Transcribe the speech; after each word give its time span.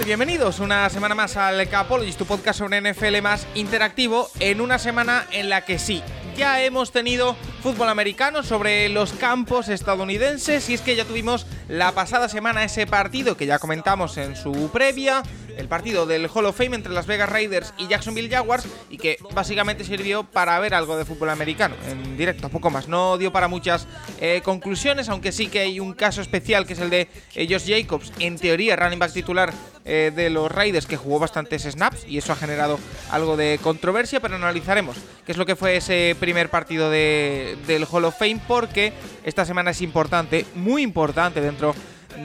Bienvenidos 0.00 0.58
una 0.58 0.88
semana 0.88 1.14
más 1.14 1.36
al 1.36 1.68
Capologist, 1.68 2.18
tu 2.18 2.24
podcast 2.24 2.58
sobre 2.58 2.80
NFL 2.80 3.20
más 3.22 3.46
interactivo, 3.54 4.28
en 4.40 4.62
una 4.62 4.78
semana 4.78 5.26
en 5.30 5.50
la 5.50 5.66
que 5.66 5.78
sí, 5.78 6.02
ya 6.34 6.62
hemos 6.62 6.92
tenido 6.92 7.36
fútbol 7.62 7.90
americano 7.90 8.42
sobre 8.42 8.88
los 8.88 9.12
campos 9.12 9.68
estadounidenses 9.68 10.68
y 10.70 10.74
es 10.74 10.80
que 10.80 10.96
ya 10.96 11.04
tuvimos 11.04 11.46
la 11.68 11.92
pasada 11.92 12.28
semana 12.28 12.64
ese 12.64 12.86
partido 12.86 13.36
que 13.36 13.46
ya 13.46 13.58
comentamos 13.58 14.16
en 14.16 14.36
su 14.36 14.70
previa, 14.72 15.22
el 15.56 15.68
partido 15.68 16.06
del 16.06 16.28
Hall 16.32 16.46
of 16.46 16.56
Fame 16.56 16.76
entre 16.76 16.92
Las 16.92 17.06
Vegas 17.06 17.28
Raiders 17.28 17.72
y 17.78 17.86
Jacksonville 17.86 18.28
Jaguars 18.28 18.66
y 18.90 18.98
que 18.98 19.18
básicamente 19.34 19.84
sirvió 19.84 20.24
para 20.24 20.58
ver 20.60 20.74
algo 20.74 20.96
de 20.96 21.04
fútbol 21.04 21.30
americano 21.30 21.74
en 21.88 22.16
directo, 22.16 22.48
poco 22.48 22.70
más. 22.70 22.88
No 22.88 23.18
dio 23.18 23.32
para 23.32 23.48
muchas 23.48 23.86
eh, 24.20 24.40
conclusiones, 24.44 25.08
aunque 25.08 25.32
sí 25.32 25.48
que 25.48 25.60
hay 25.60 25.80
un 25.80 25.94
caso 25.94 26.20
especial 26.20 26.66
que 26.66 26.72
es 26.72 26.80
el 26.80 26.90
de 26.90 27.08
eh, 27.34 27.46
Josh 27.48 27.68
Jacobs, 27.68 28.12
en 28.18 28.38
teoría 28.38 28.76
running 28.76 28.98
back 28.98 29.12
titular 29.12 29.52
eh, 29.84 30.12
de 30.14 30.30
los 30.30 30.50
Raiders 30.50 30.86
que 30.86 30.96
jugó 30.96 31.18
bastantes 31.18 31.62
snaps 31.62 32.06
y 32.06 32.18
eso 32.18 32.32
ha 32.32 32.36
generado 32.36 32.78
algo 33.10 33.36
de 33.36 33.58
controversia, 33.62 34.20
pero 34.20 34.36
analizaremos 34.36 34.96
qué 35.26 35.32
es 35.32 35.38
lo 35.38 35.44
que 35.44 35.56
fue 35.56 35.76
ese 35.76 36.16
primer 36.20 36.50
partido 36.50 36.88
de, 36.88 37.56
del 37.66 37.86
Hall 37.90 38.04
of 38.04 38.16
Fame 38.16 38.40
porque 38.46 38.92
esta 39.24 39.44
semana 39.44 39.72
es 39.72 39.82
importante, 39.82 40.46
muy 40.54 40.82
importante 40.82 41.40
dentro 41.52 41.74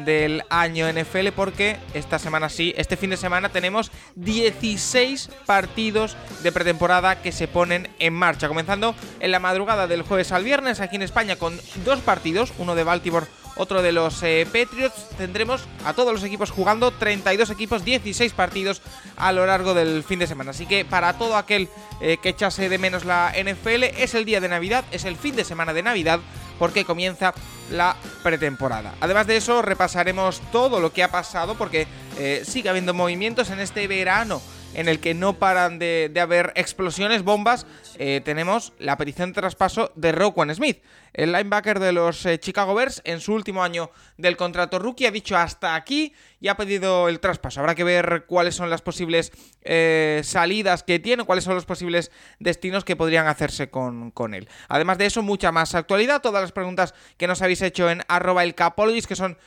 del 0.06 0.44
año 0.50 0.92
NFL 0.92 1.30
porque 1.36 1.78
esta 1.94 2.20
semana 2.20 2.50
sí, 2.50 2.74
este 2.78 2.98
fin 2.98 3.10
de 3.10 3.18
semana 3.18 3.50
tenemos 3.50 3.92
16 4.16 5.30
partidos 5.46 6.18
de 6.44 6.52
pretemporada 6.52 7.22
que 7.22 7.32
se 7.32 7.48
ponen 7.48 7.90
en 8.00 8.14
marcha, 8.14 8.48
comenzando 8.48 8.96
en 9.20 9.32
la 9.32 9.40
madrugada 9.40 9.88
del 9.88 10.02
jueves 10.02 10.32
al 10.32 10.44
viernes 10.44 10.80
aquí 10.80 10.96
en 10.96 11.04
España 11.04 11.36
con 11.36 11.60
dos 11.86 12.00
partidos, 12.00 12.54
uno 12.58 12.76
de 12.76 12.84
Baltimore 12.84 13.28
otro 13.58 13.82
de 13.82 13.92
los 13.92 14.22
eh, 14.24 14.46
Patriots. 14.46 15.10
Tendremos 15.18 15.68
a 15.84 15.94
todos 15.94 16.14
los 16.14 16.24
equipos 16.24 16.52
jugando, 16.52 16.92
32 16.92 17.50
equipos, 17.50 17.84
16 17.84 18.34
partidos 18.34 18.82
a 19.18 19.32
lo 19.32 19.46
largo 19.46 19.74
del 19.74 20.04
fin 20.04 20.20
de 20.20 20.28
semana. 20.28 20.52
Así 20.52 20.66
que 20.66 20.86
para 20.86 21.18
todo 21.18 21.36
aquel 21.36 21.68
eh, 22.00 22.18
que 22.22 22.30
echase 22.30 22.70
de 22.70 22.78
menos 22.78 23.06
la 23.06 23.34
NFL, 23.34 23.84
es 23.98 24.14
el 24.14 24.26
día 24.26 24.40
de 24.40 24.50
Navidad, 24.50 24.86
es 24.92 25.06
el 25.06 25.16
fin 25.16 25.36
de 25.36 25.44
semana 25.44 25.74
de 25.74 25.84
Navidad 25.84 26.20
porque 26.60 26.86
comienza 26.86 27.34
la 27.72 27.96
pretemporada. 28.24 28.96
Además 29.00 29.28
de 29.28 29.38
eso, 29.38 29.62
repasaremos 29.62 30.42
todo 30.52 30.80
lo 30.80 30.94
que 30.94 31.04
ha 31.04 31.12
pasado 31.12 31.56
porque 31.56 31.88
eh, 32.18 32.44
sigue 32.46 32.70
habiendo 32.70 32.94
movimientos 32.94 33.50
en 33.50 33.60
este 33.60 33.88
verano 33.88 34.42
en 34.74 34.88
el 34.88 35.00
que 35.00 35.14
no 35.14 35.34
paran 35.34 35.80
de, 35.80 36.12
haber 36.22 36.52
explosiones, 36.56 37.24
bombas, 37.24 37.66
eh, 37.98 38.22
tenemos 38.24 38.74
la 38.80 38.98
petición 38.98 39.32
de 39.32 39.42
traspaso 39.42 39.92
de 39.96 40.12
Roquan 40.12 40.54
Smith. 40.54 40.80
El 41.18 41.32
linebacker 41.32 41.80
de 41.80 41.94
los 41.94 42.24
eh, 42.28 42.40
Chicago 42.40 42.76
Bears 42.76 43.02
en 43.04 43.20
su 43.20 43.34
último 43.34 43.64
año 43.64 43.90
del 44.18 44.38
contrato 44.38 44.78
rookie 44.78 45.08
ha 45.08 45.12
dicho 45.12 45.36
hasta 45.36 45.74
aquí 45.74 46.14
y 46.40 46.48
ha 46.48 46.56
pedido 46.56 47.10
el 47.10 47.20
traspaso. 47.20 47.60
Habrá 47.60 47.74
que 47.74 47.84
ver 47.84 48.26
cuáles 48.28 48.54
son 48.54 48.70
las 48.70 48.84
posibles 48.84 49.32
eh, 49.64 50.22
salidas 50.24 50.84
que 50.84 51.00
tiene, 51.00 51.24
cuáles 51.24 51.44
son 51.44 51.56
los 51.56 51.66
posibles 51.66 52.12
destinos 52.38 52.86
que 52.86 52.96
podrían 52.96 53.26
hacerse 53.26 53.72
con, 53.72 54.12
con, 54.12 54.36
él. 54.36 54.48
Además 54.70 55.00
de 55.00 55.08
eso, 55.08 55.24
mucha 55.24 55.52
más 55.52 55.74
actualidad, 55.74 56.22
todas 56.22 56.44
las 56.44 56.52
preguntas 56.52 56.94
que 57.18 57.26
nos 57.26 57.42
habéis 57.42 57.64
hecho 57.64 57.90
en 57.90 58.04
arroba 58.08 58.44
el 58.44 58.54
que 58.54 59.16
son 59.16 59.40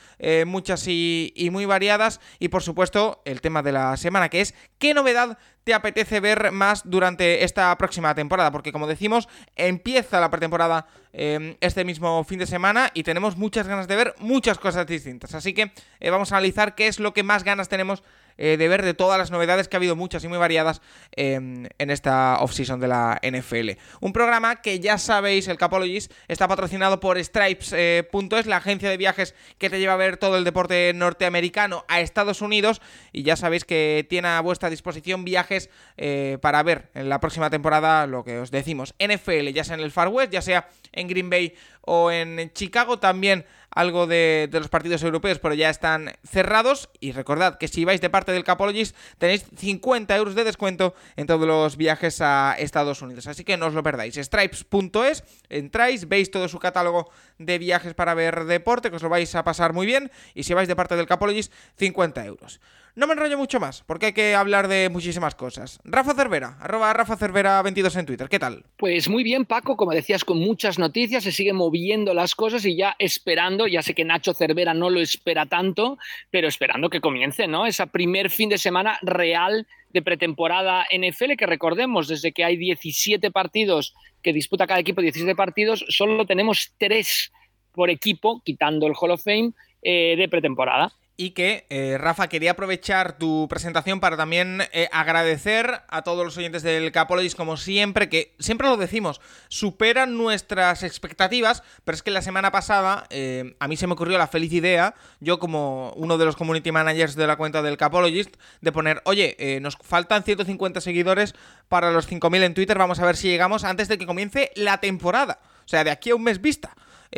muchas 0.45 0.87
y, 0.89 1.31
y 1.37 1.51
muy 1.51 1.65
variadas. 1.65 2.19
Y 2.39 2.49
por 2.49 2.63
supuesto, 2.63 3.21
el 3.23 3.39
tema 3.39 3.63
de 3.63 3.71
la 3.71 3.95
semana, 3.95 4.27
que 4.27 4.41
es 4.41 4.53
qué 4.77 4.93
novedad 4.93 5.37
te 5.63 5.73
apetece 5.73 6.19
ver 6.19 6.51
más 6.51 6.81
durante 6.85 7.43
esta 7.43 7.77
próxima 7.77 8.15
temporada, 8.15 8.51
porque 8.51 8.71
como 8.71 8.87
decimos, 8.87 9.29
empieza 9.55 10.19
la 10.19 10.29
pretemporada 10.29 10.87
em, 11.13 11.55
este 11.61 11.83
mismo 11.83 12.23
fin 12.23 12.39
de 12.39 12.47
semana 12.47 12.91
y 12.93 13.03
tenemos 13.03 13.37
muchas 13.37 13.67
ganas 13.67 13.87
de 13.87 13.95
ver 13.95 14.15
muchas 14.19 14.57
cosas 14.57 14.85
distintas. 14.87 15.33
Así 15.35 15.53
que 15.53 15.71
eh, 15.99 16.09
vamos 16.09 16.31
a 16.31 16.37
analizar 16.37 16.75
qué 16.75 16.87
es 16.87 16.99
lo 16.99 17.13
que 17.13 17.23
más 17.23 17.43
ganas 17.43 17.69
tenemos 17.69 18.03
eh, 18.37 18.57
de 18.57 18.67
ver 18.67 18.83
de 18.83 18.93
todas 18.93 19.17
las 19.17 19.31
novedades 19.31 19.67
que 19.67 19.75
ha 19.75 19.79
habido 19.79 19.95
muchas 19.95 20.23
y 20.23 20.27
muy 20.27 20.37
variadas 20.37 20.81
em, 21.11 21.67
en 21.77 21.89
esta 21.89 22.37
offseason 22.39 22.79
de 22.79 22.87
la 22.87 23.19
NFL. 23.23 23.71
Un 23.99 24.13
programa 24.13 24.61
que 24.61 24.79
ya 24.79 24.97
sabéis, 24.97 25.47
el 25.47 25.57
Capologist, 25.57 26.11
está 26.27 26.47
patrocinado 26.47 26.99
por 26.99 27.17
Stripes.es, 27.17 28.45
la 28.45 28.57
agencia 28.57 28.89
de 28.89 28.97
viajes 28.97 29.35
que 29.57 29.69
te 29.69 29.79
lleva 29.79 29.93
a 29.93 29.97
ver 29.97 30.17
todo 30.17 30.37
el 30.37 30.43
deporte 30.43 30.91
norteamericano 30.93 31.85
a 31.87 32.01
Estados 32.01 32.41
Unidos 32.41 32.81
y 33.11 33.23
ya 33.23 33.35
sabéis 33.35 33.65
que 33.65 34.05
tiene 34.09 34.29
a 34.29 34.41
vuestra 34.41 34.69
disposición 34.69 35.23
viajes 35.23 35.69
eh, 35.97 36.37
para 36.41 36.63
ver 36.63 36.89
en 36.93 37.09
la 37.09 37.19
próxima 37.19 37.49
temporada 37.49 38.07
lo 38.07 38.23
que 38.23 38.39
os 38.39 38.51
decimos. 38.51 38.95
NFL, 38.99 39.47
ya 39.53 39.63
sea 39.63 39.75
en 39.75 39.81
el 39.81 39.91
Far 39.91 40.07
West, 40.07 40.31
ya 40.31 40.41
sea 40.41 40.69
en 40.91 41.07
Green 41.07 41.29
Bay 41.29 41.53
o 41.81 42.11
en 42.11 42.51
Chicago, 42.53 42.99
también 42.99 43.45
algo 43.71 44.05
de, 44.05 44.49
los 44.51 44.69
partidos 44.69 45.01
europeos, 45.03 45.39
pero 45.39 45.53
ya 45.53 45.69
están 45.69 46.13
cerrados. 46.23 46.89
Y 46.99 47.13
recordad 47.13 47.57
que 47.57 47.67
si 47.67 47.85
vais 47.85 48.01
de 48.01 48.09
parte 48.09 48.31
del 48.31 48.43
Capologist, 48.43 48.95
tenéis 49.17 49.45
50 49.55 50.15
euros 50.15 50.35
de 50.35 50.43
descuento 50.43 50.93
en 51.15 51.27
todos 51.27 51.47
los 51.47 51.77
viajes 51.77 52.21
a 52.21 52.55
Estados 52.57 53.01
Unidos. 53.01 53.27
Así 53.27 53.43
que 53.43 53.57
no 53.57 53.67
os 53.67 53.73
lo 53.73 53.83
perdáis. 53.83 54.15
Stripes.es, 54.15 55.23
entráis, 55.49 56.07
veis 56.07 56.29
todo 56.31 56.47
su 56.47 56.59
catálogo 56.59 57.09
de 57.37 57.57
viajes 57.57 57.93
para 57.93 58.13
ver 58.13 58.45
deporte, 58.45 58.89
que 58.89 58.97
os 58.97 59.03
lo 59.03 59.09
vais 59.09 59.33
a 59.35 59.43
pasar 59.43 59.73
muy 59.73 59.85
bien. 59.85 60.11
Y 60.35 60.43
si 60.43 60.53
vais 60.53 60.67
de 60.67 60.75
parte 60.75 60.95
del 60.95 61.07
Capologist, 61.07 61.53
50 61.77 62.25
euros. 62.25 62.59
No 62.93 63.07
me 63.07 63.13
enrollo 63.13 63.37
mucho 63.37 63.57
más, 63.61 63.83
porque 63.87 64.07
hay 64.07 64.13
que 64.13 64.35
hablar 64.35 64.67
de 64.67 64.89
muchísimas 64.89 65.33
cosas. 65.33 65.79
Rafa 65.85 66.13
Cervera, 66.13 66.57
arroba 66.59 66.91
Rafa 66.91 67.15
Cervera 67.15 67.61
22 67.61 67.95
en 67.95 68.05
Twitter, 68.05 68.27
¿qué 68.27 68.37
tal? 68.37 68.65
Pues 68.75 69.07
muy 69.07 69.23
bien, 69.23 69.45
Paco, 69.45 69.77
como 69.77 69.93
decías, 69.93 70.25
con 70.25 70.39
muchas 70.39 70.77
noticias, 70.77 71.23
se 71.23 71.31
siguen 71.31 71.55
moviendo 71.55 72.13
las 72.13 72.35
cosas 72.35 72.65
y 72.65 72.75
ya 72.75 72.97
esperando, 72.99 73.65
ya 73.65 73.81
sé 73.81 73.95
que 73.95 74.03
Nacho 74.03 74.33
Cervera 74.33 74.73
no 74.73 74.89
lo 74.89 74.99
espera 74.99 75.45
tanto, 75.45 75.97
pero 76.31 76.49
esperando 76.49 76.89
que 76.89 76.99
comience, 76.99 77.47
¿no? 77.47 77.65
Esa 77.65 77.85
primer 77.85 78.29
fin 78.29 78.49
de 78.49 78.57
semana 78.57 78.99
real 79.01 79.67
de 79.91 80.01
pretemporada 80.01 80.85
NFL, 80.91 81.35
que 81.37 81.45
recordemos, 81.45 82.09
desde 82.09 82.33
que 82.33 82.43
hay 82.43 82.57
17 82.57 83.31
partidos 83.31 83.93
que 84.21 84.33
disputa 84.33 84.67
cada 84.67 84.81
equipo, 84.81 84.99
17 84.99 85.33
partidos, 85.35 85.85
solo 85.87 86.25
tenemos 86.25 86.73
3 86.77 87.31
por 87.71 87.89
equipo, 87.89 88.41
quitando 88.43 88.85
el 88.85 88.93
Hall 88.99 89.11
of 89.11 89.23
Fame, 89.23 89.53
eh, 89.81 90.15
de 90.17 90.27
pretemporada 90.27 90.93
y 91.21 91.31
que, 91.31 91.67
eh, 91.69 91.99
Rafa, 91.99 92.29
quería 92.29 92.53
aprovechar 92.53 93.15
tu 93.15 93.45
presentación 93.47 93.99
para 93.99 94.17
también 94.17 94.63
eh, 94.73 94.89
agradecer 94.91 95.83
a 95.87 96.01
todos 96.01 96.25
los 96.25 96.35
oyentes 96.35 96.63
del 96.63 96.91
Capologis, 96.91 97.35
como 97.35 97.57
siempre, 97.57 98.09
que 98.09 98.33
siempre 98.39 98.67
lo 98.67 98.75
decimos, 98.75 99.21
superan 99.47 100.17
nuestras 100.17 100.81
expectativas, 100.81 101.61
pero 101.83 101.95
es 101.95 102.01
que 102.01 102.09
la 102.09 102.23
semana 102.23 102.51
pasada 102.51 103.05
eh, 103.11 103.55
a 103.59 103.67
mí 103.67 103.77
se 103.77 103.85
me 103.85 103.93
ocurrió 103.93 104.17
la 104.17 104.25
feliz 104.25 104.51
idea, 104.51 104.95
yo 105.19 105.37
como 105.37 105.93
uno 105.95 106.17
de 106.17 106.25
los 106.25 106.35
community 106.35 106.71
managers 106.71 107.13
de 107.13 107.27
la 107.27 107.35
cuenta 107.35 107.61
del 107.61 107.77
Capologist, 107.77 108.37
de 108.61 108.71
poner, 108.71 109.03
oye, 109.05 109.59
nos 109.61 109.77
faltan 109.77 110.23
150 110.23 110.81
seguidores 110.81 111.35
para 111.69 111.91
los 111.91 112.09
5.000 112.09 112.41
en 112.45 112.53
Twitter, 112.55 112.79
vamos 112.79 112.99
a 112.99 113.05
ver 113.05 113.15
si 113.15 113.27
llegamos 113.27 113.63
antes 113.63 113.87
de 113.87 113.99
que 113.99 114.07
comience 114.07 114.49
la 114.55 114.79
temporada, 114.79 115.39
o 115.65 115.69
sea, 115.69 115.83
de 115.83 115.91
aquí 115.91 116.09
a 116.09 116.15
un 116.15 116.23
mes 116.23 116.41
vista. 116.41 116.75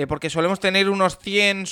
porque 0.09 0.29
solemos 0.29 0.59
tener 0.59 0.89
unos 0.89 1.19
100 1.19 1.67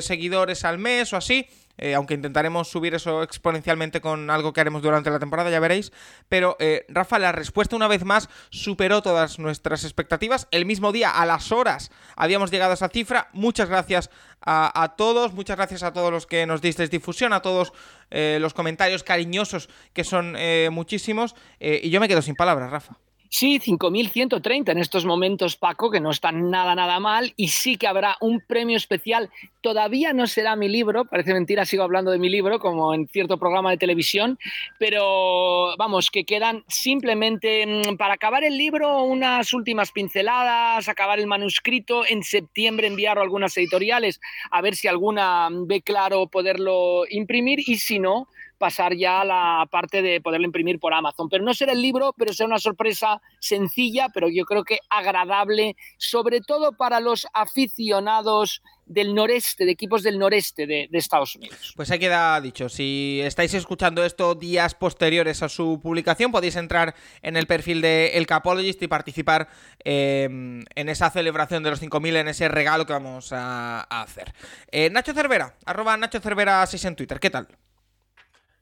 seguidores 0.00 0.64
al 0.64 0.78
mes 0.78 1.12
o 1.12 1.16
así, 1.16 1.48
eh, 1.76 1.94
aunque 1.94 2.14
intentaremos 2.14 2.68
subir 2.68 2.94
eso 2.94 3.22
exponencialmente 3.22 4.00
con 4.00 4.30
algo 4.30 4.52
que 4.52 4.60
haremos 4.60 4.82
durante 4.82 5.10
la 5.10 5.18
temporada, 5.18 5.50
ya 5.50 5.60
veréis. 5.60 5.92
Pero 6.28 6.56
eh, 6.60 6.84
Rafa, 6.88 7.18
la 7.18 7.32
respuesta 7.32 7.76
una 7.76 7.88
vez 7.88 8.04
más 8.04 8.28
superó 8.50 9.02
todas 9.02 9.38
nuestras 9.38 9.84
expectativas. 9.84 10.46
El 10.50 10.66
mismo 10.66 10.92
día, 10.92 11.10
a 11.10 11.26
las 11.26 11.52
horas, 11.52 11.90
habíamos 12.16 12.50
llegado 12.50 12.72
a 12.72 12.74
esa 12.74 12.88
cifra. 12.88 13.28
Muchas 13.32 13.68
gracias 13.68 14.10
a, 14.46 14.94
todos, 14.96 15.32
muchas 15.32 15.56
gracias 15.56 15.82
a 15.82 15.92
todos 15.92 16.12
los 16.12 16.26
que 16.26 16.46
nos 16.46 16.60
disteis 16.60 16.90
difusión, 16.90 17.32
a 17.32 17.40
todos 17.40 17.72
eh, 18.10 18.38
los 18.40 18.52
comentarios 18.52 19.02
cariñosos, 19.02 19.70
que 19.92 20.04
son 20.04 20.36
muchísimos. 20.70 21.34
y 21.58 21.90
yo 21.90 22.00
me 22.00 22.08
quedo 22.08 22.22
sin 22.22 22.34
palabras, 22.34 22.70
Rafa. 22.70 22.98
Sí, 23.30 23.58
5.130 23.58 24.70
en 24.70 24.78
estos 24.78 25.04
momentos, 25.04 25.56
Paco, 25.56 25.90
que 25.90 26.00
no 26.00 26.10
está 26.10 26.30
nada, 26.30 26.74
nada 26.74 27.00
mal. 27.00 27.32
Y 27.36 27.48
sí 27.48 27.76
que 27.76 27.88
habrá 27.88 28.16
un 28.20 28.40
premio 28.40 28.76
especial. 28.76 29.30
Todavía 29.60 30.12
no 30.12 30.26
será 30.26 30.54
mi 30.54 30.68
libro, 30.68 31.04
parece 31.06 31.32
mentira, 31.32 31.64
sigo 31.64 31.82
hablando 31.82 32.10
de 32.10 32.18
mi 32.18 32.28
libro, 32.28 32.60
como 32.60 32.94
en 32.94 33.08
cierto 33.08 33.38
programa 33.38 33.70
de 33.70 33.78
televisión, 33.78 34.38
pero 34.78 35.76
vamos, 35.76 36.10
que 36.10 36.24
quedan 36.24 36.64
simplemente 36.68 37.66
mm, 37.66 37.96
para 37.96 38.14
acabar 38.14 38.44
el 38.44 38.56
libro 38.56 39.02
unas 39.02 39.52
últimas 39.52 39.90
pinceladas, 39.90 40.88
acabar 40.88 41.18
el 41.18 41.26
manuscrito, 41.26 42.04
en 42.06 42.22
septiembre 42.22 42.86
enviarlo 42.86 43.22
a 43.22 43.24
algunas 43.24 43.56
editoriales, 43.56 44.20
a 44.50 44.60
ver 44.60 44.76
si 44.76 44.86
alguna 44.86 45.48
ve 45.50 45.82
claro 45.82 46.26
poderlo 46.28 47.04
imprimir 47.08 47.60
y 47.66 47.78
si 47.78 47.98
no, 47.98 48.28
pasar 48.64 48.96
ya 48.96 49.20
a 49.20 49.24
la 49.26 49.68
parte 49.70 50.00
de 50.00 50.22
poderlo 50.22 50.46
imprimir 50.46 50.80
por 50.80 50.94
Amazon. 50.94 51.28
Pero 51.28 51.44
no 51.44 51.52
será 51.52 51.72
el 51.72 51.82
libro, 51.82 52.14
pero 52.16 52.32
será 52.32 52.46
una 52.46 52.58
sorpresa 52.58 53.20
sencilla, 53.38 54.08
pero 54.08 54.30
yo 54.30 54.46
creo 54.46 54.64
que 54.64 54.78
agradable, 54.88 55.76
sobre 55.98 56.40
todo 56.40 56.72
para 56.72 56.98
los 56.98 57.26
aficionados 57.34 58.62
del 58.86 59.14
noreste, 59.14 59.66
de 59.66 59.72
equipos 59.72 60.02
del 60.02 60.18
noreste 60.18 60.66
de, 60.66 60.88
Estados 60.92 61.36
Unidos. 61.36 61.74
Pues 61.76 61.90
ahí 61.90 61.98
queda 61.98 62.40
dicho. 62.40 62.70
Si 62.70 63.20
estáis 63.22 63.52
escuchando 63.52 64.02
esto 64.02 64.34
días 64.34 64.74
posteriores 64.74 65.42
a 65.42 65.50
su 65.50 65.78
publicación, 65.82 66.32
podéis 66.32 66.56
entrar 66.56 66.94
en 67.20 67.36
el 67.36 67.46
perfil 67.46 67.82
de 67.82 68.12
El 68.14 68.26
Capologist 68.26 68.82
y 68.82 68.88
participar 68.88 69.48
eh, 69.84 70.24
en 70.24 70.88
esa 70.88 71.10
celebración 71.10 71.62
de 71.62 71.68
los 71.68 71.82
5.000, 71.82 72.16
en 72.16 72.28
ese 72.28 72.48
regalo 72.48 72.86
que 72.86 72.94
vamos 72.94 73.30
a, 73.30 73.82
hacer. 73.82 74.32
Eh, 74.72 74.88
Nacho 74.88 75.12
Cervera, 75.12 75.54
arroba 75.66 75.98
Nacho 75.98 76.20
Cervera 76.20 76.64
6 76.66 76.82
en 76.86 76.96
Twitter. 76.96 77.20
¿Qué 77.20 77.28
tal? 77.28 77.46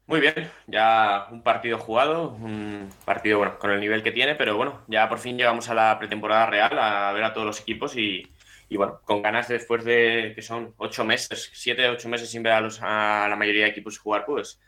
Muy 0.06 0.20
bien, 0.20 0.50
ya 0.66 1.28
un 1.30 1.42
partido 1.42 1.78
jugado, 1.78 2.30
un 2.30 2.90
partido 3.04 3.38
bueno, 3.38 3.58
con 3.58 3.70
el 3.70 3.80
nivel 3.80 4.02
que 4.02 4.10
tiene, 4.12 4.34
pero 4.34 4.56
bueno, 4.56 4.82
ya 4.88 5.08
por 5.08 5.18
fin 5.18 5.38
llegamos 5.38 5.68
a 5.70 5.74
la 5.74 5.98
pretemporada 5.98 6.46
real, 6.46 6.78
a 6.78 7.12
ver 7.12 7.24
a 7.24 7.32
todos 7.32 7.46
los 7.46 7.60
equipos 7.60 7.96
y, 7.96 8.28
bueno, 8.70 9.00
con 9.04 9.22
ganas 9.22 9.48
después 9.48 9.84
de 9.84 10.32
que 10.34 10.42
son 10.42 10.74
ocho 10.76 11.04
meses, 11.04 11.50
siete, 11.54 11.88
ocho 11.88 12.08
meses 12.08 12.30
sin 12.30 12.42
ver 12.42 12.52
a, 12.52 12.60
los, 12.60 12.80
a 12.82 13.26
la 13.28 13.36
mayoría 13.36 13.64
de 13.64 13.70
equipos 13.70 13.98
jugar, 13.98 14.24
pues 14.26 14.60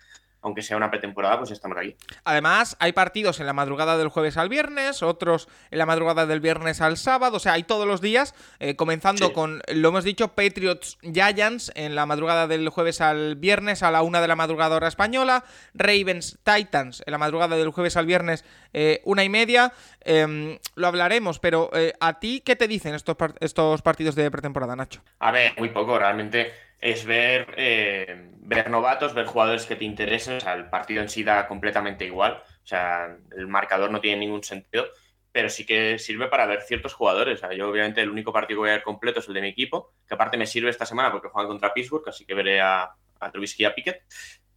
aunque 0.45 0.63
sea 0.63 0.77
una 0.77 0.91
pretemporada, 0.91 1.39
pues 1.39 1.51
estamos 1.51 1.77
aquí. 1.79 1.97
Además, 2.23 2.77
hay 2.79 2.93
partidos 2.93 3.41
en 3.41 3.47
la 3.47 3.55
madrugada 3.55 3.97
del 3.97 4.09
jueves 4.09 4.37
al 4.37 4.51
viernes, 4.51 5.03
otros 5.03 5.49
en 5.71 5.79
la 5.79 5.87
madrugada 5.87 6.27
del 6.27 6.41
viernes 6.41 6.83
al 6.83 6.99
sábado, 6.99 7.39
o 7.39 7.41
sea, 7.41 7.55
hay 7.55 7.65
todos 7.65 7.87
los 7.87 8.03
días, 8.03 8.35
eh, 8.61 8.77
comenzando 8.77 9.33
con, 9.33 9.63
lo 9.73 9.89
hemos 9.89 10.05
dicho, 10.05 10.29
Patriots 10.29 10.99
Giants 11.01 11.73
en 11.75 11.95
la 11.95 12.05
madrugada 12.05 12.47
del 12.47 12.69
jueves 12.69 13.01
al 13.01 13.37
viernes 13.37 13.83
a 13.83 13.91
la 13.91 14.03
una 14.03 14.21
de 14.21 14.29
la 14.29 14.37
madrugada 14.37 14.77
hora 14.77 14.89
española, 14.89 15.45
Ravens 15.73 16.39
Titans 16.45 17.03
en 17.07 17.11
la 17.13 17.19
madrugada 17.19 17.57
del 17.57 17.71
jueves 17.71 17.97
al 17.97 18.05
viernes 18.05 18.45
eh, 18.75 19.01
una 19.05 19.25
y 19.25 19.31
media, 19.31 19.73
em, 20.01 20.59
lo 20.75 20.87
hablaremos, 20.87 21.39
pero 21.39 21.71
eh, 21.73 21.95
¿a 22.01 22.21
ti 22.21 22.43
qué 22.45 22.55
te 22.55 22.69
dicen 22.69 22.95
estos, 22.95 23.17
estos 23.41 23.81
partidos 23.81 24.15
de 24.15 24.31
pretemporada, 24.31 24.77
Nacho? 24.77 25.01
A 25.21 25.31
ver, 25.31 25.55
muy 25.57 25.71
poco, 25.71 25.99
realmente 25.99 26.53
es 26.81 27.05
ver, 27.05 27.55
eh, 27.57 28.31
ver 28.41 28.71
novatos, 28.71 29.15
ver 29.15 29.27
jugadores 29.27 29.67
que 29.67 29.77
te 29.77 29.85
interesen. 29.85 30.37
O 30.37 30.41
sea, 30.41 30.55
el 30.55 30.69
partido 30.69 31.03
en 31.03 31.09
sí 31.09 31.25
da 31.25 31.47
completamente 31.49 32.05
igual. 32.05 32.43
O 32.63 32.67
sea, 32.67 33.17
el 33.37 33.47
marcador 33.47 33.91
no 33.91 34.01
tiene 34.01 34.19
ningún 34.19 34.43
sentido, 34.43 34.87
pero 35.33 35.49
sí 35.49 35.67
que 35.67 35.99
sirve 35.99 36.29
para 36.29 36.47
ver 36.47 36.63
ciertos 36.63 36.95
jugadores. 36.95 37.39
O 37.39 37.41
sea, 37.41 37.57
yo, 37.57 37.69
obviamente, 37.69 38.01
el 38.03 38.11
único 38.11 38.33
partido 38.33 38.59
que 38.59 38.61
voy 38.61 38.71
a 38.71 38.75
ver 38.75 38.83
completo 38.83 39.21
es 39.21 39.29
el 39.29 39.35
de 39.35 39.41
mi 39.43 39.49
equipo, 39.49 39.95
que 40.07 40.15
aparte 40.15 40.37
me 40.37 40.47
sirve 40.47 40.71
esta 40.71 40.87
semana 40.87 41.11
porque 41.11 41.29
juegan 41.29 41.49
contra 41.49 41.73
Pittsburgh, 41.73 42.09
así 42.09 42.25
que 42.27 42.35
veré 42.35 42.61
a, 42.61 42.91
a 43.21 43.31
Trubisky 43.31 43.63
y 43.63 43.67
a 43.67 43.75
Pickett. 43.75 44.03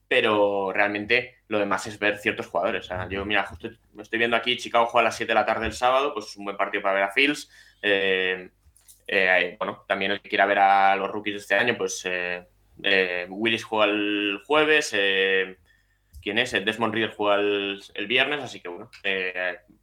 Pero 0.07 0.71
realmente 0.73 1.39
lo 1.49 1.59
demás 1.59 1.85
es 1.87 1.99
ver 1.99 2.17
ciertos 2.17 2.47
jugadores. 2.47 2.85
O 2.85 2.87
sea, 2.87 3.09
yo, 3.09 3.25
mira, 3.25 3.45
justo 3.45 3.69
me 3.93 4.03
estoy 4.03 4.19
viendo 4.19 4.37
aquí, 4.37 4.57
Chicago 4.57 4.85
juega 4.85 5.01
a 5.01 5.09
las 5.09 5.17
7 5.17 5.29
de 5.31 5.35
la 5.35 5.45
tarde 5.45 5.65
el 5.65 5.73
sábado, 5.73 6.13
pues 6.13 6.27
es 6.27 6.37
un 6.37 6.45
buen 6.45 6.55
partido 6.57 6.81
para 6.81 6.95
ver 6.95 7.03
a 7.03 7.11
Fields. 7.11 7.49
Eh, 7.81 8.49
eh, 9.07 9.55
bueno, 9.57 9.85
también 9.87 10.11
el 10.11 10.21
que 10.21 10.29
quiera 10.29 10.45
ver 10.45 10.59
a 10.59 10.95
los 10.97 11.09
rookies 11.09 11.35
de 11.35 11.39
este 11.39 11.55
año, 11.55 11.77
pues 11.77 12.01
eh, 12.05 12.45
eh, 12.83 13.25
Willis 13.29 13.63
juega 13.63 13.85
el 13.85 14.41
jueves, 14.45 14.91
¿quién 16.21 16.37
es? 16.37 16.51
Desmond 16.51 16.93
Reader 16.93 17.15
juega 17.15 17.35
el, 17.35 18.07
viernes, 18.07 18.43
así 18.43 18.59
que 18.59 18.67
bueno, 18.67 18.91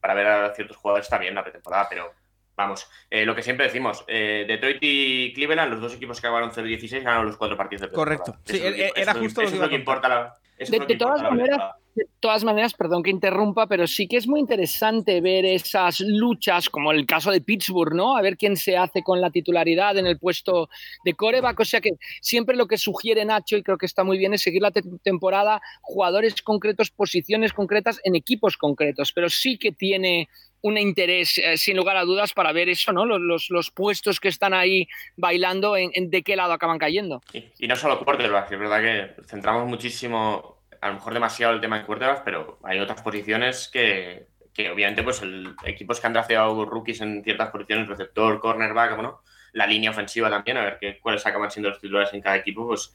para 0.01 0.15
ver 0.15 0.27
a 0.27 0.55
ciertos 0.55 0.77
jugadores 0.77 1.07
está 1.07 1.19
bien 1.19 1.35
la 1.35 1.43
pretemporada, 1.43 1.89
pero 1.89 2.13
vamos, 2.55 2.89
lo 3.11 3.35
que 3.35 3.43
siempre 3.43 3.67
decimos, 3.67 4.05
Detroit 4.07 4.79
y 4.83 5.33
Cleveland, 5.33 5.73
los 5.73 5.81
dos 5.81 5.95
equipos 5.95 6.21
que 6.21 6.27
acabaron 6.27 6.53
0-16, 6.53 7.03
ganaron 7.03 7.27
los 7.27 7.39
cuatro 7.39 7.57
partidos 7.57 7.89
de. 7.89 7.95
Correcto, 7.95 8.37
sí, 8.45 8.63
era 8.95 9.15
justo 9.15 9.43
lo 9.43 9.69
que, 9.71 9.75
importa 9.75 10.09
la... 10.09 10.35
De, 10.59 10.97
todas 10.97 11.23
maneras, 11.23 11.59
de 11.95 12.07
todas 12.21 12.45
maneras, 12.45 12.75
perdón 12.75 13.03
que 13.03 13.11
interrumpa, 13.11 13.67
pero 13.67 13.87
sí 13.87 14.07
que 14.07 14.17
es 14.17 14.27
muy 14.27 14.41
interesante 14.41 15.21
ver 15.21 15.45
esas 15.45 16.01
luchas, 16.01 16.69
como 16.69 16.93
el 16.93 17.07
caso 17.07 17.31
de 17.31 17.41
Pittsburgh, 17.41 17.95
¿no? 17.95 18.17
A 18.17 18.23
ver 18.23 18.37
quién 18.37 18.57
se 18.57 18.77
hace 18.77 19.03
con 19.03 19.21
la 19.21 19.31
titularidad 19.31 19.97
en 19.97 20.07
el 20.07 20.19
puesto 20.19 20.69
de 21.05 21.15
coreback. 21.15 21.59
O 21.61 21.65
sea 21.65 21.81
que 21.81 21.91
siempre 22.21 22.57
lo 22.57 22.67
que 22.67 22.79
sugiere 22.79 23.25
Nacho, 23.25 23.57
y 23.57 23.63
creo 23.63 23.79
que 23.79 23.87
está 23.87 24.05
muy 24.05 24.19
bien, 24.19 24.35
es 24.35 24.43
seguir 24.43 24.63
la 24.63 24.73
temporada, 25.03 25.61
jugadores 25.83 26.41
concretos, 26.43 26.91
posiciones 26.91 27.53
concretas 27.53 28.01
en 28.05 28.15
equipos 28.15 28.57
concretos, 28.57 29.13
pero 29.13 29.29
sí 29.29 29.59
que 29.59 29.73
tiene 29.73 30.29
un 30.65 30.79
interés, 30.79 31.37
eh, 31.37 31.59
sin 31.59 31.77
lugar 31.77 31.99
a 31.99 32.05
dudas, 32.05 32.33
para 32.33 32.51
ver 32.53 32.71
eso, 32.71 32.91
¿no? 32.91 33.05
Los, 33.05 33.51
los, 33.51 33.71
puestos 33.71 34.19
que 34.19 34.29
están 34.29 34.55
ahí 34.55 34.89
bailando, 35.15 35.77
en, 35.77 35.91
de 36.09 36.23
qué 36.23 36.37
lado 36.37 36.55
acaban 36.55 36.79
cayendo. 36.79 37.21
Y, 37.59 37.69
no 37.69 37.77
solo 37.77 38.03
quarterback, 38.03 38.51
es 38.51 38.59
verdad 38.59 38.81
que 38.81 39.23
centramos 39.27 39.69
muchísimo, 39.69 40.63
a 40.81 40.89
lo 40.89 40.95
mejor 40.95 41.13
demasiado 41.13 41.53
el 41.53 41.61
tema 41.61 41.79
de 41.79 41.85
quarterback, 41.85 42.25
pero 42.25 42.59
hay 42.63 42.79
otras 42.79 43.03
posiciones 43.03 43.69
que, 43.71 44.29
que 44.55 44.71
obviamente, 44.71 45.03
pues 45.03 45.21
el, 45.21 45.55
equipos 45.67 46.01
que 46.01 46.07
han 46.07 46.15
drafteado 46.15 46.65
rookies 46.65 47.03
en 47.03 47.23
ciertas 47.23 47.51
posiciones, 47.51 47.87
receptor, 47.87 48.41
cornerback, 48.41 48.95
bueno, 48.95 49.21
la 49.53 49.67
línea 49.67 49.91
ofensiva 49.91 50.31
también, 50.31 50.57
a 50.57 50.65
ver 50.65 50.79
qué, 50.81 50.99
cuáles 50.99 51.27
acaban 51.27 51.51
siendo 51.51 51.69
los 51.69 51.79
titulares 51.79 52.15
en 52.15 52.23
cada 52.23 52.37
equipo, 52.37 52.67
pues 52.67 52.95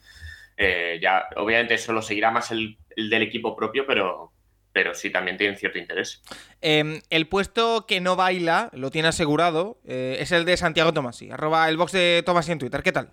eh, 0.56 0.98
ya, 1.00 1.24
obviamente 1.36 1.74
eso 1.74 1.92
lo 1.92 2.02
seguirá 2.02 2.32
más 2.32 2.50
el, 2.50 2.78
el 2.96 3.08
del 3.08 3.22
equipo 3.22 3.54
propio, 3.54 3.86
pero, 3.86 4.32
pero 4.72 4.94
sí 4.94 5.10
también 5.10 5.36
tienen 5.36 5.56
cierto 5.56 5.78
interés. 5.78 6.22
Em, 6.60 7.00
el 7.10 7.28
puesto 7.28 7.86
que 7.86 8.00
no 8.00 8.16
baila, 8.16 8.70
lo 8.72 8.90
tiene 8.90 9.08
asegurado, 9.08 9.78
eh, 9.84 10.18
es 10.20 10.32
el 10.32 10.44
de 10.44 10.56
Santiago 10.56 10.92
Tomasi, 10.92 11.30
arroba 11.30 11.68
el 11.68 11.76
box 11.76 11.92
de 11.92 12.22
Tomasi 12.24 12.52
en 12.52 12.58
Twitter. 12.58 12.82
¿Qué 12.82 12.92
tal? 12.92 13.10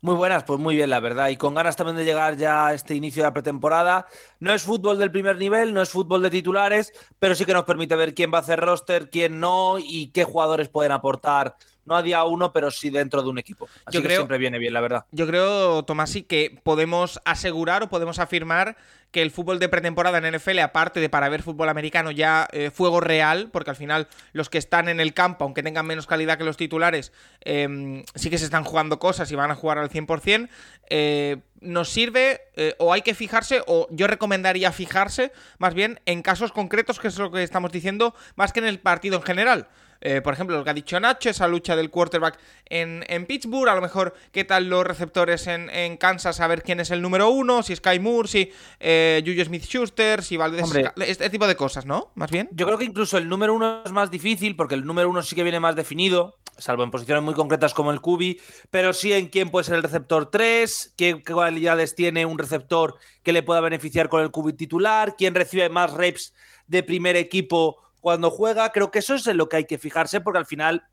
Muy 0.00 0.16
buenas, 0.16 0.44
pues 0.44 0.60
muy 0.60 0.76
bien, 0.76 0.90
la 0.90 1.00
verdad. 1.00 1.30
Y 1.30 1.38
con 1.38 1.54
ganas 1.54 1.76
también 1.76 1.96
de 1.96 2.04
llegar 2.04 2.36
ya 2.36 2.66
a 2.66 2.74
este 2.74 2.94
inicio 2.94 3.22
de 3.22 3.28
la 3.28 3.32
pretemporada. 3.32 4.06
No 4.38 4.52
es 4.52 4.62
fútbol 4.62 4.98
del 4.98 5.10
primer 5.10 5.38
nivel, 5.38 5.72
no 5.72 5.80
es 5.80 5.88
fútbol 5.88 6.20
de 6.20 6.28
titulares, 6.28 6.92
pero 7.18 7.34
sí 7.34 7.46
que 7.46 7.54
nos 7.54 7.64
permite 7.64 7.96
ver 7.96 8.12
quién 8.12 8.30
va 8.30 8.36
a 8.36 8.40
hacer 8.42 8.60
roster, 8.60 9.08
quién 9.08 9.40
no 9.40 9.78
y 9.78 10.08
qué 10.08 10.24
jugadores 10.24 10.68
pueden 10.68 10.92
aportar 10.92 11.56
no 11.86 11.96
a 11.96 12.02
día 12.02 12.24
uno, 12.24 12.52
pero 12.52 12.70
sí 12.70 12.90
dentro 12.90 13.22
de 13.22 13.28
un 13.28 13.38
equipo. 13.38 13.68
Así 13.84 13.96
yo 13.96 14.02
que 14.02 14.08
creo, 14.08 14.18
siempre 14.20 14.38
viene 14.38 14.58
bien, 14.58 14.72
la 14.72 14.80
verdad. 14.80 15.06
Yo 15.10 15.26
creo, 15.26 15.82
Tomasi, 15.84 16.22
que 16.22 16.60
podemos 16.62 17.20
asegurar 17.24 17.82
o 17.82 17.88
podemos 17.88 18.18
afirmar 18.18 18.76
que 19.14 19.22
el 19.22 19.30
fútbol 19.30 19.60
de 19.60 19.68
pretemporada 19.68 20.18
en 20.18 20.34
NFL, 20.34 20.58
aparte 20.58 20.98
de 20.98 21.08
para 21.08 21.28
ver 21.28 21.44
fútbol 21.44 21.68
americano 21.68 22.10
ya 22.10 22.48
eh, 22.50 22.72
fuego 22.72 22.98
real, 22.98 23.48
porque 23.52 23.70
al 23.70 23.76
final 23.76 24.08
los 24.32 24.50
que 24.50 24.58
están 24.58 24.88
en 24.88 24.98
el 24.98 25.14
campo, 25.14 25.44
aunque 25.44 25.62
tengan 25.62 25.86
menos 25.86 26.08
calidad 26.08 26.36
que 26.36 26.42
los 26.42 26.56
titulares, 26.56 27.12
em, 27.42 28.02
sí 28.16 28.28
que 28.28 28.38
se 28.38 28.44
están 28.44 28.64
jugando 28.64 28.98
cosas 28.98 29.30
y 29.30 29.36
van 29.36 29.52
a 29.52 29.54
jugar 29.54 29.78
al 29.78 29.88
100%, 29.88 30.48
eh, 30.90 31.36
nos 31.60 31.90
sirve 31.90 32.40
eh, 32.56 32.74
o 32.80 32.92
hay 32.92 33.02
que 33.02 33.14
fijarse, 33.14 33.62
o 33.68 33.86
yo 33.92 34.08
recomendaría 34.08 34.72
fijarse 34.72 35.30
más 35.58 35.74
bien 35.74 36.00
en 36.06 36.20
casos 36.20 36.50
concretos, 36.50 36.98
que 36.98 37.06
es 37.06 37.16
lo 37.16 37.30
que 37.30 37.44
estamos 37.44 37.70
diciendo, 37.70 38.16
más 38.34 38.52
que 38.52 38.58
en 38.58 38.66
el 38.66 38.80
partido 38.80 39.18
en 39.18 39.22
general. 39.22 39.68
Eh, 40.06 40.20
por 40.20 40.34
ejemplo, 40.34 40.58
lo 40.58 40.62
que 40.62 40.68
ha 40.68 40.74
dicho 40.74 41.00
Nacho, 41.00 41.30
esa 41.30 41.48
lucha 41.48 41.74
del 41.74 41.88
quarterback 41.88 42.38
en, 42.66 43.24
Pittsburgh, 43.26 43.70
a 43.70 43.74
lo 43.74 43.80
mejor 43.80 44.14
qué 44.32 44.44
tal 44.44 44.68
los 44.68 44.86
receptores 44.86 45.46
en, 45.46 45.96
Kansas, 45.96 46.40
a 46.40 46.46
ver 46.46 46.62
quién 46.62 46.78
es 46.78 46.90
el 46.90 47.00
número 47.00 47.30
uno, 47.30 47.62
si 47.62 47.74
Sky 47.74 47.98
Moore, 47.98 48.28
si 48.28 48.52
eh, 48.80 49.22
Juju 49.24 49.46
Smith-Schuster, 49.46 50.22
si 50.22 50.36
Valdez, 50.36 50.66
este 50.98 51.30
tipo 51.30 51.46
de 51.46 51.56
cosas, 51.56 51.86
¿no? 51.86 52.12
Más 52.16 52.30
bien. 52.30 52.50
Yo 52.52 52.66
creo 52.66 52.76
que 52.76 52.84
incluso 52.84 53.16
el 53.16 53.30
número 53.30 53.54
uno 53.54 53.82
es 53.82 53.92
más 53.92 54.10
difícil, 54.10 54.56
porque 54.56 54.74
el 54.74 54.84
número 54.84 55.08
uno 55.08 55.22
sí 55.22 55.34
que 55.34 55.42
viene 55.42 55.58
más 55.58 55.74
definido, 55.74 56.36
salvo 56.58 56.84
en 56.84 56.90
posiciones 56.90 57.24
muy 57.24 57.32
concretas 57.32 57.72
como 57.72 57.90
el 57.90 58.02
QB, 58.02 58.36
pero 58.70 58.92
sí 58.92 59.14
en 59.14 59.28
quién 59.28 59.50
puede 59.50 59.64
ser 59.64 59.76
el 59.76 59.82
receptor 59.82 60.30
3, 60.30 60.92
qué, 60.98 61.22
cualidades 61.22 61.94
tiene 61.94 62.26
un 62.26 62.36
receptor 62.36 62.98
que 63.22 63.32
le 63.32 63.42
pueda 63.42 63.62
beneficiar 63.62 64.10
con 64.10 64.22
el 64.22 64.30
QB 64.30 64.54
titular, 64.54 65.14
quién 65.16 65.34
recibe 65.34 65.70
más 65.70 65.94
reps 65.94 66.34
de 66.66 66.82
primer 66.82 67.16
equipo 67.16 67.83
cuando 68.04 68.30
juega. 68.30 68.68
Creo 68.68 68.90
que 68.90 68.98
eso 68.98 69.14
es 69.14 69.26
en 69.26 69.38
lo 69.38 69.48
que 69.48 69.56
hay 69.56 69.64
que 69.64 69.78
fijarse, 69.78 70.20
porque 70.20 70.36
al 70.36 70.44
final, 70.44 70.84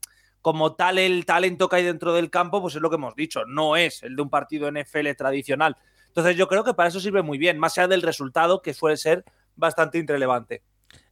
como 0.42 0.76
tal, 0.76 0.98
el 0.98 1.26
talento 1.26 1.68
que 1.68 1.76
hay 1.76 1.84
dentro 1.84 2.14
del 2.14 2.30
campo, 2.30 2.62
pues 2.62 2.74
es 2.76 2.82
lo 2.82 2.90
que 2.90 2.96
hemos 2.96 3.18
dicho, 3.18 3.44
no 3.46 3.76
es 3.76 4.02
el 4.02 4.16
de 4.16 4.22
un 4.22 4.30
partido 4.30 4.72
NFL 4.72 5.10
tradicional. 5.18 5.76
Entonces, 6.08 6.38
yo 6.38 6.48
creo 6.48 6.64
que 6.64 6.74
para 6.74 6.88
eso 6.88 7.02
sirve 7.02 7.22
muy 7.22 7.38
bien, 7.38 7.60
más 7.60 7.78
allá 7.78 7.90
del 7.90 8.02
resultado, 8.02 8.62
que 8.62 8.74
suele 8.74 8.96
ser 8.96 9.26
bastante 9.58 9.98
irrelevante. 9.98 10.64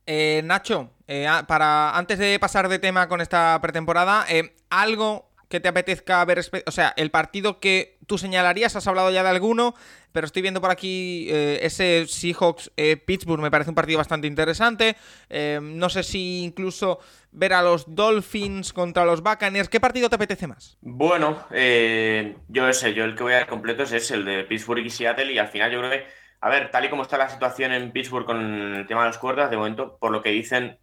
Eh, 0.05 0.41
Nacho, 0.45 0.89
eh, 1.05 1.27
para 1.45 1.97
antes 1.97 2.17
de 2.17 2.39
pasar 2.39 2.69
de 2.69 2.79
tema 2.79 3.09
con 3.09 3.19
esta 3.19 3.59
pretemporada, 3.61 4.25
eh, 4.29 4.55
algo 4.69 5.28
que 5.49 5.59
te 5.59 5.67
apetezca 5.67 6.23
ver? 6.25 6.39
O 6.65 6.71
sea, 6.71 6.93
el 6.95 7.11
partido 7.11 7.59
que 7.59 7.97
tú 8.07 8.17
señalarías, 8.17 8.75
has 8.75 8.87
hablado 8.87 9.11
ya 9.11 9.23
de 9.23 9.29
alguno, 9.29 9.75
pero 10.11 10.25
estoy 10.25 10.41
viendo 10.41 10.61
por 10.61 10.71
aquí 10.71 11.27
eh, 11.29 11.59
ese 11.61 12.05
Seahawks-Pittsburgh, 12.07 13.41
me 13.41 13.51
parece 13.51 13.69
un 13.69 13.75
partido 13.75 13.97
bastante 13.97 14.27
interesante. 14.27 14.95
Eh, 15.29 15.59
no 15.61 15.89
sé 15.89 16.03
si 16.03 16.43
incluso 16.43 16.99
ver 17.31 17.53
a 17.53 17.61
los 17.61 17.93
Dolphins 17.93 18.73
contra 18.73 19.05
los 19.05 19.21
Buccaneers. 19.21 19.69
¿Qué 19.69 19.79
partido 19.79 20.09
te 20.09 20.15
apetece 20.15 20.47
más? 20.47 20.77
Bueno, 20.81 21.45
eh, 21.51 22.35
yo 22.47 22.71
sé, 22.73 22.93
yo 22.93 23.03
el 23.03 23.15
que 23.15 23.23
voy 23.23 23.33
a 23.33 23.37
dar 23.37 23.47
completo 23.47 23.83
es 23.83 24.11
el 24.11 24.25
de 24.25 24.43
Pittsburgh 24.43 24.85
y 24.85 24.89
Seattle, 24.89 25.31
y 25.33 25.37
al 25.37 25.49
final 25.49 25.71
yo 25.71 25.79
creo 25.79 25.91
que, 25.91 26.05
a 26.41 26.49
ver, 26.49 26.71
tal 26.71 26.85
y 26.85 26.89
como 26.89 27.03
está 27.03 27.17
la 27.17 27.29
situación 27.29 27.71
en 27.71 27.91
Pittsburgh 27.91 28.25
con 28.25 28.75
el 28.75 28.87
tema 28.87 29.01
de 29.01 29.07
las 29.07 29.17
cuerdas, 29.17 29.49
de 29.49 29.57
momento, 29.57 29.97
por 29.99 30.11
lo 30.11 30.21
que 30.21 30.29
dicen, 30.29 30.77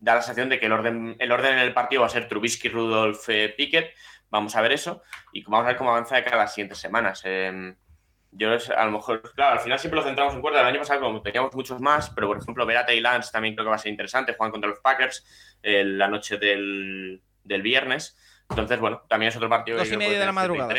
da 0.00 0.14
la 0.14 0.22
sensación 0.22 0.48
de 0.48 0.58
que 0.58 0.66
el 0.66 0.72
orden, 0.72 1.16
el 1.18 1.30
orden 1.30 1.54
en 1.54 1.60
el 1.60 1.74
partido 1.74 2.00
va 2.00 2.06
a 2.06 2.10
ser 2.10 2.26
Trubisky, 2.26 2.68
Rudolph, 2.68 3.26
Pickett. 3.56 3.94
Vamos 4.30 4.56
a 4.56 4.60
ver 4.62 4.72
eso 4.72 5.02
y 5.32 5.42
vamos 5.44 5.64
a 5.64 5.68
ver 5.68 5.76
cómo 5.76 5.90
avanza 5.90 6.16
de 6.16 6.24
cada 6.24 6.38
las 6.38 6.54
siguientes 6.54 6.78
semanas. 6.78 7.22
Em, 7.24 7.76
yo 8.32 8.50
a 8.76 8.84
lo 8.84 8.92
mejor, 8.92 9.22
claro, 9.34 9.54
al 9.54 9.60
final 9.60 9.78
siempre 9.78 9.98
lo 10.00 10.06
centramos 10.06 10.34
en 10.34 10.40
cuerda. 10.40 10.60
El 10.60 10.66
año 10.66 10.78
pasado 10.78 11.00
como 11.00 11.20
teníamos 11.20 11.54
muchos 11.54 11.80
más, 11.80 12.10
pero 12.10 12.28
por 12.28 12.38
ejemplo, 12.38 12.64
ver 12.64 12.76
a 12.78 12.86
Tay 12.86 13.00
Lance 13.00 13.32
también 13.32 13.54
creo 13.54 13.66
que 13.66 13.70
va 13.70 13.76
a 13.76 13.78
ser 13.78 13.90
interesante. 13.90 14.34
Juegan 14.34 14.52
contra 14.52 14.70
los 14.70 14.80
Packers 14.80 15.56
eh, 15.62 15.84
la 15.84 16.08
noche 16.08 16.38
del, 16.38 17.20
viernes. 17.44 18.16
Entonces, 18.48 18.78
bueno, 18.78 19.02
también 19.08 19.30
es 19.30 19.36
otro 19.36 19.48
partido. 19.48 19.78
Dos 19.78 19.90
y 19.90 19.96
media 19.96 20.18
de 20.18 20.26
la 20.26 20.32
madrugada. 20.32 20.74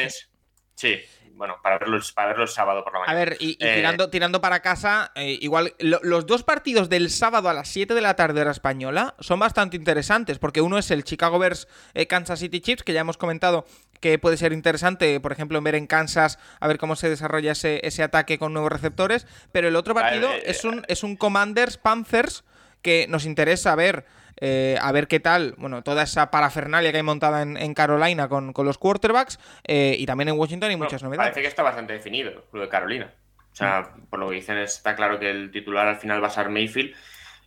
Sí, 0.75 0.99
bueno, 1.35 1.57
para 1.61 1.77
verlo, 1.77 1.99
para 2.13 2.29
verlo 2.29 2.43
el 2.43 2.49
sábado 2.49 2.83
por 2.83 2.93
la 2.93 2.99
mañana. 2.99 3.19
A 3.19 3.25
ver, 3.25 3.37
y, 3.39 3.57
eh, 3.59 3.75
tirando, 3.75 4.09
tirando, 4.09 4.41
para 4.41 4.61
casa, 4.61 5.11
eh, 5.15 5.37
igual, 5.41 5.73
los 5.79 6.25
dos 6.25 6.43
partidos 6.43 6.89
del 6.89 7.09
sábado 7.09 7.49
a 7.49 7.53
las 7.53 7.67
7 7.69 7.93
de 7.93 8.01
la 8.01 8.15
tarde 8.15 8.41
hora 8.41 8.51
española 8.51 9.15
son 9.19 9.39
bastante 9.39 9.77
interesantes, 9.77 10.39
porque 10.39 10.61
uno 10.61 10.77
es 10.77 10.91
el 10.91 11.03
Chicago 11.03 11.39
Bears 11.39 11.67
Kansas 12.07 12.39
City 12.39 12.61
Chiefs, 12.61 12.83
que 12.83 12.93
ya 12.93 13.01
hemos 13.01 13.17
comentado 13.17 13.65
que 14.01 14.17
puede 14.19 14.35
ser 14.35 14.51
interesante, 14.51 15.19
por 15.21 15.31
ejemplo, 15.31 15.61
ver 15.61 15.75
en 15.75 15.87
Kansas 15.87 16.39
a 16.59 16.67
ver 16.67 16.77
cómo 16.77 16.95
se 16.95 17.07
desarrolla 17.07 17.53
ese, 17.53 17.79
ese 17.83 18.03
ataque 18.03 18.37
con 18.37 18.51
nuevos 18.51 18.71
receptores, 18.71 19.27
pero 19.51 19.67
el 19.67 19.75
otro 19.75 19.93
partido 19.93 20.29
eh, 20.31 20.43
es, 20.47 20.65
un, 20.65 20.83
es 20.87 21.03
un 21.03 21.15
Commanders 21.15 21.77
Panthers 21.77 22.43
que 22.81 23.05
nos 23.07 23.25
interesa 23.25 23.75
ver. 23.75 24.05
Eh, 24.41 24.77
a 24.81 24.91
ver 24.91 25.07
qué 25.07 25.19
tal, 25.19 25.53
bueno, 25.57 25.83
toda 25.83 26.03
esa 26.03 26.31
parafernalia 26.31 26.91
que 26.91 26.97
hay 26.97 27.03
montada 27.03 27.43
en, 27.43 27.73
Carolina 27.75 28.27
con, 28.27 28.53
los 28.57 28.77
quarterbacks 28.79 29.39
eh, 29.63 29.95
y 29.97 30.05
también 30.07 30.29
en 30.29 30.37
Washington 30.37 30.71
y 30.71 30.75
muchas 30.75 31.03
novedades. 31.03 31.29
Parece 31.29 31.41
que 31.41 31.47
está 31.47 31.61
bastante 31.63 31.93
definido 31.93 32.45
lo 32.51 32.61
de 32.61 32.67
Carolina. 32.67 33.13
O 33.51 33.55
sea, 33.55 33.81
mm. 33.81 34.05
por 34.07 34.19
lo 34.19 34.29
que 34.29 34.35
dicen, 34.35 34.57
está 34.57 34.95
claro 34.95 35.19
que 35.19 35.29
el 35.29 35.51
titular 35.51 35.87
al 35.87 35.97
final 35.97 36.23
va 36.23 36.27
a 36.27 36.31
ser 36.31 36.49
Mayfield. 36.49 36.95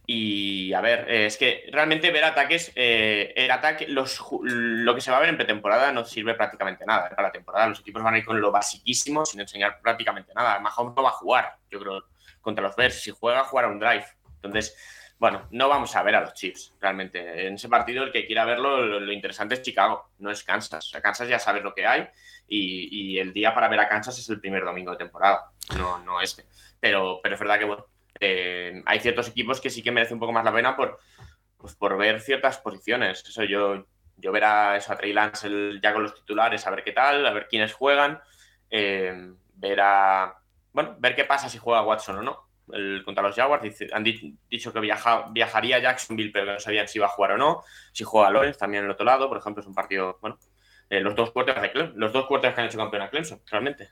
Y 0.06 0.72
a 0.74 0.82
ver, 0.82 1.10
eh, 1.10 1.26
es 1.26 1.38
que 1.38 1.64
realmente 1.72 2.10
ver 2.10 2.24
ataques, 2.24 2.72
eh, 2.74 3.32
el 3.34 3.50
ataque, 3.50 3.88
los, 3.88 4.20
lo 4.42 4.94
que 4.94 5.00
se 5.00 5.10
va 5.10 5.16
a 5.16 5.20
ver 5.20 5.30
en 5.30 5.36
pretemporada 5.38 5.92
no 5.92 6.04
sirve 6.04 6.34
prácticamente 6.34 6.84
nada. 6.84 7.08
Para 7.08 7.22
la 7.22 7.32
temporada 7.32 7.68
los 7.68 7.80
equipos 7.80 8.02
van 8.02 8.14
a 8.14 8.18
ir 8.18 8.24
con 8.24 8.38
lo 8.38 8.52
basiquísimo 8.52 9.24
sin 9.24 9.40
enseñar 9.40 9.80
prácticamente 9.80 10.34
nada. 10.34 10.60
Mahomes 10.60 10.94
no 10.94 11.02
va 11.02 11.08
a 11.08 11.12
jugar, 11.12 11.56
yo 11.70 11.80
creo, 11.80 12.04
contra 12.42 12.62
los 12.62 12.76
Bears. 12.76 13.00
Si 13.00 13.10
juega, 13.12 13.44
jugará 13.44 13.68
un 13.68 13.78
drive. 13.78 14.04
Entonces, 14.36 14.76
bueno, 15.18 15.46
no 15.52 15.68
vamos 15.68 15.94
a 15.96 16.02
ver 16.02 16.16
a 16.16 16.20
los 16.20 16.34
Chiefs 16.34 16.74
realmente. 16.80 17.46
En 17.46 17.54
ese 17.54 17.68
partido, 17.68 18.04
el 18.04 18.12
que 18.12 18.26
quiera 18.26 18.44
verlo, 18.44 19.00
lo, 19.00 19.12
interesante 19.12 19.54
es 19.54 19.62
Chicago, 19.62 20.10
no 20.18 20.30
es 20.30 20.42
Kansas. 20.42 20.86
O 20.86 20.90
sea, 20.90 21.00
Kansas 21.00 21.28
ya 21.28 21.38
sabes 21.38 21.62
lo 21.62 21.74
que 21.74 21.86
hay 21.86 22.08
y, 22.48 23.18
el 23.18 23.32
día 23.32 23.54
para 23.54 23.68
ver 23.68 23.80
a 23.80 23.88
Kansas 23.88 24.18
es 24.18 24.28
el 24.28 24.40
primer 24.40 24.64
domingo 24.64 24.90
de 24.90 24.98
temporada, 24.98 25.50
no, 25.76 25.98
no 26.00 26.20
este. 26.20 26.46
Pero, 26.80 27.20
pero 27.22 27.36
es 27.36 27.40
verdad 27.40 27.58
que, 27.58 27.64
bueno, 27.64 27.86
eh, 28.20 28.82
hay 28.86 29.00
ciertos 29.00 29.28
equipos 29.28 29.60
que 29.60 29.70
sí 29.70 29.82
que 29.82 29.92
merecen 29.92 30.16
un 30.16 30.20
poco 30.20 30.32
más 30.32 30.44
la 30.44 30.52
pena 30.52 30.76
por, 30.76 30.98
pues 31.56 31.74
por 31.74 31.96
ver 31.96 32.20
ciertas 32.20 32.58
posiciones. 32.58 33.24
Eso 33.26 33.44
yo, 33.44 33.86
yo 34.16 34.32
ver 34.32 34.44
a, 34.44 34.76
eso, 34.76 34.92
a 34.92 34.96
Trey 34.96 35.12
Lance 35.12 35.48
ya 35.82 35.92
con 35.92 36.02
los 36.02 36.14
titulares, 36.14 36.66
a 36.66 36.70
ver 36.70 36.84
qué 36.84 36.92
tal, 36.92 37.26
a 37.26 37.32
ver 37.32 37.48
quiénes 37.48 37.72
juegan, 37.72 38.20
eh, 38.70 39.32
ver 39.54 39.80
a. 39.80 40.36
Bueno, 40.72 40.96
ver 40.98 41.14
qué 41.14 41.24
pasa 41.24 41.48
si 41.48 41.58
juega 41.58 41.82
Watson 41.82 42.18
o 42.18 42.22
no. 42.22 42.48
El, 42.72 43.02
contra 43.04 43.22
los 43.22 43.36
Jaguars 43.36 43.64
han 43.92 44.04
dicho 44.04 44.72
que 44.72 44.80
viaja, 44.80 45.28
viajaría 45.30 45.76
a 45.76 45.80
Jacksonville, 45.80 46.30
pero 46.32 46.46
que 46.46 46.52
no 46.52 46.60
sabían 46.60 46.88
si 46.88 46.98
iba 46.98 47.06
a 47.06 47.10
jugar 47.10 47.32
o 47.32 47.38
no. 47.38 47.62
Si 47.92 48.04
juega 48.04 48.30
Lawrence 48.30 48.58
también 48.58 48.84
en 48.84 48.86
el 48.86 48.92
otro 48.92 49.04
lado, 49.04 49.28
por 49.28 49.38
ejemplo, 49.38 49.60
es 49.60 49.66
un 49.66 49.74
partido, 49.74 50.18
bueno, 50.20 50.38
eh, 50.90 51.00
los 51.00 51.14
dos 51.14 51.30
cuartos 51.32 51.60
de 51.60 51.92
los 51.94 52.12
dos 52.12 52.26
que 52.28 52.46
han 52.46 52.66
hecho 52.66 52.78
campeón 52.78 53.02
a 53.02 53.10
Clemson, 53.10 53.40
realmente. 53.50 53.90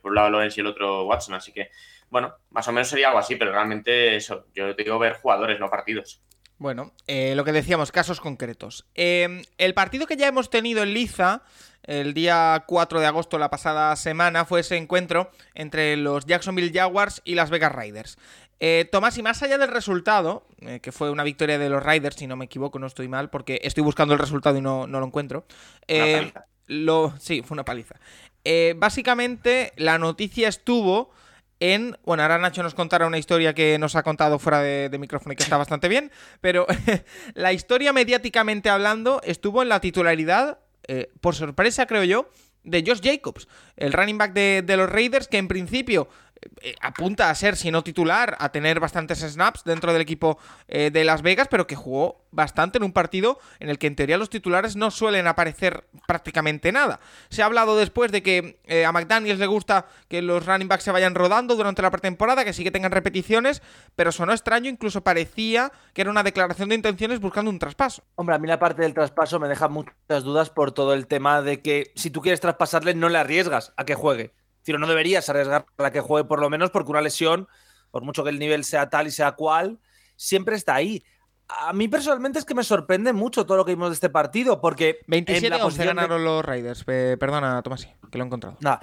por 0.00 0.10
un 0.10 0.14
lado 0.14 0.30
Lawrence 0.30 0.60
y 0.60 0.62
el 0.62 0.66
otro 0.68 1.04
Watson, 1.04 1.34
así 1.34 1.52
que 1.52 1.70
bueno, 2.10 2.34
más 2.50 2.66
o 2.68 2.72
menos 2.72 2.88
sería 2.88 3.08
algo 3.08 3.18
así, 3.18 3.36
pero 3.36 3.52
realmente 3.52 4.16
eso, 4.16 4.46
yo 4.54 4.74
digo 4.74 4.98
ver 4.98 5.14
jugadores, 5.14 5.60
no 5.60 5.68
partidos. 5.68 6.22
Bueno, 6.56 6.92
eh, 7.06 7.34
lo 7.36 7.44
que 7.44 7.52
decíamos, 7.52 7.92
casos 7.92 8.20
concretos. 8.20 8.86
Em, 8.94 9.42
el 9.58 9.74
partido 9.74 10.06
que 10.06 10.16
ya 10.16 10.26
hemos 10.26 10.50
tenido 10.50 10.82
en 10.82 10.92
Liza, 10.92 11.42
el 11.82 12.14
día 12.14 12.64
4 12.66 13.00
de 13.00 13.06
agosto, 13.06 13.38
la 13.38 13.50
pasada 13.50 13.94
semana, 13.96 14.44
fue 14.44 14.60
ese 14.60 14.76
encuentro 14.76 15.30
entre 15.54 15.96
los 15.96 16.26
Jacksonville 16.26 16.72
Jaguars 16.72 17.22
y 17.24 17.34
las 17.34 17.50
Vegas 17.50 17.72
Raiders. 17.72 18.18
Eh, 18.60 18.88
Tomás, 18.90 19.16
y 19.18 19.22
más 19.22 19.42
allá 19.42 19.56
del 19.56 19.68
resultado, 19.68 20.46
eh, 20.60 20.80
que 20.80 20.92
fue 20.92 21.10
una 21.10 21.22
victoria 21.22 21.58
de 21.58 21.68
los 21.68 21.82
Raiders, 21.82 22.16
si 22.16 22.26
no 22.26 22.36
me 22.36 22.46
equivoco, 22.46 22.78
no 22.78 22.86
estoy 22.86 23.08
mal, 23.08 23.30
porque 23.30 23.60
estoy 23.62 23.84
buscando 23.84 24.14
el 24.14 24.20
resultado 24.20 24.56
y 24.58 24.60
no, 24.60 24.86
no 24.86 25.00
lo 25.00 25.06
encuentro. 25.06 25.46
lo, 26.66 27.14
sí, 27.18 27.42
fue 27.42 27.54
una 27.54 27.64
paliza. 27.64 27.94
básicamente, 28.76 29.72
la 29.76 29.98
noticia 29.98 30.48
estuvo 30.48 31.12
en. 31.60 31.96
Bueno, 32.04 32.22
ahora 32.22 32.38
Nacho 32.38 32.62
nos 32.62 32.74
contará 32.74 33.06
una 33.06 33.18
historia 33.18 33.54
que 33.54 33.78
nos 33.78 33.96
ha 33.96 34.02
contado 34.02 34.38
fuera 34.38 34.60
de, 34.60 34.96
micrófono 34.98 35.32
y 35.32 35.36
que 35.36 35.42
está 35.42 35.56
bastante 35.58 35.88
bien. 35.88 36.10
Pero 36.40 36.66
la 37.34 37.52
historia, 37.52 37.92
mediáticamente 37.92 38.70
hablando, 38.70 39.20
estuvo 39.24 39.62
en 39.62 39.68
la 39.68 39.80
titularidad, 39.80 40.58
eh, 40.88 41.10
por 41.20 41.34
sorpresa, 41.34 41.86
creo 41.86 42.04
yo, 42.04 42.30
de 42.64 42.84
Josh 42.86 43.00
Jacobs, 43.02 43.48
el 43.76 43.92
running 43.92 44.18
back 44.18 44.32
de, 44.32 44.62
de 44.64 44.76
los 44.76 44.90
Raiders, 44.90 45.28
que 45.28 45.38
en 45.38 45.48
principio 45.48 46.08
apunta 46.80 47.30
a 47.30 47.34
ser, 47.34 47.56
si 47.56 47.70
no 47.70 47.82
titular, 47.82 48.36
a 48.38 48.50
tener 48.50 48.80
bastantes 48.80 49.20
snaps 49.20 49.64
dentro 49.64 49.92
del 49.92 50.02
equipo 50.02 50.38
eh, 50.68 50.90
de 50.90 51.04
Las 51.04 51.22
Vegas, 51.22 51.48
pero 51.48 51.66
que 51.66 51.76
jugó 51.76 52.24
bastante 52.30 52.78
en 52.78 52.84
un 52.84 52.92
partido 52.92 53.38
en 53.58 53.70
el 53.70 53.78
que 53.78 53.86
en 53.86 53.96
teoría 53.96 54.18
los 54.18 54.30
titulares 54.30 54.76
no 54.76 54.90
suelen 54.90 55.26
aparecer 55.26 55.84
prácticamente 56.06 56.72
nada. 56.72 57.00
Se 57.30 57.42
ha 57.42 57.46
hablado 57.46 57.76
después 57.76 58.12
de 58.12 58.22
que 58.22 58.60
eh, 58.64 58.84
a 58.84 58.92
McDaniels 58.92 59.38
le 59.40 59.46
gusta 59.46 59.86
que 60.08 60.22
los 60.22 60.44
running 60.44 60.68
backs 60.68 60.84
se 60.84 60.92
vayan 60.92 61.14
rodando 61.14 61.56
durante 61.56 61.82
la 61.82 61.90
pretemporada, 61.90 62.44
que 62.44 62.52
sí 62.52 62.64
que 62.64 62.70
tengan 62.70 62.92
repeticiones, 62.92 63.62
pero 63.96 64.12
sonó 64.12 64.32
extraño, 64.32 64.70
incluso 64.70 65.02
parecía 65.02 65.72
que 65.94 66.02
era 66.02 66.10
una 66.10 66.22
declaración 66.22 66.68
de 66.68 66.74
intenciones 66.74 67.20
buscando 67.20 67.50
un 67.50 67.58
traspaso. 67.58 68.02
Hombre, 68.16 68.34
a 68.34 68.38
mí 68.38 68.48
la 68.48 68.58
parte 68.58 68.82
del 68.82 68.94
traspaso 68.94 69.40
me 69.40 69.48
deja 69.48 69.68
muchas 69.68 70.22
dudas 70.22 70.50
por 70.50 70.72
todo 70.72 70.94
el 70.94 71.06
tema 71.06 71.42
de 71.42 71.62
que 71.62 71.92
si 71.94 72.10
tú 72.10 72.20
quieres 72.20 72.40
traspasarle 72.40 72.94
no 72.94 73.08
le 73.08 73.18
arriesgas 73.18 73.72
a 73.76 73.84
que 73.84 73.94
juegue 73.94 74.32
no 74.76 74.86
deberías 74.86 75.28
arriesgar 75.30 75.64
a 75.78 75.90
que 75.90 76.00
juegue 76.00 76.28
por 76.28 76.40
lo 76.40 76.50
menos 76.50 76.70
porque 76.70 76.90
una 76.90 77.00
lesión, 77.00 77.48
por 77.90 78.02
mucho 78.02 78.22
que 78.24 78.30
el 78.30 78.38
nivel 78.38 78.64
sea 78.64 78.90
tal 78.90 79.06
y 79.06 79.10
sea 79.10 79.32
cual, 79.32 79.78
siempre 80.16 80.56
está 80.56 80.74
ahí. 80.74 81.02
A 81.48 81.72
mí 81.72 81.88
personalmente 81.88 82.38
es 82.38 82.44
que 82.44 82.54
me 82.54 82.62
sorprende 82.62 83.14
mucho 83.14 83.46
todo 83.46 83.56
lo 83.56 83.64
que 83.64 83.72
vimos 83.72 83.88
de 83.88 83.94
este 83.94 84.10
partido, 84.10 84.60
porque... 84.60 84.98
27 85.06 85.54
a 85.54 85.64
11 85.64 85.84
ganaron 85.86 86.22
los 86.22 86.44
Raiders. 86.44 86.84
perdona, 86.84 87.62
Tomás, 87.62 87.88
que 88.10 88.18
lo 88.18 88.24
he 88.24 88.26
encontrado. 88.26 88.58
Nada, 88.60 88.80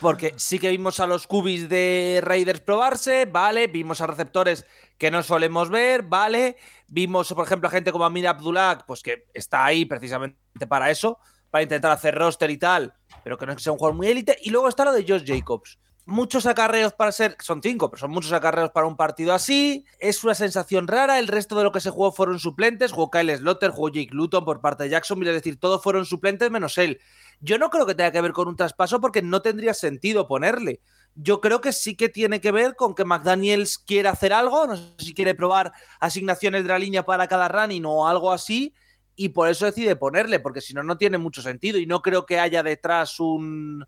porque 0.00 0.34
sí 0.36 0.58
que 0.58 0.70
vimos 0.70 0.98
a 0.98 1.06
los 1.06 1.28
cubis 1.28 1.68
de 1.68 2.20
Raiders 2.20 2.60
probarse, 2.60 3.26
vale, 3.26 3.68
vimos 3.68 4.00
a 4.00 4.08
receptores 4.08 4.66
que 4.98 5.12
no 5.12 5.22
solemos 5.22 5.70
ver, 5.70 6.02
vale, 6.02 6.56
vimos, 6.88 7.32
por 7.32 7.46
ejemplo, 7.46 7.68
a 7.68 7.70
gente 7.70 7.92
como 7.92 8.04
Amir 8.04 8.26
Abdullah, 8.26 8.78
pues 8.86 9.00
que 9.00 9.26
está 9.32 9.64
ahí 9.64 9.84
precisamente 9.84 10.66
para 10.68 10.90
eso, 10.90 11.20
para 11.48 11.62
intentar 11.62 11.92
hacer 11.92 12.16
roster 12.16 12.50
y 12.50 12.56
tal, 12.56 12.92
pero 13.24 13.38
que 13.38 13.46
no 13.46 13.58
sea 13.58 13.72
un 13.72 13.78
jugador 13.78 13.96
muy 13.96 14.06
élite. 14.06 14.38
Y 14.42 14.50
luego 14.50 14.68
está 14.68 14.84
lo 14.84 14.92
de 14.92 15.04
Josh 15.08 15.24
Jacobs. 15.26 15.78
Muchos 16.06 16.44
acarreos 16.44 16.92
para 16.92 17.10
ser, 17.12 17.34
son 17.40 17.62
cinco, 17.62 17.90
pero 17.90 17.98
son 17.98 18.10
muchos 18.10 18.30
acarreos 18.32 18.70
para 18.70 18.86
un 18.86 18.94
partido 18.94 19.32
así. 19.32 19.86
Es 19.98 20.22
una 20.22 20.34
sensación 20.34 20.86
rara. 20.86 21.18
El 21.18 21.28
resto 21.28 21.56
de 21.56 21.64
lo 21.64 21.72
que 21.72 21.80
se 21.80 21.88
jugó 21.88 22.12
fueron 22.12 22.38
suplentes. 22.38 22.92
Jugó 22.92 23.10
Kyle 23.10 23.34
Slotter, 23.34 23.70
jugó 23.70 23.88
Jake 23.88 24.10
Luton 24.12 24.44
por 24.44 24.60
parte 24.60 24.84
de 24.84 24.90
Jacksonville. 24.90 25.30
Es 25.30 25.36
decir, 25.36 25.58
todos 25.58 25.82
fueron 25.82 26.04
suplentes 26.04 26.50
menos 26.50 26.76
él. 26.76 27.00
Yo 27.40 27.58
no 27.58 27.70
creo 27.70 27.86
que 27.86 27.94
tenga 27.94 28.12
que 28.12 28.20
ver 28.20 28.32
con 28.32 28.48
un 28.48 28.56
traspaso 28.56 29.00
porque 29.00 29.22
no 29.22 29.40
tendría 29.40 29.72
sentido 29.72 30.28
ponerle. 30.28 30.80
Yo 31.14 31.40
creo 31.40 31.62
que 31.62 31.72
sí 31.72 31.96
que 31.96 32.10
tiene 32.10 32.42
que 32.42 32.52
ver 32.52 32.76
con 32.76 32.94
que 32.94 33.06
McDaniels 33.06 33.78
quiere 33.78 34.10
hacer 34.10 34.34
algo. 34.34 34.66
No 34.66 34.76
sé 34.76 34.92
si 34.98 35.14
quiere 35.14 35.34
probar 35.34 35.72
asignaciones 36.00 36.64
de 36.64 36.68
la 36.68 36.78
línea 36.78 37.06
para 37.06 37.26
cada 37.28 37.48
running 37.48 37.86
o 37.86 38.06
algo 38.06 38.30
así 38.30 38.74
y 39.16 39.30
por 39.30 39.48
eso 39.48 39.66
decide 39.66 39.96
ponerle, 39.96 40.40
porque 40.40 40.60
si 40.60 40.74
no, 40.74 40.82
no 40.82 40.96
tiene 40.96 41.18
mucho 41.18 41.42
sentido 41.42 41.78
y 41.78 41.86
no 41.86 42.02
creo 42.02 42.26
que 42.26 42.38
haya 42.38 42.62
detrás 42.62 43.20
un, 43.20 43.86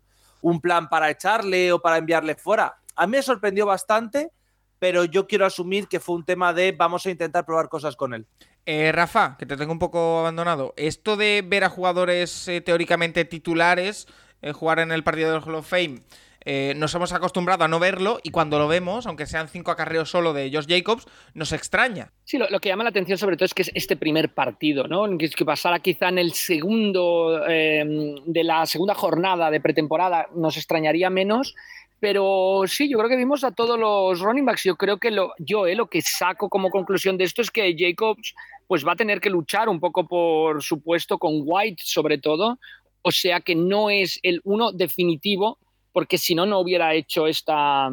plan 0.61 0.87
para 0.87 1.09
echarle 1.09 1.73
o 1.73 1.81
para 1.81 1.97
enviarle 1.97 2.35
fuera. 2.35 2.77
A 2.95 3.05
mí 3.05 3.11
me 3.11 3.21
sorprendió 3.21 3.65
bastante, 3.65 4.31
pero 4.79 5.03
yo 5.03 5.27
quiero 5.27 5.45
asumir 5.45 5.87
que 5.87 5.99
fue 5.99 6.15
un 6.15 6.25
tema 6.25 6.53
de 6.53 6.71
vamos 6.71 7.05
a 7.05 7.11
intentar 7.11 7.45
probar 7.45 7.67
cosas 7.67 7.95
con 7.95 8.13
él. 8.13 8.25
Eh, 8.65 8.91
Rafa, 8.91 9.35
que 9.37 9.45
te 9.45 9.57
tengo 9.57 9.71
un 9.71 9.79
poco 9.79 10.19
abandonado. 10.19 10.73
Esto 10.77 11.17
de 11.17 11.43
ver 11.45 11.63
a 11.63 11.69
jugadores 11.69 12.47
eh, 12.47 12.61
teóricamente 12.61 13.25
titulares 13.25 14.07
eh, 14.41 14.53
jugar 14.53 14.79
en 14.79 14.91
el 14.91 15.03
partido 15.03 15.31
del 15.31 15.41
Hall 15.43 15.55
of 15.55 15.67
Fame 15.67 16.03
eh, 16.49 16.75
nos 16.77 16.95
hemos 16.95 17.11
acostumbrado 17.11 17.65
a 17.65 17.67
no 17.67 17.77
verlo 17.77 18.19
y 18.23 18.31
cuando 18.31 18.57
lo 18.57 18.69
vemos, 18.69 19.05
aunque 19.05 19.25
sean 19.25 19.49
cinco 19.49 19.69
acarreos 19.69 20.09
solo 20.09 20.31
de 20.31 20.49
Josh 20.49 20.65
Jacobs, 20.65 21.05
nos 21.33 21.51
extraña. 21.51 22.13
Sí, 22.23 22.37
lo, 22.37 22.47
que 22.61 22.69
llama 22.69 22.85
la 22.85 22.91
atención 22.91 23.17
sobre 23.17 23.35
todo 23.35 23.47
es 23.47 23.53
que 23.53 23.63
es 23.63 23.71
este 23.73 23.97
primer 23.97 24.33
partido, 24.33 24.87
¿no? 24.87 25.17
Que, 25.17 25.29
que 25.29 25.43
pasara 25.43 25.79
quizá 25.79 26.07
en 26.07 26.19
el 26.19 26.31
segundo 26.31 27.45
em, 27.49 28.15
de 28.25 28.45
la 28.45 28.65
segunda 28.65 28.95
jornada 28.95 29.51
de 29.51 29.59
pretemporada 29.59 30.29
nos 30.35 30.55
extrañaría 30.55 31.09
menos, 31.09 31.53
pero 31.99 32.61
sí, 32.65 32.87
yo 32.87 32.97
creo 32.97 33.09
que 33.09 33.17
vimos 33.17 33.43
a 33.43 33.51
todos 33.51 33.77
los 33.77 34.21
running 34.21 34.45
backs. 34.45 34.63
Yo 34.63 34.77
creo 34.77 34.99
que 34.99 35.11
lo, 35.11 35.33
yo 35.39 35.67
eh, 35.67 35.75
lo 35.75 35.89
que 35.89 36.01
saco 36.01 36.47
como 36.47 36.69
conclusión 36.69 37.17
de 37.17 37.25
esto 37.25 37.41
es 37.41 37.51
que 37.51 37.75
Jacobs 37.77 38.33
pues 38.67 38.87
va 38.87 38.93
a 38.93 38.95
tener 38.95 39.19
que 39.19 39.29
luchar 39.29 39.67
un 39.67 39.81
poco 39.81 40.07
por 40.07 40.63
su 40.63 40.81
puesto 40.81 41.17
con 41.17 41.41
White 41.43 41.83
sobre 41.83 42.19
todo. 42.19 42.57
O 43.01 43.11
sea 43.11 43.41
que 43.41 43.53
no 43.53 43.89
es 43.89 44.17
el 44.23 44.39
uno 44.45 44.71
definitivo 44.71 45.59
porque 45.97 46.19
si 46.19 46.35
no, 46.35 46.45
no 46.45 46.59
hubiera 46.59 46.93
hecho 46.93 47.25
esta, 47.25 47.89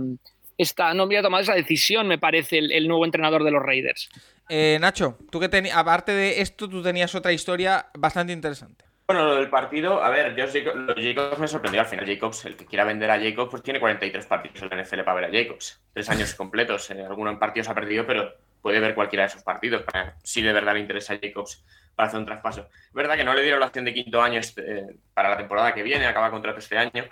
esta, 0.59 0.93
no 0.93 1.05
hubiera 1.05 1.23
tomado 1.23 1.43
esa 1.43 1.55
decisión, 1.55 2.07
me 2.07 2.19
parece, 2.19 2.59
el, 2.59 2.87
nuevo 2.87 3.07
entrenador 3.07 3.45
de 3.45 3.51
los 3.51 3.63
Raiders. 3.63 4.11
Eh, 4.51 4.77
Nacho, 4.79 5.17
tú 5.31 5.41
que 5.41 5.49
tenías, 5.49 5.75
aparte 5.75 6.13
de 6.13 6.43
esto, 6.43 6.69
tú 6.69 6.83
tenías 6.83 7.15
otra 7.15 7.33
historia 7.33 7.87
bastante 7.95 8.35
interesante. 8.35 8.85
Bueno, 9.07 9.25
lo 9.25 9.37
del 9.37 9.49
partido, 9.49 10.05
a 10.05 10.11
ver, 10.11 10.37
yo 10.37 10.45
Jacobs, 10.47 11.39
me 11.39 11.49
sorprendió 11.49 11.81
al 11.81 11.87
final. 11.87 12.05
Jacobs, 12.05 12.45
el 12.45 12.57
que 12.59 12.67
quiera 12.67 12.85
vender 12.85 13.11
a 13.11 13.19
Jacobs, 13.19 13.51
pues 13.51 13.63
tiene 13.63 13.81
43 13.81 14.27
partidos 14.27 14.61
en 14.61 14.69
la 14.69 14.83
NFL 14.83 15.01
para 15.01 15.21
ver 15.23 15.25
a 15.25 15.43
Jacobs. 15.43 15.81
Tres 15.95 16.11
años 16.11 16.35
completos. 16.37 16.91
Eh, 16.91 17.03
algunos 17.09 17.33
en 17.33 17.39
partidos 17.39 17.71
ha 17.71 17.75
perdido, 17.75 18.07
pero 18.07 18.35
puede 18.61 18.81
ver 18.81 18.95
cualquiera 18.95 19.23
de 19.23 19.29
esos 19.29 19.43
partidos 19.43 19.83
para, 19.85 20.15
si 20.23 20.43
de 20.43 20.53
verdad 20.53 20.75
le 20.75 20.81
interesa 20.81 21.15
a 21.15 21.19
Jacobs 21.19 21.65
para 21.95 22.09
hacer 22.09 22.21
un 22.21 22.27
traspaso. 22.27 22.69
Es 22.71 22.93
verdad 22.93 23.17
que 23.17 23.25
no 23.25 23.33
le 23.33 23.41
dieron 23.41 23.61
la 23.61 23.67
opción 23.69 23.87
de 23.87 23.95
quinto 23.95 24.21
año 24.21 24.41
este, 24.41 24.99
para 25.15 25.31
la 25.31 25.39
temporada 25.39 25.73
que 25.73 25.83
viene, 25.83 26.07
acaba 26.07 26.31
contrato 26.31 26.59
este 26.59 26.77
año. 26.77 27.07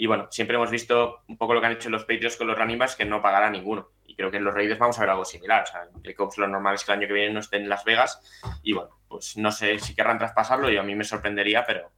Y 0.00 0.06
bueno, 0.06 0.28
siempre 0.30 0.54
hemos 0.54 0.70
visto 0.70 1.24
un 1.26 1.36
poco 1.36 1.54
lo 1.54 1.60
que 1.60 1.66
han 1.66 1.72
hecho 1.72 1.90
los 1.90 2.04
Patriots 2.04 2.36
con 2.36 2.46
los 2.46 2.56
running 2.56 2.78
backs, 2.78 2.94
que 2.94 3.04
no 3.04 3.20
pagará 3.20 3.50
ninguno. 3.50 3.90
Y 4.06 4.14
creo 4.14 4.30
que 4.30 4.36
en 4.36 4.44
los 4.44 4.54
Raiders 4.54 4.78
vamos 4.78 4.96
a 4.96 5.00
ver 5.00 5.10
algo 5.10 5.24
similar. 5.24 5.64
O 5.64 5.66
sea, 5.66 5.88
Jacobs 6.04 6.38
lo 6.38 6.46
normal 6.46 6.76
es 6.76 6.84
que 6.84 6.92
el 6.92 6.98
año 6.98 7.08
que 7.08 7.14
viene 7.14 7.34
no 7.34 7.40
esté 7.40 7.56
en 7.56 7.68
Las 7.68 7.84
Vegas. 7.84 8.20
Y 8.62 8.74
bueno, 8.74 8.90
pues 9.08 9.36
no 9.36 9.50
sé 9.50 9.76
si 9.80 9.96
querrán 9.96 10.18
traspasarlo 10.18 10.70
y 10.70 10.76
a 10.76 10.84
mí 10.84 10.94
me 10.94 11.02
sorprendería, 11.02 11.64
pero, 11.66 11.90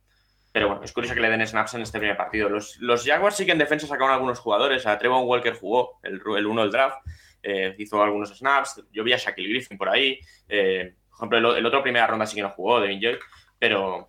pero 0.50 0.68
bueno, 0.68 0.82
es 0.82 0.92
curioso 0.94 1.14
que 1.14 1.20
le 1.20 1.28
den 1.28 1.46
snaps 1.46 1.74
en 1.74 1.82
este 1.82 1.98
primer 1.98 2.16
partido. 2.16 2.48
Los, 2.48 2.78
los 2.78 3.04
Jaguars 3.04 3.36
sí 3.36 3.44
que 3.44 3.52
en 3.52 3.58
defensa 3.58 3.86
sacaron 3.86 4.14
algunos 4.14 4.38
jugadores. 4.38 4.86
A 4.86 4.96
Trevon 4.96 5.26
Walker 5.26 5.52
jugó 5.52 6.00
el, 6.02 6.22
el 6.38 6.46
uno 6.46 6.62
del 6.62 6.70
draft, 6.70 7.06
eh, 7.42 7.74
hizo 7.76 8.02
algunos 8.02 8.30
snaps. 8.34 8.82
Yo 8.90 9.04
vi 9.04 9.12
a 9.12 9.18
Shaquille 9.18 9.50
Griffin 9.50 9.76
por 9.76 9.90
ahí. 9.90 10.18
Eh, 10.48 10.94
por 11.10 11.16
ejemplo, 11.18 11.54
el, 11.54 11.66
otro 11.66 11.82
primera 11.82 12.06
ronda 12.06 12.24
sí 12.24 12.36
que 12.36 12.42
no 12.42 12.48
jugó, 12.48 12.80
Devin 12.80 12.98
Joy. 12.98 13.18
Pero, 13.58 14.08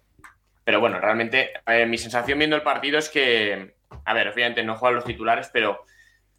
pero 0.64 0.80
bueno, 0.80 0.98
realmente 1.02 1.52
eh, 1.68 1.86
mi 1.86 1.98
sensación 1.98 2.40
viendo 2.40 2.56
el 2.56 2.62
partido 2.62 2.98
es 2.98 3.10
que 3.10 3.81
a 4.06 4.14
ver, 4.14 4.30
obviamente 4.30 4.64
no 4.64 4.76
juegan 4.76 4.96
los 4.96 5.06
titulares, 5.06 5.50
pero 5.52 5.86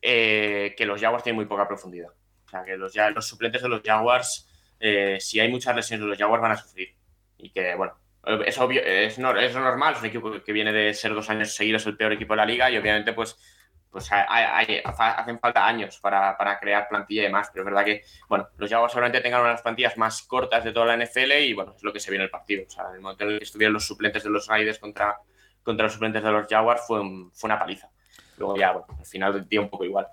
eh, 0.00 0.74
que 0.76 0.86
los 0.86 1.00
Jaguars 1.00 1.22
tienen 1.22 1.36
muy 1.36 1.46
poca 1.46 1.68
profundidad. 1.68 2.10
O 2.46 2.48
sea, 2.48 2.64
que 2.64 2.76
los, 2.76 2.94
los 3.14 3.26
suplentes 3.26 3.62
de 3.62 3.68
los 3.68 3.82
Jaguars, 3.82 4.48
eh, 4.80 5.18
si 5.20 5.40
hay 5.40 5.50
muchas 5.50 5.74
lesiones 5.74 6.04
de 6.04 6.08
los 6.08 6.18
Jaguars, 6.18 6.42
van 6.42 6.52
a 6.52 6.56
sufrir. 6.56 6.94
Y 7.38 7.50
que, 7.50 7.74
bueno, 7.74 7.94
es 8.44 8.58
obvio, 8.58 8.82
es, 8.82 9.18
es 9.18 9.54
normal, 9.54 9.94
es 9.94 10.00
un 10.00 10.06
equipo 10.06 10.42
que 10.42 10.52
viene 10.52 10.72
de 10.72 10.94
ser 10.94 11.14
dos 11.14 11.28
años 11.30 11.54
seguidos 11.54 11.86
el 11.86 11.96
peor 11.96 12.12
equipo 12.12 12.34
de 12.34 12.38
la 12.38 12.46
liga 12.46 12.70
y 12.70 12.76
obviamente, 12.76 13.12
pues, 13.12 13.36
pues 13.90 14.08
hacen 14.10 15.38
falta 15.38 15.66
años 15.66 15.98
para, 16.00 16.58
crear 16.60 16.88
plantilla 16.88 17.22
y 17.22 17.24
demás. 17.26 17.50
Pero 17.52 17.62
es 17.62 17.66
verdad 17.66 17.84
que, 17.84 18.02
bueno, 18.28 18.48
los 18.56 18.70
Jaguars 18.70 18.92
seguramente 18.92 19.20
tengan 19.20 19.40
una 19.40 19.50
de 19.50 19.54
las 19.54 19.62
plantillas 19.62 19.96
más 19.98 20.22
cortas 20.22 20.64
de 20.64 20.72
toda 20.72 20.86
la 20.86 21.04
NFL 21.04 21.32
y, 21.32 21.52
bueno, 21.52 21.74
es 21.76 21.82
lo 21.82 21.92
que 21.92 22.00
se 22.00 22.10
viene 22.10 22.24
en 22.24 22.26
el 22.26 22.30
partido. 22.30 22.64
O 22.66 22.70
sea, 22.70 22.88
en 22.88 22.94
el 22.96 23.00
momento 23.00 23.24
en 23.24 23.30
el 23.30 23.38
que 23.38 23.44
estuvieron 23.44 23.74
los 23.74 23.84
suplentes 23.84 24.24
de 24.24 24.30
los 24.30 24.46
Raiders 24.46 24.78
contra 24.78 25.18
contra 25.62 25.84
los 25.84 25.92
suplentes 25.92 26.22
de 26.22 26.30
los 26.30 26.46
Jaguars 26.46 26.82
fue, 26.86 27.00
fue 27.32 27.48
una 27.48 27.58
paliza. 27.58 27.90
Luego 28.38 28.56
ya, 28.56 28.72
bueno, 28.72 28.86
al 28.98 29.06
final 29.06 29.48
dio 29.48 29.62
un 29.62 29.68
poco 29.68 29.84
igual. 29.84 30.06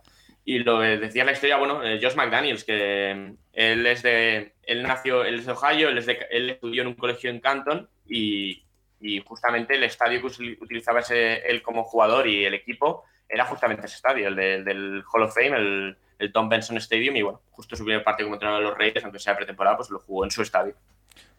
Y 0.45 0.59
lo 0.59 0.79
que 0.79 0.97
decía 0.97 1.25
la 1.25 1.33
historia, 1.33 1.57
bueno, 1.57 1.83
eh, 1.83 1.99
Josh 2.01 2.15
McDaniels, 2.15 2.63
que 2.63 3.13
mm, 3.15 3.37
él 3.53 3.85
es 3.85 4.01
de, 4.01 4.55
él 4.63 4.83
nació, 4.83 5.23
él 5.23 5.35
es 5.35 5.45
de 5.45 5.51
Ohio, 5.51 5.89
él, 5.89 5.97
es 5.97 6.05
de, 6.05 6.25
él 6.31 6.49
estudió 6.49 6.81
en 6.81 6.87
un 6.87 6.95
colegio 6.95 7.29
en 7.29 7.39
Canton 7.39 7.89
y, 8.07 8.63
y 8.99 9.19
justamente 9.19 9.75
el 9.75 9.83
estadio 9.83 10.21
que 10.21 10.57
utilizaba 10.59 11.01
ese, 11.01 11.47
él 11.47 11.61
como 11.61 11.83
jugador 11.83 12.27
y 12.27 12.45
el 12.45 12.53
equipo 12.53 13.03
era 13.27 13.45
justamente 13.45 13.85
ese 13.85 13.95
estadio, 13.95 14.27
el 14.27 14.35
del 14.35 15.03
Hall 15.13 15.23
of 15.23 15.35
Fame, 15.35 15.55
el, 15.55 15.97
el, 16.17 16.31
Tom 16.31 16.49
Benson 16.49 16.77
Stadium 16.77 17.15
y 17.15 17.21
bueno, 17.21 17.41
justo 17.51 17.75
su 17.75 17.85
primer 17.85 18.03
partido 18.03 18.25
como 18.25 18.35
entrenador 18.35 18.63
de 18.63 18.69
los 18.69 18.77
Reyes, 18.77 19.03
aunque 19.03 19.19
sea 19.19 19.37
pretemporada, 19.37 19.77
pues 19.77 19.91
lo 19.91 19.99
jugó 19.99 20.23
en 20.23 20.31
su 20.31 20.41
estadio. 20.41 20.73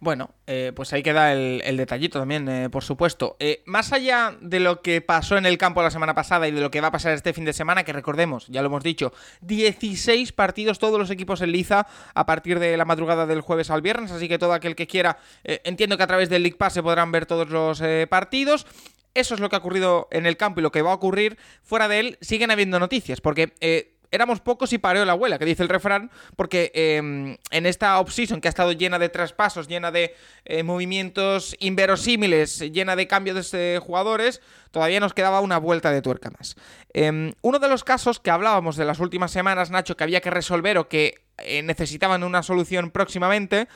Bueno, 0.02 0.34
eh, 0.46 0.72
pues 0.74 0.94
ahí 0.94 1.02
queda 1.02 1.34
el, 1.34 1.76
detallito 1.76 2.18
también, 2.18 2.48
eh, 2.48 2.70
por 2.70 2.82
supuesto. 2.82 3.36
Eh, 3.38 3.62
más 3.66 3.92
allá 3.92 4.34
de 4.40 4.58
lo 4.58 4.80
que 4.80 5.02
pasó 5.02 5.36
en 5.36 5.44
el 5.44 5.58
campo 5.58 5.82
la 5.82 5.90
semana 5.90 6.14
pasada 6.14 6.48
y 6.48 6.52
de 6.52 6.60
lo 6.62 6.70
que 6.70 6.80
va 6.80 6.88
a 6.88 6.90
pasar 6.90 7.12
este 7.12 7.34
fin 7.34 7.44
de 7.44 7.52
semana, 7.52 7.84
que 7.84 7.92
recordemos, 7.92 8.46
ya 8.48 8.62
lo 8.62 8.68
hemos 8.68 8.82
dicho, 8.82 9.12
16 9.42 10.32
partidos, 10.32 10.78
todos 10.78 10.98
los 10.98 11.10
equipos 11.10 11.42
en 11.42 11.52
liza 11.52 11.86
a 12.14 12.24
partir 12.24 12.58
de 12.60 12.78
la 12.78 12.86
madrugada 12.86 13.26
del 13.26 13.42
jueves 13.42 13.68
al 13.68 13.82
viernes, 13.82 14.10
así 14.10 14.26
que 14.26 14.38
todo 14.38 14.54
aquel 14.54 14.74
que 14.74 14.86
quiera, 14.86 15.18
entiendo 15.44 15.98
que 15.98 16.02
a 16.02 16.06
través 16.06 16.30
del 16.30 16.44
League 16.44 16.56
Pass 16.56 16.72
se 16.72 16.82
podrán 16.82 17.12
ver 17.12 17.26
todos 17.26 17.50
los 17.50 17.82
partidos. 18.08 18.66
Eso 19.12 19.34
es 19.34 19.40
lo 19.40 19.50
que 19.50 19.56
ha 19.56 19.58
ocurrido 19.58 20.08
en 20.12 20.24
el 20.24 20.38
campo 20.38 20.60
y 20.60 20.62
lo 20.62 20.72
que 20.72 20.80
va 20.80 20.92
a 20.92 20.94
ocurrir 20.94 21.36
fuera 21.62 21.88
de 21.88 22.00
él. 22.00 22.18
Siguen 22.22 22.50
habiendo 22.50 22.78
noticias, 22.78 23.20
porque 23.20 23.52
éramos 24.10 24.40
pocos 24.40 24.72
y 24.72 24.78
pareó 24.78 25.04
la 25.04 25.12
abuela, 25.12 25.38
que 25.38 25.44
dice 25.44 25.62
el 25.62 25.68
refrán, 25.68 26.10
porque 26.36 26.70
em, 26.74 27.36
en 27.50 27.66
esta 27.66 27.98
off-season 28.00 28.40
que 28.40 28.48
ha 28.48 28.50
estado 28.50 28.72
llena 28.72 28.98
de 28.98 29.08
traspasos, 29.08 29.68
llena 29.68 29.90
de 29.90 30.14
eh, 30.44 30.62
movimientos 30.62 31.56
inverosímiles, 31.58 32.60
llena 32.72 32.96
de 32.96 33.06
cambios 33.06 33.50
de 33.50 33.80
jugadores, 33.82 34.40
todavía 34.70 35.00
nos 35.00 35.14
quedaba 35.14 35.40
una 35.40 35.58
vuelta 35.58 35.90
de 35.90 36.02
tuerca 36.02 36.30
más. 36.36 36.56
Em, 36.92 37.32
uno 37.42 37.58
de 37.58 37.68
los 37.68 37.84
casos 37.84 38.20
que 38.20 38.30
hablábamos 38.30 38.76
de 38.76 38.84
las 38.84 39.00
últimas 39.00 39.30
semanas, 39.30 39.70
Nacho, 39.70 39.96
que 39.96 40.04
había 40.04 40.20
que 40.20 40.30
resolver 40.30 40.78
o 40.78 40.88
que 40.88 41.22
eh, 41.38 41.62
necesitaban 41.62 42.24
una 42.24 42.42
solución 42.42 42.90
próximamente, 42.90 43.68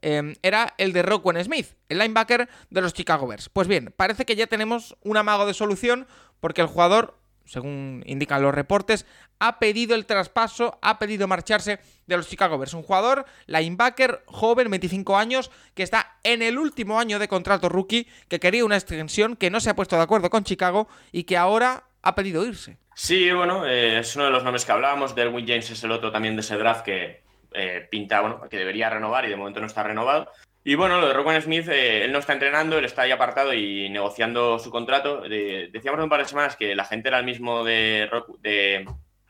em, 0.00 0.34
era 0.42 0.74
el 0.78 0.92
de 0.92 1.02
Rockwell 1.02 1.42
Smith, 1.44 1.74
el 1.88 1.98
linebacker 1.98 2.48
de 2.70 2.80
los 2.80 2.92
Chicago 2.92 3.26
Bears. 3.26 3.48
Pues 3.48 3.68
bien, 3.68 3.92
parece 3.96 4.24
que 4.24 4.36
ya 4.36 4.46
tenemos 4.46 4.96
un 5.02 5.16
amago 5.16 5.46
de 5.46 5.54
solución 5.54 6.06
porque 6.40 6.60
el 6.60 6.66
jugador 6.66 7.21
según 7.52 8.02
indican 8.06 8.40
los 8.40 8.54
reportes, 8.54 9.04
ha 9.38 9.58
pedido 9.58 9.94
el 9.94 10.06
traspaso, 10.06 10.78
ha 10.80 10.98
pedido 10.98 11.28
marcharse 11.28 11.80
de 12.06 12.16
los 12.16 12.26
Chicago 12.26 12.56
Bears. 12.56 12.72
Un 12.72 12.82
jugador, 12.82 13.26
linebacker, 13.46 14.22
joven, 14.24 14.70
25 14.70 15.18
años, 15.18 15.50
que 15.74 15.82
está 15.82 16.16
en 16.24 16.40
el 16.40 16.56
último 16.56 16.98
año 16.98 17.18
de 17.18 17.28
contrato 17.28 17.68
rookie, 17.68 18.08
que 18.28 18.40
quería 18.40 18.64
una 18.64 18.76
extensión, 18.76 19.36
que 19.36 19.50
no 19.50 19.60
se 19.60 19.68
ha 19.68 19.76
puesto 19.76 19.96
de 19.96 20.02
acuerdo 20.02 20.30
con 20.30 20.44
Chicago 20.44 20.88
y 21.12 21.24
que 21.24 21.36
ahora 21.36 21.84
ha 22.00 22.14
pedido 22.14 22.46
irse. 22.46 22.78
Sí, 22.94 23.30
bueno, 23.32 23.66
eh, 23.66 23.98
es 23.98 24.16
uno 24.16 24.24
de 24.24 24.30
los 24.30 24.44
nombres 24.44 24.64
que 24.64 24.72
hablábamos. 24.72 25.14
Derwin 25.14 25.46
James 25.46 25.70
es 25.70 25.84
el 25.84 25.90
otro 25.90 26.10
también 26.10 26.36
de 26.36 26.40
ese 26.40 26.56
draft 26.56 26.86
que 26.86 27.20
eh, 27.52 27.86
pinta, 27.90 28.22
bueno, 28.22 28.48
que 28.48 28.56
debería 28.56 28.88
renovar 28.88 29.26
y 29.26 29.28
de 29.28 29.36
momento 29.36 29.60
no 29.60 29.66
está 29.66 29.82
renovado. 29.82 30.30
Y 30.64 30.76
bueno, 30.76 31.00
lo 31.00 31.08
de 31.08 31.14
Rowan 31.14 31.42
Smith, 31.42 31.68
eh, 31.68 32.04
él 32.04 32.12
no 32.12 32.20
está 32.20 32.34
entrenando, 32.34 32.78
él 32.78 32.84
está 32.84 33.02
ahí 33.02 33.10
apartado 33.10 33.52
y 33.52 33.88
negociando 33.90 34.60
su 34.60 34.70
contrato. 34.70 35.22
decíamos 35.22 35.98
hace 35.98 36.04
un 36.04 36.08
par 36.08 36.20
de 36.20 36.28
semanas 36.28 36.56
que 36.56 36.76
la 36.76 36.84
gente 36.84 37.08
era 37.08 37.18
el 37.18 37.24
mismo 37.24 37.64
de, 37.64 38.08
de, 38.40 38.86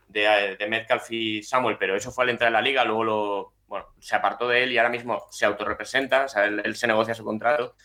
de, 0.09 0.67
Metcalf 0.67 1.11
y 1.11 1.41
Samuel, 1.41 1.77
pero 1.79 1.95
eso 1.95 2.11
fue 2.11 2.25
al 2.25 2.29
entrar 2.29 2.49
en 2.49 2.53
la 2.53 2.61
liga, 2.61 2.85
luego 2.85 3.03
lo, 3.03 3.53
bueno, 3.65 3.87
se 3.99 4.15
apartó 4.15 4.47
de 4.47 4.63
él 4.63 4.71
y 4.71 4.77
ahora 4.77 4.91
mismo 4.91 5.27
se 5.31 5.45
autorrepresenta, 5.45 6.25
o 6.25 6.27
sea, 6.27 6.45
él, 6.45 6.75
se 6.75 6.85
negocia 6.85 7.15
su 7.15 7.23
contrato. 7.23 7.75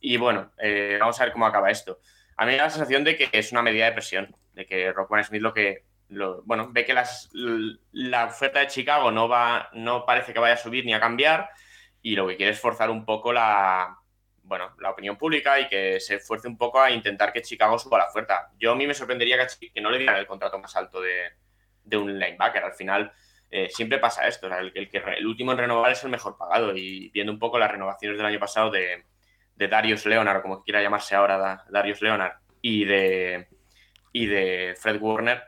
Y 0.00 0.18
bueno, 0.18 0.52
eh, 0.58 0.98
vamos 1.00 1.18
a 1.18 1.24
ver 1.24 1.32
cómo 1.32 1.46
acaba 1.46 1.70
esto. 1.70 2.00
A 2.36 2.44
mí 2.44 2.52
me 2.52 2.58
da 2.58 2.64
la 2.64 2.70
sensación 2.70 3.04
de 3.04 3.16
que 3.16 3.30
es 3.32 3.52
una 3.52 3.62
medida 3.62 3.86
de 3.86 3.92
presión, 3.92 4.36
de 4.52 4.66
que 4.66 4.92
Rowan 4.92 5.24
Smith 5.24 5.40
lo 5.40 5.54
que, 5.54 5.84
lo, 6.10 6.42
bueno, 6.42 6.68
ve 6.72 6.84
que 6.84 6.92
las, 6.92 7.30
la 7.32 8.26
oferta 8.26 8.60
de 8.60 8.66
Chicago 8.66 9.10
no, 9.10 9.28
va, 9.28 9.70
no 9.72 10.04
parece 10.04 10.34
que 10.34 10.40
vaya 10.40 10.54
a 10.54 10.58
subir 10.58 10.84
ni 10.84 10.92
a 10.92 11.00
cambiar 11.00 11.48
y 12.02 12.14
lo 12.14 12.26
que 12.26 12.36
quiere 12.36 12.52
es 12.52 12.60
forzar 12.60 12.90
un 12.90 13.04
poco 13.04 13.32
la, 13.32 13.96
bueno, 14.42 14.74
la 14.80 14.90
opinión 14.90 15.16
pública 15.16 15.60
y 15.60 15.68
que 15.68 16.00
se 16.00 16.16
esfuerce 16.16 16.48
un 16.48 16.56
poco 16.56 16.80
a 16.80 16.90
intentar 16.90 17.32
que 17.32 17.42
Chicago 17.42 17.78
suba 17.78 17.98
la 17.98 18.08
oferta. 18.08 18.50
Yo 18.58 18.72
a 18.72 18.74
mí 18.74 18.86
me 18.86 18.94
sorprendería 18.94 19.38
que, 19.38 19.70
que 19.72 19.80
no 19.80 19.90
le 19.90 19.98
dieran 19.98 20.16
el 20.16 20.26
contrato 20.26 20.58
más 20.58 20.74
alto 20.76 21.00
de, 21.00 21.32
de 21.84 21.96
un 21.96 22.18
linebacker. 22.18 22.64
Al 22.64 22.74
final 22.74 23.12
eh, 23.50 23.68
siempre 23.70 23.98
pasa 23.98 24.26
esto, 24.26 24.46
el, 24.46 24.72
el, 24.74 24.88
que 24.88 24.98
el 24.98 25.26
último 25.26 25.52
en 25.52 25.58
renovar 25.58 25.92
es 25.92 26.02
el 26.04 26.10
mejor 26.10 26.36
pagado 26.36 26.76
y 26.76 27.10
viendo 27.10 27.32
un 27.32 27.38
poco 27.38 27.58
las 27.58 27.70
renovaciones 27.70 28.16
del 28.16 28.26
año 28.26 28.38
pasado 28.38 28.70
de, 28.70 29.04
de 29.54 29.68
Darius 29.68 30.06
Leonard, 30.06 30.42
como 30.42 30.62
quiera 30.62 30.82
llamarse 30.82 31.14
ahora 31.14 31.64
Darius 31.70 32.02
Leonard, 32.02 32.38
y 32.60 32.84
de, 32.84 33.48
y 34.12 34.26
de 34.26 34.74
Fred 34.78 35.00
Warner, 35.00 35.42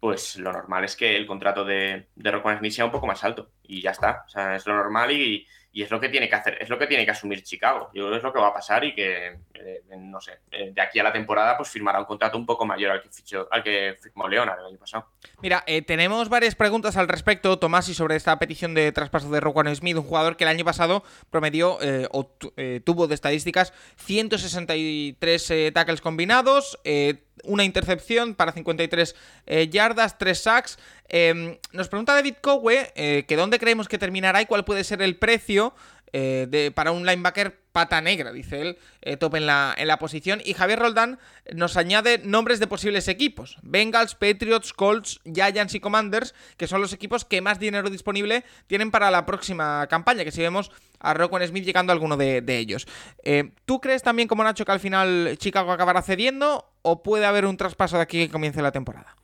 pues 0.00 0.36
lo 0.36 0.52
normal 0.52 0.84
es 0.84 0.96
que 0.96 1.16
el 1.16 1.26
contrato 1.26 1.64
de, 1.64 2.08
de 2.14 2.42
Smith 2.58 2.72
sea 2.72 2.84
un 2.84 2.92
poco 2.92 3.06
más 3.06 3.24
alto 3.24 3.50
y 3.62 3.80
ya 3.82 3.90
está. 3.90 4.24
O 4.26 4.28
sea, 4.28 4.54
es 4.54 4.66
lo 4.66 4.74
normal 4.74 5.10
y 5.10 5.46
es 5.74 5.90
lo 5.90 6.00
que 6.00 6.08
tiene 6.08 6.28
que 6.28 6.34
hacer, 6.34 6.58
es 6.60 6.68
lo 6.68 6.78
que 6.78 6.86
tiene 6.86 7.04
que 7.04 7.10
asumir 7.10 7.42
Chicago. 7.42 7.90
Yo 7.94 8.02
creo 8.04 8.10
que 8.10 8.16
es 8.16 8.22
lo 8.22 8.32
que 8.32 8.40
va 8.40 8.48
a 8.48 8.54
pasar 8.54 8.84
y 8.84 8.94
que, 8.94 9.38
eh, 9.54 9.82
no 9.98 10.20
sé, 10.20 10.38
eh, 10.50 10.72
de 10.72 10.80
aquí 10.80 10.98
a 10.98 11.02
la 11.02 11.12
temporada 11.12 11.56
pues 11.56 11.68
firmará 11.68 11.98
un 12.00 12.04
contrato 12.04 12.38
un 12.38 12.46
poco 12.46 12.66
mayor 12.66 12.90
al 12.92 13.02
que 13.02 13.10
fichó, 13.10 13.48
al 13.50 13.62
que 13.62 13.96
firmó 14.00 14.28
Leonard 14.28 14.60
el 14.60 14.66
año 14.66 14.78
pasado. 14.78 15.08
Mira, 15.42 15.64
eh, 15.66 15.82
tenemos 15.82 16.28
varias 16.28 16.54
preguntas 16.54 16.96
al 16.96 17.08
respecto, 17.08 17.58
Tomás, 17.58 17.88
y 17.88 17.94
sobre 17.94 18.16
esta 18.16 18.38
petición 18.38 18.74
de 18.74 18.92
traspaso 18.92 19.30
de 19.30 19.40
Roquan 19.40 19.74
Smith, 19.74 19.96
un 19.96 20.04
jugador 20.04 20.36
que 20.36 20.44
el 20.44 20.50
año 20.50 20.64
pasado 20.64 21.04
promedió 21.30 21.78
o 22.10 22.24
tuvo 22.84 23.06
de 23.06 23.14
estadísticas 23.14 23.72
163 23.96 25.72
tackles 25.72 26.00
combinados, 26.00 26.78
una 27.44 27.64
intercepción 27.64 28.34
para 28.34 28.52
53 28.52 29.14
yardas, 29.70 30.18
3 30.18 30.38
sacks. 30.38 30.78
Em, 31.08 31.56
nos 31.72 31.88
pregunta 31.88 32.14
David 32.14 32.34
Cowe 32.40 32.92
que 32.94 33.36
dónde 33.36 33.58
creemos 33.58 33.88
que 33.88 33.98
terminará 33.98 34.42
y 34.42 34.46
cuál 34.46 34.64
puede 34.64 34.84
ser 34.84 35.02
el 35.02 35.16
precio 35.16 35.74
eh, 36.12 36.46
de, 36.48 36.70
para 36.70 36.92
un 36.92 37.06
linebacker 37.06 37.60
pata 37.72 38.00
negra, 38.00 38.32
dice 38.32 38.60
él, 38.60 38.78
eh, 39.02 39.16
top 39.16 39.36
en 39.36 39.46
la, 39.46 39.74
en 39.76 39.86
la 39.88 39.98
posición. 39.98 40.40
Y 40.44 40.54
Javier 40.54 40.78
Roldán 40.78 41.18
nos 41.54 41.76
añade 41.76 42.18
nombres 42.18 42.58
de 42.60 42.66
posibles 42.66 43.08
equipos. 43.08 43.58
Bengals, 43.62 44.14
Patriots, 44.14 44.72
Colts, 44.72 45.20
Giants 45.24 45.74
y 45.74 45.80
Commanders, 45.80 46.34
que 46.56 46.66
son 46.66 46.80
los 46.80 46.92
equipos 46.92 47.24
que 47.24 47.40
más 47.40 47.58
dinero 47.58 47.90
disponible 47.90 48.44
tienen 48.66 48.90
para 48.90 49.10
la 49.10 49.26
próxima 49.26 49.86
campaña, 49.88 50.24
que 50.24 50.32
si 50.32 50.40
vemos 50.40 50.72
a 51.00 51.14
Rockwell 51.14 51.46
Smith 51.46 51.64
llegando 51.64 51.92
a 51.92 51.94
alguno 51.94 52.16
de, 52.16 52.42
ellos. 52.58 52.86
Eh, 53.22 53.52
¿Tú 53.64 53.80
crees 53.80 54.02
también 54.02 54.26
como 54.26 54.42
Nacho 54.42 54.64
que 54.64 54.72
al 54.72 54.80
final 54.80 55.36
Chicago 55.38 55.70
acabará 55.70 56.02
cediendo 56.02 56.72
o 56.82 57.02
puede 57.02 57.26
haber 57.26 57.46
un 57.46 57.56
traspaso 57.56 57.96
de 57.96 58.02
aquí 58.02 58.26
que 58.26 58.32
comience 58.32 58.60
la 58.62 58.72
temporada? 58.72 59.16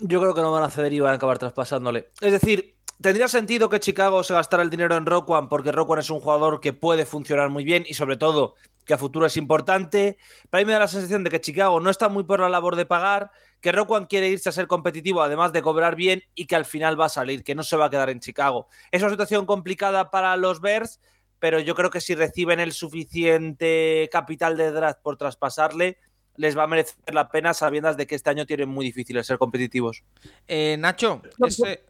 Yo 0.00 0.20
creo 0.20 0.34
que 0.34 0.40
no 0.40 0.50
van 0.50 0.64
a 0.64 0.70
ceder 0.70 0.92
y 0.92 1.00
van 1.00 1.12
a 1.12 1.16
acabar 1.16 1.38
traspasándole. 1.38 2.10
Es 2.20 2.32
decir, 2.32 2.74
tendría 3.02 3.28
sentido 3.28 3.68
que 3.68 3.80
Chicago 3.80 4.22
se 4.22 4.32
gastara 4.32 4.62
el 4.62 4.70
dinero 4.70 4.96
en 4.96 5.04
Roquan 5.04 5.48
porque 5.48 5.72
Roquan 5.72 5.98
es 5.98 6.10
un 6.10 6.20
jugador 6.20 6.60
que 6.60 6.72
puede 6.72 7.04
funcionar 7.04 7.50
muy 7.50 7.64
bien 7.64 7.84
y 7.86 7.94
sobre 7.94 8.16
todo 8.16 8.54
que 8.84 8.94
a 8.94 8.98
futuro 8.98 9.26
es 9.26 9.36
importante. 9.36 10.18
Pero 10.50 10.62
mí 10.62 10.66
me 10.66 10.72
da 10.72 10.80
la 10.80 10.88
sensación 10.88 11.24
de 11.24 11.30
que 11.30 11.40
Chicago 11.40 11.80
no 11.80 11.90
está 11.90 12.08
muy 12.08 12.24
por 12.24 12.40
la 12.40 12.48
labor 12.48 12.76
de 12.76 12.86
pagar, 12.86 13.30
que 13.60 13.72
Roquan 13.72 14.06
quiere 14.06 14.28
irse 14.28 14.48
a 14.48 14.52
ser 14.52 14.66
competitivo 14.66 15.22
además 15.22 15.52
de 15.52 15.62
cobrar 15.62 15.96
bien 15.96 16.22
y 16.34 16.46
que 16.46 16.56
al 16.56 16.64
final 16.64 16.98
va 16.98 17.06
a 17.06 17.10
salir, 17.10 17.44
que 17.44 17.54
no 17.54 17.62
se 17.62 17.76
va 17.76 17.86
a 17.86 17.90
quedar 17.90 18.10
en 18.10 18.20
Chicago. 18.20 18.68
Es 18.90 19.02
una 19.02 19.10
situación 19.10 19.46
complicada 19.46 20.10
para 20.10 20.36
los 20.36 20.60
Bears, 20.60 21.00
pero 21.38 21.60
yo 21.60 21.74
creo 21.74 21.90
que 21.90 22.00
si 22.00 22.14
reciben 22.14 22.60
el 22.60 22.72
suficiente 22.72 24.08
capital 24.12 24.56
de 24.56 24.70
draft 24.70 25.00
por 25.02 25.16
traspasarle, 25.16 25.98
les 26.36 26.56
va 26.56 26.64
a 26.64 26.66
merecer 26.66 26.96
la 27.12 27.28
pena 27.28 27.52
sabiendo 27.54 27.92
de 27.94 28.06
que 28.06 28.14
este 28.14 28.30
año 28.30 28.46
tienen 28.46 28.68
muy 28.68 28.86
difícil 28.86 29.22
ser 29.24 29.38
competitivos. 29.38 30.02
Eh, 30.48 30.76
Nacho, 30.78 31.22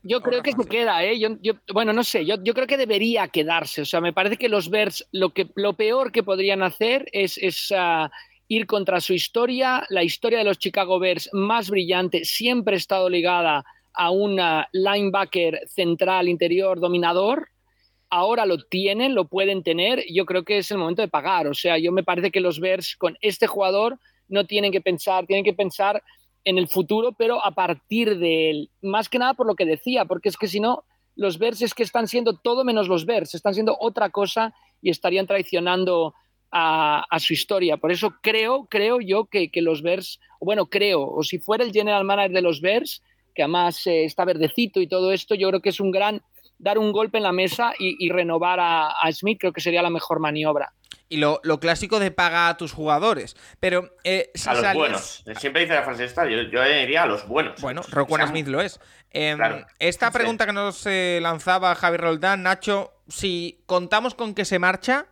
yo, 0.02 0.20
creo 0.20 0.42
que 0.42 0.52
se 0.52 0.68
queda, 0.68 1.04
¿eh? 1.04 1.18
Yo, 1.18 1.54
bueno, 1.72 1.92
no 1.92 2.04
sé, 2.04 2.24
yo, 2.26 2.38
creo 2.42 2.66
que 2.66 2.76
debería 2.76 3.28
quedarse. 3.28 3.82
O 3.82 3.84
sea, 3.84 4.00
me 4.00 4.12
parece 4.12 4.36
que 4.36 4.48
los 4.48 4.68
Bears 4.68 5.06
lo, 5.12 5.30
que, 5.30 5.48
lo 5.54 5.74
peor 5.74 6.12
que 6.12 6.22
podrían 6.22 6.62
hacer 6.62 7.06
es, 7.12 7.38
ah, 7.76 8.10
ir 8.48 8.66
contra 8.66 9.00
su 9.00 9.14
historia. 9.14 9.86
La 9.88 10.02
historia 10.02 10.38
de 10.38 10.44
los 10.44 10.58
Chicago 10.58 10.98
Bears 10.98 11.30
más 11.32 11.70
brillante 11.70 12.24
siempre 12.24 12.74
ha 12.74 12.78
estado 12.78 13.08
ligada 13.08 13.64
a 13.94 14.10
un 14.10 14.40
linebacker 14.72 15.60
central 15.68 16.28
interior 16.28 16.80
dominador 16.80 17.48
ahora 18.12 18.44
lo 18.44 18.58
tienen, 18.58 19.14
lo 19.14 19.26
pueden 19.26 19.62
tener, 19.62 20.04
yo 20.12 20.26
creo 20.26 20.44
que 20.44 20.58
es 20.58 20.70
el 20.70 20.76
momento 20.76 21.00
de 21.00 21.08
pagar. 21.08 21.46
O 21.46 21.54
sea, 21.54 21.78
yo 21.78 21.92
me 21.92 22.04
parece 22.04 22.30
que 22.30 22.42
los 22.42 22.60
Bears 22.60 22.94
con 22.96 23.16
este 23.22 23.46
jugador 23.46 23.98
no 24.32 24.46
tienen 24.46 24.72
que 24.72 24.80
pensar, 24.80 25.26
tienen 25.26 25.44
que 25.44 25.52
pensar 25.52 26.02
en 26.44 26.58
el 26.58 26.68
futuro, 26.68 27.12
pero 27.12 27.44
a 27.44 27.52
partir 27.52 28.18
de 28.18 28.50
él. 28.50 28.70
Más 28.80 29.08
que 29.08 29.18
nada 29.18 29.34
por 29.34 29.46
lo 29.46 29.54
que 29.54 29.64
decía, 29.64 30.04
porque 30.06 30.28
es 30.28 30.36
que 30.36 30.48
si 30.48 30.58
no, 30.58 30.84
los 31.14 31.38
Bears 31.38 31.74
que 31.74 31.82
están 31.82 32.08
siendo 32.08 32.38
todo 32.38 32.64
menos 32.64 32.88
los 32.88 33.06
Bears, 33.06 33.34
están 33.34 33.54
siendo 33.54 33.76
otra 33.78 34.10
cosa 34.10 34.54
y 34.80 34.90
estarían 34.90 35.26
traicionando 35.26 36.14
a, 36.50 37.06
su 37.18 37.32
historia. 37.32 37.76
Por 37.76 37.92
eso 37.92 38.14
creo, 38.22 38.66
creo 38.68 39.00
yo 39.00 39.26
que, 39.26 39.50
los 39.56 39.82
Bears, 39.82 40.18
bueno, 40.40 40.66
creo, 40.66 41.02
o 41.02 41.22
si 41.22 41.38
fuera 41.38 41.64
el 41.64 41.72
general 41.72 42.04
manager 42.04 42.32
de 42.32 42.42
los 42.42 42.60
Bears, 42.60 43.02
que 43.34 43.42
además 43.42 43.86
eh, 43.86 44.04
está 44.04 44.24
verdecito 44.24 44.80
y 44.80 44.86
todo 44.86 45.12
esto, 45.12 45.34
yo 45.34 45.48
creo 45.48 45.62
que 45.62 45.70
es 45.70 45.80
un 45.80 45.90
gran 45.90 46.22
dar 46.58 46.78
un 46.78 46.92
golpe 46.92 47.16
en 47.16 47.24
la 47.24 47.32
mesa 47.32 47.72
y, 47.78 48.08
renovar 48.10 48.60
a 48.60 49.10
Smith, 49.10 49.38
creo 49.40 49.52
que 49.52 49.60
sería 49.60 49.82
la 49.82 49.90
mejor 49.90 50.20
maniobra 50.20 50.72
y 51.12 51.18
lo, 51.18 51.40
clásico 51.60 52.00
de 52.00 52.10
paga 52.10 52.48
a 52.48 52.56
tus 52.56 52.72
jugadores. 52.72 53.36
Pero 53.60 53.94
eh, 54.02 54.30
a 54.46 54.54
los 54.54 54.74
buenos. 54.74 55.24
Siempre 55.38 55.62
dice 55.62 55.74
la 55.74 55.82
frase 55.82 56.06
esta, 56.06 56.26
yo, 56.26 56.38
diría 56.38 57.02
a 57.02 57.06
los 57.06 57.28
buenos. 57.28 57.60
Bueno, 57.60 57.82
Roquan 57.90 58.28
Smith 58.28 58.46
lo 58.46 58.62
es. 58.62 58.80
Em, 59.10 59.38
esta 59.78 60.10
pregunta 60.10 60.46
que 60.46 60.54
nos 60.54 60.86
eh, 60.86 61.18
lanzaba 61.20 61.74
Javier 61.74 62.00
Roldán, 62.00 62.42
Nacho, 62.42 62.94
si 63.08 63.62
contamos 63.66 64.14
con 64.14 64.34
que 64.34 64.46
se 64.46 64.58
marcha, 64.58 65.06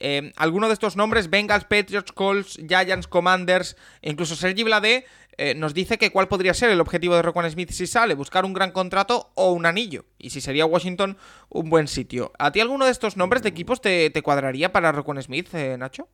eh, 0.00 0.32
alguno 0.36 0.68
de 0.68 0.72
estos 0.72 0.96
nombres, 0.96 1.28
Bengals, 1.28 1.64
Patriots, 1.64 2.12
Colts, 2.12 2.58
Giants, 2.66 3.06
Commanders, 3.06 3.76
incluso 4.00 4.36
Sergi 4.36 4.62
Bladé, 4.62 5.04
eh, 5.38 5.54
nos 5.54 5.74
dice 5.74 5.98
que 5.98 6.10
cuál 6.10 6.28
podría 6.28 6.54
ser 6.54 6.70
el 6.70 6.80
objetivo 6.80 7.16
de 7.16 7.22
Roquan 7.22 7.50
Smith 7.50 7.70
si 7.70 7.86
sale, 7.86 8.14
buscar 8.14 8.44
un 8.44 8.52
gran 8.52 8.72
contrato 8.72 9.32
o 9.34 9.52
un 9.52 9.66
anillo. 9.66 10.04
Y 10.18 10.30
si 10.30 10.40
sería 10.40 10.66
Washington, 10.66 11.16
un 11.48 11.70
buen 11.70 11.88
sitio. 11.88 12.32
¿A 12.38 12.52
ti 12.52 12.60
alguno 12.60 12.84
de 12.84 12.90
estos 12.90 13.16
nombres 13.16 13.42
de 13.42 13.48
equipos 13.48 13.80
te, 13.80 14.10
cuadraría 14.22 14.72
para 14.72 14.92
Roquan 14.92 15.22
Smith, 15.22 15.54
eh, 15.54 15.76
Nacho? 15.78 16.08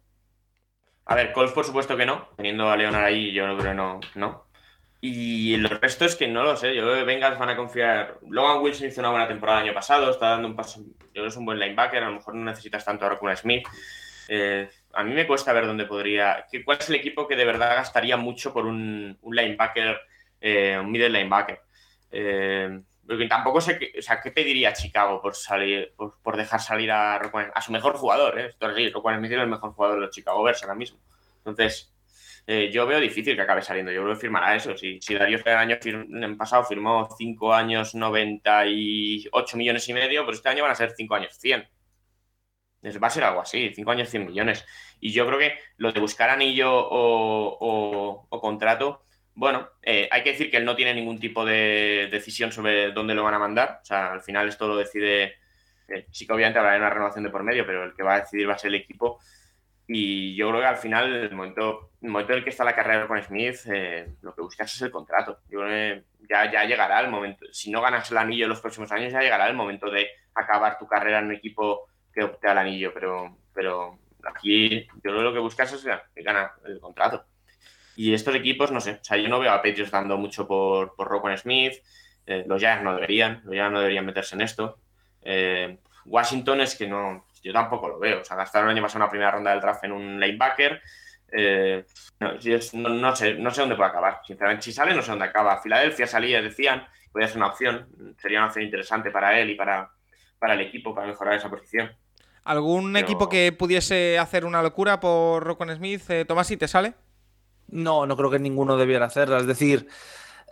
A 1.07 1.15
ver, 1.15 1.33
Colts 1.33 1.53
por 1.53 1.65
supuesto 1.65 1.97
que 1.97 2.07
no. 2.07 2.29
Teniendo 2.37 2.71
a 2.71 2.77
Leonard 2.77 3.05
ahí, 3.05 3.33
yo 3.33 3.57
creo 3.59 3.75
no. 3.75 4.01
no. 4.15 4.51
Y 5.03 5.55
el 5.55 5.69
resto 5.69 6.05
es 6.05 6.15
que 6.15 6.29
no 6.29 6.43
lo 6.43 6.57
sé. 6.57 6.75
Yo 6.75 6.83
creo 6.83 6.97
que 6.97 7.05
Bengals 7.05 7.39
van 7.39 7.49
a 7.49 7.57
confiar. 7.57 8.19
Logan 8.29 8.63
Wilson 8.63 8.89
hizo 8.89 9.01
una 9.01 9.11
buena 9.11 9.29
temporada 9.29 9.61
el 9.61 9.67
año 9.67 9.75
pasado, 9.75 10.11
está 10.11 10.31
dando 10.31 10.49
un 10.49 10.57
paso. 10.57 10.81
Yo 10.81 10.95
creo 11.13 11.25
que 11.25 11.29
es 11.29 11.37
un 11.37 11.47
buen 11.47 11.59
linebacker, 11.59 12.03
a 12.03 12.11
lo 12.11 12.17
mejor 12.17 12.35
no 12.35 12.45
necesitas 12.45 12.85
tanto 12.85 13.07
a 13.07 13.09
Roquan 13.09 13.37
Smith. 13.37 13.67
Eh, 14.29 14.69
a 14.93 15.05
mí 15.05 15.15
me 15.15 15.27
cuesta 15.27 15.53
ver 15.53 15.67
dónde 15.67 15.87
podría. 15.87 16.47
¿Cuál 16.65 16.79
es 16.79 16.89
el 16.89 16.97
equipo 16.97 17.27
que 17.27 17.37
de 17.37 17.45
verdad 17.45 17.77
gastaría 17.77 18.17
mucho 18.17 18.53
por 18.53 18.67
un, 18.67 19.19
linebacker, 19.23 20.01
eh, 20.41 20.79
un 20.79 20.91
middle 20.91 21.11
linebacker? 21.11 21.61
Eh, 22.11 22.81
porque 23.07 23.27
tampoco 23.27 23.61
sé, 23.61 23.79
qué, 23.79 23.93
o 23.99 24.03
sea, 24.03 24.21
¿qué 24.21 24.31
pediría 24.31 24.73
Chicago 24.73 25.21
por 25.21 25.35
salir, 25.35 25.93
por, 25.97 26.37
dejar 26.37 26.61
salir 26.61 26.91
a, 26.93 27.17
a 27.17 27.63
su 27.63 27.73
mejor 27.73 27.97
jugador? 27.97 28.39
¿eh? 28.39 28.47
Esto 28.51 28.71
es 28.71 28.93
Smith 28.93 29.33
es 29.33 29.39
el 29.39 29.49
mejor 29.49 29.73
jugador 29.73 29.97
de 29.97 30.07
los 30.07 30.15
Chicago 30.15 30.43
Bears 30.43 30.63
ahora 30.63 30.77
mismo. 30.77 30.99
Entonces, 31.39 31.93
eh, 32.47 32.71
yo 32.73 32.87
veo 32.87 33.01
difícil 33.01 33.37
que 33.37 33.43
acabe 33.43 33.63
saliendo. 33.63 33.93
Yo 33.93 34.03
creo 34.03 34.15
que 34.15 34.21
firmará 34.21 34.55
eso. 34.55 34.77
Si, 34.77 35.01
si 35.01 35.15
Darío 35.15 35.39
este 35.39 35.51
año 35.51 35.79
en 35.83 36.37
pasado 36.37 36.65
firmó 36.65 37.09
5 37.17 37.55
años 37.55 37.95
98 37.95 39.57
millones 39.57 39.89
y 39.89 39.93
medio, 39.93 40.25
pues 40.25 40.39
este 40.39 40.49
año 40.49 40.63
van 40.63 40.73
a 40.73 40.77
ser 40.77 40.93
5 40.97 41.15
años 41.15 41.37
100 41.39 41.69
va 42.83 43.07
a 43.07 43.11
ser 43.11 43.25
algo 43.25 43.41
así, 43.41 43.73
5 43.75 43.91
años, 43.91 44.09
100 44.09 44.27
millones. 44.27 44.65
Y 45.01 45.13
yo 45.13 45.27
creo 45.27 45.39
que 45.39 45.59
lo 45.77 45.93
de 45.93 46.01
buscar 46.01 46.31
anillo 46.31 46.71
o, 46.73 48.27
contrato, 48.41 49.05
bueno, 49.35 49.69
eh, 49.83 50.09
hay 50.11 50.23
que 50.23 50.33
decir 50.33 50.51
que 50.51 50.57
él 50.57 50.65
no 50.65 50.77
tiene 50.77 50.95
ningún 50.95 51.19
tipo 51.19 51.45
de 51.45 52.09
decisión 52.11 52.53
sobre 52.53 52.93
dónde 52.93 53.15
lo 53.15 53.23
van 53.25 53.35
a 53.35 53.39
mandar. 53.39 53.81
O 53.83 53.85
sea, 53.85 54.13
al 54.13 54.23
final 54.23 54.49
esto 54.49 54.67
lo 54.69 54.77
decide, 54.77 55.37
eh, 55.89 56.07
sí 56.11 56.27
que 56.27 56.33
obviamente 56.33 56.59
habrá 56.59 56.77
una 56.77 56.91
renovación 56.91 57.25
de 57.25 57.31
por 57.31 57.43
medio, 57.43 57.67
pero 57.67 57.85
el 57.85 57.95
que 57.95 58.03
va 58.03 58.15
a 58.15 58.21
decidir 58.21 58.49
va 58.49 58.55
a 58.55 58.59
ser 58.59 58.69
el 58.69 58.77
equipo. 58.77 59.21
Y 59.87 60.37
yo 60.37 60.49
creo 60.51 60.61
que 60.61 60.67
al 60.67 60.77
final, 60.77 61.13
el 61.13 61.35
momento, 61.35 61.91
el 62.01 62.11
momento 62.11 62.33
en 62.33 62.39
el 62.39 62.45
que 62.45 62.51
está 62.51 62.65
la 62.65 62.77
carrera 62.77 63.09
con 63.09 63.21
Smith, 63.23 63.57
eh, 63.67 64.15
lo 64.23 64.35
que 64.35 64.43
buscas 64.43 64.73
es 64.73 64.83
el 64.83 64.91
contrato. 64.91 65.41
Yo 65.49 65.67
ya, 66.29 66.51
ya 66.51 66.65
llegará 66.65 67.01
el 67.01 67.09
momento. 67.09 67.47
Si 67.53 67.71
no 67.71 67.81
ganas 67.81 68.11
el 68.11 68.19
anillo 68.19 68.45
en 68.45 68.51
los 68.51 68.61
próximos 68.61 68.93
años, 68.93 69.13
ya 69.13 69.21
llegará 69.21 69.49
el 69.49 69.57
momento 69.57 69.91
de 69.91 70.09
acabar 70.35 70.79
tu 70.79 70.87
carrera 70.87 71.19
en 71.19 71.27
un 71.27 71.33
equipo 71.35 71.89
que 72.13 72.25
opte 72.25 72.49
al 72.49 72.59
anillo, 72.59 72.93
pero, 72.93 73.37
pero 73.55 73.99
aquí 74.25 74.87
yo 75.03 75.13
lo 75.13 75.33
que 75.33 75.39
buscas 75.39 75.73
es 75.73 75.87
que 76.15 76.23
gana 76.23 76.53
el 76.65 76.81
contrato. 76.81 77.25
Y 77.97 78.15
estos 78.15 78.35
equipos, 78.35 78.71
no 78.71 78.81
sé, 78.81 78.93
o 78.93 79.05
sea, 79.05 79.17
yo 79.17 79.29
no 79.29 79.41
veo 79.41 79.53
a 79.53 79.63
Patriots 79.63 79.91
dando 79.91 80.17
mucho 80.17 80.47
por, 80.47 80.95
por 80.95 81.39
Smith, 81.39 81.75
eh, 82.27 82.45
los 82.47 82.61
Giants 82.61 82.83
no 82.83 82.95
deberían, 82.95 83.43
los 83.45 83.53
Giants 83.53 83.73
no 83.73 83.81
deberían 83.81 84.07
meterse 84.07 84.37
en 84.37 84.43
esto. 84.43 84.79
Eh, 85.23 85.79
Washington 86.07 86.61
es 86.61 86.77
que 86.77 86.87
no, 86.87 87.27
yo 87.43 87.53
tampoco 87.53 87.89
lo 87.89 87.99
veo, 87.99 88.21
o 88.21 88.25
sea, 88.25 88.37
gastaron 88.37 88.71
el 88.71 88.77
año 88.77 88.83
pasado 88.83 89.05
una 89.05 89.11
primera 89.11 89.31
ronda 89.31 89.51
del 89.51 89.61
draft 89.61 89.85
en 89.85 89.93
un 89.93 90.21
linebacker, 90.21 90.81
eh, 91.33 91.85
no, 92.19 92.41
sé, 92.41 93.35
no 93.35 93.51
sé 93.51 93.61
dónde 93.61 93.77
puede 93.77 93.91
acabar, 93.91 94.21
sinceramente, 94.27 94.65
si 94.65 94.73
sale 94.73 94.95
no 94.95 95.03
sé 95.03 95.11
dónde 95.11 95.27
acaba. 95.27 95.61
Filadelfia 95.61 96.07
salía, 96.07 96.43
decían, 96.43 96.87
podría 97.13 97.29
ser 97.29 97.37
una 97.39 97.49
opción, 97.49 97.89
sería 98.19 98.39
una 98.39 98.49
opción 98.49 98.65
interesante 98.65 99.11
para 99.11 99.39
él 99.39 99.51
y 99.51 99.55
para, 99.55 99.91
para 100.41 100.55
el 100.55 100.63
equipo, 100.63 100.93
para 100.93 101.07
mejorar 101.07 101.35
esa 101.35 101.49
posición. 101.49 101.91
¿Algún 102.43 102.97
equipo 102.97 103.29
que 103.29 103.53
pudiese 103.53 104.19
hacer 104.19 104.45
una 104.45 104.63
locura 104.63 104.99
por 104.99 105.45
Rocon 105.45 105.73
Smith, 105.77 106.03
eh, 106.09 106.25
Tomás, 106.25 106.49
si 106.49 106.57
te 106.57 106.67
sale? 106.67 106.95
No, 107.69 108.07
no 108.07 108.17
creo 108.17 108.31
que 108.31 108.39
ninguno 108.39 108.77
debiera 108.77 109.07
hacerla. 109.07 109.39
Es 109.39 109.47
decir, 109.47 109.87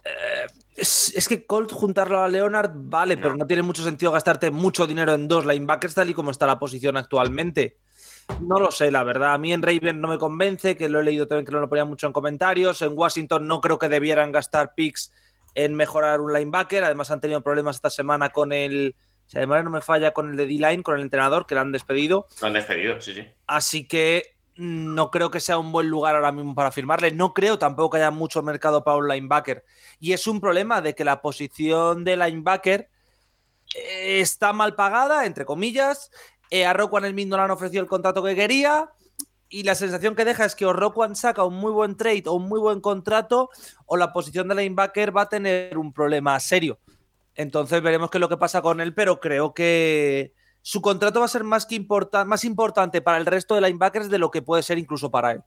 eh, 0.05 0.47
es, 0.77 1.27
que 1.29 1.47
Colt 1.47 1.73
juntarlo 1.73 2.21
a 2.21 2.29
Leonard 2.29 2.71
vale, 2.75 3.17
pero 3.17 3.37
no 3.37 3.47
tiene 3.47 3.63
mucho 3.63 3.83
sentido 3.83 4.13
gastarte 4.13 4.51
mucho 4.51 4.87
dinero 4.87 5.15
en 5.15 5.27
dos 5.27 5.47
linebackers 5.47 5.95
tal 5.95 6.11
y 6.11 6.15
como 6.15 6.31
está 6.31 6.47
la 6.47 6.59
posición 6.59 6.97
actualmente. 6.97 7.79
No 8.43 8.61
lo 8.61 8.71
sé, 8.71 8.91
la 8.91 9.03
verdad. 9.03 9.33
A 9.33 9.39
mí 9.39 9.55
en 9.55 9.63
Raven 9.63 10.01
no 10.01 10.09
me 10.09 10.19
convence, 10.19 10.77
que 10.77 10.91
lo 10.91 11.01
he 11.01 11.05
leído 11.05 11.27
también 11.27 11.47
que 11.47 11.53
no 11.53 11.61
lo 11.61 11.69
ponía 11.69 11.87
mucho 11.87 12.07
en 12.07 12.13
comentarios. 12.13 12.83
En 12.83 12.93
Washington 12.97 13.49
no 13.49 13.63
creo 13.63 13.79
que 13.79 13.89
debieran 13.89 14.31
gastar 14.31 14.75
picks 14.75 15.11
en 15.55 15.75
mejorar 15.75 16.21
un 16.21 16.35
linebacker. 16.35 16.85
Además 16.85 17.11
han 17.11 17.21
tenido 17.21 17.41
problemas 17.41 17.77
esta 17.77 17.91
semana 17.91 18.29
con 18.29 18.53
el 18.53 18.95
Si 19.29 19.37
además 19.37 19.63
no 19.63 19.71
me 19.71 19.83
falla 19.83 20.13
con 20.13 20.31
el 20.31 20.37
de 20.37 20.47
D-Line, 20.47 20.83
con 20.83 20.97
el 20.97 21.03
entrenador, 21.03 21.47
que 21.47 21.55
le 21.55 21.61
han 21.61 21.71
despedido. 21.71 22.27
Lo 22.41 22.47
han 22.49 22.55
despedido, 22.55 23.01
sí, 23.01 23.15
sí. 23.15 23.27
Así 23.47 23.87
que 23.87 24.35
no 24.57 25.11
creo 25.11 25.31
que 25.31 25.39
sea 25.39 25.59
un 25.59 25.71
buen 25.71 25.89
lugar 25.89 26.17
ahora 26.17 26.33
mismo 26.33 26.55
para 26.55 26.73
firmarle. 26.73 27.13
No 27.13 27.35
creo 27.35 27.59
tampoco 27.59 27.91
que 27.91 27.99
haya 27.99 28.11
mucho 28.11 28.43
mercado 28.43 28.83
para 28.83 28.97
un 28.97 29.07
linebacker. 29.07 29.65
Y 30.01 30.15
es 30.15 30.27
un 30.27 30.41
problema 30.41 30.81
de 30.81 30.95
que 30.95 31.05
la 31.05 31.21
posición 31.21 32.05
de 32.05 32.17
linebacker 32.17 32.89
eh, 33.77 34.21
está 34.21 34.53
mal 34.53 34.75
pagada, 34.75 35.27
entre 35.27 35.45
comillas. 35.45 36.11
Eh, 36.51 36.65
a 36.65 36.73
Roquan 36.73 37.05
el 37.05 37.15
mismo 37.15 37.37
le 37.37 37.43
han 37.43 37.51
ofrecido 37.51 37.83
el 37.83 37.89
contrato 37.89 38.25
que 38.25 38.35
quería. 38.35 38.91
Y 39.51 39.63
la 39.63 39.75
sensación 39.75 40.17
que 40.17 40.25
deja 40.25 40.45
es 40.45 40.55
que 40.55 40.67
o 40.67 40.73
Roquan 40.73 41.15
saca 41.15 41.45
un 41.45 41.55
muy 41.55 41.71
buen 41.71 41.97
trade 41.97 42.25
o 42.27 42.33
un 42.33 42.49
muy 42.49 42.61
buen 42.61 42.81
contrato, 42.81 43.51
o 43.87 43.97
la 43.97 44.13
posición 44.13 44.49
de 44.49 44.55
linebacker 44.55 45.17
va 45.17 45.23
a 45.23 45.29
tener 45.29 45.79
un 45.79 45.93
problema 45.93 46.39
serio. 46.41 46.79
Entonces 47.39 47.81
veremos 47.83 48.11
qué 48.11 48.19
es 48.19 48.21
lo 48.21 48.29
que 48.29 48.37
pasa 48.37 48.61
con 48.61 48.81
él, 48.81 48.93
pero 48.95 49.21
creo 49.21 49.55
que 49.55 50.35
su 50.61 50.83
contrato 50.83 51.21
va 51.21 51.27
a 51.27 51.29
ser 51.29 51.45
más, 51.45 51.67
que 51.67 51.87
más 52.27 52.45
importante 52.45 53.01
para 53.01 53.17
el 53.17 53.27
resto 53.27 53.55
de 53.55 53.61
linebackers 53.61 54.11
de 54.11 54.19
lo 54.19 54.33
que 54.33 54.43
puede 54.43 54.65
ser 54.65 54.77
incluso 54.77 55.11
para 55.11 55.31
él. 55.33 55.43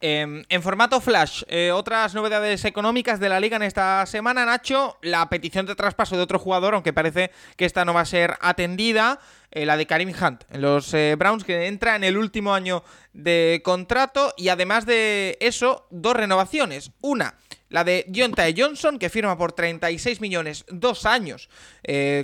Em, 0.00 0.44
en 0.48 0.62
formato 0.62 1.00
flash, 1.00 1.44
eh, 1.46 1.70
otras 1.70 2.14
novedades 2.14 2.64
económicas 2.66 3.20
de 3.20 3.28
la 3.28 3.38
liga 3.40 3.56
en 3.56 3.62
esta 3.62 4.04
semana, 4.06 4.44
Nacho, 4.44 4.98
la 5.02 5.26
petición 5.30 5.66
de 5.66 5.76
traspaso 5.76 6.16
de 6.16 6.22
otro 6.22 6.40
jugador, 6.40 6.74
aunque 6.74 6.92
parece 6.92 7.30
que 7.56 7.64
esta 7.64 7.84
no 7.84 7.94
va 7.94 8.00
a 8.00 8.06
ser 8.06 8.36
atendida, 8.40 9.20
eh, 9.52 9.64
la 9.64 9.76
de 9.76 9.86
Karim 9.86 10.12
Hunt 10.20 10.42
en 10.50 10.60
los 10.60 10.92
eh, 10.92 11.14
Browns, 11.16 11.44
que 11.44 11.68
entra 11.68 11.94
en 11.94 12.02
el 12.02 12.18
último 12.18 12.52
año 12.52 12.82
de 13.14 13.62
contrato 13.64 14.34
y 14.36 14.48
además 14.48 14.84
de 14.84 15.38
eso, 15.40 15.86
dos 15.90 16.14
renovaciones. 16.14 16.90
Una, 17.00 17.36
la 17.68 17.84
de 17.84 18.04
Deontay 18.08 18.54
Johnson, 18.56 18.98
que 18.98 19.10
firma 19.10 19.36
por 19.36 19.52
36 19.52 20.20
millones, 20.20 20.64
dos 20.68 21.06
años 21.06 21.48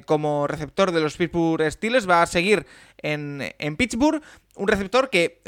como 0.07 0.46
receptor 0.46 0.92
de 0.92 1.00
los 1.00 1.16
Pittsburgh 1.16 1.70
Steelers, 1.70 2.09
va 2.09 2.22
a 2.22 2.26
seguir 2.26 2.66
en, 2.98 3.52
en 3.59 3.76
Pittsburgh, 3.76 4.22
un 4.55 4.68
receptor 4.68 5.11
que 5.11 5.40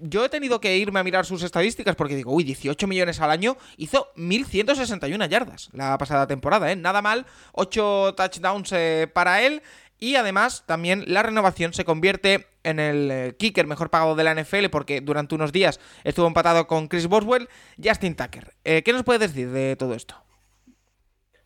yo 0.00 0.24
he 0.24 0.28
tenido 0.28 0.60
que 0.60 0.76
irme 0.76 1.00
a 1.00 1.04
mirar 1.04 1.24
sus 1.24 1.42
estadísticas 1.42 1.96
porque 1.96 2.16
digo, 2.16 2.32
uy, 2.32 2.44
18 2.44 2.86
millones 2.86 3.20
al 3.20 3.30
año, 3.30 3.56
hizo 3.76 4.08
1161 4.16 5.26
yardas 5.26 5.70
la 5.72 5.96
pasada 5.98 6.26
temporada, 6.26 6.70
¿eh? 6.70 6.76
Nada 6.76 7.00
mal, 7.02 7.26
8 7.52 8.14
touchdowns 8.16 8.72
eh, 8.72 9.08
para 9.12 9.42
él. 9.42 9.62
Y 10.04 10.16
además, 10.16 10.66
también 10.66 11.02
la 11.06 11.22
renovación 11.22 11.72
se 11.72 11.86
convierte 11.86 12.48
en 12.62 12.78
el 12.78 13.10
eh, 13.10 13.36
kicker 13.38 13.66
mejor 13.66 13.88
pagado 13.88 14.14
de 14.14 14.22
la 14.22 14.34
NFL 14.34 14.66
porque 14.70 15.00
durante 15.00 15.34
unos 15.34 15.50
días 15.50 15.80
estuvo 16.04 16.26
empatado 16.26 16.66
con 16.66 16.88
Chris 16.88 17.06
Boswell, 17.06 17.48
Justin 17.82 18.14
Tucker. 18.14 18.52
Eh, 18.64 18.82
¿Qué 18.82 18.92
nos 18.92 19.02
puedes 19.02 19.20
decir 19.20 19.48
de 19.48 19.76
todo 19.76 19.94
esto? 19.94 20.22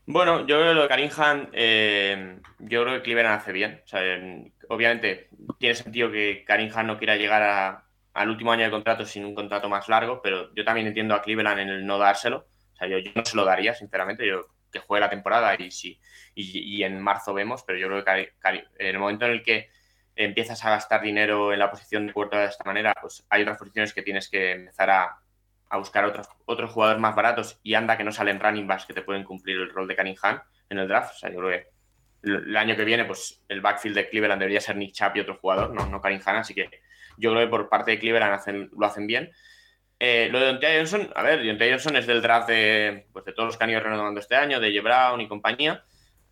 Bueno, 0.06 0.40
yo 0.40 0.56
creo 0.56 0.70
que 0.70 0.74
lo 0.74 0.82
de 0.82 0.88
Karim 0.88 1.10
Hunt, 1.16 1.52
yo 2.68 2.82
creo 2.82 2.94
que 2.96 3.02
Cleveland 3.02 3.38
hace 3.38 3.52
bien. 3.52 3.80
obviamente 4.68 5.28
tiene 5.60 5.76
sentido 5.76 6.10
que 6.10 6.44
Hunt 6.48 6.86
no 6.86 6.98
quiera 6.98 7.14
llegar 7.14 7.44
a, 7.44 7.84
al 8.12 8.28
último 8.28 8.50
año 8.50 8.64
de 8.64 8.72
contrato 8.72 9.06
sin 9.06 9.24
un 9.24 9.36
contrato 9.36 9.68
más 9.68 9.88
largo, 9.88 10.20
pero 10.20 10.52
yo 10.56 10.64
también 10.64 10.88
entiendo 10.88 11.14
a 11.14 11.22
Cleveland 11.22 11.60
en 11.60 11.68
el 11.68 11.86
no 11.86 11.96
dárselo. 11.96 12.48
O 12.72 12.76
sea, 12.76 12.88
yo, 12.88 12.98
no 13.14 13.24
se 13.24 13.36
lo 13.36 13.44
daría, 13.44 13.72
sinceramente, 13.72 14.26
yo 14.26 14.48
que 14.70 14.78
juegue 14.78 15.00
la 15.00 15.10
temporada 15.10 15.54
y 15.58 15.70
sí, 15.70 16.00
y, 16.34 16.82
en 16.82 17.00
marzo 17.00 17.34
vemos, 17.34 17.62
pero 17.64 17.78
yo 17.78 17.88
creo 17.88 18.04
que 18.04 18.32
en 18.78 18.86
el 18.86 18.98
momento 18.98 19.26
en 19.26 19.32
el 19.32 19.42
que 19.42 19.70
empiezas 20.14 20.64
a 20.64 20.70
gastar 20.70 21.00
dinero 21.00 21.52
en 21.52 21.58
la 21.58 21.70
posición 21.70 22.06
de 22.06 22.12
puerta 22.12 22.40
de 22.40 22.46
esta 22.46 22.64
manera, 22.64 22.94
pues 23.00 23.24
hay 23.30 23.42
otras 23.42 23.58
posiciones 23.58 23.92
que 23.92 24.02
tienes 24.02 24.28
que 24.28 24.52
empezar 24.52 24.90
a, 24.90 25.18
buscar 25.78 26.04
otros, 26.04 26.28
otros 26.46 26.70
jugadores 26.70 27.00
más 27.00 27.14
baratos 27.14 27.60
y 27.62 27.74
anda 27.74 27.96
que 27.96 28.04
no 28.04 28.10
salen 28.10 28.40
running 28.40 28.66
backs 28.66 28.86
que 28.86 28.94
te 28.94 29.02
pueden 29.02 29.22
cumplir 29.22 29.58
el 29.58 29.70
rol 29.70 29.86
de 29.86 29.96
Cunningham 29.96 30.40
en 30.70 30.78
el 30.78 30.88
draft. 30.88 31.14
O 31.14 31.18
sea, 31.18 31.30
yo 31.30 31.38
creo 31.38 31.50
que 31.50 31.68
el, 32.22 32.56
año 32.56 32.74
que 32.74 32.84
viene, 32.84 33.04
pues 33.04 33.44
el 33.48 33.60
backfield 33.60 33.96
de 33.96 34.08
Cleveland 34.08 34.40
debería 34.40 34.60
ser 34.60 34.76
Nick 34.76 34.94
Chubb 34.94 35.12
y 35.14 35.20
otro 35.20 35.36
jugador, 35.36 35.74
no, 35.74 35.86
no 35.86 36.00
Cunningham, 36.00 36.36
así 36.36 36.54
que 36.54 36.70
yo 37.16 37.30
creo 37.32 37.44
que 37.44 37.50
por 37.50 37.68
parte 37.68 37.92
de 37.92 37.98
Cleveland 37.98 38.70
lo 38.76 38.86
hacen 38.86 39.06
bien. 39.06 39.30
Eh, 40.00 40.28
lo 40.30 40.38
de 40.38 40.46
Deontay 40.46 40.76
Johnson, 40.78 41.10
a 41.14 41.22
ver, 41.22 41.42
Deontay 41.42 41.70
Johnson 41.70 41.96
es 41.96 42.06
del 42.06 42.22
draft 42.22 42.48
de, 42.48 43.06
pues 43.12 43.24
de 43.24 43.32
todos 43.32 43.48
los 43.48 43.56
que 43.56 43.64
han 43.64 43.70
ido 43.70 43.80
renovando 43.80 44.20
este 44.20 44.36
año, 44.36 44.60
de 44.60 44.70
J. 44.70 44.82
Brown 44.82 45.20
y 45.20 45.26
compañía, 45.26 45.84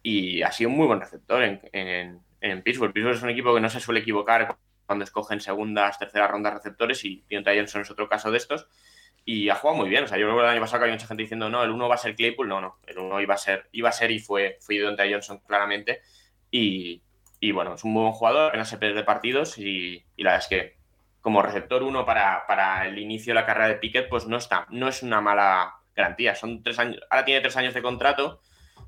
y 0.03 0.43
ha 0.43 0.53
sido 0.53 0.71
un 0.71 0.77
muy 0.77 0.87
buen 0.87 1.01
receptor 1.01 1.43
en, 1.43 1.61
en, 1.73 2.21
en, 2.41 2.63
Pittsburgh. 2.63 2.93
Pittsburgh 2.93 3.17
es 3.17 3.23
un 3.23 3.31
equipo 3.31 3.53
que 3.55 3.61
no 3.61 3.69
se 3.69 3.81
suele 3.81 4.01
equivocar 4.01 4.57
cuando 4.87 5.05
escogen 5.05 5.41
segundas, 5.41 5.99
terceras 5.99 6.31
rondas 6.31 6.55
receptores, 6.55 7.05
y 7.05 7.25
Deontay 7.29 7.59
Johnson 7.59 7.83
es 7.83 7.91
otro 7.91 8.09
caso 8.09 8.31
de 8.31 8.37
estos, 8.37 8.69
y 9.25 9.49
ha 9.49 9.57
jugado 9.57 9.79
muy 9.79 9.89
bien. 9.89 10.05
O 10.05 10.07
sea, 10.07 10.17
yo 10.17 10.29
que 10.29 10.41
el 10.41 10.49
año 10.49 10.61
pasado 10.61 10.79
que 10.79 10.85
había 10.85 10.95
mucha 10.95 11.09
gente 11.09 11.25
diciendo, 11.25 11.51
no, 11.51 11.65
el 11.65 11.71
uno 11.71 11.89
va 11.89 11.97
a 11.97 11.99
ser 11.99 12.15
Claypool, 12.15 12.49
no, 12.49 12.61
no, 12.61 12.79
el 12.87 12.99
uno 12.99 13.21
iba 13.21 13.35
a 13.35 13.39
ser, 13.39 13.69
iba 13.73 13.89
a 13.89 13.93
ser 13.93 14.13
y 14.13 14.21
fue, 14.21 14.59
fue 14.61 14.77
Deontay 14.77 15.13
Johnson 15.13 15.41
claramente, 15.45 16.03
y, 16.53 17.03
y 17.41 17.51
bueno, 17.51 17.75
es 17.75 17.83
un 17.83 17.95
buen 17.95 18.13
jugador, 18.13 18.51
apenas 18.51 18.69
se 18.69 18.79
pierde 18.79 19.03
partidos, 19.03 19.59
y, 19.59 20.05
y 20.15 20.23
la 20.23 20.31
verdad 20.31 20.45
es 20.45 20.49
que 20.49 20.76
como 21.27 21.43
receptor 21.43 21.83
uno 21.83 22.07
para, 22.07 22.87
el 22.87 23.01
inicio 23.01 23.33
de 23.33 23.41
la 23.41 23.45
carrera 23.45 23.67
de 23.67 23.75
Piquet, 23.75 24.09
pues 24.09 24.29
no 24.29 24.37
está, 24.37 24.65
no 24.71 24.87
es 24.87 25.03
una 25.03 25.21
mala 25.21 25.75
garantía. 25.93 26.37
Son 26.37 26.63
tres 26.63 26.79
años, 26.79 27.01
ahora 27.11 27.25
tiene 27.25 27.41
tres 27.41 27.57
años 27.57 27.75
de 27.75 27.83
contrato. 27.83 28.41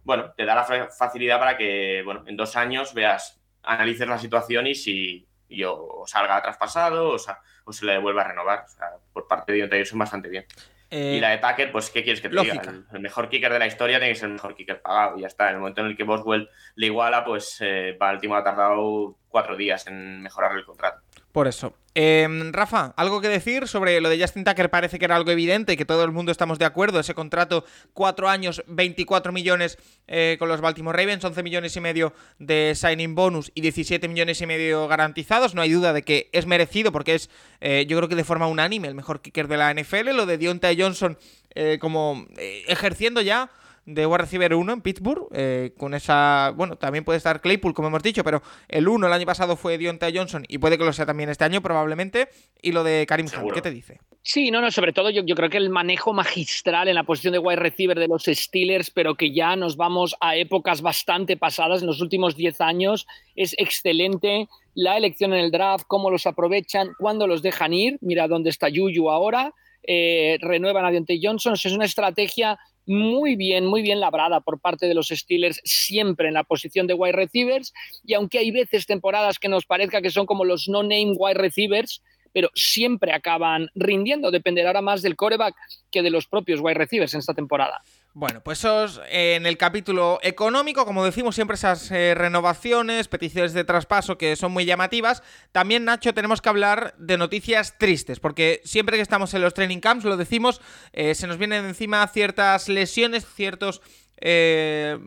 Bueno, 0.05 0.31
te 0.37 0.45
da 0.45 0.55
la 0.55 0.89
facilidad 0.89 1.41
para 1.41 1.57
que, 1.57 2.01
bueno, 2.05 2.23
en 2.29 2.37
dos 2.37 2.55
años 2.55 2.95
veas, 2.95 3.41
analices 3.65 4.07
la 4.07 4.21
situación 4.21 4.69
y 4.69 4.77
si 4.77 5.27
o 5.67 6.05
salga 6.07 6.41
traspasado 6.41 7.09
o, 7.09 7.17
o 7.65 7.73
se 7.73 7.87
le 7.87 7.95
devuelva 7.95 8.23
a 8.23 8.29
renovar. 8.29 8.67
por 9.13 9.27
parte 9.27 9.51
de 9.51 9.59
Deontay 9.59 9.85
son 9.85 9.99
bastante 9.99 10.29
bien. 10.29 10.47
y 10.91 11.17
eh, 11.17 11.21
la 11.21 11.31
de 11.31 11.39
Tucker, 11.39 11.73
pues, 11.73 11.91
¿qué 11.91 12.05
quieres 12.05 12.21
que 12.21 12.29
te 12.29 12.41
diga? 12.41 12.63
El, 12.93 13.01
mejor 13.01 13.29
kicker 13.29 13.53
de 13.53 13.59
la 13.59 13.67
historia 13.67 13.99
tiene 13.99 14.15
que 14.15 14.21
ser 14.21 14.29
el 14.29 14.35
mejor 14.35 14.55
kicker 14.55 14.81
pagado 14.81 15.19
y 15.19 15.23
ya 15.23 15.27
está. 15.27 15.49
En 15.49 15.55
el 15.55 15.59
momento 15.59 15.81
en 15.81 15.89
el 15.89 15.97
que 15.97 16.05
Boswell 16.05 16.49
le 16.77 16.87
iguala, 16.87 17.25
pues 17.25 17.57
eh, 17.63 17.97
Baltimore 17.99 18.43
ha 18.43 18.45
tardado 18.45 19.17
cuatro 19.29 19.57
días 19.57 19.89
en 19.89 20.23
mejorar 20.23 20.57
el 20.57 20.65
contrato. 20.65 21.03
Por 21.33 21.49
eso. 21.49 21.75
Em, 22.01 22.53
Rafa, 22.53 22.95
¿algo 22.97 23.21
que 23.21 23.27
decir 23.27 23.67
sobre 23.67 24.01
lo 24.01 24.09
de 24.09 24.21
Justin 24.21 24.45
Tucker? 24.45 24.71
Parece 24.71 25.01
que 25.01 25.05
era 25.05 25.17
algo 25.17 25.33
evidente 25.33 25.77
que 25.77 25.85
todo 25.85 26.05
el 26.05 26.13
mundo 26.13 26.31
estamos 26.31 26.57
de 26.61 26.65
acuerdo. 26.65 27.01
Ese 27.01 27.13
contrato, 27.13 27.65
cuatro 27.93 28.29
años, 28.29 28.63
24 28.69 29.33
millones 29.33 29.79
eh, 30.07 30.37
con 30.39 30.49
los 30.49 30.61
Baltimore 30.61 30.97
Ravens, 30.97 31.25
11 31.25 31.43
millones 31.43 31.75
y 31.75 31.81
medio 31.81 32.13
de 32.39 32.75
signing 32.77 33.17
bonus 33.17 33.51
y 33.53 33.63
17 33.63 34.07
millones 34.07 34.41
y 34.41 34.47
medio 34.47 34.87
garantizados. 34.87 35.57
No 35.57 35.63
hay 35.63 35.73
duda 35.73 35.93
de 35.93 36.03
que 36.03 36.29
es 36.31 36.47
merecido 36.47 36.93
porque 36.93 37.17
es, 37.17 37.31
eh, 37.61 37.85
yo 37.89 37.97
creo 37.97 38.09
que 38.09 38.15
de 38.15 38.23
forma 38.23 38.47
unánime, 38.47 38.87
el 38.87 38.95
mejor 38.95 39.21
kicker 39.21 39.49
de 39.49 39.57
la 39.57 39.75
NFL. 39.75 40.15
Lo 40.15 40.25
de 40.25 40.39
Deontay 40.39 40.81
Johnson 40.81 41.19
eh, 41.57 41.79
como 41.81 42.29
ejerciendo 42.69 43.23
ya 43.23 43.51
de 43.89 44.05
wide 44.07 44.19
receiver 44.19 44.55
1 44.55 44.73
en 44.73 44.81
Pittsburgh, 44.83 45.29
eh, 45.33 45.73
con 45.79 45.95
esa, 45.95 46.53
bueno, 46.55 46.77
también 46.77 47.05
puede 47.05 47.17
estar 47.17 47.41
Claypool, 47.41 47.73
como 47.73 47.89
hemos 47.89 48.03
dicho, 48.03 48.23
pero 48.23 48.43
el 48.69 48.87
1 48.87 49.07
el 49.07 49.13
año 49.13 49.25
pasado 49.25 49.57
fue 49.57 49.79
Deontay 49.79 50.15
Johnson 50.15 50.45
y 50.47 50.59
puede 50.59 50.77
que 50.77 50.85
lo 50.85 50.93
sea 50.93 51.07
también 51.07 51.31
este 51.31 51.45
año 51.45 51.63
probablemente, 51.63 52.29
y 52.61 52.73
lo 52.73 52.85
de 52.85 53.07
Karim 53.07 53.27
Hunt, 53.27 53.53
¿qué 53.55 53.63
te 53.63 53.71
dice? 53.71 53.99
Sí, 54.23 54.51
no, 54.51 54.61
no, 54.61 54.71
sobre 54.71 54.93
todo 54.93 55.09
yo, 55.09 55.23
yo, 55.25 55.35
creo 55.35 55.49
que 55.49 55.57
el 55.57 55.71
manejo 55.71 56.13
magistral 56.13 56.89
en 56.89 56.97
la 56.97 57.05
posición 57.05 57.33
de 57.33 57.39
wide 57.39 57.57
receiver 57.57 57.99
de 57.99 58.09
los 58.09 58.25
Steelers, 58.25 58.91
pero 58.91 59.15
que 59.15 59.33
ya 59.33 59.57
nos 59.57 59.79
vamos 59.79 60.15
a 60.21 60.37
épocas 60.37 60.83
bastante 60.83 61.39
pasadas, 61.39 61.81
en 61.81 61.87
los 61.87 62.03
últimos 62.03 62.37
10 62.37 62.61
años, 62.61 63.07
es 63.37 63.55
excelente. 63.57 64.49
La 64.75 64.99
elección 64.99 65.33
en 65.33 65.41
el 65.41 65.51
draft, 65.51 65.87
cómo 65.89 66.11
los 66.11 66.27
aprovechan, 66.27 66.91
cuándo 66.99 67.27
los 67.27 67.41
dejan 67.41 67.73
ir, 67.73 67.97
mira 68.03 68.29
dónde 68.29 68.51
está 68.51 68.69
Yuyu 68.69 69.09
ahora, 69.09 69.55
eh, 69.83 70.37
renuevan 70.43 70.85
a 70.85 70.91
Deontay 70.91 71.21
Johnson, 71.23 71.55
es 71.55 71.65
una 71.65 71.87
estrategia 71.87 72.59
muy 72.89 73.37
bien, 73.37 73.67
muy 73.67 73.83
bien 73.83 74.01
labrada 74.01 74.41
por 74.41 74.59
parte 74.59 74.87
de 74.87 74.95
los 74.95 75.09
Steelers, 75.09 75.61
siempre 75.63 76.29
en 76.29 76.35
la 76.35 76.43
posición 76.43 76.87
de 76.87 76.95
wide 76.95 77.13
receivers. 77.13 77.73
Y 78.03 78.15
aunque 78.15 78.39
hay 78.39 78.51
veces 78.51 78.87
temporadas 78.87 79.39
que 79.39 79.49
nos 79.49 79.67
parezca 79.67 80.03
que 80.03 80.11
son 80.11 80.27
como 80.27 80.45
los 80.45 80.69
no-name 80.69 81.15
wide 81.17 81.35
receivers, 81.35 82.03
pero 82.33 82.51
siempre 82.55 83.13
acaban 83.13 83.69
rindiendo. 83.75 84.31
Dependerá 84.31 84.81
más 84.81 85.03
del 85.03 85.17
coreback 85.17 85.55
que 85.91 86.03
de 86.03 86.11
los 86.11 86.27
propios 86.27 86.61
wide 86.61 86.75
receivers 86.75 87.15
en 87.15 87.21
esta 87.21 87.35
temporada. 87.35 87.83
Bueno, 88.15 88.41
pues 88.43 88.59
eso 88.59 89.03
en 89.09 89.47
el 89.47 89.57
capítulo 89.57 90.19
económico, 90.23 90.85
como 90.85 91.05
decimos 91.05 91.35
siempre 91.35 91.55
esas 91.55 91.91
eh, 91.91 92.15
renovaciones, 92.17 93.07
peticiones 93.07 93.53
de 93.53 93.65
traspaso 93.65 94.19
que 94.19 94.35
son 94.35 94.51
muy 94.51 94.65
llamativas. 94.65 95.23
También, 95.53 95.85
Nacho, 95.85 96.15
tenemos 96.15 96.41
que 96.41 96.49
hablar 96.49 96.95
de 96.99 97.17
noticias 97.17 97.79
tristes, 97.79 98.19
porque 98.19 98.61
siempre 98.65 98.97
que 98.97 99.03
estamos 99.03 99.35
en 99.35 99.43
los 99.43 99.55
training 99.55 99.79
camps, 99.79 100.05
lo 100.05 100.17
decimos, 100.17 100.61
eh, 100.93 101.15
se 101.15 101.27
nos 101.27 101.39
vienen 101.39 101.65
encima 101.65 102.07
ciertas 102.09 102.69
lesiones, 102.69 103.25
ciertos 103.25 103.83
eh, 104.21 104.99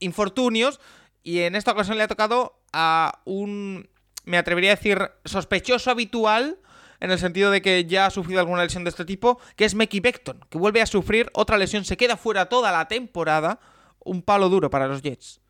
infortunios, 0.00 0.80
y 1.22 1.40
en 1.40 1.54
esta 1.54 1.72
ocasión 1.72 1.96
le 1.96 2.04
ha 2.04 2.08
tocado 2.08 2.60
a 2.72 3.22
un, 3.24 3.88
me 4.24 4.36
atrevería 4.36 4.72
a 4.72 4.76
decir, 4.76 5.10
sospechoso 5.24 5.90
habitual 5.90 6.58
en 7.02 7.10
el 7.10 7.18
sentido 7.18 7.50
de 7.50 7.60
que 7.60 7.84
ya 7.84 8.06
ha 8.06 8.10
sufrido 8.10 8.38
alguna 8.38 8.62
lesión 8.62 8.84
de 8.84 8.90
este 8.90 9.04
tipo, 9.04 9.40
que 9.56 9.64
es 9.64 9.74
Mickey 9.74 9.98
Beckton, 9.98 10.38
que 10.48 10.56
vuelve 10.56 10.80
a 10.80 10.86
sufrir 10.86 11.28
otra 11.32 11.58
lesión, 11.58 11.84
se 11.84 11.96
queda 11.96 12.16
fuera 12.16 12.48
toda 12.48 12.70
la 12.70 12.86
temporada, 12.86 13.58
un 13.98 14.22
palo 14.22 14.48
duro 14.48 14.70
para 14.70 14.86
los 14.86 15.02
Jets. 15.02 15.40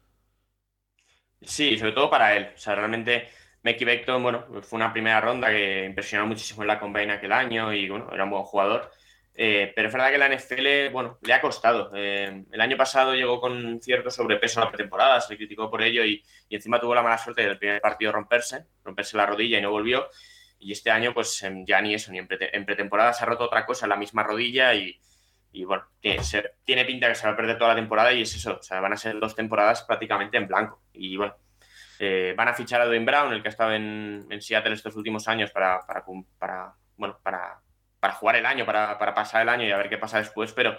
Sí, 1.43 1.77
sobre 1.77 1.93
todo 1.93 2.09
para 2.09 2.35
él. 2.35 2.53
O 2.55 2.59
sea, 2.59 2.75
realmente 2.75 3.29
Mickey 3.63 3.85
Beckton, 3.85 4.23
bueno, 4.23 4.47
fue 4.63 4.79
una 4.79 4.95
primera 4.95 5.21
ronda 5.21 5.51
que 5.51 5.85
impresionó 5.85 6.27
muchísimo 6.27 6.63
en 6.63 6.69
la 6.69 6.81
combine 6.81 7.13
aquel 7.13 7.33
año 7.33 7.71
y 7.75 7.87
bueno, 7.87 8.09
era 8.11 8.25
un 8.25 8.31
buen 8.31 8.45
jugador. 8.45 8.91
Eh, 9.35 9.75
pero 9.77 9.89
es 9.89 9.95
verdad 9.95 10.11
que 10.11 10.19
la 10.19 10.35
NFL, 10.35 10.91
bueno, 10.91 11.19
le 11.21 11.35
ha 11.35 11.41
costado. 11.43 11.91
Eh, 11.95 12.45
el 12.51 12.61
año 12.63 12.79
pasado 12.79 13.15
llegó 13.15 13.43
con 13.43 13.79
cierto 13.83 14.11
sobrepeso 14.11 14.59
en 14.59 14.65
la 14.65 14.71
pretemporada, 14.71 15.21
se 15.21 15.35
le 15.35 15.37
criticó 15.37 15.71
por 15.71 15.83
ello 15.83 16.03
y, 16.03 16.25
encima 16.49 16.81
tuvo 16.81 16.95
la 16.95 17.03
mala 17.03 17.19
suerte 17.19 17.43
del 17.43 17.59
primer 17.59 17.83
partido 17.83 18.11
romperse, 18.13 18.65
romperse 18.83 19.19
la 19.19 19.27
rodilla 19.27 19.59
y 19.59 19.63
no 19.63 19.71
volvió. 19.71 20.09
Y 20.63 20.73
este 20.73 20.91
año, 20.91 21.13
pues 21.13 21.45
ya 21.67 21.81
ni 21.81 21.95
eso, 21.95 22.13
ni 22.13 22.19
en, 22.19 22.65
pretemporada 22.65 23.13
se 23.13 23.25
ha 23.25 23.27
roto 23.27 23.45
otra 23.45 23.67
cosa 23.67 23.87
en 23.87 23.91
la 23.91 23.97
misma 23.97 24.23
rodilla 24.23 24.75
y, 24.75 24.99
bueno, 25.65 25.85
tiene, 26.01 26.85
pinta 26.85 27.09
que 27.09 27.15
se 27.15 27.27
va 27.27 27.33
a 27.33 27.37
perder 27.37 27.59
toda 27.59 27.71
la 27.71 27.81
temporada 27.81 28.13
y 28.13 28.23
es 28.23 28.35
eso, 28.35 28.59
o 28.59 28.63
sea, 28.63 28.81
van 28.81 28.93
a 28.93 28.97
ser 28.97 29.19
dos 29.19 29.35
temporadas 29.35 29.83
prácticamente 29.83 30.37
en 30.37 30.47
blanco. 30.47 30.81
Y 30.93 31.17
bueno, 31.17 31.35
eh, 31.99 32.35
van 32.37 32.49
a 32.49 32.55
fichar 32.55 32.81
a 32.81 32.87
Dwayne 32.87 33.05
Brown, 33.05 33.33
el 33.33 33.43
que 33.43 33.49
ha 33.49 33.51
estado 33.51 33.73
en, 33.73 34.27
Seattle 34.41 34.75
estos 34.75 34.97
últimos 34.97 35.29
años 35.29 35.51
para, 35.51 35.81
para 35.87 36.75
bueno, 36.97 37.19
para 37.23 37.61
para 38.03 38.15
jugar 38.15 38.35
el 38.35 38.47
año, 38.47 38.67
para, 38.67 39.15
pasar 39.15 39.43
el 39.43 39.49
año 39.49 39.65
y 39.65 39.71
a 39.71 39.77
ver 39.77 39.89
qué 39.89 39.97
pasa 39.97 40.19
después, 40.19 40.53
pero 40.53 40.77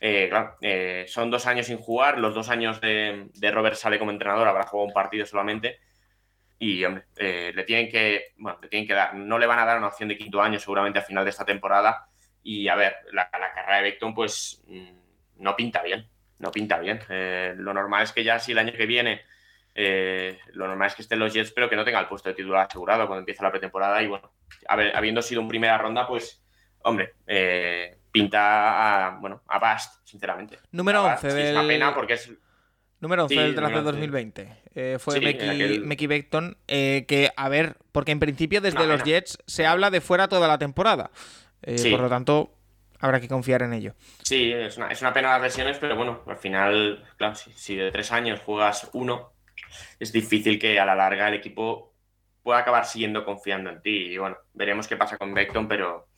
eh, 0.00 0.28
claro, 0.28 0.56
eh, 0.60 1.06
son 1.08 1.28
dos 1.28 1.48
años 1.48 1.66
sin 1.66 1.78
jugar, 1.78 2.18
los 2.18 2.36
dos 2.36 2.50
años 2.50 2.80
de, 2.80 3.28
Robert 3.52 3.74
sale 3.74 3.98
como 3.98 4.12
entrenador, 4.12 4.46
habrá 4.46 4.62
jugado 4.62 4.86
un 4.86 4.92
partido 4.92 5.26
solamente. 5.26 5.80
Y 6.62 6.84
hombre, 6.84 7.04
eh, 7.16 7.52
le 7.54 7.64
tienen 7.64 7.88
que, 7.90 8.34
bueno, 8.36 8.58
le 8.62 8.68
tienen 8.68 8.86
que 8.86 8.94
dar, 8.94 9.14
no 9.14 9.36
le 9.36 9.46
van 9.46 9.58
a 9.58 9.64
dar 9.64 9.78
una 9.78 9.88
opción 9.88 10.08
de 10.08 10.16
quinto 10.16 10.40
año 10.40 10.60
seguramente 10.60 11.00
a 11.00 11.02
final 11.02 11.24
de 11.24 11.30
esta 11.30 11.44
temporada. 11.44 12.06
Y 12.44 12.68
a 12.68 12.76
ver, 12.76 12.94
la, 13.12 13.28
carrera 13.30 13.78
de 13.78 13.82
Beckton, 13.82 14.14
pues 14.14 14.62
mm, 14.66 15.42
no 15.42 15.56
pinta 15.56 15.82
bien, 15.82 16.08
no 16.38 16.52
pinta 16.52 16.78
bien. 16.78 17.00
lo 17.56 17.74
normal 17.74 18.04
es 18.04 18.12
que 18.12 18.22
ya 18.22 18.38
si 18.38 18.52
el 18.52 18.58
año 18.58 18.72
que 18.72 18.86
viene, 18.86 19.22
lo 19.74 20.68
normal 20.68 20.86
es 20.86 20.94
que 20.94 21.02
estén 21.02 21.18
los 21.18 21.32
Jets, 21.32 21.50
pero 21.50 21.68
que 21.68 21.74
no 21.74 21.84
tenga 21.84 21.98
el 21.98 22.06
puesto 22.06 22.28
de 22.28 22.36
titular 22.36 22.66
asegurado 22.66 23.08
cuando 23.08 23.20
empieza 23.20 23.42
la 23.42 23.50
pretemporada. 23.50 24.00
Y 24.00 24.06
bueno, 24.06 24.32
habiendo 24.68 25.20
sido 25.20 25.40
en 25.40 25.48
primera 25.48 25.78
ronda, 25.78 26.06
pues 26.06 26.42
hombre, 26.84 27.14
eh, 27.26 27.98
pinta 28.10 29.08
a, 29.08 29.18
bueno, 29.18 29.42
a 29.48 29.58
Bast, 29.58 30.06
sinceramente. 30.06 30.58
Número 30.70 31.04
11 31.04 31.28
Es 31.28 31.56
una 31.56 31.66
pena 31.66 31.94
porque 31.94 32.14
es... 32.14 32.32
Número 33.00 33.24
11 33.24 33.34
del 33.34 33.54
draft 33.56 33.74
de 33.74 33.82
2020. 33.82 34.61
Eh, 34.74 34.96
fue 34.98 35.20
Mickey, 35.20 36.06
Beckton. 36.06 36.56
Eh, 36.68 37.04
que, 37.06 37.30
a 37.36 37.48
ver, 37.48 37.76
porque 37.92 38.12
en 38.12 38.20
principio 38.20 38.60
desde 38.60 38.86
los 38.86 39.02
Jets 39.04 39.38
se 39.46 39.66
habla 39.66 39.90
de 39.90 40.00
fuera 40.00 40.28
toda 40.28 40.48
la 40.48 40.58
temporada. 40.58 41.10
Por 41.60 42.00
lo 42.00 42.08
tanto, 42.08 42.52
habrá 42.98 43.20
que 43.20 43.28
confiar 43.28 43.62
en 43.62 43.72
ello. 43.74 43.94
Sí, 44.22 44.52
es 44.52 44.76
una, 44.76 44.88
es 44.88 45.00
una 45.00 45.12
pena 45.12 45.32
las 45.32 45.42
lesiones, 45.42 45.78
pero 45.78 45.96
bueno, 45.96 46.22
al 46.26 46.38
final, 46.38 47.04
claro, 47.16 47.34
si, 47.34 47.76
de 47.76 47.90
tres 47.90 48.12
años 48.12 48.40
juegas 48.40 48.88
uno, 48.94 49.32
es 49.98 50.12
difícil 50.12 50.58
que 50.58 50.80
a 50.80 50.86
la 50.86 50.94
larga 50.94 51.28
el 51.28 51.34
equipo 51.34 51.94
pueda 52.42 52.60
acabar 52.60 52.86
siguiendo 52.86 53.24
confiando 53.24 53.70
en 53.70 53.82
ti. 53.82 54.12
Y 54.12 54.18
bueno, 54.18 54.36
veremos 54.54 54.88
qué 54.88 54.96
pasa 54.96 55.18
con 55.18 55.34
Beckton, 55.34 55.68
pero 55.68 56.08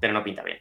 pero 0.00 0.12
no 0.12 0.24
pinta 0.24 0.42
bien. 0.42 0.58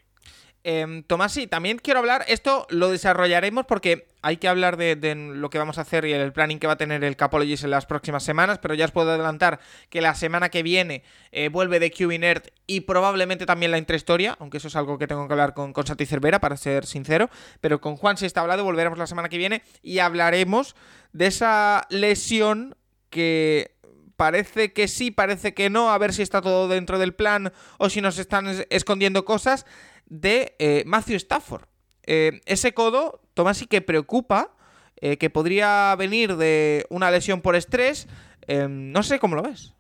Eh, 0.66 1.04
Tomás, 1.08 1.34
sí, 1.34 1.46
también 1.48 1.78
quiero 1.78 2.00
hablar, 2.00 2.24
esto 2.30 2.66
lo 2.70 2.90
desarrollaremos 2.90 3.66
porque 3.66 4.08
hay 4.22 4.38
que 4.38 4.48
hablar 4.48 4.78
de, 4.78 4.96
lo 5.16 5.50
que 5.50 5.58
vamos 5.58 5.78
a 5.78 5.82
hacer 5.82 6.06
y 6.06 6.14
el 6.14 6.32
planning 6.32 6.60
que 6.60 6.68
va 6.68 6.74
a 6.74 6.78
tener 6.78 7.04
el 7.04 7.18
Capologist 7.18 7.66
en 7.66 7.72
las 7.72 7.86
próximas 7.86 8.24
semanas, 8.24 8.60
pero 8.60 8.74
ya 8.74 8.86
os 8.86 8.92
puedo 8.92 9.12
adelantar 9.12 9.60
que 9.90 10.00
la 10.00 10.16
semana 10.16 10.48
que 10.48 10.64
viene 10.64 11.04
eh, 11.34 11.50
vuelve 11.50 11.82
de 11.82 11.92
QB 11.92 12.20
Nerd 12.20 12.44
y 12.66 12.82
probablemente 12.82 13.46
también 13.46 13.72
la 13.72 13.78
intrahistoria, 13.78 14.38
aunque 14.40 14.58
eso 14.58 14.70
es 14.70 14.76
algo 14.78 14.98
que 14.98 15.08
tengo 15.08 15.28
que 15.28 15.34
hablar 15.34 15.54
con, 15.54 15.74
con 15.74 15.86
Santi 15.86 16.06
Cervera, 16.06 16.40
para 16.40 16.56
ser 16.56 16.86
sincero, 16.86 17.30
pero 17.60 17.82
con 17.82 17.98
Juan 17.98 18.16
si 18.16 18.26
está 18.26 18.40
hablado, 18.40 18.64
volveremos 18.64 18.98
la 18.98 19.08
semana 19.08 19.28
que 19.28 19.38
viene 19.38 19.64
y 19.82 20.00
hablaremos 20.00 20.78
de 21.12 21.28
esa 21.28 21.86
lesión 21.90 22.78
que 23.10 23.74
parece 24.16 24.72
que 24.72 24.88
sí, 24.88 25.12
parece 25.12 25.54
que 25.54 25.70
no, 25.70 25.92
a 25.92 25.98
ver 25.98 26.14
si 26.14 26.22
está 26.22 26.42
todo 26.42 26.68
dentro 26.68 27.00
del 27.00 27.14
plan 27.14 27.52
o 27.78 27.90
si 27.90 28.00
nos 28.02 28.18
están 28.18 28.48
escondiendo 28.70 29.26
cosas, 29.26 29.66
de 30.06 30.56
eh, 30.60 30.84
Matthew 30.86 31.18
Stafford. 31.18 31.64
Eh, 32.06 32.42
ese 32.46 32.74
codo, 32.74 33.22
Tomás, 33.34 33.58
sí 33.58 33.68
que 33.68 33.82
preocupa, 33.82 34.56
eh, 34.98 35.18
que 35.18 35.30
podría 35.30 35.96
venir 35.98 36.36
de 36.38 36.86
una 36.90 37.12
lesión 37.12 37.42
por 37.42 37.56
estrés. 37.56 38.08
no 38.48 39.04
sé 39.04 39.20
cómo 39.20 39.36
lo 39.36 39.44
ves. 39.44 39.74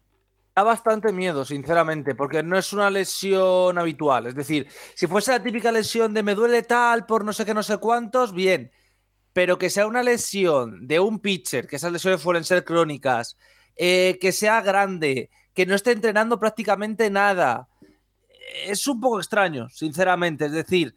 Da 0.56 0.64
bastante 0.64 1.12
miedo, 1.12 1.46
sinceramente, 1.46 2.14
porque 2.14 2.44
no 2.44 2.58
es 2.58 2.74
una 2.74 2.90
lesión 2.90 3.78
habitual. 3.78 4.28
Es 4.28 4.36
decir, 4.36 4.68
si 4.94 5.08
fuese 5.08 5.32
la 5.32 5.42
típica 5.42 5.72
lesión 5.72 6.14
de 6.14 6.22
me 6.22 6.36
duele 6.36 6.62
tal 6.62 7.06
por 7.06 7.26
no 7.26 7.34
sé 7.34 7.44
qué, 7.44 7.54
no 7.54 7.64
sé 7.64 7.78
cuántos, 7.78 8.34
bien. 8.34 8.72
Pero 9.34 9.58
que 9.58 9.72
sea 9.72 9.88
una 9.88 10.04
lesión 10.04 10.88
de 10.88 11.00
un 11.00 11.20
pitcher, 11.20 11.68
que 11.68 11.78
esas 11.78 11.92
lesiones 11.92 12.22
suelen 12.22 12.44
ser 12.44 12.64
crónicas, 12.64 13.36
que 13.76 14.32
sea 14.32 14.62
grande, 14.62 15.32
que 15.54 15.66
no 15.66 15.74
esté 15.74 15.92
entrenando 15.92 16.40
prácticamente 16.40 17.10
nada. 17.10 17.68
Es 18.66 18.88
un 18.88 19.00
poco 19.00 19.20
extraño, 19.20 19.70
sinceramente. 19.70 20.46
Es 20.46 20.52
decir, 20.52 20.96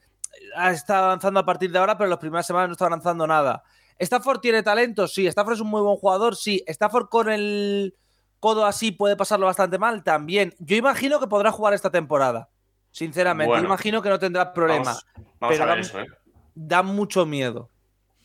está 0.70 0.98
avanzando 0.98 1.40
a 1.40 1.46
partir 1.46 1.70
de 1.70 1.78
ahora, 1.78 1.96
pero 1.96 2.06
en 2.06 2.10
las 2.10 2.18
primeras 2.18 2.46
semanas 2.46 2.68
no 2.68 2.72
está 2.72 2.86
avanzando 2.86 3.26
nada. 3.26 3.62
¿Stafford 3.98 4.40
tiene 4.40 4.62
talento? 4.62 5.08
Sí. 5.08 5.26
¿Stafford 5.26 5.54
es 5.54 5.60
un 5.60 5.68
muy 5.68 5.80
buen 5.80 5.96
jugador? 5.96 6.36
Sí. 6.36 6.62
¿Stafford 6.66 7.08
con 7.08 7.30
el 7.30 7.94
codo 8.40 8.66
así 8.66 8.92
puede 8.92 9.16
pasarlo 9.16 9.46
bastante 9.46 9.78
mal? 9.78 10.04
También. 10.04 10.54
Yo 10.58 10.76
imagino 10.76 11.18
que 11.18 11.26
podrá 11.26 11.50
jugar 11.50 11.74
esta 11.74 11.90
temporada. 11.90 12.48
Sinceramente, 12.90 13.54
yo 13.58 13.64
imagino 13.64 14.00
que 14.00 14.08
no 14.08 14.18
tendrá 14.18 14.52
problema. 14.52 14.96
Vamos, 15.38 15.60
a 15.60 15.66
ver 15.66 15.78
eso, 15.80 16.00
¿eh? 16.00 16.06
Da 16.54 16.82
mucho 16.82 17.26
miedo. 17.26 17.70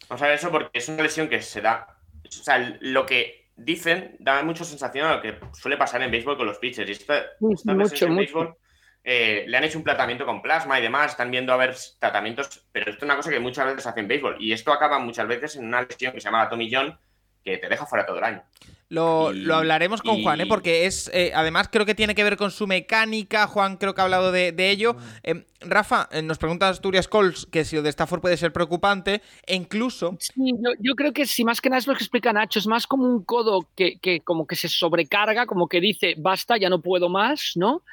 Vamos 0.07 0.21
a 0.21 0.27
ver 0.27 0.35
eso 0.35 0.49
porque 0.49 0.77
es 0.77 0.87
una 0.87 1.03
lesión 1.03 1.27
que 1.27 1.41
se 1.41 1.59
da. 1.61 1.87
O 2.25 2.31
sea, 2.31 2.77
lo 2.79 3.05
que 3.05 3.49
dicen, 3.57 4.15
da 4.19 4.41
mucha 4.43 4.63
sensación 4.63 5.07
a 5.07 5.15
lo 5.15 5.21
que 5.21 5.37
suele 5.53 5.75
pasar 5.75 6.01
en 6.01 6.11
béisbol 6.11 6.37
con 6.37 6.47
los 6.47 6.57
pitchers. 6.57 6.87
Y 6.87 6.93
esta, 6.93 7.21
en 7.41 8.15
béisbol 8.15 8.55
eh, 9.03 9.45
le 9.47 9.57
han 9.57 9.63
hecho 9.63 9.77
un 9.77 9.83
tratamiento 9.83 10.25
con 10.25 10.41
plasma 10.41 10.79
y 10.79 10.83
demás, 10.83 11.11
están 11.11 11.31
viendo 11.31 11.53
a 11.53 11.57
ver 11.57 11.75
tratamientos, 11.99 12.63
pero 12.71 12.91
esto 12.91 12.97
es 12.97 13.03
una 13.03 13.15
cosa 13.15 13.31
que 13.31 13.39
muchas 13.39 13.65
veces 13.65 13.87
hacen 13.87 14.03
en 14.03 14.07
béisbol. 14.07 14.37
Y 14.39 14.53
esto 14.53 14.71
acaba 14.71 14.99
muchas 14.99 15.27
veces 15.27 15.55
en 15.55 15.65
una 15.65 15.81
lesión 15.81 16.13
que 16.13 16.21
se 16.21 16.25
llama 16.25 16.43
la 16.43 16.49
Tommy 16.49 16.69
John, 16.71 16.97
que 17.43 17.57
te 17.57 17.67
deja 17.67 17.85
fuera 17.85 18.05
todo 18.05 18.17
el 18.19 18.23
año. 18.23 18.43
Lo, 18.91 19.31
hablaremos 19.55 20.01
con 20.01 20.21
Juan, 20.21 20.41
¿eh? 20.41 20.45
porque 20.45 20.85
es. 20.85 21.09
Eh, 21.13 21.31
además, 21.33 21.69
creo 21.71 21.85
que 21.85 21.95
tiene 21.95 22.13
que 22.13 22.25
ver 22.25 22.35
con 22.35 22.51
su 22.51 22.67
mecánica. 22.67 23.47
Juan 23.47 23.77
creo 23.77 23.95
que 23.95 24.01
ha 24.01 24.03
hablado 24.03 24.33
de, 24.33 24.53
ello. 24.69 24.97
Em, 25.23 25.45
Rafa, 25.61 26.09
eh, 26.11 26.21
nos 26.21 26.37
pregunta 26.37 26.67
Asturias 26.67 27.07
Cols 27.07 27.45
que 27.45 27.63
si 27.63 27.77
lo 27.77 27.83
de 27.83 27.89
Stafford 27.89 28.19
puede 28.19 28.35
ser 28.35 28.51
preocupante. 28.51 29.21
E 29.47 29.55
incluso. 29.55 30.17
Sí, 30.19 30.53
yo, 30.81 30.95
creo 30.95 31.13
que 31.13 31.25
si 31.25 31.45
más 31.45 31.61
que 31.61 31.69
nada 31.69 31.79
es 31.79 31.87
lo 31.87 31.93
que 31.93 32.03
explica 32.03 32.33
Nacho, 32.33 32.59
es 32.59 32.67
más 32.67 32.85
como 32.85 33.05
un 33.05 33.23
codo 33.23 33.65
que, 33.77 33.97
que 33.97 34.19
como 34.19 34.45
que 34.45 34.57
se 34.57 34.67
sobrecarga, 34.67 35.45
como 35.45 35.69
que 35.69 35.79
dice, 35.79 36.15
basta, 36.17 36.57
ya 36.57 36.69
no 36.69 36.81
puedo 36.81 37.07
más, 37.07 37.53
¿no? 37.55 37.83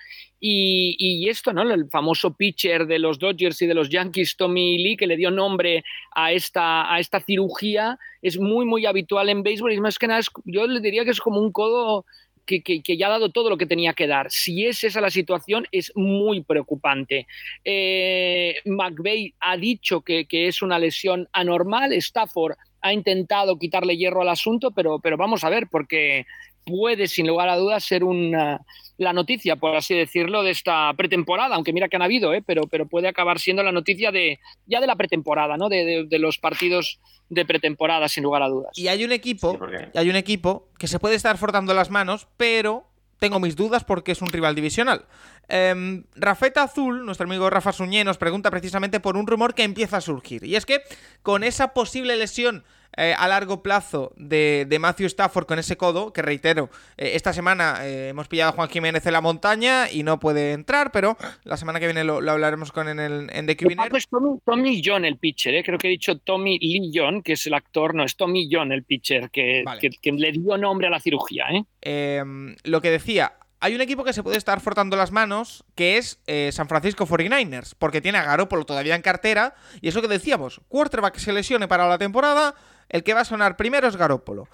Y, 0.40 1.28
esto, 1.28 1.52
¿no? 1.52 1.62
El 1.62 1.90
famoso 1.90 2.34
pitcher 2.34 2.86
de 2.86 2.98
los 2.98 3.18
Dodgers 3.18 3.60
y 3.62 3.66
de 3.66 3.74
los 3.74 3.88
Yankees, 3.88 4.36
Tommy 4.36 4.78
Lee, 4.78 4.96
que 4.96 5.06
le 5.06 5.16
dio 5.16 5.30
nombre 5.30 5.84
a 6.14 6.32
esta, 6.32 6.92
a 6.92 7.00
esta 7.00 7.20
cirugía, 7.20 7.98
es 8.22 8.38
muy, 8.38 8.64
muy 8.64 8.86
habitual 8.86 9.28
en 9.28 9.42
béisbol. 9.42 9.72
Y 9.72 9.80
más 9.80 9.98
que 9.98 10.06
nada, 10.06 10.20
yo 10.44 10.66
le 10.66 10.80
diría 10.80 11.04
que 11.04 11.10
es 11.10 11.20
como 11.20 11.40
un 11.40 11.50
codo 11.50 12.04
que, 12.48 12.96
ya 12.96 13.06
ha 13.06 13.10
dado 13.10 13.30
todo 13.30 13.50
lo 13.50 13.58
que 13.58 13.66
tenía 13.66 13.92
que 13.92 14.06
dar. 14.06 14.30
Si 14.30 14.64
es 14.64 14.82
esa 14.84 15.00
la 15.00 15.10
situación, 15.10 15.66
es 15.70 15.92
muy 15.94 16.42
preocupante. 16.42 17.26
Eh, 17.64 18.56
McVeigh 18.64 19.34
ha 19.40 19.56
dicho 19.56 20.00
que, 20.00 20.26
es 20.30 20.62
una 20.62 20.78
lesión 20.78 21.28
anormal. 21.32 21.92
Stafford 21.92 22.56
ha 22.80 22.92
intentado 22.92 23.58
quitarle 23.58 23.96
hierro 23.96 24.22
al 24.22 24.28
asunto, 24.28 24.70
pero, 24.70 24.98
pero 25.00 25.16
vamos 25.16 25.44
a 25.44 25.50
ver, 25.50 25.68
porque 25.70 26.26
puede, 26.64 27.08
sin 27.08 27.26
lugar 27.26 27.48
a 27.48 27.56
dudas, 27.56 27.84
ser 27.84 28.04
una 28.04 28.60
la 28.98 29.12
noticia, 29.12 29.56
por 29.56 29.76
así 29.76 29.94
decirlo, 29.94 30.42
de 30.42 30.50
esta 30.50 30.92
pretemporada, 30.94 31.54
aunque 31.54 31.72
mira 31.72 31.88
que 31.88 31.96
han 31.96 32.02
habido, 32.02 32.34
¿eh? 32.34 32.42
pero, 32.44 32.62
pero 32.66 32.86
puede 32.86 33.08
acabar 33.08 33.38
siendo 33.38 33.62
la 33.62 33.72
noticia 33.72 34.10
de 34.10 34.40
ya 34.66 34.80
de 34.80 34.88
la 34.88 34.96
pretemporada, 34.96 35.56
¿no? 35.56 35.68
De, 35.68 36.06
los 36.18 36.38
partidos 36.38 36.98
de 37.28 37.46
pretemporada, 37.46 38.08
sin 38.08 38.24
lugar 38.24 38.42
a 38.42 38.48
dudas. 38.48 38.76
Y 38.76 38.88
hay 38.88 39.04
un 39.04 39.12
equipo, 39.12 39.56
hay 39.94 40.10
un 40.10 40.16
equipo 40.16 40.68
que 40.78 40.88
se 40.88 40.98
puede 40.98 41.14
estar 41.14 41.38
frotando 41.38 41.74
las 41.74 41.90
manos, 41.90 42.26
pero 42.36 42.88
tengo 43.20 43.38
mis 43.38 43.54
dudas 43.54 43.84
porque 43.84 44.12
es 44.12 44.20
un 44.20 44.28
rival 44.28 44.56
divisional. 44.56 45.04
Eh, 45.48 46.02
Rafeta 46.16 46.62
Azul, 46.62 47.04
nuestro 47.04 47.26
amigo 47.26 47.48
Rafa 47.50 47.72
Suñé, 47.72 48.04
nos 48.04 48.18
pregunta 48.18 48.50
precisamente 48.50 49.00
por 49.00 49.16
un 49.16 49.26
rumor 49.26 49.54
que 49.54 49.64
empieza 49.64 49.98
a 49.98 50.00
surgir. 50.00 50.44
Y 50.44 50.56
es 50.56 50.66
que 50.66 50.82
con 51.22 51.44
esa 51.44 51.74
posible 51.74 52.16
lesión 52.16 52.64
eh, 52.96 53.14
a 53.16 53.28
largo 53.28 53.62
plazo 53.62 54.12
de, 54.16 54.66
Matthew 54.80 55.06
Stafford 55.06 55.46
con 55.46 55.60
ese 55.60 55.76
codo, 55.76 56.12
que 56.12 56.20
reitero, 56.20 56.68
eh, 56.96 57.12
esta 57.14 57.32
semana 57.32 57.86
eh, 57.86 58.08
hemos 58.08 58.26
pillado 58.26 58.50
a 58.50 58.54
Juan 58.54 58.68
Jiménez 58.68 59.06
en 59.06 59.12
la 59.12 59.20
montaña 59.20 59.88
y 59.88 60.02
no 60.02 60.18
puede 60.18 60.52
entrar, 60.52 60.90
pero 60.90 61.16
la 61.44 61.56
semana 61.56 61.78
que 61.78 61.86
viene 61.86 62.02
lo, 62.02 62.16
hablaremos 62.28 62.72
con 62.72 62.88
en, 62.88 62.98
el, 62.98 63.30
en 63.32 63.46
The 63.46 63.52
Es 63.52 63.90
pues 63.90 64.08
Tommy, 64.44 64.82
John 64.84 65.04
el 65.04 65.16
pitcher, 65.16 65.62
creo 65.64 65.78
que 65.78 65.86
he 65.86 65.90
dicho 65.90 66.18
Tommy 66.18 66.58
Lee 66.58 66.90
John, 66.92 67.22
que 67.22 67.34
es 67.34 67.46
el 67.46 67.54
actor, 67.54 67.94
no, 67.94 68.02
es 68.02 68.16
Tommy 68.16 68.48
John 68.50 68.72
el 68.72 68.82
pitcher, 68.82 69.30
que, 69.30 69.62
que, 70.02 70.12
le 70.12 70.32
dio 70.32 70.58
nombre 70.58 70.88
a 70.88 70.90
la 70.90 70.98
cirugía. 70.98 71.46
Em, 71.80 72.56
lo 72.64 72.80
que 72.80 72.90
decía, 72.90 73.34
hay 73.60 73.74
un 73.74 73.80
equipo 73.80 74.04
que 74.04 74.12
se 74.12 74.22
puede 74.22 74.36
estar 74.36 74.60
frotando 74.60 74.96
las 74.96 75.10
manos, 75.10 75.64
que 75.74 75.98
es 75.98 76.20
San 76.50 76.68
Francisco 76.68 77.06
49ers, 77.06 77.74
porque 77.78 78.00
tiene 78.00 78.18
a 78.18 78.24
Garoppolo 78.24 78.64
todavía 78.64 78.94
en 78.94 79.02
cartera, 79.02 79.54
y 79.80 79.88
eso 79.88 80.00
que 80.00 80.08
decíamos, 80.08 80.60
quarterback 80.68 81.16
se 81.16 81.32
lesione 81.32 81.66
para 81.66 81.88
la 81.88 81.98
temporada, 81.98 82.54
el 82.88 83.02
que 83.02 83.14
va 83.14 83.20
a 83.20 83.24
sonar 83.24 83.56
primero 83.56 83.88
es 83.88 83.96
Garópolo. 83.96 84.48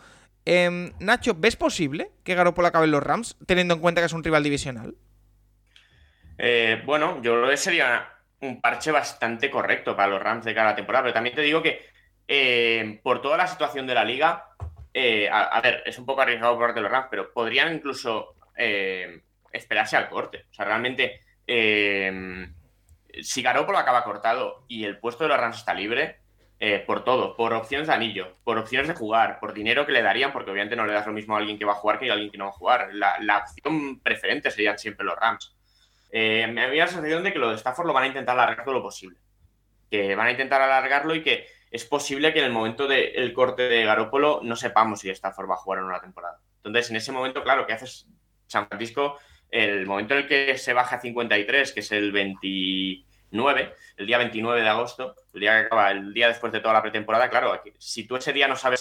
Em, 0.46 0.92
Nacho, 1.00 1.34
¿ves 1.36 1.56
posible 1.56 2.10
que 2.22 2.34
Garópolo 2.34 2.68
acabe 2.68 2.84
en 2.84 2.90
los 2.90 3.02
Rams, 3.02 3.36
teniendo 3.46 3.74
en 3.74 3.80
cuenta 3.80 4.00
que 4.00 4.06
es 4.06 4.12
un 4.12 4.24
rival 4.24 4.42
divisional? 4.42 4.94
Eh, 6.36 6.82
bueno, 6.84 7.22
yo 7.22 7.32
creo 7.34 7.48
que 7.48 7.56
sería 7.56 8.08
un 8.40 8.60
parche 8.60 8.90
bastante 8.90 9.50
correcto 9.50 9.96
para 9.96 10.08
los 10.08 10.22
Rams 10.22 10.44
de 10.44 10.54
cada 10.54 10.74
temporada. 10.74 11.04
Pero 11.04 11.14
también 11.14 11.34
te 11.34 11.42
digo 11.42 11.62
que 11.62 11.86
eh, 12.28 13.00
por 13.02 13.22
toda 13.22 13.36
la 13.36 13.46
situación 13.46 13.86
de 13.86 13.94
la 13.94 14.04
liga, 14.04 14.48
eh, 14.92 15.28
a, 15.30 15.60
ver, 15.60 15.82
es 15.86 15.98
un 15.98 16.04
poco 16.04 16.20
arriesgado 16.20 16.54
por 16.54 16.66
parte 16.66 16.80
de 16.80 16.82
los 16.82 16.92
Rams, 16.92 17.08
pero 17.10 17.32
podrían 17.32 17.74
incluso 17.74 18.34
eh, 18.56 19.22
esperarse 19.52 19.96
al 19.96 20.08
corte. 20.08 20.46
O 20.50 20.54
sea, 20.54 20.64
realmente, 20.64 21.20
si 21.46 23.42
Garoppolo 23.42 23.78
acaba 23.78 24.04
cortado 24.04 24.64
y 24.68 24.84
el 24.84 24.98
puesto 24.98 25.24
de 25.24 25.29
los 25.29 25.38
Rams 25.38 25.58
está 25.58 25.74
libre, 25.74 26.20
por 26.87 27.04
todo, 27.04 27.37
por 27.37 27.52
opciones 27.52 27.88
de 27.88 27.92
anillo, 27.92 28.38
por 28.42 28.56
opciones 28.56 28.88
de 28.88 28.94
jugar, 28.94 29.38
por 29.38 29.52
dinero 29.52 29.85
que 29.85 29.92
le 29.92 30.00
darían, 30.00 30.33
porque 30.33 30.50
obviamente 30.50 30.76
no 30.76 30.87
le 30.87 30.94
das 30.94 31.06
lo 31.06 31.12
mismo 31.12 31.35
a 31.35 31.38
alguien 31.38 31.58
que 31.58 31.66
va 31.66 31.72
a 31.72 31.76
jugar 31.76 31.98
que 31.98 32.08
a 32.08 32.14
alguien 32.14 32.31
que 32.31 32.38
no 32.38 32.46
va 32.46 32.50
a 32.50 32.54
jugar. 32.54 32.88
La, 32.94 33.18
la 33.20 33.38
opción 33.38 34.00
preferente 34.00 34.50
serían 34.50 34.79
siempre 34.79 35.04
los 35.04 35.14
Rams. 35.14 35.54
me 36.10 36.62
había 36.62 36.87
la 36.87 36.90
sensación 36.90 37.22
de 37.22 37.33
que 37.35 37.38
lo 37.38 37.50
de 37.50 37.56
Stafford 37.56 37.87
lo 37.87 37.92
van 37.92 38.04
a 38.04 38.06
intentar 38.06 38.35
alargar 38.38 38.64
todo 38.64 38.74
lo 38.74 38.83
posible. 38.83 39.18
Que 39.90 40.14
van 40.14 40.29
a 40.29 40.31
intentar 40.31 40.62
alargarlo 40.62 41.14
y 41.14 41.22
que 41.22 41.46
es 41.74 41.85
posible 41.85 42.33
que 42.33 42.38
en 42.38 42.44
el 42.44 42.52
momento 42.52 42.87
del 42.87 43.33
corte 43.33 43.64
de 43.64 43.85
Garópolo 43.85 44.38
no 44.44 44.54
sepamos 44.54 45.00
si 45.00 45.10
Stafford 45.10 45.50
va 45.50 45.54
a 45.54 45.58
jugar 45.58 45.81
en 45.81 45.87
una 45.87 46.00
temporada. 46.00 46.38
Entonces, 46.58 46.88
en 46.90 46.96
ese 46.96 47.10
momento, 47.10 47.42
claro, 47.42 47.66
¿qué 47.66 47.72
haces 47.72 48.06
San 48.46 48.68
Francisco? 48.68 49.18
El 49.50 49.86
momento 49.86 50.14
en 50.14 50.20
el 50.20 50.28
que 50.28 50.58
se 50.58 50.72
baja 50.72 50.96
a 50.96 51.00
53, 51.00 51.72
que 51.72 51.80
es 51.80 51.92
el 51.92 52.12
29, 52.12 53.74
el 53.96 54.06
día 54.06 54.18
29 54.18 54.62
de 54.62 54.68
agosto, 54.68 55.14
el 55.32 55.40
día 55.40 55.52
que 55.52 55.66
acaba, 55.66 55.90
el 55.90 56.12
día 56.12 56.28
después 56.28 56.52
de 56.52 56.60
toda 56.60 56.74
la 56.74 56.82
pretemporada, 56.82 57.30
claro, 57.30 57.60
si 57.78 58.06
tú 58.06 58.16
ese 58.16 58.32
día 58.32 58.48
no 58.48 58.56
sabes 58.56 58.80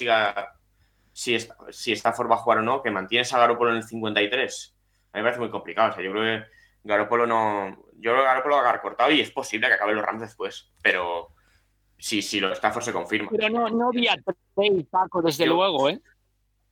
si, 1.14 1.38
si, 1.70 1.92
Stafford 1.92 2.30
va 2.30 2.36
a 2.36 2.40
jugar 2.40 2.58
o 2.58 2.62
no, 2.64 2.82
que 2.82 2.90
mantienes 2.90 3.32
a 3.34 3.40
Garópolo 3.40 3.72
en 3.72 3.78
el 3.78 3.84
53, 3.84 4.76
a 5.14 5.18
mí 5.18 5.22
me 5.22 5.24
parece 5.24 5.40
muy 5.40 5.52
complicado. 5.52 5.92
O 5.92 5.94
sea, 5.94 6.04
yo 6.04 6.12
creo 6.12 6.24
que 6.24 6.46
Garópolo 6.84 7.28
no. 7.28 7.70
Yo 7.94 8.12
creo 8.12 8.18
que 8.18 8.24
Garópolo 8.24 8.56
va 8.58 8.70
a 8.70 8.82
cortado 8.82 9.12
y 9.12 9.22
es 9.22 9.32
posible 9.32 9.68
que 9.68 9.76
acabe 9.76 9.94
los 9.94 10.04
Rams 10.04 10.22
después, 10.22 10.72
pero 10.82 11.30
si, 11.98 12.22
si 12.22 12.40
los 12.40 12.54
Stafford 12.54 12.84
se 12.84 12.94
confirman. 12.94 13.30
Pero 13.32 13.50
no, 13.50 13.70
no 13.70 13.90
había 13.90 14.16
Paco, 14.90 15.22
desde 15.22 15.46
luego, 15.46 15.90
¿eh? 15.90 16.02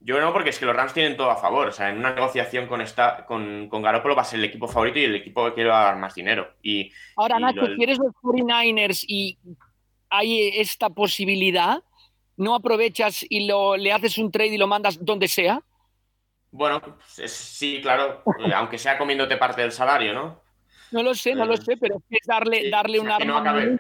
Yo 0.04 0.20
no, 0.20 0.34
porque 0.34 0.49
es 0.49 0.58
que 0.58 0.66
los 0.66 0.76
Rams 0.76 0.93
tienen 0.93 1.16
todo 1.16 1.30
a 1.30 1.38
favor. 1.38 1.68
O 1.68 1.72
sea, 1.72 1.89
en 1.89 1.99
una 1.99 2.14
negociación 2.14 2.66
con, 2.66 2.82
esta, 2.82 3.24
con, 3.26 3.70
con 3.70 3.84
Garoppolo 3.84 4.16
va 4.16 4.24
a 4.24 4.26
ser 4.26 4.39
el 4.39 4.45
equipo 4.45 4.68
favorito 4.68 4.97
y 4.97 5.04
el 5.04 5.16
equipo 5.16 5.45
que 5.45 5.54
quiere 5.54 5.70
dar 5.70 5.95
más 5.97 6.16
dinero. 6.16 6.56
Y, 6.64 6.91
Ahora, 7.16 7.39
Nacho, 7.39 7.68
si 7.68 7.84
eres 7.84 7.99
los 7.99 8.14
49ers 8.16 9.06
y 9.08 9.38
hay 10.10 10.60
esta 10.60 10.89
posibilidad, 10.89 11.84
¿no 12.36 12.56
aprovechas 12.56 13.24
y 13.30 13.45
lo, 13.47 13.78
le 13.78 13.93
haces 13.93 14.18
un 14.18 14.32
trade 14.32 14.56
y 14.56 14.58
lo 14.58 14.66
mandas 14.66 15.04
donde 15.06 15.28
sea? 15.28 15.62
Bueno, 16.49 16.82
pues, 16.82 17.32
sí, 17.32 17.80
claro, 17.82 18.24
aunque 18.56 18.80
sea 18.80 18.97
comiéndote 18.97 19.38
parte 19.38 19.62
del 19.62 19.72
salario, 19.72 20.14
¿no? 20.14 20.41
No 20.91 21.04
lo 21.04 21.14
sé, 21.14 21.36
no 21.36 21.45
lo 21.45 21.56
sé, 21.56 21.78
pero 21.78 22.02
es 22.10 22.26
darle, 22.26 22.70
darle 22.72 22.99
un 22.99 23.08
arma. 23.08 23.20
Que 23.20 23.26
no 23.26 23.38
acabe, 23.38 23.78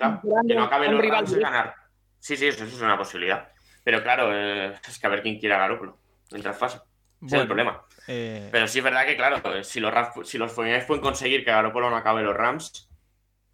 que 0.47 0.55
no 0.55 0.63
acabe 0.63 0.87
los 0.87 1.05
Rams 1.05 1.31
de 1.31 1.39
ganar. 1.41 1.73
Sí, 2.19 2.37
sí, 2.37 2.45
eso, 2.45 2.63
es 2.63 2.79
una 2.79 2.97
posibilidad. 2.97 3.49
Pero 3.83 4.03
claro, 4.03 4.29
eh, 4.31 4.75
es 4.87 4.99
que 4.99 5.07
a 5.07 5.09
ver 5.09 5.23
quién 5.23 5.39
quiere 5.39 5.55
a 5.55 5.57
Garoppolo 5.57 6.00
mientras 6.31 6.57
pasa. 6.57 6.85
Ese 7.25 7.35
es 7.35 7.41
el 7.41 7.47
problema. 7.47 7.83
Eh, 8.07 8.49
pero 8.51 8.67
sí 8.67 8.79
es 8.79 8.83
verdad 8.83 9.05
que, 9.05 9.15
claro, 9.15 9.63
si 9.63 9.79
los, 9.79 9.93
Rams, 9.93 10.27
si 10.27 10.37
los 10.37 10.53
pueden 10.53 11.01
conseguir 11.01 11.45
que 11.45 11.51
Garoppolo 11.51 11.89
no 11.89 11.95
acabe 11.95 12.23
los 12.23 12.35
Rams, 12.35 12.89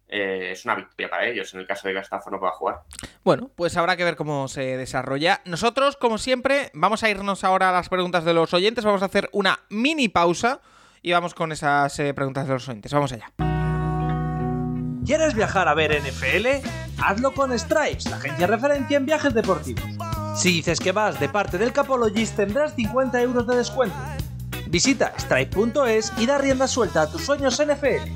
eh, 0.08 0.52
es 0.52 0.64
una 0.64 0.74
victoria 0.74 1.10
para 1.10 1.26
ellos 1.26 1.52
en 1.52 1.60
el 1.60 1.66
caso 1.66 1.86
de 1.86 1.94
que 1.94 2.00
Stafford 2.00 2.32
no 2.32 2.40
pueda 2.40 2.52
jugar. 2.52 2.76
Bueno, 3.24 3.50
pues 3.54 3.76
habrá 3.76 3.96
que 3.96 4.04
ver 4.04 4.16
cómo 4.16 4.48
se 4.48 4.78
desarrolla. 4.78 5.42
Nosotros, 5.44 5.96
como 5.96 6.16
siempre, 6.16 6.70
vamos 6.72 7.02
a 7.02 7.10
irnos 7.10 7.44
ahora 7.44 7.68
a 7.68 7.72
las 7.72 7.90
preguntas 7.90 8.24
de 8.24 8.32
los 8.32 8.54
oyentes. 8.54 8.84
Vamos 8.84 9.02
a 9.02 9.06
hacer 9.06 9.28
una 9.32 9.60
mini 9.68 10.08
pausa 10.08 10.60
y 11.02 11.12
vamos 11.12 11.34
con 11.34 11.52
esas 11.52 11.94
preguntas 12.14 12.46
de 12.46 12.54
los 12.54 12.68
oyentes. 12.68 12.92
Vamos 12.92 13.12
allá. 13.12 13.30
¿Quieres 15.04 15.34
viajar 15.34 15.68
a 15.68 15.74
ver 15.74 16.02
NFL? 16.02 16.66
Hazlo 17.02 17.32
con 17.32 17.56
Stripes, 17.58 18.10
la 18.10 18.16
agencia 18.16 18.46
referencia 18.46 18.96
en 18.96 19.06
viajes 19.06 19.32
deportivos. 19.32 20.07
Si 20.38 20.52
dices 20.52 20.78
que 20.78 20.92
vas 20.92 21.18
de 21.18 21.28
parte 21.28 21.58
del 21.58 21.72
Capologist 21.72 22.36
tendrás 22.36 22.72
50 22.76 23.20
euros 23.22 23.44
de 23.48 23.56
descuento. 23.56 23.96
Visita 24.68 25.12
stripe.es 25.18 26.12
y 26.16 26.26
da 26.26 26.38
rienda 26.38 26.68
suelta 26.68 27.02
a 27.02 27.10
tus 27.10 27.22
sueños 27.22 27.60
NFL. 27.60 28.06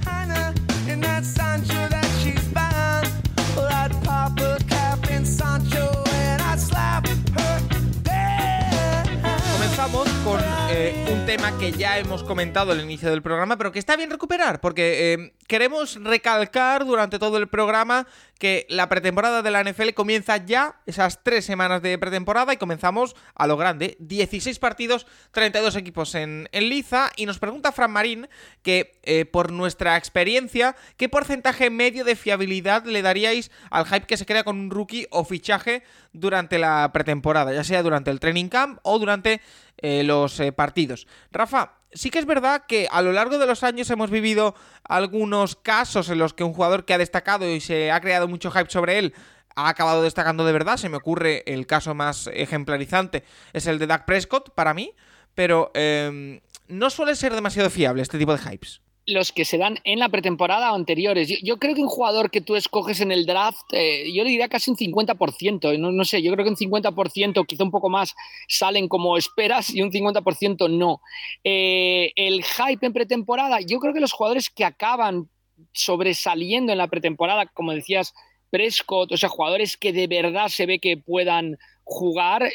Un 10.90 11.26
tema 11.26 11.56
que 11.58 11.70
ya 11.70 11.98
hemos 11.98 12.24
comentado 12.24 12.72
al 12.72 12.80
inicio 12.80 13.08
del 13.10 13.22
programa, 13.22 13.56
pero 13.56 13.70
que 13.70 13.78
está 13.78 13.94
bien 13.96 14.10
recuperar, 14.10 14.60
porque 14.60 15.12
eh, 15.12 15.34
queremos 15.46 16.02
recalcar 16.02 16.84
durante 16.84 17.18
todo 17.20 17.38
el 17.38 17.48
programa 17.48 18.06
que 18.38 18.66
la 18.68 18.88
pretemporada 18.88 19.42
de 19.42 19.50
la 19.52 19.62
NFL 19.62 19.90
comienza 19.94 20.38
ya, 20.38 20.80
esas 20.86 21.22
tres 21.22 21.44
semanas 21.44 21.82
de 21.82 21.96
pretemporada, 21.98 22.52
y 22.52 22.56
comenzamos 22.56 23.14
a 23.34 23.46
lo 23.46 23.56
grande. 23.56 23.96
16 24.00 24.58
partidos, 24.58 25.06
32 25.30 25.76
equipos 25.76 26.14
en, 26.16 26.48
en 26.50 26.68
Liza, 26.68 27.10
y 27.16 27.26
nos 27.26 27.38
pregunta 27.38 27.70
Fran 27.70 27.92
Marín 27.92 28.28
que, 28.62 28.98
eh, 29.04 29.24
por 29.24 29.52
nuestra 29.52 29.96
experiencia, 29.96 30.74
¿qué 30.96 31.08
porcentaje 31.08 31.70
medio 31.70 32.04
de 32.04 32.16
fiabilidad 32.16 32.84
le 32.84 33.02
daríais 33.02 33.52
al 33.70 33.86
hype 33.86 34.06
que 34.06 34.16
se 34.16 34.26
crea 34.26 34.42
con 34.42 34.58
un 34.58 34.70
rookie 34.70 35.06
o 35.10 35.24
fichaje 35.24 35.84
durante 36.12 36.58
la 36.58 36.90
pretemporada, 36.92 37.52
ya 37.52 37.64
sea 37.64 37.82
durante 37.82 38.10
el 38.10 38.20
training 38.20 38.48
camp 38.48 38.78
o 38.82 38.98
durante 38.98 39.40
eh, 39.82 40.02
los 40.02 40.40
eh, 40.40 40.52
partidos. 40.52 41.06
Rafa, 41.30 41.74
sí 41.92 42.10
que 42.10 42.18
es 42.18 42.26
verdad 42.26 42.64
que 42.66 42.88
a 42.90 43.02
lo 43.02 43.12
largo 43.12 43.38
de 43.38 43.46
los 43.46 43.62
años 43.62 43.90
hemos 43.90 44.10
vivido 44.10 44.54
algunos 44.84 45.56
casos 45.56 46.08
en 46.08 46.18
los 46.18 46.34
que 46.34 46.44
un 46.44 46.54
jugador 46.54 46.84
que 46.84 46.94
ha 46.94 46.98
destacado 46.98 47.48
y 47.48 47.60
se 47.60 47.90
ha 47.90 48.00
creado 48.00 48.28
mucho 48.28 48.50
hype 48.50 48.70
sobre 48.70 48.98
él 48.98 49.14
ha 49.54 49.68
acabado 49.68 50.02
destacando 50.02 50.44
de 50.44 50.52
verdad. 50.52 50.76
Se 50.76 50.88
me 50.88 50.96
ocurre 50.96 51.42
el 51.46 51.66
caso 51.66 51.94
más 51.94 52.30
ejemplarizante, 52.32 53.24
es 53.52 53.66
el 53.66 53.78
de 53.78 53.86
Dak 53.86 54.06
Prescott 54.06 54.54
para 54.54 54.72
mí, 54.72 54.94
pero 55.34 55.70
em, 55.74 56.40
no 56.68 56.90
suele 56.90 57.14
ser 57.14 57.34
demasiado 57.34 57.68
fiable 57.70 58.02
este 58.02 58.18
tipo 58.18 58.34
de 58.34 58.42
hypes 58.42 58.80
los 59.06 59.32
que 59.32 59.44
se 59.44 59.58
dan 59.58 59.78
en 59.84 59.98
la 59.98 60.08
pretemporada 60.08 60.72
o 60.72 60.76
anteriores. 60.76 61.28
Yo, 61.42 61.58
creo 61.58 61.74
que 61.74 61.80
un 61.80 61.88
jugador 61.88 62.30
que 62.30 62.40
tú 62.40 62.54
escoges 62.54 63.00
en 63.00 63.10
el 63.10 63.26
draft, 63.26 63.62
eh, 63.72 64.12
yo 64.12 64.22
le 64.22 64.30
diría 64.30 64.48
casi 64.48 64.70
un 64.70 64.76
50%, 64.76 65.78
no, 65.78 65.90
no 65.90 66.04
sé, 66.04 66.22
yo 66.22 66.32
creo 66.32 66.44
que 66.44 66.50
un 66.50 66.56
50%, 66.56 67.46
quizá 67.46 67.64
un 67.64 67.70
poco 67.70 67.88
más, 67.88 68.14
salen 68.48 68.88
como 68.88 69.16
esperas 69.16 69.70
y 69.70 69.82
un 69.82 69.90
50% 69.90 70.70
no. 70.70 71.00
Eh, 71.42 72.12
el 72.16 72.44
hype 72.44 72.86
en 72.86 72.92
pretemporada, 72.92 73.60
yo 73.60 73.80
creo 73.80 73.92
que 73.92 74.00
los 74.00 74.12
jugadores 74.12 74.50
que 74.50 74.64
acaban 74.64 75.28
sobresaliendo 75.72 76.72
en 76.72 76.78
la 76.78 76.88
pretemporada, 76.88 77.46
como 77.46 77.72
decías, 77.72 78.14
Prescott, 78.50 79.12
o 79.12 79.16
sea, 79.16 79.28
jugadores 79.28 79.76
que 79.76 79.92
de 79.92 80.06
verdad 80.06 80.48
se 80.48 80.66
ve 80.66 80.78
que 80.78 80.96
puedan 80.96 81.58
jugar, 81.84 82.50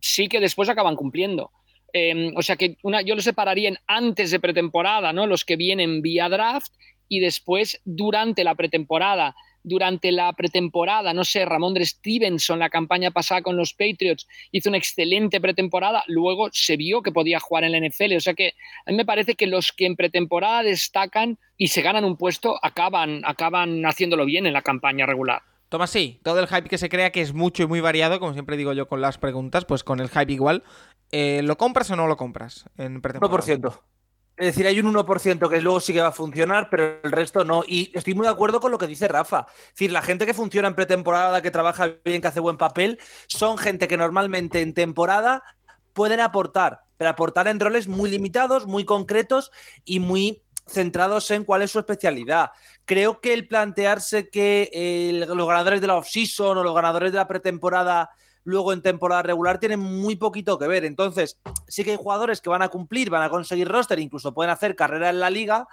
sí 0.00 0.28
que 0.28 0.40
después 0.40 0.68
acaban 0.68 0.96
cumpliendo. 0.96 1.50
Em, 1.92 2.32
o 2.36 2.42
sea 2.42 2.56
que 2.56 2.78
una, 2.82 3.02
yo 3.02 3.14
lo 3.14 3.20
separaría 3.20 3.68
en 3.68 3.78
antes 3.86 4.30
de 4.30 4.40
pretemporada, 4.40 5.12
¿no? 5.12 5.26
Los 5.26 5.44
que 5.44 5.56
vienen 5.56 6.00
vía 6.00 6.28
draft 6.28 6.72
y 7.08 7.20
después 7.20 7.80
durante 7.84 8.44
la 8.44 8.54
pretemporada. 8.54 9.34
Durante 9.64 10.10
la 10.10 10.32
pretemporada, 10.32 11.14
no 11.14 11.22
sé, 11.22 11.44
Ramondre 11.44 11.86
Stevenson, 11.86 12.58
la 12.58 12.68
campaña 12.68 13.12
pasada 13.12 13.42
con 13.42 13.56
los 13.56 13.74
Patriots, 13.74 14.26
hizo 14.50 14.68
una 14.68 14.78
excelente 14.78 15.40
pretemporada, 15.40 16.02
luego 16.08 16.48
se 16.50 16.76
vio 16.76 17.00
que 17.00 17.12
podía 17.12 17.38
jugar 17.38 17.62
en 17.62 17.72
la 17.72 17.78
NFL. 17.78 18.16
O 18.16 18.20
sea 18.20 18.34
que 18.34 18.54
a 18.86 18.90
mí 18.90 18.96
me 18.96 19.04
parece 19.04 19.36
que 19.36 19.46
los 19.46 19.70
que 19.70 19.86
en 19.86 19.94
pretemporada 19.94 20.64
destacan 20.64 21.38
y 21.56 21.68
se 21.68 21.82
ganan 21.82 22.04
un 22.04 22.16
puesto 22.16 22.58
acaban, 22.60 23.20
acaban 23.24 23.86
haciéndolo 23.86 24.24
bien 24.24 24.46
en 24.46 24.52
la 24.52 24.62
campaña 24.62 25.06
regular. 25.06 25.42
Tomás, 25.72 25.88
sí, 25.88 26.20
todo 26.22 26.38
el 26.38 26.48
hype 26.48 26.68
que 26.68 26.76
se 26.76 26.90
crea 26.90 27.12
que 27.12 27.22
es 27.22 27.32
mucho 27.32 27.62
y 27.62 27.66
muy 27.66 27.80
variado, 27.80 28.20
como 28.20 28.34
siempre 28.34 28.58
digo 28.58 28.74
yo 28.74 28.88
con 28.88 29.00
las 29.00 29.16
preguntas, 29.16 29.64
pues 29.64 29.82
con 29.82 30.00
el 30.00 30.10
hype 30.10 30.30
igual. 30.30 30.64
Eh, 31.12 31.40
¿Lo 31.42 31.56
compras 31.56 31.90
o 31.90 31.96
no 31.96 32.06
lo 32.06 32.18
compras 32.18 32.66
en 32.76 33.00
pretemporada? 33.00 33.42
1%. 33.42 33.80
Es 34.36 34.46
decir, 34.48 34.66
hay 34.66 34.80
un 34.80 34.94
1% 34.94 35.48
que 35.48 35.62
luego 35.62 35.80
sí 35.80 35.94
que 35.94 36.02
va 36.02 36.08
a 36.08 36.12
funcionar, 36.12 36.68
pero 36.70 37.00
el 37.02 37.10
resto 37.10 37.46
no. 37.46 37.64
Y 37.66 37.90
estoy 37.94 38.12
muy 38.12 38.26
de 38.26 38.32
acuerdo 38.32 38.60
con 38.60 38.70
lo 38.70 38.76
que 38.76 38.86
dice 38.86 39.08
Rafa. 39.08 39.46
Es 39.48 39.70
decir, 39.70 39.92
la 39.92 40.02
gente 40.02 40.26
que 40.26 40.34
funciona 40.34 40.68
en 40.68 40.74
pretemporada, 40.74 41.40
que 41.40 41.50
trabaja 41.50 41.88
bien, 42.04 42.20
que 42.20 42.28
hace 42.28 42.40
buen 42.40 42.58
papel, 42.58 42.98
son 43.26 43.56
gente 43.56 43.88
que 43.88 43.96
normalmente 43.96 44.60
en 44.60 44.74
temporada 44.74 45.42
pueden 45.94 46.20
aportar, 46.20 46.82
pero 46.98 47.08
aportar 47.08 47.48
en 47.48 47.58
roles 47.58 47.88
muy 47.88 48.10
limitados, 48.10 48.66
muy 48.66 48.84
concretos 48.84 49.50
y 49.86 50.00
muy 50.00 50.42
centrados 50.66 51.30
en 51.30 51.44
cuál 51.44 51.62
es 51.62 51.70
su 51.70 51.78
especialidad. 51.78 52.50
Creo 52.84 53.20
que 53.20 53.32
el 53.34 53.46
plantearse 53.46 54.28
que 54.28 55.24
los 55.26 55.46
ganadores 55.46 55.80
de 55.80 55.86
la 55.86 55.96
off-season 55.96 56.58
o 56.58 56.64
los 56.64 56.74
ganadores 56.74 57.12
de 57.12 57.18
la 57.18 57.28
pretemporada 57.28 58.10
luego 58.44 58.72
en 58.72 58.82
temporada 58.82 59.22
regular 59.22 59.58
tienen 59.58 59.78
muy 59.78 60.16
poquito 60.16 60.58
que 60.58 60.66
ver. 60.66 60.84
Entonces, 60.84 61.38
sí 61.68 61.84
que 61.84 61.92
hay 61.92 61.96
jugadores 61.96 62.40
que 62.40 62.50
van 62.50 62.62
a 62.62 62.68
cumplir, 62.68 63.08
van 63.08 63.22
a 63.22 63.30
conseguir 63.30 63.68
roster, 63.68 63.98
incluso 63.98 64.34
pueden 64.34 64.50
hacer 64.50 64.74
carrera 64.74 65.10
en 65.10 65.20
la 65.20 65.30
liga, 65.30 65.68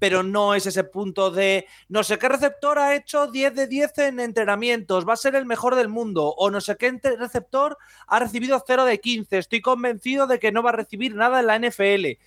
pero 0.00 0.22
no 0.22 0.54
es 0.54 0.66
ese 0.66 0.84
punto 0.84 1.30
de 1.30 1.66
no 1.88 2.02
sé 2.04 2.18
qué 2.18 2.28
receptor 2.28 2.78
ha 2.78 2.94
hecho 2.94 3.28
10 3.28 3.54
de 3.54 3.66
10 3.66 3.98
en 3.98 4.20
entrenamientos, 4.20 5.06
va 5.08 5.14
a 5.14 5.16
ser 5.16 5.34
el 5.34 5.46
mejor 5.46 5.74
del 5.74 5.88
mundo, 5.88 6.34
o 6.36 6.50
no 6.50 6.60
sé 6.60 6.76
qué 6.76 7.00
receptor 7.18 7.78
ha 8.06 8.18
recibido 8.18 8.62
0 8.64 8.84
de 8.84 9.00
15, 9.00 9.38
estoy 9.38 9.60
convencido 9.60 10.26
de 10.26 10.38
que 10.38 10.52
no 10.52 10.62
va 10.62 10.70
a 10.70 10.74
recibir 10.74 11.14
nada 11.14 11.40
en 11.40 11.46
la 11.46 11.58
NFL. 11.58 12.18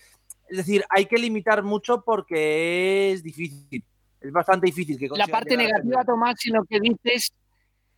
Es 0.52 0.58
decir, 0.58 0.84
hay 0.90 1.06
que 1.06 1.18
limitar 1.18 1.64
mucho 1.64 2.04
porque 2.06 3.12
es 3.14 3.24
difícil. 3.24 3.84
es 4.20 4.32
bastante 4.32 4.66
difícil 4.68 5.00
que 5.00 5.08
La 5.16 5.26
parte 5.28 5.56
negativa, 5.58 6.04
Tomás, 6.04 6.36
si 6.38 6.50
lo 6.52 6.64
que 6.66 6.80
dices 6.82 7.32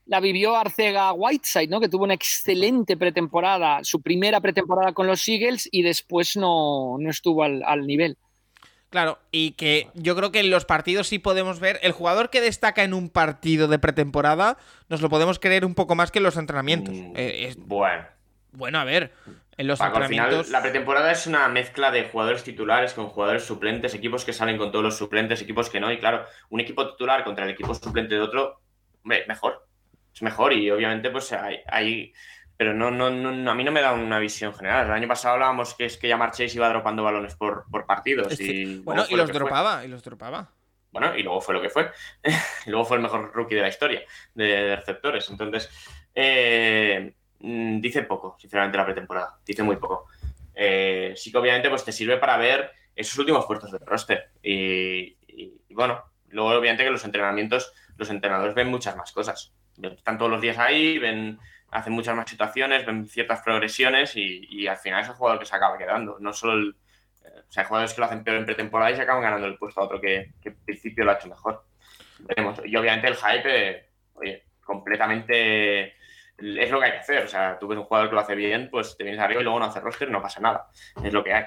la 0.06 0.20
vivió 0.20 0.56
Arcega 0.56 1.12
Whiteside, 1.14 1.68
¿no? 1.70 1.80
Que 1.80 1.90
tuvo 1.90 2.04
una 2.04 2.14
excelente 2.14 2.96
pretemporada, 2.96 3.80
su 3.84 4.02
primera 4.02 4.40
pretemporada 4.40 4.94
con 4.94 5.08
los 5.08 5.28
Eagles 5.28 5.68
y 5.72 5.82
después 5.82 6.38
no, 6.38 6.98
no 7.00 7.10
estuvo 7.10 7.44
al, 7.44 7.64
al 7.64 7.88
nivel. 7.88 8.18
Claro, 8.90 9.18
y 9.32 9.52
que 9.54 9.88
yo 9.96 10.16
creo 10.16 10.32
que 10.32 10.42
en 10.42 10.52
los 10.52 10.66
partidos 10.66 11.08
sí 11.08 11.18
podemos 11.18 11.60
ver 11.60 11.80
el 11.82 11.94
jugador 11.94 12.30
que 12.30 12.42
destaca 12.42 12.84
en 12.84 12.94
un 12.94 13.10
partido 13.10 13.68
de 13.68 13.80
pretemporada, 13.80 14.58
nos 14.90 15.02
lo 15.02 15.10
podemos 15.10 15.40
creer 15.40 15.66
un 15.66 15.74
poco 15.74 15.96
más 15.96 16.12
que 16.12 16.20
en 16.20 16.24
los 16.24 16.38
entrenamientos. 16.38 16.94
Mm, 16.94 17.14
Eh, 17.16 17.46
es- 17.48 17.58
Bueno, 17.58 18.04
bueno, 18.54 18.80
a 18.80 18.84
ver, 18.86 19.12
en 19.58 19.68
los 19.68 19.80
Paco, 19.80 19.98
al 19.98 20.08
final 20.08 20.46
la 20.50 20.62
pretemporada 20.62 21.12
es 21.12 21.28
una 21.28 21.48
mezcla 21.48 21.92
de 21.92 22.06
jugadores 22.06 22.44
titulares 22.44 22.94
con 22.94 23.08
jugadores 23.08 23.44
suplentes, 23.44 23.94
equipos 23.94 24.26
que 24.26 24.34
salen 24.34 24.58
con 24.58 24.72
todos 24.72 24.84
los 24.84 24.98
suplentes, 24.98 25.42
equipos 25.42 25.70
que 25.70 25.80
no, 25.80 25.92
y 25.92 26.00
claro, 26.00 26.26
un 26.50 26.60
equipo 26.60 26.90
titular 26.92 27.24
contra 27.24 27.46
el 27.46 27.52
equipo 27.52 27.74
suplente 27.76 28.16
de 28.16 28.22
otro, 28.22 28.62
hombre, 29.04 29.26
mejor. 29.28 29.68
Es 30.14 30.22
mejor 30.22 30.54
y 30.54 30.70
obviamente 30.72 31.10
pues 31.10 31.32
hay, 31.34 31.60
hay- 31.68 32.14
pero 32.56 32.74
no, 32.74 32.92
no, 32.92 33.10
no, 33.10 33.52
a 33.52 33.56
mí 33.56 33.64
no 33.64 33.72
me 33.72 33.82
da 33.82 33.94
una 33.94 34.20
visión 34.20 34.54
general. 34.54 34.86
El 34.86 34.94
año 34.94 35.08
pasado 35.08 35.34
hablábamos 35.34 35.74
que 35.74 35.86
es 35.86 35.98
que 35.98 36.08
ya 36.08 36.18
Chase 36.30 36.52
iba 36.56 36.70
dropando 36.70 37.04
balones 37.04 37.36
por, 37.36 37.66
por 37.70 37.86
partidos. 37.88 38.40
Y 38.40 38.78
bueno, 38.78 39.06
y 39.10 39.12
lo 39.12 39.18
los 39.18 39.32
fue. 39.32 39.40
dropaba, 39.40 39.84
y 39.84 39.88
los 39.88 40.04
dropaba. 40.04 40.50
Bueno, 40.92 41.18
y 41.18 41.24
luego 41.24 41.42
fue 41.42 41.56
lo 41.56 41.62
que 41.62 41.70
fue. 41.70 41.90
luego 42.68 42.86
fue 42.86 42.98
el 42.98 43.04
mejor 43.04 43.32
rookie 43.34 43.56
de 43.56 43.62
la 43.62 43.70
historia 43.70 44.04
de, 44.36 44.46
de 44.46 44.76
receptores. 44.76 45.28
Entonces, 45.32 45.68
eh, 46.14 47.16
mm, 47.44 47.80
dice 47.82 48.04
poco, 48.04 48.36
sinceramente, 48.40 48.78
la 48.78 48.86
pretemporada. 48.86 49.38
Dice 49.46 49.62
muy 49.64 49.76
poco. 49.78 50.08
Eh, 50.56 51.14
sí 51.16 51.32
que 51.32 51.38
obviamente 51.38 51.70
pues, 51.70 51.84
te 51.86 51.92
sirve 51.92 52.18
para 52.18 52.38
ver 52.38 52.72
esos 52.96 53.18
últimos 53.20 53.46
puestos 53.46 53.72
de 53.72 53.80
roster. 53.80 54.30
Y, 54.42 55.16
y- 55.28 55.62
y 55.70 55.74
bueno, 55.74 56.04
luego 56.30 56.50
obviamente 56.52 56.84
que 56.84 56.92
los 56.92 57.06
entrenamientos, 57.06 57.74
los 57.98 58.10
entrenadores 58.10 58.56
ven 58.56 58.68
muchas 58.70 58.96
más 58.96 59.12
cosas. 59.12 59.54
Están 59.82 60.18
todos 60.18 60.30
los 60.32 60.42
días 60.42 60.58
ahí, 60.60 61.00
ven, 61.00 61.40
hacen 61.72 61.94
muchas 61.94 62.16
más 62.16 62.30
situaciones, 62.30 62.86
ven 62.86 63.08
ciertas 63.08 63.42
progresiones 63.42 64.16
y, 64.16 64.46
y 64.50 64.68
al 64.68 64.78
final 64.78 65.02
es 65.02 65.08
el 65.10 65.16
jugador 65.16 65.40
que 65.40 65.46
se 65.48 65.56
acaba 65.56 65.78
quedando. 65.78 66.18
No 66.20 66.32
solo 66.34 66.54
el, 66.54 66.76
eh, 67.26 67.40
o 67.48 67.52
sea, 67.52 67.64
hay 67.64 67.68
jugadores 67.68 67.94
que 67.94 68.02
lo 68.02 68.06
hacen 68.06 68.24
peor 68.24 68.38
en 68.38 68.46
pretemporada 68.46 68.92
y 68.92 68.96
se 68.96 69.02
acaban 69.02 69.24
ganando 69.24 69.48
el 69.48 69.58
puesto 69.58 69.82
a 69.82 69.86
otro 69.86 70.00
que, 70.00 70.34
que 70.42 70.50
en 70.50 70.56
principio 70.64 71.04
lo 71.04 71.12
ha 71.12 71.16
hecho 71.16 71.28
mejor. 71.30 71.66
Veremos. 72.20 72.62
Y 72.64 72.76
obviamente 72.76 73.08
el 73.08 73.16
hype, 73.16 73.70
eh, 73.70 73.90
oye, 74.14 74.44
completamente 74.64 75.96
es 76.44 76.72
lo 76.72 76.80
que 76.80 76.86
hay 76.86 76.92
que 76.92 76.98
hacer. 76.98 77.24
O 77.24 77.28
sea, 77.28 77.58
tú 77.60 77.68
ves 77.68 77.78
un 77.78 77.86
jugador 77.86 78.10
que 78.10 78.16
lo 78.16 78.22
hace 78.22 78.36
bien, 78.36 78.70
pues 78.70 78.98
te 78.98 79.04
vienes 79.04 79.22
arriba 79.22 79.42
y 79.42 79.44
luego 79.44 79.60
no 79.60 79.66
hace 79.66 79.80
roster, 79.80 80.10
no 80.10 80.22
pasa 80.22 80.40
nada. 80.40 80.68
Es 81.04 81.14
lo 81.14 81.24
que 81.24 81.34
hay. 81.34 81.46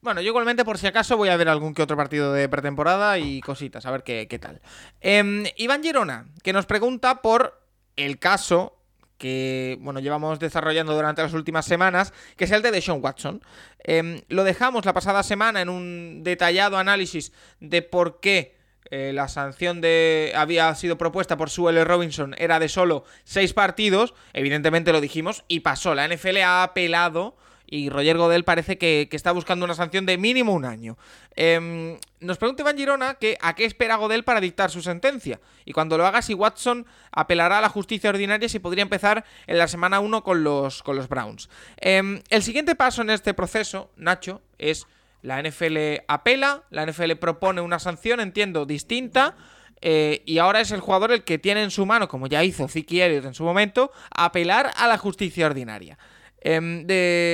Bueno, 0.00 0.20
yo 0.20 0.28
igualmente, 0.28 0.64
por 0.64 0.78
si 0.78 0.86
acaso, 0.86 1.16
voy 1.16 1.28
a 1.28 1.36
ver 1.36 1.48
algún 1.48 1.74
que 1.74 1.82
otro 1.82 1.96
partido 1.96 2.32
de 2.32 2.48
pretemporada 2.48 3.18
y 3.18 3.40
cositas, 3.40 3.84
a 3.84 3.90
ver 3.90 4.04
qué, 4.04 4.28
qué 4.28 4.38
tal. 4.38 4.60
Em, 5.00 5.44
Iván 5.56 5.82
Girona, 5.82 6.26
que 6.42 6.52
nos 6.52 6.66
pregunta 6.66 7.20
por 7.20 7.60
el 7.96 8.18
caso 8.20 8.78
que, 9.18 9.76
bueno, 9.80 10.00
llevamos 10.00 10.38
desarrollando 10.38 10.94
durante 10.94 11.22
las 11.22 11.34
últimas 11.34 11.66
semanas, 11.66 12.14
que 12.36 12.44
es 12.44 12.50
el 12.52 12.62
de 12.62 12.70
Deshaun 12.70 13.02
Watson. 13.02 13.42
Em, 13.80 14.22
lo 14.28 14.44
dejamos 14.44 14.84
la 14.84 14.92
pasada 14.92 15.22
semana 15.22 15.60
en 15.60 15.68
un 15.68 16.22
detallado 16.22 16.78
análisis 16.78 17.32
de 17.58 17.82
por 17.82 18.20
qué 18.20 18.56
eh, 18.90 19.12
la 19.14 19.28
sanción 19.28 19.80
de 19.80 20.32
había 20.34 20.74
sido 20.74 20.98
propuesta 20.98 21.36
por 21.36 21.50
Sue 21.50 21.70
L. 21.70 21.84
Robinson 21.84 22.34
era 22.38 22.58
de 22.58 22.68
solo 22.68 23.04
seis 23.24 23.52
partidos, 23.52 24.14
evidentemente 24.32 24.92
lo 24.92 25.00
dijimos, 25.00 25.44
y 25.48 25.60
pasó. 25.60 25.94
La 25.94 26.08
NFL 26.08 26.38
ha 26.38 26.62
apelado 26.62 27.36
y 27.70 27.90
Roger 27.90 28.16
Godel 28.16 28.44
parece 28.44 28.78
que, 28.78 29.08
está 29.12 29.32
buscando 29.32 29.64
una 29.64 29.74
sanción 29.74 30.06
de 30.06 30.16
mínimo 30.16 30.54
un 30.54 30.64
año. 30.64 30.96
Em, 31.36 31.98
nos 32.20 32.38
pregunta 32.38 32.62
Iván 32.62 32.78
Girona 32.78 33.14
que 33.14 33.36
a 33.42 33.54
qué 33.54 33.66
espera 33.66 33.96
Godel 33.96 34.24
para 34.24 34.40
dictar 34.40 34.70
su 34.70 34.80
sentencia. 34.80 35.38
Y 35.66 35.72
cuando 35.72 35.98
lo 35.98 36.06
haga, 36.06 36.22
si 36.22 36.32
Watson 36.32 36.86
apelará 37.12 37.58
a 37.58 37.60
la 37.60 37.68
justicia 37.68 38.08
ordinaria, 38.08 38.48
si 38.48 38.58
podría 38.58 38.82
empezar 38.82 39.24
en 39.46 39.58
la 39.58 39.68
semana 39.68 40.00
1 40.00 40.24
con 40.24 40.42
los, 40.42 40.82
con 40.82 40.96
los 40.96 41.08
Browns. 41.08 41.50
Em, 41.76 42.22
el 42.30 42.42
siguiente 42.42 42.74
paso 42.74 43.02
en 43.02 43.10
este 43.10 43.34
proceso, 43.34 43.90
Nacho, 43.96 44.40
es 44.56 44.86
la 45.22 45.42
NFL 45.42 46.02
apela, 46.08 46.62
la 46.70 46.86
NFL 46.86 47.12
propone 47.20 47.60
una 47.60 47.78
sanción, 47.78 48.20
entiendo, 48.20 48.66
distinta. 48.66 49.36
eh, 49.80 50.22
y 50.26 50.38
ahora 50.38 50.60
es 50.60 50.72
el 50.72 50.80
jugador 50.80 51.12
el 51.12 51.22
que 51.22 51.38
tiene 51.38 51.62
en 51.62 51.70
su 51.70 51.86
mano, 51.86 52.08
como 52.08 52.26
ya 52.26 52.42
hizo 52.42 52.66
Ziki 52.68 53.00
Elliott 53.00 53.24
en 53.26 53.34
su 53.34 53.44
momento, 53.44 53.92
apelar 54.10 54.72
a 54.76 54.88
la 54.88 54.98
justicia 54.98 55.46
ordinaria. 55.46 55.98
Em, 56.40 56.86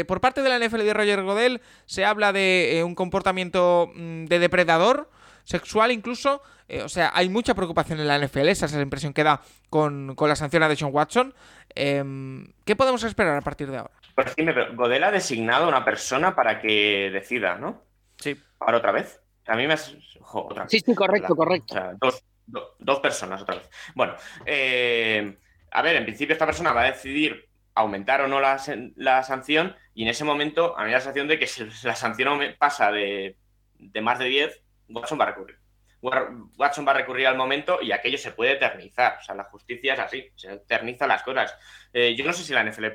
por 0.07 0.21
parte 0.21 0.43
de 0.43 0.49
la 0.49 0.59
NFL 0.59 0.83
de 0.85 0.95
Roger 0.95 1.23
Godel 1.23 1.61
se 1.87 2.05
habla 2.07 2.33
de 2.33 2.79
eh, 2.79 2.85
un 2.85 2.95
comportamiento 2.95 3.91
mm, 3.95 4.25
de 4.27 4.39
depredador 4.39 5.11
sexual 5.45 5.91
incluso. 5.93 6.43
eh, 6.69 6.83
o 6.83 6.89
sea, 6.89 7.11
hay 7.15 7.29
mucha 7.29 7.55
preocupación 7.55 8.01
en 8.01 8.09
la 8.09 8.19
NFL, 8.19 8.49
esa 8.49 8.67
es 8.67 8.73
la 8.73 8.81
impresión 8.83 9.13
que 9.13 9.23
da 9.25 9.43
con, 9.71 10.15
con 10.15 10.29
la 10.31 10.37
sanción 10.37 10.63
a 10.63 10.69
Deshaun 10.69 10.93
Watson. 10.95 11.35
Em, 11.75 12.47
¿Qué 12.65 12.77
podemos 12.77 13.03
esperar 13.05 13.37
a 13.37 13.43
partir 13.43 13.71
de 13.71 13.79
ahora? 13.79 14.04
Pues 14.15 14.33
pero 14.37 14.75
Godel 14.75 15.05
ha 15.05 15.11
designado 15.11 15.65
a 15.65 15.69
una 15.69 15.85
persona 15.85 16.35
para 16.37 16.61
que 16.61 17.11
decida, 17.13 17.57
¿no? 17.57 17.83
Sí. 18.19 18.37
Ahora 18.61 18.79
otra 18.79 18.93
vez. 18.93 19.21
A 19.47 19.57
mí 19.57 19.67
me 19.67 19.75
has... 19.75 19.95
jo, 20.21 20.47
otra 20.47 20.63
vez. 20.65 20.71
Sí, 20.71 20.81
sí, 20.81 20.95
correcto, 20.95 21.35
¿verdad? 21.35 21.37
correcto. 21.37 21.75
O 21.75 21.77
sea, 21.77 21.95
dos, 22.01 22.25
do- 22.47 22.77
dos 22.79 23.01
personas 23.01 23.43
otra 23.43 23.57
vez. 23.57 23.69
Bueno, 23.95 24.15
eh, 24.47 25.37
a 25.71 25.83
ver, 25.83 25.97
en 25.97 26.05
principio 26.05 26.33
esta 26.33 26.47
persona 26.47 26.73
va 26.73 26.83
a 26.83 26.93
decidir 26.93 27.49
aumentar 27.75 28.21
o 28.21 28.29
no 28.29 28.41
la, 28.41 28.61
la 28.97 29.23
sanción 29.25 29.75
y 29.95 30.05
en 30.05 30.09
ese 30.11 30.23
momento 30.25 30.79
a 30.79 30.83
mí 30.83 30.87
me 30.87 30.93
da 30.93 30.99
la 30.99 31.01
sensación 31.01 31.27
de 31.27 31.39
que 31.41 31.49
si 31.49 31.65
la 31.83 31.97
sanción 31.97 32.39
pasa 32.57 32.93
de, 32.93 33.37
de 33.79 34.01
más 34.01 34.21
de 34.21 34.27
10, 34.27 34.63
Watson 34.91 35.19
va 35.19 35.25
a 35.25 35.29
recurrir. 35.33 35.59
Wa- 36.01 36.31
Watson 36.57 36.87
va 36.87 36.93
a 36.93 36.97
recurrir 36.99 37.27
al 37.27 37.37
momento 37.37 37.83
y 37.83 37.91
aquello 37.91 38.17
se 38.19 38.31
puede 38.31 38.53
eternizar. 38.53 39.19
O 39.21 39.25
sea, 39.25 39.35
la 39.35 39.45
justicia 39.45 39.95
es 39.95 39.99
así, 40.01 40.31
se 40.37 40.53
eternizan 40.53 41.09
las 41.09 41.23
cosas. 41.25 41.55
Eh, 41.93 42.15
yo 42.15 42.25
no 42.25 42.33
sé 42.33 42.45
si 42.45 42.53
la 42.53 42.63
NFL 42.63 42.87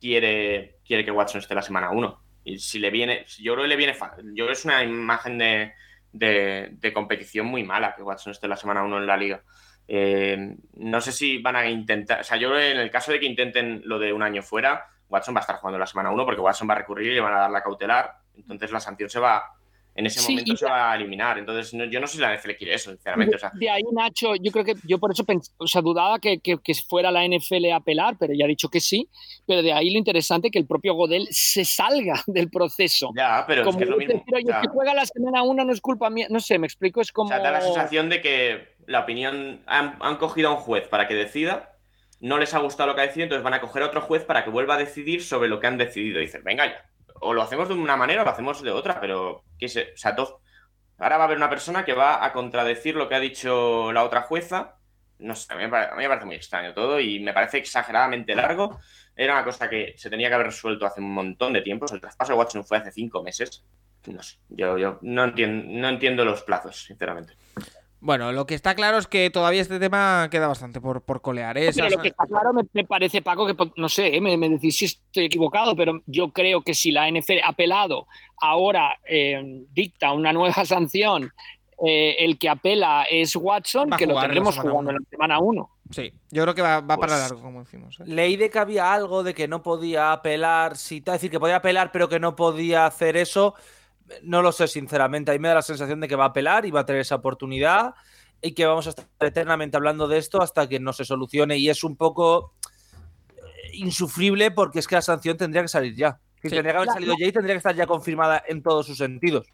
quiere, 0.00 0.78
quiere 0.84 1.04
que 1.04 1.10
Watson 1.10 1.40
esté 1.40 1.54
la 1.54 1.62
semana 1.62 1.90
1. 1.90 2.22
Y 2.44 2.58
si 2.58 2.78
le 2.78 2.90
viene, 2.90 3.24
yo 3.38 3.54
creo 3.54 3.64
que 3.64 3.68
le 3.68 3.76
viene, 3.76 3.96
yo 4.34 4.48
es 4.48 4.64
una 4.64 4.82
imagen 4.84 5.38
de, 5.38 5.72
de, 6.12 6.68
de 6.72 6.92
competición 6.92 7.46
muy 7.46 7.64
mala 7.64 7.94
que 7.94 8.02
Watson 8.02 8.30
esté 8.32 8.48
la 8.48 8.56
semana 8.56 8.84
1 8.84 8.98
en 8.98 9.06
la 9.06 9.16
liga. 9.16 9.42
Eh, 9.88 10.56
no 10.74 11.00
sé 11.00 11.12
si 11.12 11.38
van 11.38 11.56
a 11.56 11.68
intentar, 11.68 12.20
o 12.20 12.24
sea, 12.24 12.36
yo 12.36 12.48
creo 12.48 12.60
que 12.60 12.70
en 12.72 12.78
el 12.78 12.90
caso 12.90 13.12
de 13.12 13.20
que 13.20 13.26
intenten 13.26 13.82
lo 13.84 13.98
de 13.98 14.12
un 14.12 14.22
año 14.22 14.42
fuera, 14.42 14.86
Watson 15.08 15.34
va 15.34 15.40
a 15.40 15.42
estar 15.42 15.56
jugando 15.56 15.78
la 15.78 15.86
semana 15.86 16.10
1 16.10 16.24
porque 16.24 16.40
Watson 16.40 16.68
va 16.68 16.74
a 16.74 16.78
recurrir 16.78 17.12
y 17.12 17.14
le 17.14 17.20
van 17.20 17.34
a 17.34 17.40
dar 17.40 17.50
la 17.50 17.62
cautelar, 17.62 18.16
entonces 18.36 18.72
la 18.72 18.80
sanción 18.80 19.08
se 19.08 19.20
va, 19.20 19.44
en 19.96 20.06
ese 20.06 20.20
Sí, 20.20 20.32
momento 20.32 20.52
y- 20.52 20.56
se 20.58 20.66
va 20.66 20.92
a 20.92 20.96
eliminar. 20.96 21.38
Entonces, 21.38 21.72
no- 21.74 21.84
yo 21.86 21.98
no 22.00 22.06
sé 22.06 22.16
si 22.16 22.20
la 22.20 22.32
NFL 22.34 22.54
quiere 22.56 22.74
eso, 22.74 22.90
sinceramente. 22.90 23.36
O 23.36 23.38
sea, 23.38 23.50
De 23.54 23.70
ahí, 23.70 23.82
Nacho, 23.92 24.36
yo 24.36 24.52
creo 24.52 24.64
que 24.64 24.74
yo 24.84 24.98
por 24.98 25.10
eso 25.10 25.24
o 25.56 25.66
sea, 25.66 25.80
dudaba 25.82 26.18
que, 26.18 26.38
que- 26.38 26.58
que 26.62 26.74
fuera 26.74 27.10
la 27.10 27.24
NFL 27.24 27.72
a 27.72 27.76
apelar, 27.76 28.16
pero 28.18 28.34
ya 28.34 28.44
ha 28.44 28.48
dicho 28.48 28.68
que 28.68 28.80
sí. 28.80 29.08
Pero 29.46 29.62
de 29.62 29.72
ahí 29.72 29.90
lo 29.90 29.98
interesante 29.98 30.50
que 30.50 30.58
el 30.58 30.66
propio 30.66 30.94
Godel 30.94 31.26
se 31.30 31.64
salga 31.64 32.14
del 32.26 32.50
proceso. 32.50 33.10
ya, 33.16 33.44
pero 33.46 33.62
es 33.62 33.66
como 33.66 33.78
que 33.78 33.84
es 33.84 33.90
lo 33.90 33.96
mismo. 33.96 34.22
"Pero, 34.26 34.36
oye, 34.36 34.60
que 34.62 34.68
juega 34.68 34.94
la 34.94 35.06
semana 35.06 35.42
una 35.42 35.64
no 35.64 35.72
es 35.72 35.80
culpa 35.80 36.10
mía. 36.10 36.26
No 36.30 36.40
sé, 36.40 36.58
me 36.58 36.66
explico, 36.66 37.00
es 37.00 37.10
como. 37.10 37.26
O 37.26 37.28
sea, 37.32 37.38
da 37.38 37.50
la 37.50 37.60
sensación 37.62 38.08
de 38.10 38.20
que 38.20 38.76
la 38.86 39.00
opinión. 39.00 39.62
Han, 39.66 39.96
han 40.00 40.16
cogido 40.16 40.50
a 40.50 40.52
un 40.52 40.58
juez 40.58 40.86
para 40.88 41.08
que 41.08 41.14
decida, 41.14 41.72
no 42.20 42.38
les 42.38 42.54
ha 42.54 42.58
gustado 42.58 42.88
lo 42.88 42.94
que 42.94 43.00
ha 43.02 43.06
decidido, 43.06 43.24
entonces 43.24 43.44
van 43.44 43.54
a 43.54 43.60
coger 43.60 43.82
a 43.82 43.86
otro 43.86 44.00
juez 44.00 44.24
para 44.24 44.44
que 44.44 44.50
vuelva 44.50 44.74
a 44.74 44.78
decidir 44.78 45.22
sobre 45.22 45.48
lo 45.48 45.58
que 45.60 45.66
han 45.66 45.78
decidido. 45.78 46.20
Dicen, 46.20 46.42
venga 46.44 46.66
ya. 46.66 46.84
O 47.20 47.32
lo 47.34 47.42
hacemos 47.42 47.68
de 47.68 47.74
una 47.74 47.96
manera 47.96 48.22
o 48.22 48.24
lo 48.24 48.30
hacemos 48.30 48.62
de 48.62 48.70
otra, 48.70 49.00
pero. 49.00 49.44
¿qué 49.58 49.68
sé? 49.68 49.90
O 49.94 49.96
sea, 49.96 50.14
Ahora 50.98 51.18
va 51.18 51.24
a 51.24 51.26
haber 51.26 51.36
una 51.36 51.50
persona 51.50 51.84
que 51.84 51.92
va 51.92 52.24
a 52.24 52.32
contradecir 52.32 52.94
lo 52.96 53.08
que 53.08 53.14
ha 53.14 53.20
dicho 53.20 53.92
la 53.92 54.02
otra 54.04 54.22
jueza. 54.22 54.78
No 55.18 55.34
sé, 55.34 55.52
a 55.52 55.56
mí, 55.56 55.62
me 55.64 55.68
pare- 55.70 55.92
a 55.92 55.94
mí 55.96 56.02
me 56.02 56.08
parece 56.08 56.26
muy 56.26 56.36
extraño 56.36 56.74
todo 56.74 57.00
y 57.00 57.20
me 57.20 57.32
parece 57.34 57.58
exageradamente 57.58 58.34
largo. 58.34 58.78
Era 59.14 59.34
una 59.34 59.44
cosa 59.44 59.68
que 59.68 59.94
se 59.96 60.10
tenía 60.10 60.28
que 60.28 60.34
haber 60.34 60.46
resuelto 60.48 60.86
hace 60.86 61.00
un 61.00 61.12
montón 61.12 61.52
de 61.52 61.62
tiempo. 61.62 61.86
El 61.92 62.00
traspaso 62.00 62.32
de 62.32 62.38
Watson 62.38 62.64
fue 62.64 62.78
hace 62.78 62.92
cinco 62.92 63.22
meses. 63.22 63.64
No 64.06 64.22
sé, 64.22 64.38
yo, 64.48 64.78
yo 64.78 64.98
no, 65.02 65.26
no 65.26 65.88
entiendo 65.88 66.24
los 66.24 66.42
plazos, 66.42 66.84
sinceramente. 66.84 67.34
Bueno, 68.00 68.30
lo 68.30 68.46
que 68.46 68.54
está 68.54 68.74
claro 68.74 68.98
es 68.98 69.06
que 69.06 69.30
todavía 69.30 69.62
este 69.62 69.80
tema 69.80 70.28
queda 70.30 70.46
bastante 70.48 70.80
por, 70.80 71.02
por 71.02 71.22
colear. 71.22 71.56
¿eh? 71.58 71.70
Pero 71.74 71.88
lo 71.88 71.98
que 72.02 72.08
está 72.08 72.24
claro 72.26 72.52
me, 72.52 72.62
me 72.72 72.84
parece, 72.84 73.22
Paco, 73.22 73.46
que 73.46 73.54
po- 73.54 73.72
no 73.76 73.88
sé, 73.88 74.14
eh, 74.14 74.20
me, 74.20 74.36
me 74.36 74.48
decís 74.50 74.76
si 74.76 74.84
estoy 74.84 75.24
equivocado, 75.24 75.74
pero 75.74 76.00
yo 76.06 76.30
creo 76.30 76.62
que 76.62 76.74
si 76.74 76.92
la 76.92 77.08
NFL 77.10 77.40
ha 77.42 77.48
apelado 77.48 78.06
ahora 78.40 78.98
eh, 79.08 79.64
dicta 79.72 80.12
una 80.12 80.32
nueva 80.32 80.64
sanción, 80.66 81.32
eh, 81.84 82.16
el 82.20 82.38
que 82.38 82.48
apela 82.48 83.04
es 83.10 83.34
Watson, 83.36 83.90
Va 83.92 83.96
que 83.96 84.06
lo 84.06 84.20
tendremos 84.20 84.56
jugando 84.56 84.78
uno. 84.80 84.90
en 84.90 84.96
la 84.96 85.10
semana 85.10 85.38
1. 85.40 85.70
Sí, 85.90 86.12
yo 86.30 86.42
creo 86.42 86.54
que 86.54 86.62
va, 86.62 86.80
va 86.80 86.96
para 86.98 87.12
Pues- 87.14 87.20
largo, 87.30 87.40
como 87.42 87.60
decimos. 87.60 87.98
¿eh? 88.00 88.04
Leí 88.06 88.36
de 88.36 88.50
que 88.50 88.58
había 88.58 88.92
algo 88.92 89.22
de 89.22 89.34
que 89.34 89.48
no 89.48 89.62
podía 89.62 90.12
apelar, 90.12 90.76
si 90.76 90.98
es 90.98 91.04
decir, 91.04 91.30
que 91.30 91.40
podía 91.40 91.56
apelar, 91.56 91.92
pero 91.92 92.08
que 92.08 92.20
no 92.20 92.36
podía 92.36 92.86
hacer 92.86 93.16
eso. 93.16 93.54
No 94.22 94.42
lo 94.42 94.52
sé, 94.52 94.68
sinceramente. 94.68 95.30
A 95.30 95.34
mí 95.34 95.38
me 95.40 95.48
da 95.48 95.54
la 95.54 95.62
sensación 95.62 96.00
de 96.00 96.08
que 96.08 96.16
va 96.16 96.24
a 96.24 96.28
apelar 96.28 96.64
y 96.66 96.70
va 96.70 96.80
a 96.80 96.86
tener 96.86 97.00
esa 97.00 97.16
oportunidad 97.16 97.94
y 98.40 98.52
que 98.52 98.66
vamos 98.66 98.86
a 98.86 98.90
estar 98.90 99.06
eternamente 99.20 99.76
hablando 99.76 100.06
de 100.08 100.18
esto 100.18 100.40
hasta 100.42 100.68
que 100.68 100.78
no 100.78 100.92
se 100.92 101.04
solucione. 101.04 101.56
Y 101.58 101.68
es 101.70 101.82
un 101.84 101.96
poco 101.96 102.54
eh, 103.36 103.40
insufrible 103.74 104.50
porque 104.50 104.78
es 104.78 104.86
que 104.86 104.94
la 104.94 105.02
sanción 105.02 105.36
tendría 105.36 105.62
que 105.62 105.68
salir 105.68 105.94
ya. 105.96 106.20
Si 106.42 106.48
Sí. 106.48 106.54
Tendría 106.54 106.72
que 106.72 106.76
haber 106.76 106.86
La- 106.88 106.92
salido 106.92 107.14
ya 107.18 107.26
y 107.26 107.32
tendría 107.32 107.54
que 107.54 107.58
estar 107.58 107.74
ya 107.74 107.86
confirmada 107.86 108.42
en 108.46 108.62
todos 108.62 108.86
sus 108.86 108.98
sentidos. 108.98 109.46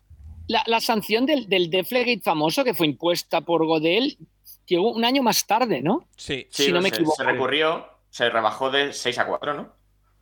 la, 0.48 0.80
sanción 0.80 1.24
del, 1.24 1.48
del 1.48 1.70
Deflegate 1.70 2.20
famoso 2.22 2.64
que 2.64 2.74
fue 2.74 2.86
impuesta 2.86 3.40
por 3.40 3.64
Godel 3.64 4.18
llegó 4.66 4.92
un 4.92 5.05
año 5.05 5.22
más 5.22 5.46
tarde, 5.46 5.80
¿no? 5.80 6.07
Sí, 6.16 6.46
sí 6.50 6.64
si 6.64 6.72
no 6.72 6.82
me 6.82 6.88
equivoco. 6.90 7.16
Se 7.16 7.24
recurrió, 7.24 7.86
se 8.11 8.28
rebajó 8.28 8.70
de 8.70 8.92
6 8.92 9.18
a 9.18 9.26
4, 9.26 9.55
¿no? 9.55 9.72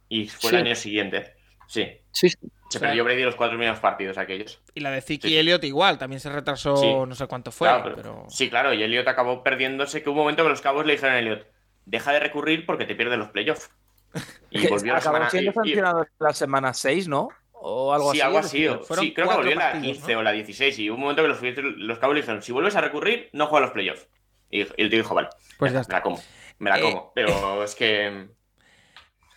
Y 0.08 0.28
fue 0.28 0.50
el 0.50 0.56
año 0.58 0.74
siguiente. 0.76 1.34
Sí. 1.66 1.86
Sí. 2.12 2.28
Se 2.68 2.78
perdió 2.78 3.04
Brady 3.04 3.22
los 3.22 3.34
cuatro 3.34 3.56
primeros 3.56 3.80
partidos 3.80 4.16
aquellos. 4.16 4.60
Y 4.74 4.80
la 4.80 4.90
de 4.90 5.00
Ziki 5.00 5.28
y 5.28 5.36
Elliot 5.38 5.64
igual, 5.64 5.98
también 5.98 6.20
se 6.20 6.30
retrasó 6.30 7.04
no 7.04 7.14
sé 7.14 7.26
cuánto 7.26 7.50
fue. 7.50 7.68
pero, 7.96 8.26
Sí, 8.28 8.48
claro, 8.48 8.72
y 8.72 8.82
Elliot 8.82 9.06
acabó 9.08 9.42
perdiéndose, 9.42 10.02
que 10.02 10.08
hubo 10.08 10.20
un 10.20 10.24
momento 10.24 10.44
que 10.44 10.50
los 10.50 10.60
cabos 10.60 10.86
le 10.86 10.92
dijeron 10.92 11.16
a 11.16 11.18
Elliot, 11.18 11.46
deja 11.84 12.12
de 12.12 12.20
recurrir 12.20 12.66
porque 12.66 12.84
te 12.84 12.94
pierdes 12.94 13.18
los 13.18 13.28
playoffs. 13.28 13.70
Y 14.52 14.66
volvió 14.66 14.92
la 14.92 15.00
semana... 15.00 15.30
siendo 15.30 15.52
sancionado 15.52 16.04
la 16.18 16.34
semana 16.34 16.74
6, 16.74 17.06
¿no? 17.06 17.28
O 17.52 17.92
algo 17.92 18.10
así. 18.10 18.18
Sí, 18.18 18.22
algo 18.22 18.38
así. 18.38 18.68
Sí, 18.98 19.14
creo 19.14 19.28
que 19.28 19.36
volvió 19.36 19.54
la 19.54 19.80
15 19.80 20.16
o 20.16 20.22
la 20.22 20.32
16 20.32 20.78
y 20.80 20.90
hubo 20.90 20.96
un 20.96 21.02
momento 21.02 21.22
que 21.22 21.28
los, 21.28 21.40
los 21.76 21.98
cabos 22.00 22.14
le 22.14 22.22
dijeron, 22.22 22.42
si 22.42 22.50
vuelves 22.50 22.74
a 22.74 22.80
recurrir, 22.80 23.30
no 23.32 23.46
juega 23.46 23.66
los 23.66 23.72
playoffs. 23.72 24.08
Y, 24.50 24.62
el 24.62 24.90
tío 24.90 24.98
dijo, 24.98 25.14
vale, 25.14 25.28
pues 25.58 25.72
ya 25.72 25.80
me 25.80 25.92
la 25.92 26.02
como. 26.02 26.20
Me 26.58 26.70
la 26.70 26.78
eh, 26.78 26.82
como. 26.82 27.12
Pero 27.14 27.62
es 27.64 27.74
que 27.76 28.28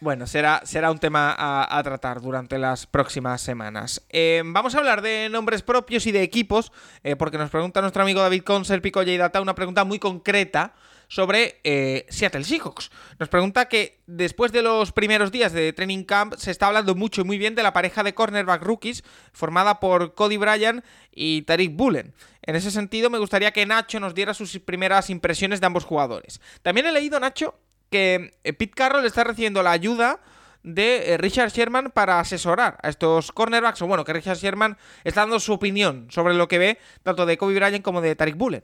bueno, 0.03 0.27
será, 0.27 0.61
será 0.65 0.91
un 0.91 0.99
tema 0.99 1.35
a, 1.37 1.81
tratar 1.81 2.21
durante 2.21 2.59
las 2.59 2.85
próximas 2.85 3.41
semanas. 3.41 4.05
Eh, 4.09 4.43
vamos 4.45 4.75
a 4.75 4.79
hablar 4.79 5.01
de 5.01 5.29
nombres 5.29 5.63
propios 5.63 6.05
y 6.05 6.11
de 6.11 6.21
equipos, 6.21 6.71
eh, 7.03 7.15
porque 7.15 7.37
nos 7.37 7.49
pregunta 7.49 7.81
nuestro 7.81 8.03
amigo 8.03 8.21
David 8.21 8.43
Conserpico 8.43 9.01
y 9.01 9.17
Data 9.17 9.41
una 9.41 9.55
pregunta 9.55 9.85
muy 9.85 9.99
concreta 9.99 10.73
sobre 11.07 11.59
eh, 11.63 12.05
Seattle 12.09 12.43
Seahawks. 12.43 12.91
Nos 13.19 13.29
pregunta 13.29 13.69
que 13.69 14.01
después 14.07 14.51
de 14.51 14.61
los 14.61 14.91
primeros 14.91 15.31
días 15.31 15.53
de 15.53 15.71
training 15.71 16.03
camp 16.03 16.35
se 16.37 16.51
está 16.51 16.67
hablando 16.67 16.95
mucho 16.95 17.21
y 17.21 17.23
muy 17.23 17.37
bien 17.37 17.55
de 17.55 17.63
la 17.63 17.71
pareja 17.71 18.03
de 18.03 18.13
cornerback 18.13 18.61
rookies 18.61 19.03
formada 19.31 19.79
por 19.79 20.15
Cody 20.15 20.37
Bryan 20.37 20.83
y 21.11 21.43
Tariq 21.43 21.75
Bullen. 21.75 22.13
En 22.41 22.55
ese 22.55 22.71
sentido, 22.71 23.09
me 23.09 23.19
gustaría 23.19 23.51
que 23.51 23.65
Nacho 23.65 23.99
nos 23.99 24.13
diera 24.13 24.33
sus 24.33 24.59
primeras 24.59 25.09
impresiones 25.09 25.61
de 25.61 25.67
ambos 25.67 25.85
jugadores. 25.85 26.41
También 26.61 26.87
he 26.87 26.91
leído, 26.91 27.19
Nacho, 27.19 27.55
que 27.93 28.31
eh, 28.43 28.53
Pete 28.53 28.73
Carroll 28.73 29.05
está 29.05 29.23
recibiendo 29.23 29.61
la 29.61 29.69
ayuda 29.69 30.19
de 30.63 31.13
eh, 31.13 31.17
Richard 31.17 31.51
Sherman 31.51 31.91
para 31.91 32.19
asesorar 32.19 32.79
a 32.81 32.89
estos 32.89 33.31
cornerbacks, 33.31 33.83
o 33.83 33.87
bueno, 33.87 34.03
que 34.03 34.13
Richard 34.13 34.37
Sherman 34.37 34.77
está 35.03 35.21
dando 35.21 35.39
su 35.39 35.53
opinión 35.53 36.07
sobre 36.09 36.33
lo 36.33 36.47
que 36.47 36.57
ve 36.57 36.79
tanto 37.03 37.27
de 37.27 37.37
Kobe 37.37 37.53
Bryant 37.53 37.83
como 37.83 38.01
de 38.01 38.15
Tariq 38.15 38.35
Bullen. 38.35 38.63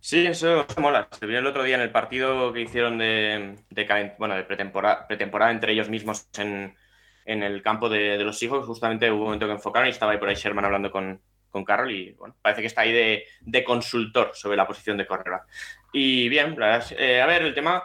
Sí, 0.00 0.26
eso 0.26 0.66
mola. 0.78 1.08
Se 1.12 1.26
vio 1.26 1.40
el 1.40 1.46
otro 1.46 1.62
día 1.62 1.74
en 1.76 1.82
el 1.82 1.90
partido 1.90 2.52
que 2.54 2.62
hicieron 2.62 2.96
de, 2.96 3.58
pretemporada, 4.48 5.50
entre 5.50 5.74
ellos 5.74 5.90
mismos 5.90 6.26
en, 6.38 6.74
el 7.26 7.62
campo 7.62 7.90
de, 7.90 8.16
los 8.24 8.42
hijos. 8.42 8.66
Justamente 8.66 9.10
hubo 9.10 9.18
un 9.18 9.24
momento 9.26 9.46
que 9.46 9.52
enfocaron 9.52 9.88
y 9.88 9.90
estaba 9.90 10.12
ahí 10.12 10.18
por 10.18 10.30
ahí 10.30 10.36
Sherman 10.36 10.64
hablando 10.64 10.90
con, 10.90 11.20
Carroll 11.66 11.90
y 11.90 12.12
bueno, 12.12 12.34
parece 12.40 12.62
que 12.62 12.66
está 12.66 12.80
ahí 12.80 13.26
de, 13.42 13.64
consultor 13.64 14.30
sobre 14.32 14.56
la 14.56 14.66
posición 14.66 14.96
de 14.96 15.06
cornerback. 15.06 15.46
Y 15.92 16.30
bien, 16.30 16.56
eh, 16.96 17.20
a 17.20 17.26
ver, 17.26 17.42
el 17.42 17.54
tema 17.54 17.84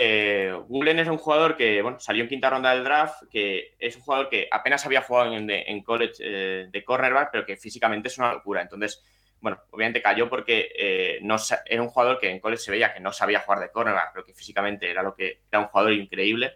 eh, 0.00 1.00
es 1.00 1.08
un 1.08 1.18
jugador 1.18 1.56
que 1.56 1.82
bueno, 1.82 1.98
salió 2.00 2.22
en 2.22 2.28
quinta 2.28 2.50
ronda 2.50 2.74
del 2.74 2.84
draft, 2.84 3.24
que 3.30 3.74
es 3.78 3.96
un 3.96 4.02
jugador 4.02 4.28
que 4.28 4.48
apenas 4.50 4.84
había 4.86 5.02
jugado 5.02 5.34
en, 5.34 5.82
college 5.82 6.14
eh, 6.20 6.66
de 6.70 6.84
cornerback, 6.84 7.30
pero 7.32 7.46
que 7.46 7.56
físicamente 7.56 8.08
es 8.08 8.18
una 8.18 8.32
locura. 8.32 8.62
Entonces, 8.62 9.02
bueno, 9.40 9.60
obviamente 9.70 10.00
cayó 10.00 10.28
porque 10.28 10.70
eh, 10.78 11.18
no, 11.22 11.36
era 11.66 11.82
un 11.82 11.88
jugador 11.88 12.20
que 12.20 12.30
en 12.30 12.38
college 12.38 12.62
se 12.62 12.70
veía 12.70 12.94
que 12.94 13.00
no 13.00 13.12
sabía 13.12 13.40
jugar 13.40 13.60
de 13.60 13.70
cornerback, 13.70 14.12
pero 14.12 14.24
que 14.24 14.34
físicamente 14.34 14.90
era 14.90 15.02
lo 15.02 15.14
que 15.14 15.40
era 15.50 15.60
un 15.60 15.66
jugador 15.66 15.92
increíble. 15.92 16.54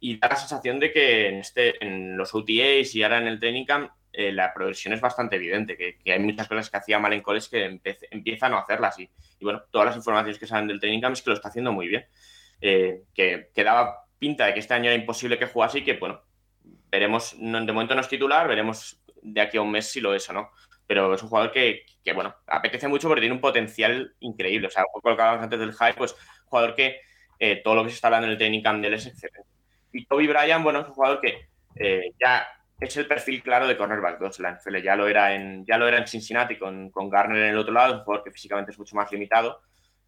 Y 0.00 0.18
da 0.18 0.28
la 0.28 0.36
sensación 0.36 0.80
de 0.80 0.92
que 0.92 1.28
en, 1.28 1.36
este, 1.36 1.82
en 1.84 2.16
los 2.16 2.34
OTAs 2.34 2.94
y 2.94 3.02
ahora 3.02 3.18
en 3.18 3.28
el 3.28 3.38
training 3.38 3.64
camp 3.64 3.90
eh, 4.12 4.32
la 4.32 4.52
progresión 4.52 4.94
es 4.94 5.00
bastante 5.00 5.36
evidente, 5.36 5.76
que, 5.76 6.12
hay 6.12 6.18
muchas 6.18 6.46
cosas 6.46 6.70
que 6.70 6.76
hacía 6.76 6.98
mal 6.98 7.12
en 7.12 7.22
college 7.22 7.48
que 7.50 7.80
empiezan 8.10 8.52
a 8.52 8.58
hacerlas. 8.58 8.98
Y, 8.98 9.04
y, 9.38 9.44
bueno, 9.44 9.62
todas 9.70 9.86
las 9.86 9.96
informaciones 9.96 10.38
que 10.38 10.46
salen 10.46 10.68
del 10.68 10.80
training 10.80 11.00
camp 11.00 11.14
es 11.14 11.22
que 11.22 11.30
lo 11.30 11.36
está 11.36 11.48
haciendo 11.48 11.72
muy 11.72 11.88
bien. 11.88 12.04
Eh, 12.60 13.04
que, 13.14 13.50
daba 13.56 14.06
pinta 14.18 14.46
de 14.46 14.54
que 14.54 14.60
este 14.60 14.74
año 14.74 14.86
era 14.86 14.94
imposible 14.94 15.38
que 15.38 15.46
jugase 15.46 15.78
y 15.78 15.84
que, 15.84 15.94
bueno, 15.94 16.22
veremos, 16.90 17.36
de 17.38 17.72
momento 17.72 17.94
no 17.94 18.00
es 18.00 18.08
titular, 18.08 18.48
veremos 18.48 19.00
de 19.20 19.40
aquí 19.40 19.56
a 19.56 19.62
un 19.62 19.70
mes 19.70 19.90
si 19.90 20.00
lo 20.00 20.14
es 20.14 20.28
o 20.30 20.32
no. 20.32 20.50
Pero 20.86 21.14
es 21.14 21.22
un 21.22 21.28
jugador 21.28 21.50
que, 21.50 21.84
bueno, 22.14 22.34
apetece 22.46 22.88
mucho 22.88 23.08
porque 23.08 23.22
tiene 23.22 23.34
un 23.34 23.40
potencial 23.40 24.14
increíble. 24.20 24.68
O 24.68 24.70
sea, 24.70 24.84
como 24.92 25.20
antes 25.20 25.58
del 25.58 25.72
hype, 25.72 25.94
pues 25.94 26.14
jugador 26.46 26.74
que 26.74 27.00
eh, 27.38 27.62
todo 27.64 27.74
lo 27.74 27.84
que 27.84 27.90
se 27.90 27.96
está 27.96 28.08
hablando 28.08 28.26
en 28.26 28.32
el 28.32 28.38
training 28.38 28.62
camp 28.62 28.80
de 28.80 28.88
él 28.88 28.94
es 28.94 29.06
excelente. 29.06 29.48
Y 29.92 30.04
Toby 30.06 30.26
Bryan, 30.26 30.62
bueno, 30.62 30.80
es 30.80 30.88
un 30.88 30.94
jugador 30.94 31.20
que 31.20 31.48
eh, 31.76 32.12
ya 32.22 32.46
es 32.80 32.96
el 32.96 33.06
perfil 33.06 33.42
claro 33.42 33.66
de 33.66 33.76
cornerback 33.76 34.18
2 34.18 34.40
la 34.40 34.52
NFL. 34.52 34.82
Ya 34.82 34.96
lo 34.96 35.08
era 35.08 35.34
en, 35.34 35.64
ya 35.64 35.78
lo 35.78 35.88
era 35.88 35.98
en 35.98 36.06
Cincinnati 36.06 36.58
con, 36.58 36.90
con 36.90 37.08
Garner 37.08 37.42
en 37.42 37.50
el 37.50 37.58
otro 37.58 37.72
lado, 37.72 37.94
un 37.94 38.04
jugador 38.04 38.24
que 38.24 38.30
físicamente 38.30 38.72
es 38.72 38.78
mucho 38.78 38.96
más 38.96 39.10
limitado 39.10 39.62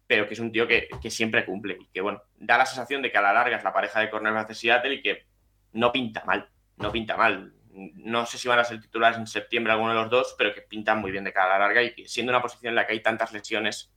pero 0.07 0.27
que 0.27 0.33
es 0.33 0.39
un 0.39 0.51
tío 0.51 0.67
que, 0.67 0.87
siempre 1.09 1.45
cumple 1.45 1.77
y 1.79 1.87
que, 1.87 2.01
bueno, 2.01 2.23
da 2.37 2.57
la 2.57 2.65
sensación 2.65 3.01
de 3.01 3.11
que 3.11 3.17
a 3.17 3.21
la 3.21 3.33
larga 3.33 3.57
es 3.57 3.63
la 3.63 3.73
pareja 3.73 3.99
de 3.99 4.09
cornerbacks 4.09 4.47
de 4.47 4.55
Seattle 4.55 4.95
y 4.95 5.01
que 5.01 5.25
no 5.73 5.91
pinta 5.91 6.23
mal, 6.25 6.49
no 6.77 6.91
pinta 6.91 7.17
mal. 7.17 7.53
No 7.69 8.25
sé 8.25 8.37
si 8.37 8.47
van 8.47 8.57
a 8.57 8.63
ser 8.63 8.81
titulares 8.81 9.19
en 9.19 9.27
septiembre 9.27 9.73
alguno 9.73 9.91
de 9.91 10.01
los 10.01 10.09
dos, 10.09 10.35
pero 10.37 10.53
que 10.53 10.61
pintan 10.61 10.99
muy 10.99 11.11
bien 11.11 11.25
de 11.25 11.33
cara 11.33 11.55
a 11.55 11.59
la 11.59 11.67
larga 11.67 11.83
y 11.83 11.93
que 11.93 12.07
siendo 12.07 12.31
una 12.31 12.41
posición 12.41 12.71
en 12.71 12.75
la 12.75 12.87
que 12.87 12.93
hay 12.93 13.01
tantas 13.01 13.33
lesiones, 13.33 13.91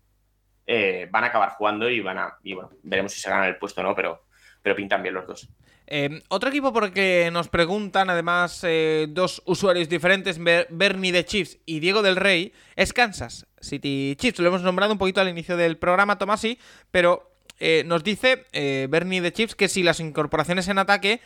eh, 0.66 1.08
van 1.11 1.24
a 1.24 1.28
acabar 1.28 1.50
jugando 1.50 1.88
y 1.88 2.00
van 2.00 2.18
a, 2.18 2.36
y 2.42 2.54
bueno, 2.54 2.70
veremos 2.82 3.12
si 3.12 3.20
se 3.20 3.30
ganan 3.30 3.48
el 3.48 3.56
puesto 3.56 3.80
o 3.80 3.84
no, 3.84 3.94
pero, 3.94 4.26
pero 4.61 4.76
pintan 4.76 5.02
bien 5.02 5.14
los 5.14 5.26
dos. 5.26 5.48
Em, 5.86 6.20
otro 6.28 6.50
equipo 6.50 6.72
porque 6.72 7.30
nos 7.32 7.48
preguntan, 7.48 8.11
además, 8.11 8.62
eh, 8.64 9.06
dos 9.08 9.42
usuarios 9.46 9.88
diferentes, 9.88 10.38
Bernie 10.38 11.12
de 11.12 11.24
Chiefs 11.24 11.58
y 11.64 11.80
Diego 11.80 12.02
del 12.02 12.16
Rey, 12.16 12.52
es 12.76 12.92
Kansas 12.92 13.46
City 13.61 14.16
Chiefs. 14.18 14.38
Lo 14.38 14.48
hemos 14.48 14.62
nombrado 14.62 14.92
un 14.92 14.98
poquito 14.98 15.20
al 15.20 15.28
inicio 15.28 15.56
del 15.56 15.76
programa, 15.76 16.18
Tomasi, 16.18 16.58
pero 16.90 17.30
eh, 17.58 17.82
nos 17.86 18.02
dice 18.02 18.46
eh, 18.52 18.86
Bernie 18.90 19.20
de 19.20 19.32
Chiefs 19.32 19.54
que 19.54 19.68
si 19.68 19.82
las 19.82 20.00
incorporaciones 20.00 20.68
en 20.68 20.78
ataque 20.78 21.20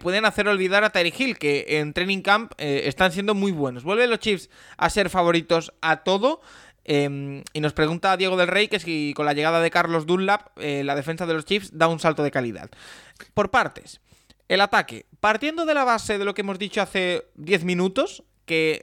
pueden 0.00 0.24
hacer 0.24 0.48
olvidar 0.48 0.82
a 0.82 0.90
Terry 0.90 1.14
Hill, 1.16 1.38
que 1.38 1.64
en 1.68 1.92
Training 1.92 2.22
Camp 2.22 2.52
están 2.58 3.12
siendo 3.12 3.34
muy 3.34 3.52
buenos. 3.52 3.84
Vuelven 3.84 4.10
los 4.10 4.18
Chiefs 4.18 4.50
a 4.76 4.90
ser 4.90 5.10
favoritos 5.10 5.72
a 5.80 5.98
todo. 5.98 6.40
Em, 6.82 7.42
y 7.52 7.60
nos 7.60 7.72
pregunta 7.72 8.16
Diego 8.16 8.36
del 8.36 8.48
Rey 8.48 8.68
que 8.68 8.80
si 8.80 9.12
con 9.14 9.26
la 9.26 9.32
llegada 9.32 9.60
de 9.60 9.70
Carlos 9.70 10.06
Dunlap 10.06 10.56
la 10.56 10.94
defensa 10.96 11.26
de 11.26 11.34
los 11.34 11.44
Chiefs 11.44 11.70
da 11.72 11.86
un 11.86 12.00
salto 12.00 12.24
de 12.24 12.32
calidad. 12.32 12.68
Por 13.34 13.50
partes. 13.50 14.00
El 14.48 14.60
ataque. 14.60 15.06
Partiendo 15.20 15.66
de 15.66 15.74
la 15.74 15.84
base 15.84 16.18
de 16.18 16.24
lo 16.24 16.34
que 16.34 16.42
hemos 16.42 16.58
dicho 16.58 16.80
hace 16.80 17.26
10 17.34 17.64
minutos, 17.64 18.22
que 18.44 18.82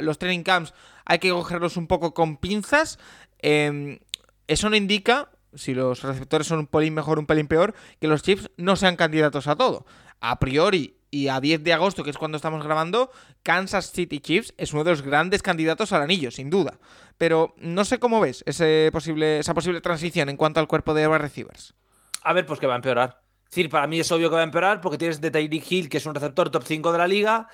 los 0.00 0.18
training 0.18 0.44
camps 0.44 0.72
hay 1.10 1.18
que 1.18 1.30
cogerlos 1.30 1.76
un 1.76 1.88
poco 1.88 2.14
con 2.14 2.36
pinzas, 2.36 3.00
em, 3.40 3.98
eso 4.46 4.70
no 4.70 4.76
indica, 4.76 5.28
si 5.54 5.74
los 5.74 6.04
receptores 6.04 6.46
son 6.46 6.60
un 6.60 6.66
pelín 6.68 6.94
mejor, 6.94 7.18
un 7.18 7.26
pelín 7.26 7.48
peor, 7.48 7.74
que 8.00 8.06
los 8.06 8.22
Chiefs 8.22 8.48
no 8.56 8.76
sean 8.76 8.94
candidatos 8.94 9.48
a 9.48 9.56
todo. 9.56 9.84
A 10.20 10.38
priori, 10.38 10.94
y 11.10 11.26
a 11.26 11.40
10 11.40 11.64
de 11.64 11.72
agosto, 11.72 12.04
que 12.04 12.10
es 12.10 12.16
cuando 12.16 12.36
estamos 12.36 12.62
grabando, 12.62 13.10
Kansas 13.42 13.90
City 13.90 14.20
Chiefs 14.20 14.54
es 14.56 14.72
uno 14.72 14.84
de 14.84 14.92
los 14.92 15.02
grandes 15.02 15.42
candidatos 15.42 15.92
al 15.92 16.02
anillo, 16.02 16.30
sin 16.30 16.48
duda. 16.48 16.78
Pero 17.18 17.56
no 17.58 17.84
sé 17.84 17.98
cómo 17.98 18.20
ves 18.20 18.44
ese 18.46 18.90
posible, 18.92 19.40
esa 19.40 19.52
posible 19.52 19.80
transición 19.80 20.28
en 20.28 20.36
cuanto 20.36 20.60
al 20.60 20.68
cuerpo 20.68 20.94
de 20.94 21.08
receivers. 21.18 21.74
A 22.22 22.32
ver, 22.34 22.46
pues 22.46 22.60
que 22.60 22.68
va 22.68 22.74
a 22.74 22.76
empeorar. 22.76 23.20
Es 23.46 23.50
decir, 23.56 23.68
para 23.68 23.88
mí 23.88 23.98
es 23.98 24.12
obvio 24.12 24.30
que 24.30 24.36
va 24.36 24.42
a 24.42 24.44
empeorar 24.44 24.80
porque 24.80 24.96
tienes 24.96 25.20
de 25.20 25.32
Tyreek 25.32 25.72
Hill, 25.72 25.88
que 25.88 25.96
es 25.96 26.06
un 26.06 26.14
receptor 26.14 26.50
top 26.50 26.62
5 26.64 26.92
de 26.92 26.98
la 26.98 27.08
liga. 27.08 27.48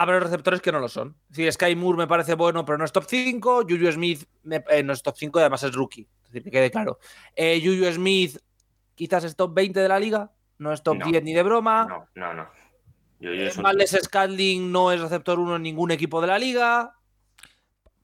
Habrá 0.00 0.20
receptores 0.20 0.60
que 0.60 0.70
no 0.70 0.78
lo 0.78 0.88
son. 0.88 1.16
Es 1.28 1.36
decir, 1.36 1.52
Sky 1.52 1.74
Moore 1.74 1.98
me 1.98 2.06
parece 2.06 2.34
bueno, 2.34 2.64
pero 2.64 2.78
no 2.78 2.84
es 2.84 2.92
top 2.92 3.06
5. 3.08 3.62
Juju 3.68 3.90
Smith 3.90 4.28
eh, 4.48 4.84
no 4.84 4.92
es 4.92 5.02
top 5.02 5.16
5 5.18 5.40
y 5.40 5.42
además 5.42 5.64
es 5.64 5.74
rookie. 5.74 6.08
Es 6.22 6.28
decir, 6.28 6.44
que 6.44 6.50
quede 6.52 6.70
claro. 6.70 7.00
Eh, 7.34 7.60
Juju 7.60 7.92
Smith 7.92 8.38
quizás 8.94 9.24
es 9.24 9.34
top 9.34 9.52
20 9.54 9.80
de 9.80 9.88
la 9.88 9.98
liga. 9.98 10.30
No 10.58 10.72
es 10.72 10.84
top 10.84 11.02
10 11.02 11.24
ni 11.24 11.32
de 11.32 11.42
broma. 11.42 11.84
No, 11.88 12.06
no, 12.14 12.32
no. 12.32 12.48
Eh, 13.18 13.50
Males 13.60 13.98
Scalding 14.00 14.70
no 14.70 14.92
es 14.92 15.00
receptor 15.00 15.40
1 15.40 15.56
en 15.56 15.62
ningún 15.62 15.90
equipo 15.90 16.20
de 16.20 16.28
la 16.28 16.38
liga. 16.38 16.94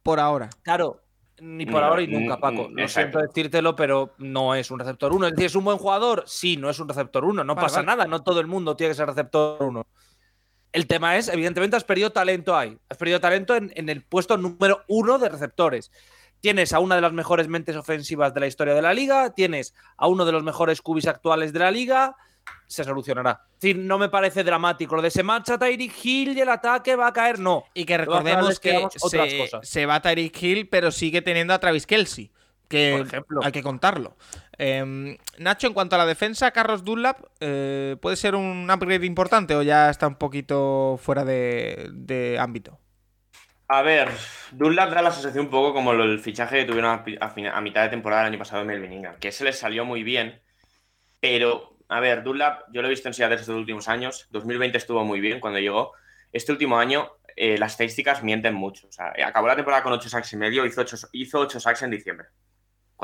Por 0.03 0.19
ahora. 0.19 0.51
Claro, 0.63 1.05
ni 1.41 1.65
por 1.65 1.85
ahora 1.85 2.03
y 2.03 2.09
nunca, 2.09 2.39
Paco. 2.39 2.67
No 2.73 2.89
siento 2.89 3.21
decírtelo, 3.21 3.77
pero 3.77 4.15
no 4.19 4.57
es 4.57 4.69
un 4.73 4.81
receptor 4.81 5.13
1. 5.13 5.27
Es 5.27 5.33
decir, 5.35 5.47
¿es 5.47 5.55
un 5.55 5.65
buen 5.65 5.79
jugador? 5.79 6.25
Sí, 6.27 6.57
no 6.57 6.71
es 6.71 6.81
un 6.81 6.89
receptor 6.89 7.25
1. 7.25 7.45
No 7.45 7.55
pasa 7.55 7.85
nada, 7.85 8.07
no 8.07 8.25
todo 8.25 8.41
el 8.41 8.49
mundo 8.49 8.75
tiene 8.75 8.91
que 8.91 8.97
ser 8.97 9.07
receptor 9.07 9.63
1. 9.63 9.87
El 10.75 10.89
tema 10.89 11.17
es, 11.17 11.29
evidentemente, 11.29 11.77
has 11.77 11.85
perdido 11.85 12.11
talento 12.11 12.57
ahí. 12.57 12.77
Has 12.89 12.99
perdido 12.99 13.21
talento 13.21 13.55
en, 13.55 13.73
en 13.77 13.89
el 13.89 14.03
puesto 14.03 14.37
número 14.37 14.83
uno 14.89 15.21
de 15.21 15.29
receptores. 15.29 15.93
Tienes 16.41 16.73
a 16.73 16.81
una 16.81 16.97
de 16.97 17.01
las 17.01 17.13
mejores 17.13 17.47
mentes 17.47 17.77
ofensivas 17.77 18.35
de 18.35 18.41
la 18.41 18.49
historia 18.49 18.75
de 18.75 18.83
la 18.83 18.93
liga, 18.93 19.31
tienes 19.31 19.73
a 19.97 20.09
uno 20.09 20.25
de 20.25 20.33
los 20.33 20.43
mejores 20.43 20.83
cubis 20.83 21.07
actuales 21.07 21.53
de 21.53 21.61
la 21.61 21.71
liga, 21.71 22.17
se 22.67 22.83
solucionará. 22.83 23.43
Es 23.55 23.61
decir, 23.61 23.79
no 23.79 23.99
me 23.99 24.09
parece 24.09 24.43
dramático. 24.43 24.97
Lo 24.97 25.03
de 25.03 25.13
se 25.13 25.23
marcha 25.23 25.57
Tyreek 25.57 25.95
Hill 26.05 26.37
y 26.37 26.41
el 26.41 26.49
ataque 26.49 26.97
va 26.97 27.07
a 27.07 27.13
caer, 27.13 27.39
no. 27.39 27.65
Y 27.73 27.85
que 27.85 27.97
recordemos 27.97 28.59
que 28.59 28.89
se, 28.97 29.49
se, 29.63 29.87
va 29.87 30.03
Tyreek 30.03 30.43
Hill, 30.43 30.69
pero 30.69 30.91
sigue 30.91 31.23
teniendo 31.23 31.55
a 31.55 31.61
Travis 31.61 31.87
Kelsey. 31.87 32.33
Que 32.69 32.97
ejemplo. 32.97 33.41
hay 33.45 33.53
que 33.53 33.63
contarlo. 33.63 34.17
Em, 34.59 35.17
Nacho, 35.39 35.67
en 35.67 35.73
cuanto 35.73 35.97
a 35.97 35.99
la 35.99 36.07
defensa, 36.07 36.51
Carlos 36.53 36.85
Dunlap, 36.85 37.19
eh, 37.41 37.97
¿puede 38.01 38.17
ser 38.17 38.35
un 38.35 38.71
upgrade 38.71 39.07
importante 39.07 39.55
o 39.55 39.63
ya 39.63 39.91
está 39.91 40.07
un 40.07 40.17
poquito 40.17 40.99
fuera 41.03 41.25
de, 41.25 42.37
ámbito? 42.39 42.79
A 43.69 43.83
ver, 43.83 44.11
Dunlap 44.53 44.91
da 44.91 45.03
la 45.03 45.11
sensación 45.11 45.47
un 45.47 45.51
poco 45.51 45.73
como 45.73 45.93
el 45.93 46.21
fichaje 46.21 46.59
que 46.59 46.65
tuvieron 46.65 47.03
a, 47.21 47.61
mitad 47.61 47.83
de 47.83 47.89
temporada 47.89 48.23
el 48.23 48.29
año 48.29 48.39
pasado 48.39 48.63
en 48.63 48.69
Melvin 48.69 48.93
Ingram, 48.93 49.19
que 49.19 49.33
se 49.33 49.45
les 49.45 49.59
salió 49.59 49.85
muy 49.85 50.03
bien, 50.03 50.41
pero, 51.21 51.79
a 51.89 51.99
ver, 52.01 52.23
Dunlap, 52.23 52.65
yo 52.73 52.83
lo 52.83 52.89
he 52.89 52.91
visto 52.91 53.09
en 53.09 53.15
Seattle 53.15 53.37
estos 53.37 53.57
últimos 53.57 53.89
años, 53.89 54.29
2020 54.31 54.79
estuvo 54.79 55.05
muy 55.05 55.21
bien 55.21 55.41
cuando 55.41 55.59
llegó, 55.59 55.93
este 56.33 56.53
último 56.53 56.79
año 56.79 57.11
eh, 57.37 57.57
las 57.59 57.73
estadísticas 57.73 58.23
mienten 58.23 58.55
mucho, 58.55 58.87
o 58.87 58.93
sea, 58.93 59.15
acabó 59.27 59.49
la 59.49 59.57
temporada 59.57 59.83
con 59.83 59.95
8 59.95 60.09
sacks 60.09 60.35
y 60.35 60.37
medio, 60.37 60.67
hizo 60.67 60.83
8, 60.83 60.97
hizo 61.13 61.41
8 61.41 61.59
sacks 61.59 61.83
en 61.83 61.91
diciembre, 61.91 62.29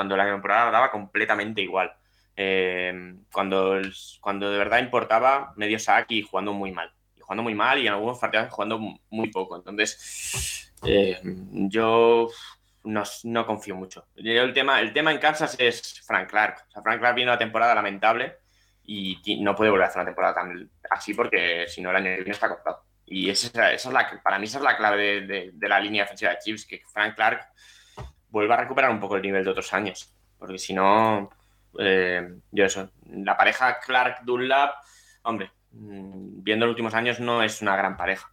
cuando 0.01 0.17
la 0.17 0.25
temporada 0.25 0.71
daba 0.71 0.91
completamente 0.91 1.61
igual. 1.61 1.93
Eh, 2.37 3.17
cuando, 3.31 3.81
cuando 4.21 4.51
de 4.51 4.57
verdad 4.57 4.79
importaba 4.79 5.53
medio 5.57 5.79
sack 5.79 6.11
y 6.11 6.23
jugando 6.23 6.55
muy 6.55 6.73
mal 6.73 6.91
jugando 7.31 7.45
muy 7.45 7.55
mal 7.55 7.79
y 7.79 7.87
en 7.87 7.93
algunos 7.93 8.19
partidos 8.19 8.51
jugando 8.51 8.81
muy 9.09 9.31
poco. 9.31 9.55
Entonces, 9.55 10.73
eh, 10.85 11.21
yo 11.23 12.29
no, 12.83 13.47
confío 13.47 13.77
mucho. 13.77 14.09
el, 14.17 14.53
tema, 14.53 14.81
el 14.81 14.93
tema 14.93 15.13
en 15.13 15.19
Kansas 15.19 15.55
es 15.61 16.01
Frank 16.05 16.29
Clark. 16.29 16.65
O 16.67 16.71
sea, 16.73 16.83
Frank 16.83 16.99
Clark 16.99 17.15
viene 17.15 17.31
una 17.31 17.39
temporada 17.39 17.73
lamentable 17.77 18.39
y 18.85 19.21
no 19.43 19.55
puede 19.55 19.71
volver 19.71 19.85
a 19.85 19.89
hacer 19.91 20.01
una 20.01 20.07
temporada 20.07 20.35
tan 20.35 20.71
así 20.91 21.15
porque 21.15 21.67
si 21.69 21.81
no 21.81 21.91
el 21.91 21.97
año 21.97 22.07
que 22.07 22.17
viene 22.17 22.33
está 22.33 22.49
cortado. 22.49 22.83
Y 23.07 23.31
esa, 23.31 23.73
es 23.73 23.87
la, 23.87 24.21
para 24.25 24.41
mí 24.41 24.47
esa 24.47 24.59
es 24.59 24.65
la 24.65 24.77
clave 24.77 25.21
de, 25.21 25.53
la 25.69 25.79
línea 25.79 26.03
defensiva 26.03 26.33
de 26.33 26.39
Chiefs, 26.39 26.67
que 26.67 26.83
Frank 26.93 27.15
Clark 27.15 27.47
vuelva 28.31 28.55
a 28.55 28.59
recuperar 28.59 28.91
un 28.91 29.01
poco 29.01 29.17
el 29.17 29.23
nivel 29.23 29.45
de 29.45 29.51
otros 29.51 29.73
años. 29.73 30.15
Porque 30.39 30.59
si 30.59 30.73
no, 30.73 31.31
eh, 31.79 32.35
yo 32.51 32.65
eso, 32.65 32.91
la 33.11 33.37
pareja 33.37 33.79
Clark-Dunlap, 33.81 34.75
hombre, 35.23 35.51
Mm, 35.73 36.43
viendo 36.43 36.67
los 36.67 36.73
últimos 36.73 36.95
años, 36.95 37.21
no 37.21 37.43
es 37.43 37.63
una 37.63 37.77
gran 37.77 37.97
pareja. 37.97 38.31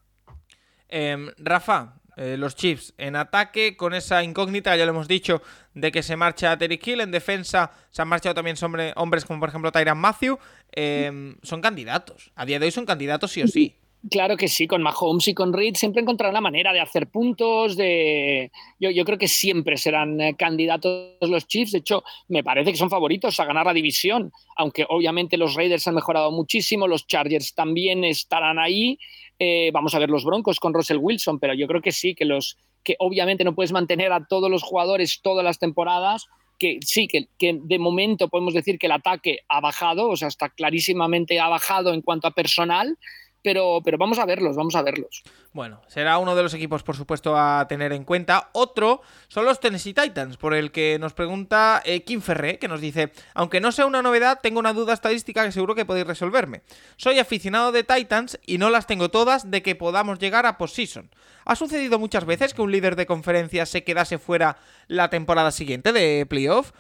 Em, 0.90 1.30
Rafa, 1.38 1.96
eh, 2.16 2.36
los 2.38 2.56
Chiefs 2.56 2.94
en 2.98 3.16
ataque 3.16 3.78
con 3.78 3.94
esa 3.94 4.24
incógnita, 4.24 4.76
ya 4.76 4.86
lo 4.86 4.92
hemos 4.92 5.08
dicho, 5.08 5.42
de 5.74 5.92
que 5.92 6.02
se 6.02 6.16
marcha 6.16 6.58
Terry 6.58 6.80
Hill. 6.84 7.02
En 7.02 7.12
defensa 7.12 7.72
se 7.92 8.02
han 8.02 8.08
marchado 8.08 8.36
también 8.36 8.56
hombres 8.96 9.26
como 9.26 9.40
por 9.40 9.50
ejemplo 9.50 9.72
Tyran 9.72 9.98
Matthew. 9.98 10.40
Em, 10.72 11.36
son 11.44 11.62
candidatos. 11.62 12.32
A 12.36 12.46
día 12.46 12.60
de 12.60 12.66
hoy 12.66 12.72
son 12.72 12.86
candidatos 12.86 13.32
sí 13.32 13.44
o 13.44 13.48
sí. 13.48 13.78
Claro 14.10 14.38
que 14.38 14.48
sí, 14.48 14.68
con 14.68 14.84
Mahomes 14.84 15.28
y 15.28 15.34
con 15.34 15.52
Reed 15.52 15.76
siempre 15.76 16.02
encontrarán 16.02 16.36
la 16.36 16.42
manera 16.42 16.72
de 16.72 16.80
hacer 16.80 17.08
puntos, 17.08 17.76
yo, 17.76 19.06
creo 19.06 19.18
que 19.18 19.28
siempre 19.28 19.76
serán 19.76 20.22
eh, 20.22 20.36
candidatos 20.38 21.18
los 21.22 21.48
Chiefs, 21.48 21.72
de 21.72 21.80
hecho 21.80 22.04
me 22.28 22.44
parece 22.44 22.72
que 22.72 22.78
son 22.78 22.92
favoritos 22.92 23.40
a 23.40 23.46
ganar 23.46 23.66
la 23.66 23.74
división, 23.74 24.32
aunque 24.56 24.86
obviamente 24.88 25.36
los 25.36 25.56
Raiders 25.56 25.88
han 25.88 25.96
mejorado 25.96 26.32
muchísimo, 26.32 26.88
los 26.88 27.08
Chargers 27.08 27.54
también 27.56 28.04
estarán 28.04 28.60
ahí, 28.60 29.00
eh, 29.40 29.72
vamos 29.74 29.94
a 29.96 30.00
ver 30.00 30.10
los 30.10 30.24
Broncos 30.24 30.60
con 30.60 30.74
Russell 30.74 31.00
Wilson, 31.02 31.40
pero 31.40 31.56
yo 31.56 31.68
creo 31.68 31.82
que 31.82 31.92
sí, 31.92 32.14
que, 32.14 32.26
los, 32.26 32.58
que 32.84 32.96
obviamente 33.00 33.44
no 33.44 33.56
puedes 33.56 33.74
mantener 33.74 34.14
a 34.14 34.26
todos 34.26 34.50
los 34.50 34.62
jugadores 34.62 35.22
todas 35.22 35.44
las 35.44 35.58
temporadas, 35.60 36.28
que 36.60 36.78
sí, 36.82 37.08
que, 37.08 37.28
que, 37.38 37.60
de 37.62 37.80
momento 37.80 38.30
podemos 38.30 38.54
decir 38.54 38.80
que 38.80 38.86
el 38.86 38.94
ataque 38.94 39.40
ha 39.50 39.60
bajado, 39.60 40.08
o 40.08 40.16
sea, 40.16 40.28
está 40.28 40.50
clarísimamente 40.50 41.40
ha 41.40 41.50
bajado 41.50 41.94
en 41.94 42.02
cuanto 42.02 42.28
a 42.28 42.32
personal, 42.32 42.98
pero, 43.44 43.82
pero 43.84 43.98
vamos 43.98 44.20
a 44.20 44.26
verlos, 44.26 44.56
vamos 44.56 44.76
a 44.76 44.82
verlos. 44.82 45.24
Bueno, 45.54 45.82
será 45.88 46.18
uno 46.18 46.36
de 46.36 46.44
los 46.44 46.54
equipos, 46.54 46.84
por 46.84 46.96
supuesto, 46.96 47.38
a 47.38 47.66
tener 47.68 47.94
en 47.94 48.04
cuenta. 48.04 48.50
Otro 48.52 49.02
son 49.28 49.46
los 49.46 49.60
Tennessee 49.60 49.94
Titans, 49.94 50.38
por 50.38 50.54
el 50.54 50.72
que 50.72 50.98
nos 51.00 51.14
pregunta 51.14 51.82
eh, 51.86 52.04
Kim 52.04 52.22
Ferré, 52.22 52.60
que 52.60 52.68
nos 52.68 52.82
dice, 52.82 53.12
aunque 53.34 53.62
no 53.62 53.72
sea 53.72 53.86
una 53.86 54.02
novedad, 54.02 54.40
tengo 54.42 54.60
una 54.60 54.74
duda 54.74 54.94
estadística 54.94 55.46
que 55.46 55.52
seguro 55.52 55.76
que 55.76 55.86
podéis 55.86 56.08
resolverme. 56.08 56.62
Soy 56.98 57.20
aficionado 57.20 57.72
de 57.72 57.84
Titans 57.84 58.40
y 58.46 58.58
no 58.58 58.70
las 58.70 58.88
tengo 58.88 59.10
todas 59.10 59.50
de 59.50 59.62
que 59.62 59.76
podamos 59.76 60.20
llegar 60.20 60.46
a 60.46 60.58
postseason. 60.58 61.10
¿Ha 61.46 61.56
sucedido 61.56 62.00
muchas 62.00 62.26
veces 62.26 62.54
que 62.54 62.62
un 62.62 62.72
líder 62.72 62.96
de 62.96 63.06
conferencia 63.06 63.66
se 63.66 63.84
quedase 63.84 64.18
fuera 64.18 64.58
la 64.88 65.10
temporada 65.10 65.52
siguiente 65.52 65.94
de 65.94 66.26
playoff? 66.26 66.72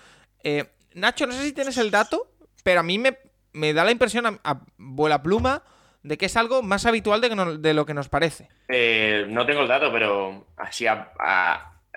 Eh, 0.43 0.65
Nacho, 0.93 1.27
no 1.27 1.33
sé 1.33 1.43
si 1.43 1.53
tienes 1.53 1.77
el 1.77 1.91
dato, 1.91 2.31
pero 2.63 2.81
a 2.81 2.83
mí 2.83 2.99
me, 2.99 3.17
me 3.53 3.73
da 3.73 3.85
la 3.85 3.91
impresión 3.91 4.25
a, 4.25 4.39
a 4.43 4.61
vuela 4.77 5.23
pluma 5.23 5.63
de 6.07 6.17
que 6.17 6.27
es 6.27 6.37
algo 6.37 6.63
más 6.63 6.85
habitual 6.85 7.21
de, 7.21 7.73
lo 7.73 7.85
que 7.85 7.93
nos 7.93 8.09
parece. 8.09 8.49
Eh, 8.67 9.25
no 9.29 9.45
tengo 9.45 9.61
el 9.61 9.67
dato, 9.67 9.91
pero 9.91 10.47
así 10.57 10.85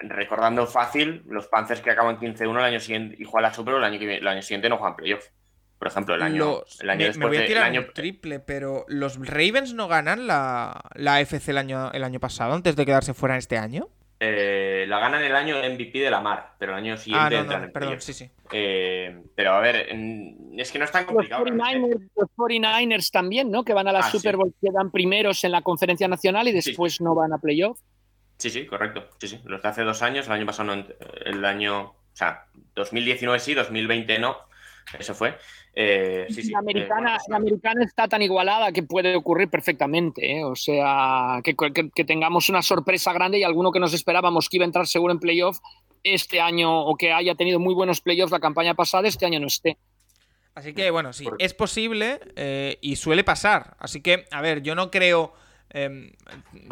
recordando 0.02 0.66
fácil, 0.66 1.22
los 1.28 1.46
Panthers 1.46 1.80
que 1.80 1.90
acaban 1.90 2.18
15-1 2.18 2.50
el 2.50 2.64
año 2.64 2.80
siguiente 2.80 3.16
y 3.18 3.24
juegan 3.24 3.50
la 3.50 3.54
Super, 3.54 3.74
el 3.74 3.84
año, 3.84 4.00
el 4.00 4.26
año 4.26 4.42
siguiente 4.42 4.68
no 4.68 4.78
juegan 4.78 4.96
playoff. 4.96 5.26
Por 5.78 5.88
ejemplo, 5.88 6.14
el 6.14 6.22
año, 6.22 6.62
el 6.80 6.90
año 6.90 7.06
después. 7.06 7.30
Me 7.30 7.46
voy 7.46 7.54
a 7.54 7.64
año... 7.64 7.86
triple, 7.94 8.38
pero 8.38 8.84
¿los 8.88 9.16
Ravens 9.18 9.72
no 9.72 9.88
ganan 9.88 10.26
la, 10.26 10.82
la 10.94 11.22
FC 11.22 11.52
el 11.52 11.58
año, 11.58 11.90
el 11.92 12.04
año 12.04 12.20
pasado 12.20 12.52
antes 12.52 12.76
de 12.76 12.84
quedarse 12.84 13.14
fuera 13.14 13.38
este 13.38 13.56
año? 13.56 13.88
Eh, 14.22 14.84
la 14.86 14.98
ganan 14.98 15.22
el 15.22 15.34
año 15.34 15.56
MVP 15.56 15.98
de 15.98 16.10
la 16.10 16.20
mar, 16.20 16.52
pero 16.58 16.72
el 16.72 16.78
año 16.78 16.98
siguiente 16.98 17.38
ah, 17.38 17.42
no, 17.42 17.72
perdón, 17.72 18.02
sí, 18.02 18.12
sí. 18.12 18.30
Eh, 18.52 19.18
pero 19.34 19.54
a 19.54 19.60
ver, 19.60 19.88
es 20.58 20.70
que 20.70 20.78
no 20.78 20.84
es 20.84 20.92
tan 20.92 21.06
complicado. 21.06 21.42
Los 21.46 22.28
49ers, 22.36 23.10
también, 23.10 23.50
¿no? 23.50 23.64
Que 23.64 23.72
van 23.72 23.88
a 23.88 23.92
la 23.92 24.00
ah, 24.00 24.10
Super 24.10 24.36
Bowl, 24.36 24.52
quedan 24.60 24.90
primeros 24.90 25.42
en 25.44 25.52
la 25.52 25.62
conferencia 25.62 26.06
nacional 26.06 26.48
y 26.48 26.52
después 26.52 27.00
no 27.00 27.14
van 27.14 27.32
a 27.32 27.38
playoff. 27.38 27.80
Sí, 28.36 28.50
sí, 28.50 28.66
correcto. 28.66 29.08
Sí, 29.18 29.28
sí. 29.28 29.40
Los 29.44 29.62
de 29.62 29.68
hace 29.68 29.84
dos 29.84 30.02
años, 30.02 30.26
el 30.26 30.32
año 30.32 30.44
pasado, 30.44 30.84
el 31.24 31.44
año, 31.46 31.80
o 31.80 31.96
sea, 32.12 32.44
2019 32.74 33.40
sí, 33.40 33.54
2020 33.54 34.18
no. 34.18 34.36
Eso 34.98 35.14
fue. 35.14 35.36
Eh, 35.74 36.26
la, 36.50 36.58
americana, 36.58 37.18
la 37.28 37.36
americana 37.36 37.84
está 37.84 38.08
tan 38.08 38.22
igualada 38.22 38.72
que 38.72 38.82
puede 38.82 39.14
ocurrir 39.14 39.48
perfectamente. 39.48 40.38
¿eh? 40.38 40.44
O 40.44 40.56
sea, 40.56 41.40
que, 41.44 41.54
que, 41.94 42.04
tengamos 42.04 42.48
una 42.48 42.62
sorpresa 42.62 43.12
grande 43.12 43.38
y 43.38 43.44
alguno 43.44 43.70
que 43.70 43.80
nos 43.80 43.94
esperábamos 43.94 44.48
que 44.48 44.56
iba 44.56 44.64
a 44.64 44.66
entrar 44.66 44.86
seguro 44.86 45.12
en 45.12 45.20
playoff 45.20 45.58
este 46.02 46.40
año 46.40 46.84
o 46.84 46.96
que 46.96 47.12
haya 47.12 47.34
tenido 47.34 47.60
muy 47.60 47.74
buenos 47.74 48.00
playoffs 48.00 48.32
la 48.32 48.40
campaña 48.40 48.74
pasada, 48.74 49.06
este 49.06 49.26
año 49.26 49.38
no 49.38 49.46
esté. 49.46 49.76
Así 50.54 50.74
que 50.74 50.90
bueno, 50.90 51.12
sí, 51.12 51.26
es 51.38 51.54
posible 51.54 52.20
eh, 52.36 52.78
y 52.80 52.96
suele 52.96 53.22
pasar. 53.22 53.76
Así 53.78 54.00
que, 54.00 54.26
a 54.30 54.40
ver, 54.40 54.62
yo 54.62 54.74
no 54.74 54.90
creo 54.90 55.32
Em, 55.72 56.12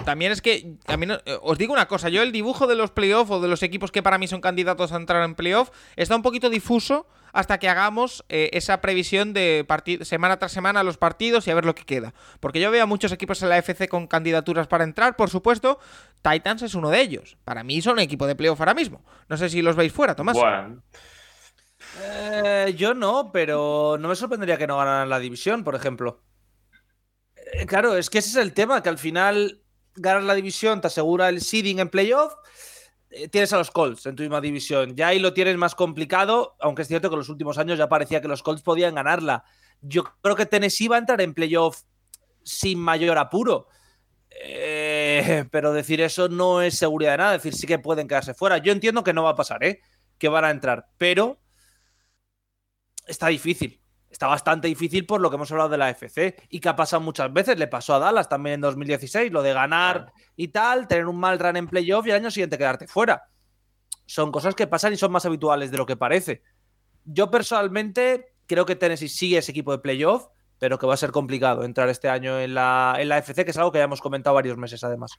también 0.05 0.33
es 0.33 0.43
que, 0.43 0.75
también 0.85 1.13
eh, 1.25 1.39
os 1.43 1.57
digo 1.57 1.73
una 1.73 1.87
cosa, 1.87 2.09
yo 2.09 2.23
el 2.23 2.33
dibujo 2.33 2.67
de 2.67 2.75
los 2.75 2.91
playoffs 2.91 3.31
o 3.31 3.41
de 3.41 3.49
los 3.49 3.63
equipos 3.63 3.93
que 3.93 4.03
para 4.03 4.19
mí 4.19 4.27
son 4.27 4.41
candidatos 4.41 4.93
a 4.93 4.97
entrar 4.97 5.23
en 5.25 5.37
playoff 5.37 5.71
está 5.97 6.17
un 6.17 6.23
poquito 6.23 6.51
difuso 6.51 7.07
hasta 7.33 7.59
que 7.59 7.69
hagamos 7.69 8.25
eh, 8.29 8.51
esa 8.55 8.81
previsión 8.81 9.33
de 9.33 9.65
semana 10.03 10.39
tras 10.39 10.51
semana 10.51 10.83
los 10.83 10.97
partidos 10.97 11.47
y 11.47 11.51
a 11.51 11.55
ver 11.55 11.65
lo 11.65 11.75
que 11.75 11.85
queda. 11.85 12.15
Porque 12.41 12.61
yo 12.61 12.71
veo 12.71 12.83
a 12.83 12.87
muchos 12.87 13.13
equipos 13.13 13.43
en 13.43 13.51
la 13.51 13.59
FC 13.59 13.89
con 13.89 14.07
candidaturas 14.07 14.67
para 14.67 14.85
entrar, 14.85 15.15
por 15.15 15.31
supuesto, 15.31 15.79
Titans 16.23 16.63
es 16.63 16.75
uno 16.75 16.91
de 16.91 17.01
ellos. 17.01 17.37
Para 17.45 17.63
mí 17.63 17.81
son 17.83 17.99
equipo 17.99 18.27
de 18.27 18.35
playoff 18.35 18.61
ahora 18.61 18.75
mismo. 18.75 19.05
No 19.29 19.37
sé 19.37 19.49
si 19.49 19.63
los 19.63 19.77
veis 19.77 19.93
fuera, 19.93 20.17
Tomás. 20.17 20.37
Eh, 22.01 22.75
yo 22.77 22.95
no, 22.95 23.31
pero 23.33 23.97
no 24.01 24.09
me 24.09 24.17
sorprendería 24.17 24.59
que 24.59 24.67
no 24.67 24.77
ganaran 24.77 25.09
la 25.09 25.19
división, 25.19 25.65
por 25.65 25.75
ejemplo. 25.75 26.21
Eh, 27.53 27.67
claro, 27.67 27.97
es 27.97 28.11
que 28.11 28.19
ese 28.19 28.31
es 28.31 28.37
el 28.37 28.53
tema, 28.53 28.83
que 28.83 28.89
al 28.89 28.99
final 28.99 29.63
ganar 29.95 30.23
la 30.23 30.35
división 30.35 30.81
te 30.81 30.89
asegura 30.89 31.29
el 31.29 31.41
seeding 31.41 31.79
en 31.81 31.89
playoff. 31.89 32.35
Eh, 33.11 33.29
tienes 33.29 33.53
a 33.53 33.59
los 33.59 33.71
Colts 33.71 34.07
en 34.07 34.17
tu 34.17 34.23
misma 34.23 34.41
división. 34.41 34.95
Ya 34.95 35.09
ahí 35.09 35.19
lo 35.19 35.33
tienes 35.33 35.57
más 35.57 35.75
complicado, 35.75 36.57
aunque 36.61 36.83
es 36.83 36.89
cierto 36.89 37.09
que 37.09 37.15
en 37.15 37.21
los 37.21 37.29
últimos 37.29 37.59
años 37.59 37.79
ya 37.79 37.89
parecía 37.89 38.21
que 38.21 38.29
los 38.29 38.43
Colts 38.43 38.63
podían 38.63 38.95
ganarla. 38.95 39.45
Yo 39.81 40.05
creo 40.21 40.37
que 40.37 40.47
Tennessee 40.47 40.89
va 40.89 40.97
a 40.97 41.01
entrar 41.01 41.21
en 41.21 41.35
playoff 41.35 41.83
sin 42.43 42.79
mayor 42.79 43.19
apuro. 43.19 43.69
Eh, 44.31 45.45
pero 45.51 45.73
decir 45.73 46.01
eso 46.01 46.29
no 46.29 46.63
es 46.63 46.77
seguridad 46.77 47.13
de 47.13 47.19
nada. 47.19 47.33
Decir 47.33 47.55
sí 47.55 47.67
que 47.67 47.79
pueden 47.79 48.09
quedarse 48.09 48.35
fuera. 48.35 48.59
Yo 48.59 48.73
entiendo 48.73 49.05
que 49.05 49.13
no 49.13 49.25
va 49.25 49.31
a 49.31 49.37
pasar, 49.37 49.65
¿eh? 49.65 49.81
Que 50.19 50.29
van 50.29 50.45
a 50.45 50.51
entrar. 50.51 50.89
Pero 50.99 51.39
está 53.07 53.29
difícil 53.29 53.81
está 54.19 54.27
bastante 54.27 54.67
difícil 54.67 55.07
por 55.07 55.21
lo 55.21 55.31
que 55.31 55.37
hemos 55.37 55.49
hablado 55.53 55.69
de 55.69 55.79
la 55.79 55.91
FC 55.91 56.35
y 56.49 56.59
que 56.59 56.69
ha 56.69 56.75
pasado 56.75 57.01
muchas 57.01 57.33
veces. 57.33 57.57
Le 57.57 57.69
pasó 57.69 57.95
a 57.95 58.01
Dallas 58.01 58.29
también 58.29 58.55
en 58.55 58.63
2016, 58.63 59.31
lo 59.31 59.43
de 59.45 59.53
ganar 59.53 60.13
y 60.35 60.49
tal, 60.49 60.89
tener 60.89 61.07
un 61.07 61.21
mal 61.21 61.39
run 61.39 61.57
en 61.57 61.69
playoff 61.69 62.05
y 62.05 62.11
al 62.11 62.17
año 62.17 62.31
siguiente 62.33 62.59
quedarte 62.59 62.89
fuera. 62.89 63.29
Son 64.07 64.33
cosas 64.33 64.57
que 64.57 64.67
pasan 64.67 64.93
y 64.93 64.97
son 64.97 65.13
más 65.13 65.25
habituales 65.25 65.71
de 65.71 65.79
lo 65.79 65.87
que 65.87 65.97
parece. 65.97 66.43
Yo 67.05 67.31
personalmente 67.31 68.35
creo 68.49 68.67
que 68.67 68.75
Tennessee 68.75 69.09
sigue 69.09 69.39
ese 69.39 69.53
equipo 69.53 69.71
de 69.71 69.79
playoff, 69.79 70.27
pero 70.59 70.81
que 70.81 70.87
va 70.89 70.95
a 70.95 70.97
ser 70.97 71.13
complicado 71.13 71.63
entrar 71.63 71.89
este 71.89 72.09
año 72.09 72.41
en 72.41 72.55
la, 72.55 72.97
en 72.99 73.09
la 73.09 73.19
FC, 73.19 73.45
que 73.45 73.53
es 73.53 73.57
algo 73.57 73.71
que 73.71 73.79
ya 73.79 73.85
hemos 73.85 74.01
comentado 74.01 74.35
varios 74.35 74.59
meses 74.59 74.83
además. 74.83 75.13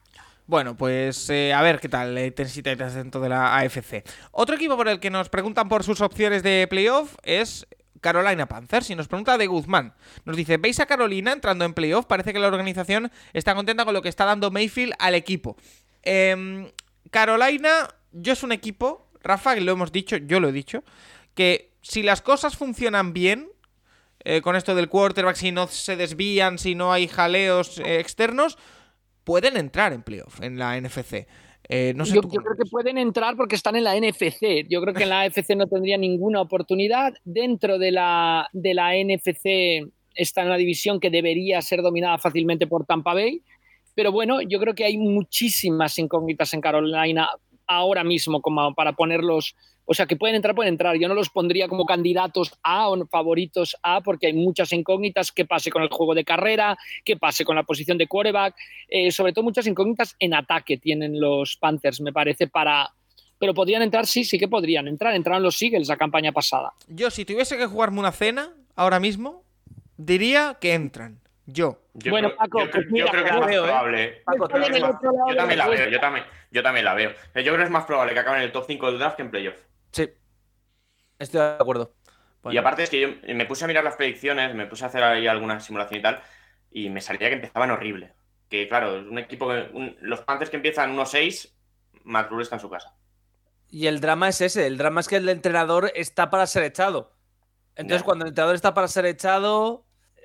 Bueno, 0.46 0.76
pues 0.76 1.30
eh, 1.30 1.54
a 1.54 1.62
ver 1.62 1.80
qué 1.80 1.88
tal 1.88 2.18
eh, 2.18 2.32
Tennessee 2.32 2.62
Titans 2.62 2.92
dentro 2.92 3.22
de 3.22 3.30
la 3.30 3.56
AFC. 3.56 4.04
Otro 4.32 4.56
equipo 4.56 4.76
por 4.76 4.88
el 4.88 5.00
que 5.00 5.08
nos 5.08 5.30
preguntan 5.30 5.70
por 5.70 5.84
sus 5.84 6.02
opciones 6.02 6.42
de 6.42 6.66
playoff 6.68 7.16
es 7.22 7.66
Carolina 8.00 8.46
Panthers. 8.46 8.90
Y 8.90 8.94
nos 8.94 9.08
pregunta 9.08 9.38
de 9.38 9.46
Guzmán. 9.46 9.94
Nos 10.24 10.36
dice, 10.36 10.56
¿veis 10.56 10.80
a 10.80 10.86
Carolina 10.86 11.32
entrando 11.32 11.64
en 11.64 11.74
playoff? 11.74 12.06
Parece 12.06 12.32
que 12.32 12.38
la 12.38 12.48
organización 12.48 13.10
está 13.32 13.54
contenta 13.54 13.84
con 13.84 13.94
lo 13.94 14.02
que 14.02 14.08
está 14.08 14.24
dando 14.24 14.50
Mayfield 14.50 14.94
al 14.98 15.14
equipo. 15.14 15.56
Em, 16.02 16.70
Carolina, 17.10 17.88
yo 18.12 18.32
es 18.32 18.42
un 18.42 18.52
equipo, 18.52 19.08
Rafa, 19.22 19.54
que 19.54 19.60
lo 19.60 19.72
hemos 19.72 19.92
dicho, 19.92 20.16
yo 20.16 20.40
lo 20.40 20.48
he 20.48 20.52
dicho, 20.52 20.84
que 21.34 21.72
si 21.82 22.02
las 22.02 22.22
cosas 22.22 22.56
funcionan 22.56 23.12
bien, 23.12 23.48
eh, 24.24 24.42
con 24.42 24.56
esto 24.56 24.74
del 24.74 24.88
quarterback, 24.88 25.36
si 25.36 25.50
no 25.50 25.66
se 25.66 25.96
desvían, 25.96 26.58
si 26.58 26.74
no 26.74 26.92
hay 26.92 27.08
jaleos 27.08 27.78
eh, 27.78 28.00
externos, 28.00 28.58
pueden 29.24 29.56
entrar 29.56 29.92
en 29.92 30.02
playoff 30.02 30.40
en 30.42 30.58
la 30.58 30.78
NFC. 30.78 31.26
Eh, 31.72 31.94
no 31.94 32.04
sé 32.04 32.16
yo, 32.16 32.22
creo 32.22 32.56
que 32.58 32.68
pueden 32.68 32.98
entrar 32.98 33.36
porque 33.36 33.54
están 33.54 33.76
en 33.76 33.84
la 33.84 33.94
NFC. 33.94 34.66
Yo 34.68 34.80
creo 34.82 34.92
que 34.92 35.04
en 35.04 35.08
la 35.08 35.20
AFC 35.20 35.54
no 35.56 35.68
tendría 35.68 35.96
ninguna 35.96 36.40
oportunidad. 36.40 37.14
Dentro 37.24 37.78
de 37.78 37.92
la, 37.92 38.48
de 38.52 38.74
la 38.74 38.90
NFC 38.96 39.88
está 40.12 40.40
en 40.40 40.48
una 40.48 40.56
división 40.56 40.98
que 40.98 41.10
debería 41.10 41.62
ser 41.62 41.80
dominada 41.80 42.18
fácilmente 42.18 42.66
por 42.66 42.86
Tampa 42.86 43.14
Bay. 43.14 43.42
Pero 43.94 44.10
bueno, 44.10 44.40
yo 44.42 44.58
creo 44.58 44.74
que 44.74 44.84
hay 44.84 44.98
muchísimas 44.98 45.96
incógnitas 45.96 46.52
en 46.54 46.60
Carolina 46.60 47.28
ahora 47.68 48.02
mismo 48.02 48.42
como 48.42 48.74
para 48.74 48.94
ponerlos. 48.94 49.54
O 49.90 49.94
sea, 49.94 50.06
que 50.06 50.14
pueden 50.14 50.36
entrar, 50.36 50.54
pueden 50.54 50.74
entrar. 50.74 50.94
Yo 50.96 51.08
no 51.08 51.14
los 51.14 51.30
pondría 51.30 51.66
como 51.66 51.84
candidatos 51.84 52.56
A 52.62 52.88
o 52.88 53.06
favoritos 53.08 53.76
A 53.82 54.00
porque 54.02 54.28
hay 54.28 54.32
muchas 54.34 54.72
incógnitas. 54.72 55.32
¿Qué 55.32 55.44
pase 55.44 55.68
con 55.72 55.82
el 55.82 55.88
juego 55.88 56.14
de 56.14 56.24
carrera? 56.24 56.78
¿Qué 57.04 57.16
pase 57.16 57.44
con 57.44 57.56
la 57.56 57.64
posición 57.64 57.98
de 57.98 58.06
quarterback? 58.06 58.54
Eh, 58.88 59.10
sobre 59.10 59.32
todo 59.32 59.42
muchas 59.42 59.66
incógnitas 59.66 60.14
en 60.20 60.32
ataque 60.34 60.76
tienen 60.76 61.18
los 61.20 61.56
Panthers, 61.56 62.00
me 62.00 62.12
parece, 62.12 62.46
para... 62.46 62.88
Pero 63.40 63.52
podrían 63.52 63.82
entrar, 63.82 64.06
sí, 64.06 64.22
sí 64.22 64.38
que 64.38 64.46
podrían 64.46 64.86
entrar. 64.86 65.12
Entraron 65.12 65.42
los 65.42 65.60
Eagles 65.60 65.88
la 65.88 65.96
campaña 65.96 66.30
pasada. 66.30 66.72
Yo, 66.86 67.10
si 67.10 67.24
tuviese 67.24 67.58
que 67.58 67.66
jugarme 67.66 67.98
una 67.98 68.12
cena 68.12 68.54
ahora 68.76 69.00
mismo, 69.00 69.42
diría 69.96 70.56
que 70.60 70.72
entran. 70.74 71.18
Yo. 71.46 71.80
Yo 71.94 72.12
Bueno, 72.12 72.28
creo, 72.28 72.38
Paco, 72.38 72.60
yo, 72.60 72.70
pues 72.70 72.84
creo- 72.84 72.92
mira, 72.92 73.06
yo 73.06 73.10
creo 73.10 73.24
que 73.24 73.30
es 73.30 73.36
más 73.36 73.46
veo, 73.48 73.64
¿eh? 73.64 73.66
probable. 73.66 74.22
Paco, 74.24 74.38
yo 74.38 74.48
también 74.48 75.58
la 75.58 75.66
veo, 75.68 75.90
yo 75.90 75.98
también, 76.00 76.24
yo 76.52 76.62
también 76.62 76.84
la 76.84 76.94
veo. 76.94 77.10
Yo 77.10 77.42
creo 77.42 77.56
que 77.56 77.62
es 77.64 77.70
más 77.70 77.84
probable 77.86 78.12
que 78.14 78.20
acaben 78.20 78.38
en 78.40 78.44
el 78.46 78.52
top 78.52 78.64
5 78.68 78.86
del 78.86 78.98
draft 79.00 79.16
que 79.16 79.22
en 79.22 79.30
playoff. 79.32 79.56
Sí. 79.92 80.08
Estoy 81.18 81.40
de 81.40 81.46
acuerdo. 81.58 81.94
Bueno, 82.42 82.54
Y 82.54 82.58
aparte 82.58 82.82
es 82.84 82.90
que 82.90 83.00
yo 83.00 83.08
me 83.34 83.44
puse 83.46 83.64
a 83.64 83.68
mirar 83.68 83.84
las 83.84 83.96
predicciones, 83.96 84.54
me 84.54 84.66
puse 84.66 84.84
a 84.84 84.88
hacer 84.88 85.02
ahí 85.02 85.26
alguna 85.26 85.60
simulación 85.60 86.00
y 86.00 86.02
tal, 86.02 86.22
y 86.70 86.88
me 86.88 87.00
salía 87.00 87.28
que 87.28 87.34
empezaban 87.34 87.70
horrible. 87.70 88.14
Que 88.48 88.66
claro, 88.66 88.98
es 88.98 89.06
un 89.06 89.18
equipo 89.18 89.48
que. 89.48 89.68
un- 89.74 89.96
los 90.00 90.20
Panthers 90.22 90.50
que 90.50 90.56
empiezan 90.56 90.92
1-6, 90.96 91.54
Matt 92.04 92.30
Rule 92.30 92.42
está 92.42 92.56
en 92.56 92.60
su 92.60 92.70
casa. 92.70 92.94
Y 93.68 93.86
el 93.86 94.00
drama 94.00 94.28
es 94.28 94.40
ese, 94.40 94.66
el 94.66 94.78
drama 94.78 95.00
es 95.00 95.08
que 95.08 95.16
el 95.16 95.28
entrenador 95.28 95.92
está 95.94 96.30
para 96.30 96.46
ser 96.46 96.64
echado. 96.64 97.12
Entonces, 97.76 98.00
Ya. 98.00 98.04
cuando 98.04 98.24
el 98.24 98.30
entrenador 98.30 98.56
está 98.56 98.74
para 98.74 98.88
ser 98.88 99.06
echado, 99.06 99.84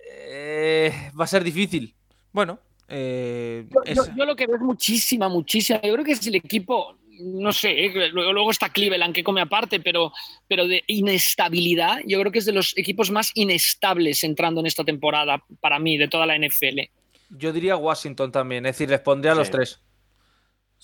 eh, 0.10 1.12
va 1.20 1.26
a 1.26 1.28
ser 1.28 1.44
difícil. 1.44 1.96
Bueno, 2.32 2.60
eh, 2.88 3.68
Yo, 3.70 3.84
yo- 3.94 4.16
yo 4.16 4.26
lo 4.26 4.36
que 4.36 4.48
veo 4.48 4.56
es 4.56 4.62
muchísima, 4.62 5.30
muchísima. 5.30 5.80
Yo 5.82 5.94
creo 5.94 6.06
que 6.06 6.14
es 6.14 6.26
el 6.26 6.36
equipo, 6.36 6.98
no 7.20 7.54
sé, 7.54 7.86
eh, 7.86 8.10
luego, 8.12 8.34
luego 8.34 8.52
está 8.52 8.70
Cleveland 8.70 9.14
que 9.14 9.24
come 9.24 9.42
aparte, 9.42 9.80
pero, 9.80 10.12
pero 10.48 10.68
de 10.68 10.84
inestabilidad, 10.88 12.00
yo 12.06 12.20
creo 12.20 12.32
que 12.32 12.40
es 12.40 12.46
de 12.46 12.52
los 12.52 12.78
equipos 12.78 13.12
más 13.12 13.32
inestables 13.34 14.24
entrando 14.24 14.60
en 14.60 14.68
esta 14.68 14.84
temporada 14.84 15.44
para 15.62 15.80
mí, 15.80 15.98
de 15.98 16.08
toda 16.08 16.26
la 16.26 16.38
NFL. 16.38 16.82
Yo 17.30 17.52
diría 17.52 17.76
Washington 17.76 18.32
también, 18.32 18.66
es 18.66 18.76
decir, 18.76 18.90
les 18.90 19.00
pondría 19.00 19.32
a 19.34 19.36
los 19.36 19.50
tres. 19.50 19.82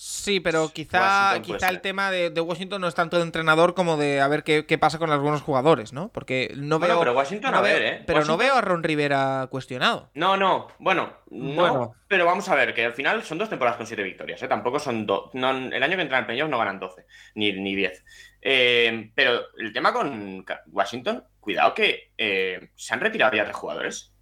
Sí, 0.03 0.39
pero 0.39 0.69
quizá, 0.69 0.99
Washington 0.99 1.41
puede 1.45 1.59
quizá 1.59 1.69
el 1.69 1.79
tema 1.81 2.09
de, 2.09 2.31
de 2.31 2.41
Washington 2.41 2.81
no 2.81 2.87
es 2.87 2.95
tanto 2.95 3.17
de 3.17 3.23
entrenador 3.23 3.75
como 3.75 3.97
de 3.97 4.19
a 4.19 4.27
ver 4.27 4.43
qué, 4.43 4.65
qué 4.65 4.79
pasa 4.79 4.97
con 4.97 5.09
buenos 5.21 5.43
jugadores, 5.43 5.93
¿no? 5.93 6.11
Porque 6.11 6.51
no 6.55 6.79
Bueno, 6.79 6.95
veo. 6.95 6.99
pero 7.01 7.13
Washington, 7.15 7.51
no 7.51 7.57
a 7.59 7.61
ver, 7.61 7.81
¿eh? 7.83 8.03
Pero 8.07 8.25
no 8.25 8.35
veo 8.35 8.55
a 8.55 8.61
Ron 8.61 8.81
Rivera 8.81 9.45
cuestionado. 9.51 10.09
No, 10.15 10.37
no, 10.37 10.69
bueno, 10.79 11.13
no, 11.29 11.53
Bueno. 11.55 11.95
pero 12.07 12.25
vamos 12.25 12.49
a 12.49 12.55
ver, 12.55 12.73
que 12.73 12.83
al 12.83 12.93
final 12.93 13.21
son 13.21 13.37
dos 13.37 13.47
temporadas 13.49 13.77
con 13.77 13.85
siete 13.85 14.01
victorias, 14.01 14.41
¿eh? 14.41 14.47
Tampoco 14.47 14.79
son 14.79 15.05
dos. 15.05 15.29
No, 15.35 15.51
el 15.51 15.83
año 15.83 15.95
que 15.95 16.01
entran 16.01 16.21
en 16.21 16.25
playoff 16.25 16.49
no 16.49 16.57
ganan 16.57 16.79
12, 16.79 17.05
ni, 17.35 17.51
ni 17.53 17.75
10. 17.75 18.03
Eh, 18.41 19.11
pero 19.13 19.39
el 19.59 19.71
tema 19.71 19.93
con 19.93 20.43
Washington, 20.71 21.23
cuidado 21.39 21.75
que 21.75 22.11
eh, 22.17 22.71
se 22.75 22.95
han 22.95 23.01
retirado 23.01 23.35
ya 23.37 23.43
tres 23.43 23.55
jugadores 23.55 24.15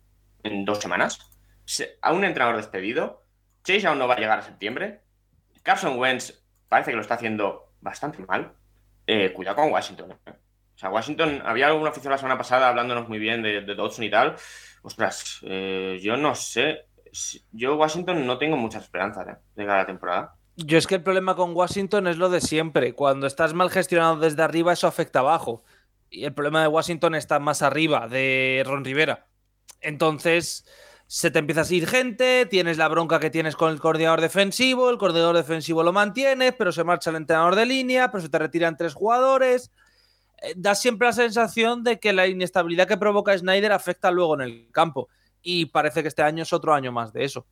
en 0.43 0.65
dos 0.65 0.79
semanas. 0.79 1.19
Se- 1.63 1.97
a 2.01 2.11
un 2.11 2.25
entrenador 2.25 2.57
despedido. 2.57 3.23
Chase 3.63 3.87
aún 3.87 3.97
no 3.99 4.09
va 4.09 4.15
a 4.15 4.19
llegar 4.19 4.39
a 4.39 4.41
septiembre. 4.41 5.03
Carson 5.69 5.99
Wentz 5.99 6.33
parece 6.67 6.89
que 6.89 6.95
lo 6.95 7.03
está 7.03 7.13
haciendo 7.13 7.73
bastante 7.79 8.25
mal. 8.25 8.53
Eh, 9.05 9.31
cuidado 9.33 9.57
con 9.57 9.71
Washington. 9.71 10.17
¿eh? 10.25 10.31
O 10.31 10.77
sea, 10.79 10.89
Washington, 10.89 11.43
había 11.45 11.67
algún 11.67 11.87
oficial 11.87 12.09
la 12.09 12.17
semana 12.17 12.39
pasada 12.39 12.69
hablándonos 12.69 13.07
muy 13.07 13.19
bien 13.19 13.43
de, 13.43 13.61
Dodson 13.61 14.03
y 14.03 14.09
tal. 14.09 14.35
Ostras, 14.81 15.41
eh, 15.43 15.99
yo 16.01 16.17
no 16.17 16.33
sé. 16.33 16.87
Yo, 17.51 17.75
Washington, 17.75 18.25
no 18.25 18.39
tengo 18.39 18.57
muchas 18.57 18.85
esperanzas 18.85 19.27
¿eh? 19.27 19.35
de 19.55 19.65
cada 19.67 19.85
temporada. 19.85 20.33
Yo 20.55 20.79
es 20.79 20.87
que 20.87 20.95
el 20.95 21.03
problema 21.03 21.35
con 21.35 21.55
Washington 21.55 22.07
es 22.07 22.17
lo 22.17 22.29
de 22.29 22.41
siempre. 22.41 22.93
Cuando 22.93 23.27
estás 23.27 23.53
mal 23.53 23.69
gestionado 23.69 24.17
desde 24.17 24.41
arriba, 24.41 24.73
eso 24.73 24.87
afecta 24.87 25.19
abajo. 25.19 25.63
Y 26.09 26.25
el 26.25 26.33
problema 26.33 26.63
de 26.63 26.67
Washington 26.69 27.13
está 27.13 27.37
más 27.37 27.61
arriba, 27.61 28.07
de 28.07 28.63
Ron 28.65 28.83
Rivera. 28.83 29.27
Entonces, 29.81 30.65
se 31.11 31.31
te 31.31 31.39
empieza 31.39 31.61
a 31.61 31.73
ir 31.73 31.87
gente, 31.87 32.45
tienes 32.45 32.77
la 32.77 32.87
bronca 32.87 33.19
que 33.19 33.31
tienes 33.31 33.55
con 33.55 33.71
el 33.71 33.79
coordinador 33.79 34.21
defensivo, 34.21 34.91
el 34.91 34.99
coordinador 34.99 35.35
defensivo 35.35 35.81
lo 35.81 35.91
mantienes, 35.91 36.53
pero 36.55 36.71
se 36.71 36.83
marcha 36.83 37.09
el 37.09 37.15
entrenador 37.15 37.55
de 37.55 37.65
línea, 37.65 38.11
pero 38.11 38.21
se 38.21 38.29
te 38.29 38.37
retiran 38.37 38.77
tres 38.77 38.93
jugadores. 38.93 39.71
Eh, 40.43 40.53
Da 40.55 40.75
siempre 40.75 41.07
la 41.07 41.13
sensación 41.13 41.83
de 41.83 41.99
que 41.99 42.13
la 42.13 42.27
inestabilidad 42.27 42.87
que 42.87 42.95
provoca 42.97 43.35
Snyder 43.35 43.71
afecta 43.71 44.11
luego 44.11 44.35
en 44.35 44.41
el 44.41 44.71
campo. 44.71 45.09
Y 45.41 45.65
parece 45.65 46.03
que 46.03 46.09
este 46.09 46.21
año 46.21 46.43
es 46.43 46.53
otro 46.53 46.75
año 46.75 46.91
más 46.91 47.11
de 47.11 47.23
eso. 47.25 47.47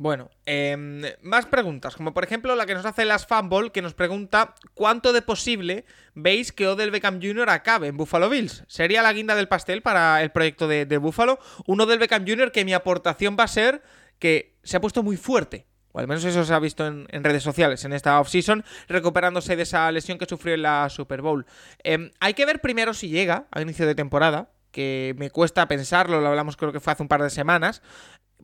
Bueno, 0.00 0.30
em, 0.46 1.02
más 1.20 1.44
preguntas, 1.44 1.94
como 1.94 2.14
por 2.14 2.24
ejemplo 2.24 2.56
la 2.56 2.64
que 2.64 2.72
nos 2.72 2.86
hace 2.86 3.04
Las 3.04 3.26
Fanball, 3.26 3.70
que 3.70 3.82
nos 3.82 3.92
pregunta 3.92 4.54
cuánto 4.72 5.12
de 5.12 5.20
posible 5.20 5.84
veis 6.14 6.52
que 6.52 6.66
Odell 6.66 6.90
Beckham 6.90 7.20
Jr. 7.20 7.50
acabe 7.50 7.88
en 7.88 7.98
Buffalo 7.98 8.30
Bills. 8.30 8.64
¿Sería 8.66 9.02
la 9.02 9.12
guinda 9.12 9.34
del 9.34 9.46
pastel 9.46 9.82
para 9.82 10.22
el 10.22 10.30
proyecto 10.30 10.68
de, 10.68 10.86
de 10.86 10.96
Buffalo? 10.96 11.38
Un 11.66 11.82
Odell 11.82 11.98
Beckham 11.98 12.26
Jr. 12.26 12.50
que 12.50 12.64
mi 12.64 12.72
aportación 12.72 13.36
va 13.38 13.44
a 13.44 13.48
ser 13.48 13.82
que 14.18 14.56
se 14.62 14.78
ha 14.78 14.80
puesto 14.80 15.02
muy 15.02 15.18
fuerte. 15.18 15.66
O 15.92 15.98
al 16.00 16.08
menos 16.08 16.24
eso 16.24 16.46
se 16.46 16.54
ha 16.54 16.58
visto 16.58 16.86
en, 16.86 17.06
redes 17.22 17.42
sociales 17.42 17.84
en 17.84 17.92
esta 17.92 18.18
offseason, 18.20 18.64
recuperándose 18.88 19.54
de 19.54 19.64
esa 19.64 19.92
lesión 19.92 20.16
que 20.16 20.24
sufrió 20.24 20.54
en 20.54 20.62
la 20.62 20.88
Super 20.88 21.20
Bowl. 21.20 21.44
Em, 21.84 22.10
hay 22.20 22.32
que 22.32 22.46
ver 22.46 22.62
primero 22.62 22.94
si 22.94 23.10
llega 23.10 23.48
a 23.50 23.60
inicio 23.60 23.86
de 23.86 23.94
temporada, 23.94 24.48
que 24.70 25.14
me 25.18 25.30
cuesta 25.30 25.66
pensarlo, 25.68 26.20
lo 26.20 26.28
hablamos 26.28 26.56
creo 26.56 26.72
que 26.72 26.80
fue 26.80 26.92
hace 26.92 27.02
un 27.02 27.08
par 27.08 27.22
de 27.22 27.30
semanas 27.30 27.82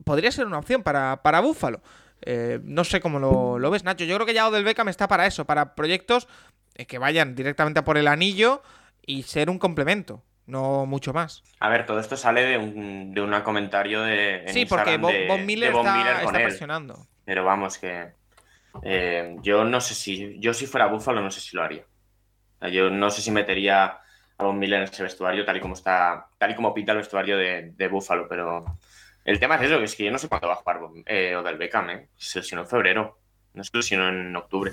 podría 0.03 0.31
ser 0.31 0.45
una 0.45 0.59
opción 0.59 0.83
para, 0.83 1.21
para 1.23 1.39
Buffalo. 1.39 1.81
Eh, 2.21 2.59
no 2.63 2.83
sé 2.83 2.99
cómo 2.99 3.19
lo, 3.19 3.59
lo 3.59 3.69
ves, 3.69 3.83
Nacho. 3.83 4.05
Yo 4.05 4.15
creo 4.15 4.25
que 4.25 4.33
ya 4.33 4.47
Odell 4.47 4.63
Beckham 4.63 4.89
está 4.89 5.07
para 5.07 5.25
eso, 5.27 5.45
para 5.45 5.75
proyectos 5.75 6.27
eh, 6.75 6.85
que 6.85 6.97
vayan 6.97 7.35
directamente 7.35 7.79
a 7.79 7.83
por 7.85 7.97
el 7.97 8.07
anillo 8.07 8.63
y 9.05 9.23
ser 9.23 9.49
un 9.49 9.59
complemento, 9.59 10.23
no 10.45 10.85
mucho 10.85 11.13
más. 11.13 11.43
A 11.59 11.69
ver, 11.69 11.85
todo 11.85 11.99
esto 11.99 12.17
sale 12.17 12.43
de 12.43 12.57
un, 12.57 13.13
de 13.13 13.21
un 13.21 13.39
comentario 13.41 14.01
de. 14.01 14.43
en 14.43 14.53
sí, 14.53 14.65
porque 14.65 14.97
Bob, 14.97 15.11
Miller 15.39 15.73
de 15.73 15.77
está, 15.79 15.95
Miller 15.95 16.15
con 16.15 16.25
está 16.25 16.37
él. 16.39 16.43
presionando. 16.47 17.07
Pero 17.23 17.45
vamos, 17.45 17.77
que. 17.77 18.11
eh, 18.83 19.35
yo 19.41 19.63
no 19.63 19.79
sé 19.81 19.93
si. 19.93 20.39
Yo, 20.39 20.53
si 20.53 20.65
fuera 20.65 20.87
Buffalo, 20.87 21.21
no 21.21 21.31
sé 21.31 21.39
si 21.39 21.55
lo 21.55 21.63
haría. 21.63 21.83
Yo 22.71 22.89
no 22.89 23.09
sé 23.11 23.21
si 23.21 23.29
metería 23.31 23.99
a 24.39 24.43
Von 24.43 24.57
Miller 24.57 24.79
en 24.79 24.85
ese 24.85 25.03
vestuario, 25.03 25.45
tal 25.45 25.57
y 25.57 25.61
como 25.61 25.75
está. 25.75 26.27
Tal 26.37 26.51
y 26.51 26.55
como 26.55 26.73
pinta 26.73 26.91
el 26.93 26.97
vestuario 26.99 27.37
de, 27.37 27.73
de 27.75 27.87
Buffalo, 27.87 28.27
pero. 28.27 28.65
El 29.27 29.41
tema 29.41 29.55
es 29.55 29.63
eso, 29.63 29.77
que 29.77 29.83
es 29.83 29.93
que 29.93 30.05
yo 30.05 30.11
no 30.11 30.17
sé 30.17 30.29
cuándo 30.29 30.47
va 30.47 30.53
a 30.53 30.55
jugar 30.55 30.79
eh, 31.05 31.35
Beckham, 31.59 31.89
¿eh? 31.89 32.07
Se 32.15 32.39
lesionó 32.39 32.61
en 32.61 32.69
febrero. 32.69 33.19
No 33.53 33.61
se 33.61 33.75
lesionó 33.75 34.07
en 34.07 34.33
octubre. 34.33 34.71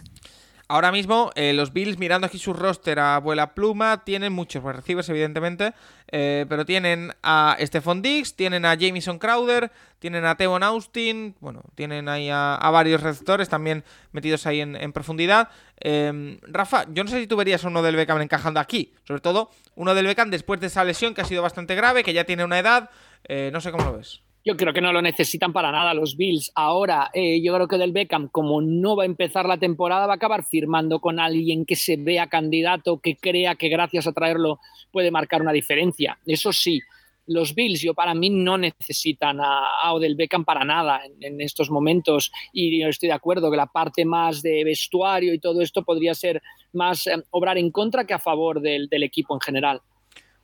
Ahora 0.69 0.93
mismo, 0.93 1.33
eh, 1.35 1.53
los 1.55 1.73
Bills, 1.73 1.99
mirando 1.99 2.29
aquí 2.29 2.39
su 2.39 2.53
roster 2.53 3.01
a 3.01 3.19
vuela 3.19 3.53
pluma, 3.55 4.05
tienen 4.05 4.33
muchos 4.33 4.63
receivers, 4.63 5.09
evidentemente, 5.09 5.75
eh, 6.11 6.47
pero 6.49 6.65
tienen 6.65 7.13
a 7.25 7.57
Stephon 7.61 8.01
Diggs, 8.01 8.37
tienen 8.37 8.65
a 8.65 8.77
Jamison 8.79 9.19
Crowder, 9.19 9.73
tienen 9.99 10.25
a 10.25 10.37
Tevon 10.37 10.63
Austin, 10.63 11.35
bueno, 11.41 11.63
tienen 11.75 12.09
ahí 12.09 12.31
a, 12.31 12.57
varios 12.73 13.03
receptores 13.03 13.49
también 13.49 13.83
metidos 14.13 14.47
ahí 14.47 14.61
en, 14.61 14.93
profundidad. 14.93 15.49
Eh, 15.81 16.39
Rafa, 16.43 16.87
yo 16.91 17.03
no 17.03 17.11
sé 17.11 17.21
si 17.21 17.27
tú 17.27 17.37
verías 17.37 17.65
a 17.65 17.69
uno 17.69 17.83
del 17.83 17.97
Beckham 17.97 18.23
encajando 18.23 18.61
aquí, 18.61 18.95
sobre 19.03 19.21
todo 19.21 19.51
uno 19.75 19.95
del 19.95 20.07
Beckham 20.07 20.31
después 20.31 20.61
de 20.61 20.69
esa 20.69 20.85
lesión 20.85 21.13
que 21.13 21.23
ha 21.23 21.25
sido 21.25 21.43
bastante 21.43 21.75
grave, 21.75 22.05
que 22.05 22.13
ya 22.13 22.23
tiene 22.23 22.45
una 22.45 22.61
edad, 22.61 22.91
eh, 23.25 23.51
no 23.53 23.61
sé 23.61 23.73
cómo 23.73 23.85
lo 23.85 23.99
ves. 23.99 24.23
Yo 24.47 24.59
creo 24.59 24.75
que 24.75 24.83
no 24.83 24.93
lo 24.93 25.01
necesitan 25.01 25.55
para 25.55 25.73
nada 25.73 25.95
los 25.95 26.19
Bills. 26.19 26.53
Ahora, 26.55 27.11
eh, 27.15 27.41
yo 27.43 27.55
creo 27.55 27.67
que 27.67 27.79
del 27.79 27.93
Beckham, 27.93 28.29
como 28.29 28.61
no 28.61 28.95
va 28.95 29.05
a 29.05 29.07
empezar 29.07 29.47
la 29.47 29.57
temporada, 29.57 30.07
va 30.07 30.13
a 30.13 30.17
acabar 30.17 30.45
firmando 30.45 31.01
con 31.01 31.19
alguien 31.19 31.65
que 31.65 31.77
se 31.77 31.97
vea 31.97 32.27
candidato, 32.27 32.99
que 32.99 33.17
crea 33.17 33.55
que 33.55 33.71
gracias 33.71 34.07
a 34.07 34.13
traerlo 34.13 34.61
puede 34.93 35.11
marcar 35.11 35.41
una 35.41 35.53
diferencia. 35.53 36.19
Eso 36.27 36.53
sí, 36.53 36.83
los 37.27 37.55
Bills, 37.55 37.81
yo 37.81 37.95
para 37.95 38.13
mí 38.13 38.29
no 38.29 38.59
necesitan 38.59 39.41
a, 39.41 39.81
a 39.83 39.95
Odell 39.95 40.15
Beckham 40.15 40.45
para 40.45 40.63
nada 40.63 41.01
en, 41.21 41.41
estos 41.41 41.71
momentos 41.71 42.31
y 42.53 42.83
yo 42.83 42.89
estoy 42.89 43.07
de 43.09 43.15
acuerdo 43.15 43.51
que 43.51 43.57
la 43.57 43.67
parte 43.67 44.05
más 44.05 44.43
de 44.43 44.63
vestuario 44.63 45.33
y 45.33 45.39
todo 45.39 45.63
esto 45.63 45.85
podría 45.85 46.13
ser 46.13 46.43
más 46.75 47.07
eh, 47.07 47.17
obrar 47.31 47.57
en 47.57 47.71
contra 47.71 48.07
que 48.07 48.13
a 48.13 48.19
favor 48.19 48.61
del 48.61 49.03
equipo 49.03 49.33
en 49.33 49.41
general. 49.41 49.81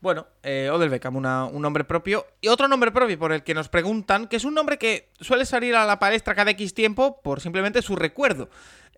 Bueno, 0.00 0.26
eh, 0.42 0.70
Odell 0.72 0.88
Beckham, 0.88 1.16
un 1.16 1.62
nombre 1.62 1.84
propio. 1.84 2.26
Y 2.40 2.48
otro 2.48 2.68
nombre 2.68 2.90
propio 2.90 3.18
por 3.18 3.32
el 3.32 3.42
que 3.42 3.52
nos 3.52 3.68
preguntan, 3.68 4.28
que 4.28 4.36
es 4.36 4.44
un 4.44 4.54
nombre 4.54 4.78
que 4.78 5.10
suele 5.20 5.44
salir 5.44 5.76
a 5.76 5.84
la 5.84 5.98
palestra 5.98 6.34
cada 6.34 6.50
X 6.52 6.72
tiempo 6.72 7.20
por 7.22 7.40
simplemente 7.40 7.82
su 7.82 7.96
recuerdo. 7.96 8.48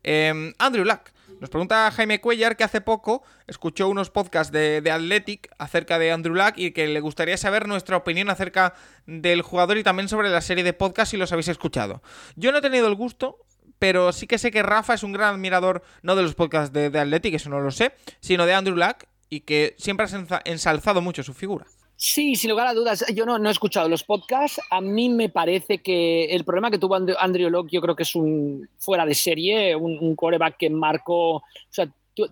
Eh, 0.05 0.53
Andrew 0.59 0.85
Luck. 0.85 1.11
Nos 1.41 1.51
pregunta 1.51 1.91
Jaime 1.91 2.21
Cuellar 2.21 2.57
que 2.57 2.63
hace 2.63 2.81
poco 2.81 3.25
escuchó 3.49 3.89
unos 3.89 4.11
podcasts 4.11 4.53
de, 4.53 4.81
de, 4.81 4.91
Athletic 4.93 5.51
acerca 5.59 5.99
de 5.99 6.13
Andrew 6.13 6.37
Luck 6.37 6.53
y 6.57 6.71
que 6.71 6.87
le 6.87 7.01
gustaría 7.01 7.37
saber 7.37 7.67
nuestra 7.67 7.97
opinión 7.97 8.31
acerca 8.31 8.75
del 9.07 9.43
jugador 9.43 9.77
y 9.77 9.83
también 9.83 10.09
sobre 10.09 10.31
la 10.31 10.41
serie 10.41 10.63
de 10.63 10.73
podcasts 10.73 11.11
si 11.11 11.17
los 11.17 11.33
habéis 11.33 11.49
escuchado. 11.49 12.01
Yo 12.37 12.53
no 12.53 12.59
he 12.59 12.63
tenido 12.63 12.87
el 12.87 12.95
gusto, 12.95 13.39
pero 13.81 14.13
sí 14.13 14.29
que 14.29 14.39
sé 14.39 14.53
que 14.53 14.63
Rafa 14.63 14.95
es 14.95 15.03
un 15.03 15.13
gran 15.13 15.35
admirador, 15.35 15.83
no 16.03 16.15
de 16.15 16.23
los 16.23 16.37
podcasts 16.37 16.73
de, 16.73 16.91
de 16.91 17.01
Athletic, 17.01 17.35
eso 17.35 17.51
no 17.51 17.59
lo 17.59 17.73
sé, 17.73 17.93
sino 18.21 18.47
de 18.47 18.55
Andrew 18.55 18.77
Luck, 18.77 19.07
y 19.33 19.41
que 19.41 19.75
siempre 19.79 20.05
has 20.05 20.15
ensalzado 20.45 21.01
mucho 21.01 21.23
su 21.23 21.33
figura. 21.33 21.65
Sí, 21.97 22.37
sin 22.37 22.51
lugar 22.51 22.67
a 22.67 22.75
dudas. 22.75 23.03
Yo 23.15 23.25
no, 23.25 23.39
no, 23.39 23.49
he 23.49 23.53
escuchado 23.53 23.89
los 23.89 24.05
podcasts. 24.05 24.61
A 24.71 24.83
mí 24.83 25.09
me 25.09 25.31
parece 25.31 25.79
que 25.79 26.27
el 26.27 26.45
problema 26.45 26.71
que 26.71 26.77
tuvo 26.77 26.97
Andrew 26.97 27.49
Locke, 27.49 27.71
yo 27.71 27.81
creo 27.81 27.97
que 27.97 28.03
es 28.03 28.15
un 28.15 28.69
fuera 28.77 29.07
de 29.07 29.15
serie, 29.15 29.75
un, 29.75 29.97
un 29.99 30.15
coreback 30.17 30.59
que 30.59 30.69
marcó, 30.69 31.43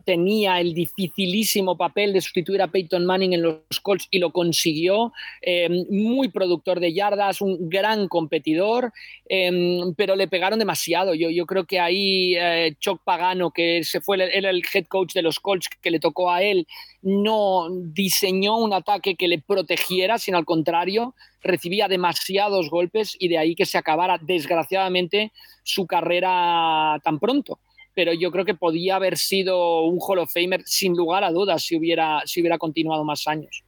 tenía 0.05 0.61
el 0.61 0.75
dificilísimo 0.75 1.77
papel 1.77 2.13
de 2.13 2.21
sustituir 2.21 2.61
a 2.63 2.69
Peyton 2.69 3.07
Manning 3.07 3.33
en 3.33 3.43
los 3.43 3.81
Colts 3.83 4.09
y 4.11 4.19
lo 4.19 4.31
consiguió. 4.31 5.13
Em, 5.41 5.87
muy 5.89 6.29
productor 6.29 6.81
de 6.81 6.93
yardas, 6.93 7.41
un 7.41 7.69
gran 7.69 8.09
competidor, 8.09 8.93
em, 9.27 9.95
pero 9.95 10.17
le 10.17 10.29
pegaron 10.29 10.59
demasiado. 10.59 11.15
Yo, 11.15 11.47
creo 11.47 11.65
que 11.65 11.81
ahí 11.81 12.35
eh, 12.37 12.75
Chuck 12.79 13.03
Pagano, 13.05 13.51
que 13.51 13.83
se 13.85 14.01
fue, 14.01 14.17
era 14.37 14.51
el 14.51 14.63
head 14.73 14.87
coach 14.87 15.15
de 15.15 15.23
los 15.23 15.41
Colts, 15.41 15.69
que 15.81 15.91
le 15.91 16.01
tocó 16.01 16.31
a 16.31 16.43
él, 16.43 16.67
no 17.03 17.69
diseñó 17.71 18.59
un 18.59 18.75
ataque 18.75 19.15
que 19.15 19.29
le 19.29 19.39
protegiera, 19.39 20.19
sino 20.19 20.37
al 20.37 20.45
contrario, 20.45 21.15
recibía 21.43 21.89
demasiados 21.89 22.69
golpes 22.69 23.17
y 23.19 23.29
de 23.29 23.39
ahí 23.39 23.55
que 23.55 23.65
se 23.65 23.79
acabara, 23.79 24.19
desgraciadamente, 24.21 25.33
su 25.63 25.87
carrera 25.87 27.01
tan 27.03 27.19
pronto 27.19 27.59
pero 27.95 28.13
yo 28.13 28.31
creo 28.31 28.45
que 28.45 28.55
podía 28.55 28.97
haber 28.97 29.19
sido 29.19 29.83
un 29.83 29.99
Hall 30.01 30.19
of 30.19 30.33
Famer 30.33 30.63
sin 30.65 30.97
lugar 30.97 31.25
a 31.25 31.31
dudas 31.31 31.63
si 31.63 31.77
hubiera, 31.77 32.23
si 32.25 32.41
hubiera 32.41 32.59
continuado 32.59 33.05
más 33.05 33.27
años. 33.27 33.65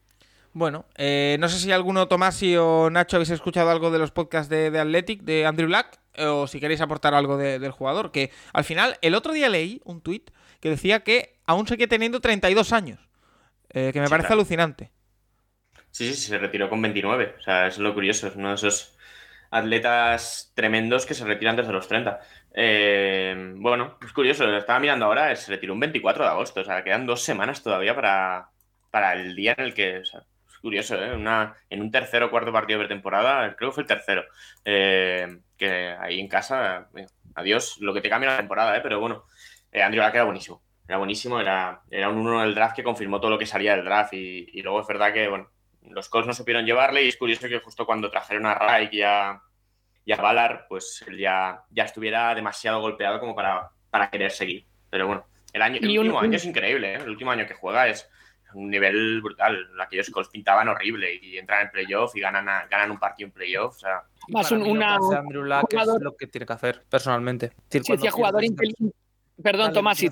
Bueno, 0.54 0.84
eh, 0.96 1.36
no 1.40 1.48
sé 1.48 1.58
si 1.58 1.72
alguno, 1.72 2.08
Tomás 2.08 2.42
o 2.58 2.90
Nacho, 2.90 3.16
habéis 3.16 3.30
escuchado 3.30 3.70
algo 3.70 3.90
de 3.90 3.98
los 3.98 4.10
podcasts 4.10 4.50
de, 4.50 4.70
de 4.70 4.78
Athletic, 4.78 5.22
de 5.22 5.46
Andrew 5.46 5.66
Black, 5.66 5.98
o 6.18 6.46
si 6.46 6.60
queréis 6.60 6.80
aportar 6.82 7.14
algo 7.14 7.38
del 7.38 7.70
jugador, 7.70 8.12
que 8.12 8.30
al 8.52 8.64
final, 8.64 8.98
el 9.00 9.14
otro 9.14 9.32
día 9.32 9.48
leí 9.48 9.80
un 9.84 10.02
tuit 10.02 10.30
que 10.60 10.68
decía 10.68 11.00
que 11.00 11.38
aún 11.46 11.66
sigue 11.66 11.86
teniendo 11.86 12.20
32 12.20 12.72
años, 12.72 13.00
eh, 13.70 13.90
que 13.92 14.00
me 14.00 14.08
parece 14.08 14.32
alucinante. 14.34 14.90
Sí, 15.90 16.12
sí, 16.14 16.28
se 16.28 16.38
retiró 16.38 16.68
con 16.68 16.82
29, 16.82 17.36
o 17.38 17.42
sea, 17.42 17.66
es 17.66 17.78
lo 17.78 17.94
curioso, 17.94 18.26
es 18.26 18.36
uno 18.36 18.50
de 18.50 18.54
esos 18.54 18.94
atletas 19.50 20.52
tremendos 20.54 21.04
que 21.06 21.14
se 21.14 21.24
retiran 21.24 21.56
desde 21.56 21.72
los 21.72 21.86
30. 21.88 22.20
Eh, 22.54 23.54
bueno, 23.56 23.98
es 24.04 24.12
curioso, 24.12 24.46
lo 24.46 24.58
estaba 24.58 24.78
mirando 24.78 25.06
ahora, 25.06 25.34
se 25.36 25.52
retiró 25.52 25.72
un 25.72 25.80
24 25.80 26.24
de 26.24 26.30
agosto, 26.30 26.60
o 26.60 26.64
sea, 26.64 26.84
quedan 26.84 27.06
dos 27.06 27.22
semanas 27.22 27.62
todavía 27.62 27.94
para, 27.94 28.50
para 28.90 29.14
el 29.14 29.34
día 29.34 29.54
en 29.56 29.64
el 29.64 29.74
que... 29.74 29.98
es 29.98 30.12
curioso, 30.60 31.02
¿eh? 31.02 31.14
Una, 31.14 31.56
en 31.70 31.80
un 31.80 31.90
tercer 31.90 32.22
o 32.22 32.30
cuarto 32.30 32.52
partido 32.52 32.80
de 32.80 32.88
temporada, 32.88 33.56
creo 33.56 33.70
que 33.70 33.74
fue 33.74 33.82
el 33.82 33.88
tercero, 33.88 34.24
eh, 34.64 35.38
que 35.56 35.96
ahí 35.98 36.20
en 36.20 36.28
casa, 36.28 36.88
adiós, 37.34 37.78
lo 37.80 37.94
que 37.94 38.00
te 38.00 38.10
cambia 38.10 38.30
la 38.30 38.36
temporada, 38.36 38.76
¿eh? 38.76 38.80
pero 38.82 39.00
bueno, 39.00 39.24
eh, 39.72 39.82
Andrew 39.82 40.04
era 40.04 40.24
buenísimo, 40.24 40.62
era 40.86 40.98
buenísimo, 40.98 41.40
era, 41.40 41.82
era 41.90 42.10
un 42.10 42.18
uno 42.18 42.42
del 42.42 42.54
draft 42.54 42.76
que 42.76 42.84
confirmó 42.84 43.18
todo 43.20 43.30
lo 43.30 43.38
que 43.38 43.46
salía 43.46 43.74
del 43.74 43.84
draft 43.84 44.12
y, 44.12 44.62
luego 44.62 44.82
es 44.82 44.86
verdad 44.86 45.12
que, 45.12 45.26
bueno, 45.28 45.48
los 45.88 46.08
Colts 46.08 46.28
no 46.28 46.34
supieron 46.34 46.66
llevarle 46.66 47.02
y 47.02 47.08
es 47.08 47.16
curioso 47.16 47.48
que 47.48 47.58
justo 47.58 47.86
cuando 47.86 48.10
trajeron 48.10 48.46
a 48.46 48.54
Reich 48.54 48.92
y 48.92 49.02
a, 49.02 49.42
y 50.04 50.12
a 50.12 50.16
Valar, 50.16 50.66
pues 50.68 51.04
él 51.06 51.18
ya, 51.18 51.64
ya 51.70 51.84
estuviera 51.84 52.34
demasiado 52.34 52.80
golpeado 52.80 53.20
como 53.20 53.34
para, 53.34 53.70
para 53.90 54.10
querer 54.10 54.30
seguir. 54.30 54.66
Pero 54.90 55.06
bueno, 55.06 55.26
el, 55.52 55.62
año, 55.62 55.78
el 55.80 55.98
último 55.98 56.20
año 56.20 56.36
es 56.36 56.44
increíble, 56.44 56.94
¿eh? 56.94 56.96
el 56.96 57.10
último 57.10 57.30
año 57.30 57.46
que 57.46 57.54
juega 57.54 57.88
es 57.88 58.08
un 58.54 58.70
nivel 58.70 59.20
brutal. 59.22 59.68
Aquellos 59.80 60.10
Colts 60.10 60.30
pintaban 60.30 60.68
horrible 60.68 61.14
y 61.20 61.38
entran 61.38 61.66
en 61.66 61.70
playoff 61.70 62.14
y 62.16 62.20
ganan, 62.20 62.46
ganan 62.68 62.90
un 62.90 62.98
partido 62.98 63.28
en 63.28 63.32
playoff. 63.32 63.76
O 63.76 63.78
sea, 63.78 64.02
más 64.28 64.50
una, 64.52 64.96
Andrew 64.96 65.44
Luck 65.44 65.72
es 65.72 65.86
lo 66.00 66.16
que 66.16 66.26
tiene 66.26 66.46
que 66.46 66.52
hacer 66.52 66.84
personalmente. 66.88 67.52
Sí, 67.70 67.80
decía 67.86 68.10
jugador 68.10 68.44
inteligente. 68.44 68.96
Perdón, 69.42 69.72
Tomás, 69.72 69.98
si 69.98 70.10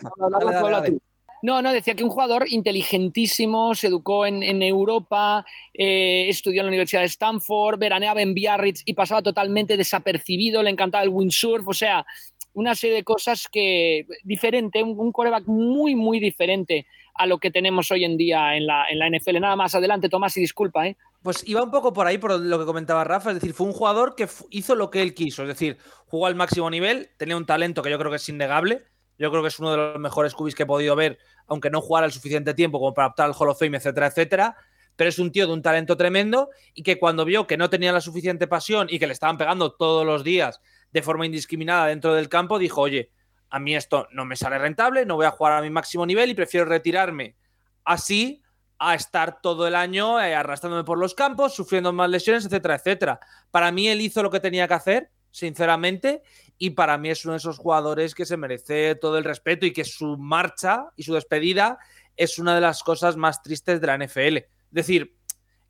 no, 1.42 1.62
no, 1.62 1.72
decía 1.72 1.94
que 1.94 2.04
un 2.04 2.10
jugador 2.10 2.46
inteligentísimo, 2.48 3.74
se 3.74 3.86
educó 3.86 4.26
en, 4.26 4.62
Europa, 4.62 5.44
eh, 5.72 6.26
estudió 6.28 6.60
en 6.60 6.66
la 6.66 6.70
Universidad 6.70 7.00
de 7.00 7.06
Stanford, 7.06 7.78
veraneaba 7.78 8.20
en 8.20 8.34
Biarritz 8.34 8.82
y 8.84 8.94
pasaba 8.94 9.22
totalmente 9.22 9.76
desapercibido, 9.76 10.62
le 10.62 10.70
encantaba 10.70 11.04
el 11.04 11.10
windsurf, 11.10 11.66
o 11.66 11.74
sea, 11.74 12.04
una 12.52 12.74
serie 12.74 12.96
de 12.96 13.04
cosas 13.04 13.48
que 13.50 14.06
diferente, 14.24 14.82
un, 14.82 15.12
coreback 15.12 15.46
muy, 15.46 15.94
muy 15.94 16.20
diferente 16.20 16.86
a 17.14 17.26
lo 17.26 17.38
que 17.38 17.50
tenemos 17.50 17.90
hoy 17.90 18.04
en 18.04 18.16
día 18.16 18.56
en 18.56 18.66
la, 18.66 18.86
en 18.88 18.98
la 18.98 19.08
NFL. 19.08 19.40
Nada 19.40 19.56
más 19.56 19.74
adelante, 19.74 20.08
Tomás, 20.08 20.36
y 20.36 20.40
disculpa, 20.40 20.86
¿eh? 20.88 20.96
Pues 21.22 21.46
iba 21.46 21.62
un 21.62 21.70
poco 21.70 21.92
por 21.92 22.06
ahí, 22.06 22.16
por 22.16 22.40
lo 22.40 22.58
que 22.58 22.64
comentaba 22.64 23.04
Rafa, 23.04 23.30
es 23.30 23.34
decir, 23.36 23.52
fue 23.52 23.66
un 23.66 23.74
jugador 23.74 24.14
que 24.14 24.26
hizo 24.50 24.74
lo 24.74 24.90
que 24.90 25.02
él 25.02 25.12
quiso, 25.12 25.42
es 25.42 25.48
decir, 25.48 25.76
jugó 26.06 26.26
al 26.26 26.34
máximo 26.34 26.70
nivel, 26.70 27.10
tenía 27.18 27.36
un 27.36 27.44
talento 27.44 27.82
que 27.82 27.90
yo 27.90 27.98
creo 27.98 28.10
que 28.10 28.16
es 28.16 28.28
innegable, 28.28 28.84
yo 29.20 29.30
creo 29.30 29.42
que 29.42 29.48
es 29.48 29.58
uno 29.58 29.70
de 29.70 29.76
los 29.76 29.98
mejores 29.98 30.32
cubis 30.32 30.54
que 30.54 30.62
he 30.62 30.66
podido 30.66 30.96
ver, 30.96 31.18
aunque 31.46 31.68
no 31.68 31.82
jugara 31.82 32.06
el 32.06 32.12
suficiente 32.12 32.54
tiempo 32.54 32.78
como 32.78 32.94
para 32.94 33.08
optar 33.08 33.26
al 33.26 33.34
Hall 33.38 33.50
of 33.50 33.58
Fame, 33.58 33.76
etcétera, 33.76 34.06
etcétera. 34.06 34.56
Pero 34.96 35.10
es 35.10 35.18
un 35.18 35.30
tío 35.30 35.46
de 35.46 35.52
un 35.52 35.60
talento 35.60 35.94
tremendo 35.94 36.48
y 36.72 36.82
que 36.82 36.98
cuando 36.98 37.26
vio 37.26 37.46
que 37.46 37.58
no 37.58 37.68
tenía 37.68 37.92
la 37.92 38.00
suficiente 38.00 38.46
pasión 38.46 38.88
y 38.90 38.98
que 38.98 39.06
le 39.06 39.12
estaban 39.12 39.36
pegando 39.36 39.72
todos 39.72 40.06
los 40.06 40.24
días 40.24 40.62
de 40.90 41.02
forma 41.02 41.26
indiscriminada 41.26 41.88
dentro 41.88 42.14
del 42.14 42.30
campo, 42.30 42.58
dijo, 42.58 42.80
oye, 42.80 43.10
a 43.50 43.58
mí 43.58 43.76
esto 43.76 44.08
no 44.10 44.24
me 44.24 44.36
sale 44.36 44.58
rentable, 44.58 45.04
no 45.04 45.16
voy 45.16 45.26
a 45.26 45.30
jugar 45.30 45.52
a 45.52 45.60
mi 45.60 45.68
máximo 45.68 46.06
nivel 46.06 46.30
y 46.30 46.34
prefiero 46.34 46.64
retirarme 46.64 47.36
así 47.84 48.42
a 48.78 48.94
estar 48.94 49.42
todo 49.42 49.66
el 49.66 49.74
año 49.74 50.18
eh, 50.18 50.34
arrastrándome 50.34 50.84
por 50.84 50.98
los 50.98 51.14
campos, 51.14 51.54
sufriendo 51.54 51.92
más 51.92 52.08
lesiones, 52.08 52.46
etcétera, 52.46 52.76
etcétera. 52.76 53.20
Para 53.50 53.70
mí 53.70 53.86
él 53.86 54.00
hizo 54.00 54.22
lo 54.22 54.30
que 54.30 54.40
tenía 54.40 54.66
que 54.66 54.74
hacer, 54.74 55.10
sinceramente, 55.30 56.22
y 56.62 56.70
para 56.70 56.98
mí 56.98 57.08
es 57.08 57.24
uno 57.24 57.32
de 57.32 57.38
esos 57.38 57.56
jugadores 57.56 58.14
que 58.14 58.26
se 58.26 58.36
merece 58.36 58.94
todo 58.94 59.16
el 59.16 59.24
respeto 59.24 59.64
y 59.64 59.72
que 59.72 59.82
su 59.82 60.18
marcha 60.18 60.90
y 60.94 61.04
su 61.04 61.14
despedida 61.14 61.78
es 62.18 62.38
una 62.38 62.54
de 62.54 62.60
las 62.60 62.82
cosas 62.82 63.16
más 63.16 63.42
tristes 63.42 63.80
de 63.80 63.86
la 63.86 63.96
NFL. 63.96 64.36
Es 64.36 64.46
decir, 64.70 65.16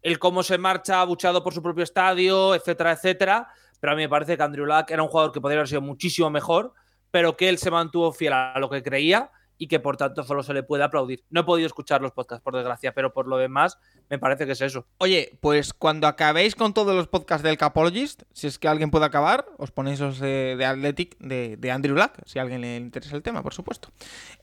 el 0.02 0.18
cómo 0.18 0.42
se 0.42 0.58
marcha 0.58 1.00
abuchado 1.00 1.44
por 1.44 1.54
su 1.54 1.62
propio 1.62 1.84
estadio, 1.84 2.56
etcétera, 2.56 2.90
etcétera, 2.90 3.48
pero 3.78 3.92
a 3.92 3.96
mí 3.96 4.02
me 4.02 4.08
parece 4.08 4.36
que 4.36 4.42
Andrew 4.42 4.66
Luck 4.66 4.90
era 4.90 5.04
un 5.04 5.08
jugador 5.08 5.30
que 5.30 5.40
podría 5.40 5.60
haber 5.60 5.68
sido 5.68 5.80
muchísimo 5.80 6.28
mejor, 6.28 6.74
pero 7.12 7.36
que 7.36 7.48
él 7.48 7.58
se 7.58 7.70
mantuvo 7.70 8.10
fiel 8.10 8.32
a 8.32 8.58
lo 8.58 8.68
que 8.68 8.82
creía 8.82 9.30
y 9.60 9.68
que 9.68 9.78
por 9.78 9.98
tanto 9.98 10.24
solo 10.24 10.42
se 10.42 10.54
le 10.54 10.62
puede 10.62 10.82
aplaudir. 10.82 11.22
No 11.28 11.42
he 11.42 11.44
podido 11.44 11.66
escuchar 11.66 12.00
los 12.00 12.12
podcasts, 12.12 12.42
por 12.42 12.56
desgracia, 12.56 12.94
pero 12.94 13.12
por 13.12 13.28
lo 13.28 13.36
demás 13.36 13.78
me 14.08 14.18
parece 14.18 14.46
que 14.46 14.52
es 14.52 14.60
eso. 14.62 14.86
Oye, 14.96 15.36
pues 15.40 15.74
cuando 15.74 16.06
acabéis 16.06 16.54
con 16.54 16.72
todos 16.72 16.96
los 16.96 17.08
podcasts 17.08 17.42
del 17.42 17.58
Capologist, 17.58 18.22
si 18.32 18.46
es 18.46 18.58
que 18.58 18.68
alguien 18.68 18.90
puede 18.90 19.04
acabar, 19.04 19.44
os 19.58 19.70
ponéis 19.70 20.00
los 20.00 20.18
de, 20.18 20.64
Athletic 20.64 21.18
de, 21.18 21.70
Andrew 21.70 21.94
Black, 21.94 22.22
si 22.24 22.38
a 22.38 22.42
alguien 22.42 22.62
le 22.62 22.76
interesa 22.76 23.14
el 23.14 23.22
tema, 23.22 23.42
por 23.42 23.52
supuesto. 23.52 23.90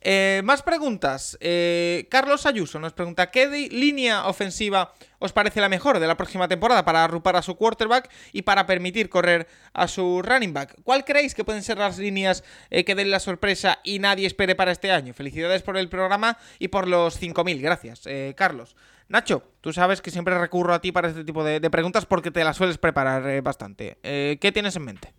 Eh, 0.01 0.41
más 0.45 0.61
preguntas. 0.61 1.35
Eh, 1.41 2.07
Carlos 2.11 2.45
Ayuso 2.45 2.79
nos 2.79 2.93
pregunta, 2.93 3.31
¿qué 3.31 3.47
línea 3.71 4.27
ofensiva 4.27 4.93
os 5.19 5.33
parece 5.33 5.61
la 5.61 5.69
mejor 5.69 5.99
de 5.99 6.07
la 6.07 6.15
próxima 6.15 6.47
temporada 6.47 6.85
para 6.85 7.03
arrupar 7.03 7.35
a 7.35 7.41
su 7.41 7.55
quarterback 7.55 8.09
y 8.33 8.43
para 8.43 8.65
permitir 8.65 9.09
correr 9.09 9.47
a 9.73 9.87
su 9.87 10.21
running 10.21 10.53
back. 10.53 10.75
¿Cuál 10.83 11.05
creéis 11.05 11.33
que 11.33 11.43
pueden 11.43 11.63
ser 11.63 11.77
las 11.77 11.97
líneas 11.97 12.43
eh, 12.69 12.83
que 12.83 12.95
den 12.95 13.11
la 13.11 13.19
sorpresa 13.19 13.79
y 13.83 13.99
nadie 13.99 14.27
espere 14.27 14.55
para 14.55 14.71
este 14.71 14.91
año? 14.91 15.06
Felicidades 15.13 15.61
por 15.61 15.77
el 15.77 15.89
programa 15.89 16.37
y 16.59 16.67
por 16.67 16.87
los 16.87 17.21
5.000. 17.21 17.61
Gracias, 17.61 18.05
eh, 18.05 18.33
Carlos. 18.37 18.75
Nacho, 19.09 19.43
tú 19.61 19.73
sabes 19.73 20.01
que 20.01 20.11
siempre 20.11 20.37
recurro 20.37 20.73
a 20.73 20.81
ti 20.81 20.91
para 20.91 21.07
este 21.07 21.23
tipo 21.23 21.43
de, 21.43 21.61
preguntas 21.69 22.05
porque 22.05 22.31
te 22.31 22.43
las 22.43 22.57
sueles 22.57 22.77
preparar 22.77 23.27
eh, 23.27 23.41
bastante. 23.41 23.97
¿Qué 24.01 24.51
tienes 24.53 24.75
en 24.75 24.83
mente? 24.83 25.13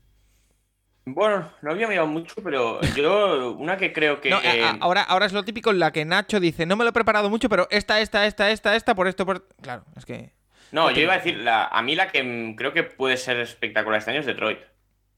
Bueno, 1.15 1.51
no 1.63 1.71
había 1.71 1.89
mirado 1.89 2.07
mucho, 2.07 2.35
pero 2.43 2.81
yo 2.95 3.53
una 3.59 3.77
que 3.77 3.93
creo 3.93 4.21
que... 4.21 4.33
ahora, 4.81 5.03
ahora 5.03 5.27
es 5.27 5.33
lo 5.33 5.45
típico 5.45 5.71
en 5.71 5.79
la 5.79 5.91
que 5.91 6.05
Nacho 6.05 6.41
dice, 6.41 6.67
no 6.67 6.77
me 6.77 6.85
lo 6.85 6.91
he 6.91 6.93
preparado 6.93 7.31
mucho, 7.31 7.49
pero 7.49 7.67
esta, 7.71 8.01
esta, 8.01 8.27
esta, 8.27 8.51
esta, 8.51 8.77
esta, 8.77 8.95
por 8.95 9.09
esto, 9.09 9.25
por... 9.25 9.49
Claro, 9.63 9.85
es 9.97 10.05
que... 10.05 10.33
No, 10.71 10.91
yo 10.91 11.01
iba 11.01 11.15
a 11.15 11.19
decir, 11.19 11.39
la, 11.39 11.67
a 11.67 11.83
mí 11.83 11.95
la 11.95 12.09
que 12.09 12.55
creo 12.57 12.73
que 12.75 12.83
puede 12.83 13.17
ser 13.17 13.39
espectacular 13.39 13.99
este 13.99 14.11
año 14.11 14.21
es 14.21 14.27
Detroit. 14.27 14.59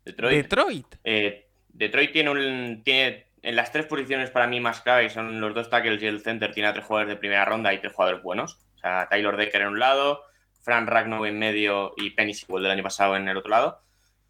Detroit. 0.04 0.36
Detroit. 0.36 0.86
Eh, 1.02 1.48
Detroit 1.68 2.12
tiene, 2.12 2.30
un, 2.30 2.82
tiene 2.84 3.26
en 3.42 3.56
las 3.56 3.72
tres 3.72 3.86
posiciones 3.86 4.30
para 4.30 4.46
mí 4.46 4.60
más 4.60 4.80
clave, 4.80 5.08
son 5.10 5.40
los 5.40 5.54
dos 5.54 5.70
tackles 5.70 6.02
y 6.02 6.06
el 6.06 6.20
center, 6.20 6.52
tiene 6.52 6.68
a 6.68 6.72
tres 6.72 6.84
jugadores 6.84 7.14
de 7.14 7.18
primera 7.18 7.44
ronda 7.44 7.72
y 7.72 7.78
tres 7.78 7.92
jugadores 7.92 8.22
buenos. 8.22 8.58
O 8.76 8.78
sea, 8.78 9.08
Taylor 9.08 9.36
Decker 9.36 9.62
en 9.62 9.68
un 9.68 9.78
lado, 9.78 10.22
Frank 10.62 10.88
Ragnow 10.88 11.24
en 11.24 11.38
medio 11.38 11.92
y 11.96 12.10
Penny 12.10 12.34
Sewell 12.34 12.62
del 12.62 12.72
año 12.72 12.82
pasado 12.82 13.16
en 13.16 13.28
el 13.28 13.36
otro 13.36 13.50
lado. 13.50 13.82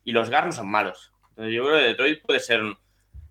Y 0.04 0.12
los 0.12 0.30
Garnos 0.30 0.56
son 0.56 0.68
malos 0.68 1.12
yo 1.48 1.64
creo 1.64 1.78
que 1.78 1.84
Detroit 1.84 2.22
puede 2.22 2.40
ser, 2.40 2.60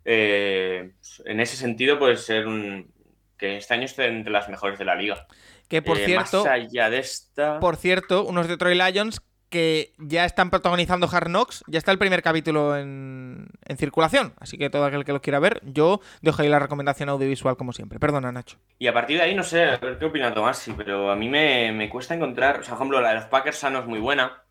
eh, 0.05 0.91
en 1.25 1.39
ese 1.39 1.55
sentido, 1.55 1.99
puede 1.99 2.17
ser 2.17 2.47
un, 2.47 2.91
que 3.38 3.57
este 3.57 3.73
año 3.73 3.86
esté 3.86 4.07
entre 4.07 4.32
las 4.32 4.49
mejores 4.49 4.80
de 4.80 4.86
la 4.86 4.95
liga. 4.95 5.27
Que 5.67 5.82
por 5.82 5.99
eh, 5.99 6.05
cierto, 6.05 6.43
más 6.43 6.51
allá 6.51 6.89
de 6.89 6.99
esta... 6.99 7.59
por 7.59 7.75
cierto, 7.75 8.25
unos 8.25 8.47
Detroit 8.47 8.82
Lions 8.82 9.21
que 9.50 9.93
ya 9.97 10.26
están 10.26 10.50
protagonizando 10.50 11.10
Hard 11.12 11.28
Knocks, 11.28 11.64
ya 11.68 11.80
está 11.80 11.91
el 11.91 11.97
primer 11.97 12.22
capítulo 12.22 12.78
en, 12.78 13.47
circulación, 13.78 14.34
así 14.39 14.58
que 14.58 14.70
todo 14.70 14.86
aquel 14.86 15.06
que 15.06 15.14
lo 15.14 15.22
quiera 15.22 15.39
ver, 15.39 15.62
yo 15.64 16.02
dejo 16.22 16.41
ahí 16.41 16.50
la 16.50 16.60
recomendación 16.60 17.10
audiovisual 17.10 17.58
como 17.58 17.74
siempre. 17.74 18.00
Perdona, 18.00 18.32
Nacho. 18.32 18.58
Y 18.78 18.88
a 18.88 18.93
partir 18.93 19.18
de 19.18 19.24
ahí, 19.24 19.36
no 19.36 19.43
sé, 19.43 19.64
a 19.64 19.78
ver 19.78 19.97
qué 19.97 20.06
opina 20.06 20.34
Tomás, 20.34 20.60
sí, 20.60 20.74
pero 20.78 21.12
a 21.12 21.16
mí 21.16 21.30
me, 21.30 21.89
cuesta 21.89 22.14
encontrar, 22.14 22.60
o 22.60 22.64
sea, 22.64 22.76
por 22.76 22.78
ejemplo, 22.78 23.02
la 23.02 23.10
de 23.10 23.16
los 23.16 23.26
Packers 23.26 23.58
sanos 23.58 23.82
es 23.84 23.88
muy 23.88 24.00
buena. 24.00 24.43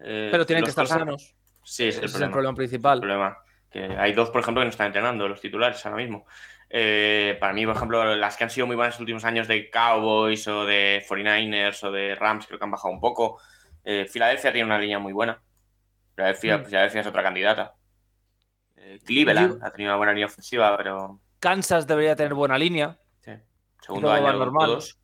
Eh, 0.00 0.28
pero 0.30 0.46
tienen 0.46 0.64
que 0.64 0.70
estar 0.70 0.86
sanos. 0.86 1.34
Sí, 1.62 1.88
es, 1.88 1.98
el, 1.98 2.30
problema. 2.30 2.54
principal. 2.54 3.00
problema. 3.00 3.38
Que 3.70 3.84
hay 3.84 4.12
dos, 4.14 4.30
por 4.30 4.40
ejemplo, 4.40 4.62
que 4.62 4.66
no 4.66 4.70
están 4.70 4.86
entrenando, 4.86 5.28
los 5.28 5.40
titulares 5.40 5.84
ahora 5.84 5.98
mismo. 5.98 6.26
Eh, 6.70 7.36
para 7.40 7.52
mí, 7.52 7.66
por 7.66 7.76
ejemplo, 7.76 8.16
las 8.16 8.36
que 8.36 8.44
han 8.44 8.50
sido 8.50 8.66
muy 8.66 8.76
buenas 8.76 8.94
en 8.94 8.96
los 8.96 9.00
últimos 9.00 9.24
años 9.24 9.48
de 9.48 9.70
Cowboys 9.70 10.46
o 10.48 10.64
de 10.64 11.04
49ers 11.08 11.84
o 11.84 11.92
de 11.92 12.14
Rams, 12.14 12.46
creo 12.46 12.58
que 12.58 12.64
han 12.64 12.70
bajado 12.70 12.92
un 12.92 13.00
poco. 13.00 13.38
Eh, 13.90 14.04
Filadelfia 14.06 14.52
tiene 14.52 14.66
una 14.66 14.78
línea 14.78 14.98
muy 14.98 15.14
buena. 15.14 15.40
Filadelfia, 16.14 16.58
Mm. 16.58 16.64
Filadelfia 16.66 17.00
es 17.00 17.06
otra 17.06 17.22
candidata. 17.22 17.74
Eh, 18.76 18.98
Cleveland 19.02 19.64
ha 19.64 19.70
tenido 19.70 19.90
una 19.92 19.96
buena 19.96 20.12
línea 20.12 20.26
ofensiva, 20.26 20.76
pero 20.76 21.20
Kansas 21.40 21.86
debería 21.86 22.14
tener 22.14 22.34
buena 22.34 22.58
línea. 22.58 22.98
sí, 23.24 23.30
segundo 23.80 24.12
año 24.12 24.30
normal. 24.34 24.66
todos. 24.66 24.98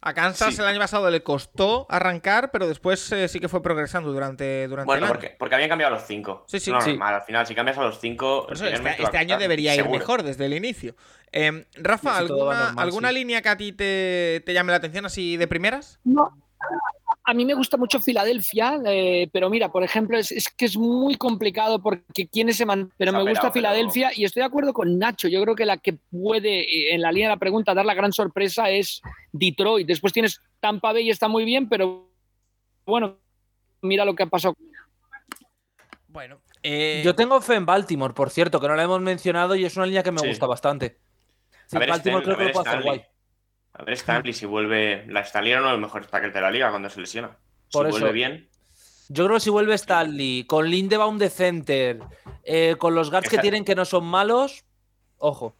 A 0.00 0.14
Kansas 0.14 0.54
Sí. 0.54 0.60
el 0.60 0.66
año 0.66 0.78
pasado 0.80 1.08
le 1.10 1.22
costó 1.22 1.86
arrancar, 1.88 2.50
pero 2.52 2.66
después 2.66 3.10
eh, 3.12 3.28
sí 3.28 3.38
que 3.40 3.48
fue 3.48 3.62
progresando 3.62 4.12
durante, 4.12 4.66
durante 4.66 4.86
Bueno, 4.86 4.98
el 4.98 5.04
año. 5.04 5.12
porque, 5.12 5.36
porque 5.38 5.54
habían 5.54 5.68
cambiado 5.68 5.94
a 5.94 5.98
los 5.98 6.06
cinco. 6.06 6.44
Sí, 6.48 6.58
sí, 6.58 6.70
no, 6.72 6.80
sí. 6.80 6.90
normal, 6.90 7.14
al 7.16 7.22
final, 7.22 7.46
si 7.46 7.54
cambias 7.54 7.78
a 7.78 7.82
los 7.82 8.00
cinco. 8.00 8.46
Eso, 8.50 8.66
este, 8.66 9.00
este 9.02 9.16
año 9.18 9.38
debería 9.38 9.74
ir 9.74 9.82
seguro. 9.82 9.98
mejor 9.98 10.22
desde 10.24 10.46
el 10.46 10.54
inicio. 10.54 10.96
Eh, 11.30 11.66
Rafa, 11.76 12.16
¿alguna, 12.18 12.54
normal, 12.66 12.74
¿alguna 12.84 13.08
sí. 13.10 13.14
línea 13.14 13.42
que 13.42 13.48
a 13.48 13.56
ti 13.56 13.72
te, 13.72 14.42
te 14.46 14.52
llame 14.54 14.70
la 14.72 14.78
atención 14.78 15.06
así 15.06 15.36
de 15.36 15.46
primeras? 15.48 16.00
No. 16.04 16.36
A 17.28 17.34
mí 17.34 17.44
me 17.44 17.52
gusta 17.52 17.76
mucho 17.76 18.00
Filadelfia, 18.00 18.80
eh, 18.86 19.28
pero 19.30 19.50
mira, 19.50 19.70
por 19.70 19.84
ejemplo, 19.84 20.16
es, 20.16 20.32
es 20.32 20.48
que 20.48 20.64
es 20.64 20.78
muy 20.78 21.14
complicado 21.16 21.82
porque 21.82 22.26
quiénes 22.26 22.56
se 22.56 22.64
man... 22.64 22.90
Pero 22.96 23.12
me 23.12 23.22
gusta 23.22 23.50
Filadelfia 23.50 24.12
y 24.14 24.24
estoy 24.24 24.40
de 24.40 24.46
acuerdo 24.46 24.72
con 24.72 24.98
Nacho. 24.98 25.28
Yo 25.28 25.42
creo 25.42 25.54
que 25.54 25.66
la 25.66 25.76
que 25.76 25.92
puede, 25.92 26.60
eh, 26.60 26.94
en 26.94 27.02
la 27.02 27.12
línea 27.12 27.28
de 27.28 27.34
la 27.34 27.38
pregunta, 27.38 27.74
dar 27.74 27.84
la 27.84 27.92
gran 27.92 28.14
sorpresa 28.14 28.70
es 28.70 29.02
Detroit. 29.30 29.86
Después 29.86 30.14
tienes 30.14 30.40
Tampa 30.58 30.94
Bay, 30.94 31.10
está 31.10 31.28
muy 31.28 31.44
bien, 31.44 31.68
pero 31.68 32.08
bueno, 32.86 33.18
mira 33.82 34.06
lo 34.06 34.14
que 34.14 34.22
ha 34.22 34.26
pasado. 34.26 34.56
Bueno, 36.06 36.40
eh, 36.62 37.02
Yo 37.04 37.14
tengo 37.14 37.42
fe 37.42 37.56
en 37.56 37.66
Baltimore, 37.66 38.14
por 38.14 38.30
cierto, 38.30 38.58
que 38.58 38.68
no 38.68 38.74
la 38.74 38.84
hemos 38.84 39.02
mencionado 39.02 39.54
y 39.54 39.66
es 39.66 39.76
una 39.76 39.84
línea 39.84 40.02
que 40.02 40.12
me 40.12 40.20
Sí. 40.20 40.28
gusta 40.28 40.46
bastante. 40.46 40.96
Sí, 41.66 41.76
A 41.76 41.80
ver, 41.80 41.90
Baltimore 41.90 42.24
creo 42.24 42.36
a 42.36 42.38
que 42.38 42.44
lo 42.44 42.52
puede 42.52 42.68
hacer 42.70 42.82
guay. 42.82 43.04
A 43.78 43.84
ver, 43.84 43.94
Stanley, 43.94 44.32
si 44.32 44.44
vuelve. 44.44 45.04
La 45.08 45.20
Stanley 45.20 45.52
era 45.52 45.60
uno 45.60 45.68
de 45.70 45.74
los 45.78 45.82
mejores 45.82 46.08
tackles 46.08 46.34
de 46.34 46.40
la 46.40 46.50
liga 46.50 46.68
cuando 46.70 46.90
se 46.90 47.00
lesiona. 47.00 47.30
Por 47.72 47.86
si 47.86 47.90
eso. 47.90 47.98
vuelve 48.00 48.12
bien. 48.12 48.48
Yo 49.08 49.24
creo 49.24 49.36
que 49.36 49.40
si 49.40 49.50
vuelve 49.50 49.74
Stanley, 49.74 50.44
con 50.44 50.68
Lindebaum 50.68 51.16
de 51.16 51.30
center, 51.30 52.00
eh, 52.44 52.76
con 52.78 52.94
los 52.94 53.10
guards 53.10 53.28
que 53.30 53.38
tienen 53.38 53.64
que 53.64 53.74
no 53.74 53.84
son 53.84 54.04
malos, 54.04 54.64
ojo. 55.16 55.56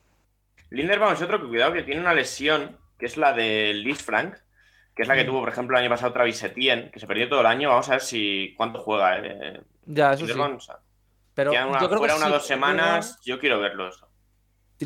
Linderbaum 0.71 1.15
es 1.15 1.23
otro 1.23 1.41
que 1.41 1.47
cuidado 1.49 1.73
que 1.73 1.83
tiene 1.83 2.01
una 2.03 2.13
lesión, 2.13 2.77
que 2.99 3.07
es 3.07 3.17
la 3.17 3.33
de 3.33 3.73
Liz 3.73 4.03
Frank, 4.03 4.35
que 4.95 5.03
es 5.03 5.09
la 5.09 5.15
que 5.15 5.23
Mm. 5.23 5.27
tuvo, 5.29 5.41
por 5.41 5.49
ejemplo, 5.49 5.77
el 5.79 5.83
año 5.85 5.91
pasado 5.91 6.13
Travis 6.13 6.43
Etienne, 6.43 6.91
que 6.91 6.99
se 7.01 7.07
perdió 7.07 7.29
todo 7.29 7.41
el 7.41 7.47
año. 7.47 7.71
Vamos 7.71 7.89
a 7.89 7.93
ver 7.93 8.01
si 8.01 8.53
cuánto 8.57 8.81
juega. 8.81 9.19
Eh. 9.19 9.63
Ya, 9.87 10.13
eso 10.13 10.27
sí. 10.27 10.33
Pero 11.35 11.53
yo 11.53 11.89
creo 11.89 11.99
fuera 11.99 12.15
que 12.15 12.19
una 12.19 12.27
si 12.27 12.33
dos 12.33 12.47
semanas, 12.47 13.21
yo 13.25 13.39
quiero 13.39 13.61
verlos. 13.61 14.05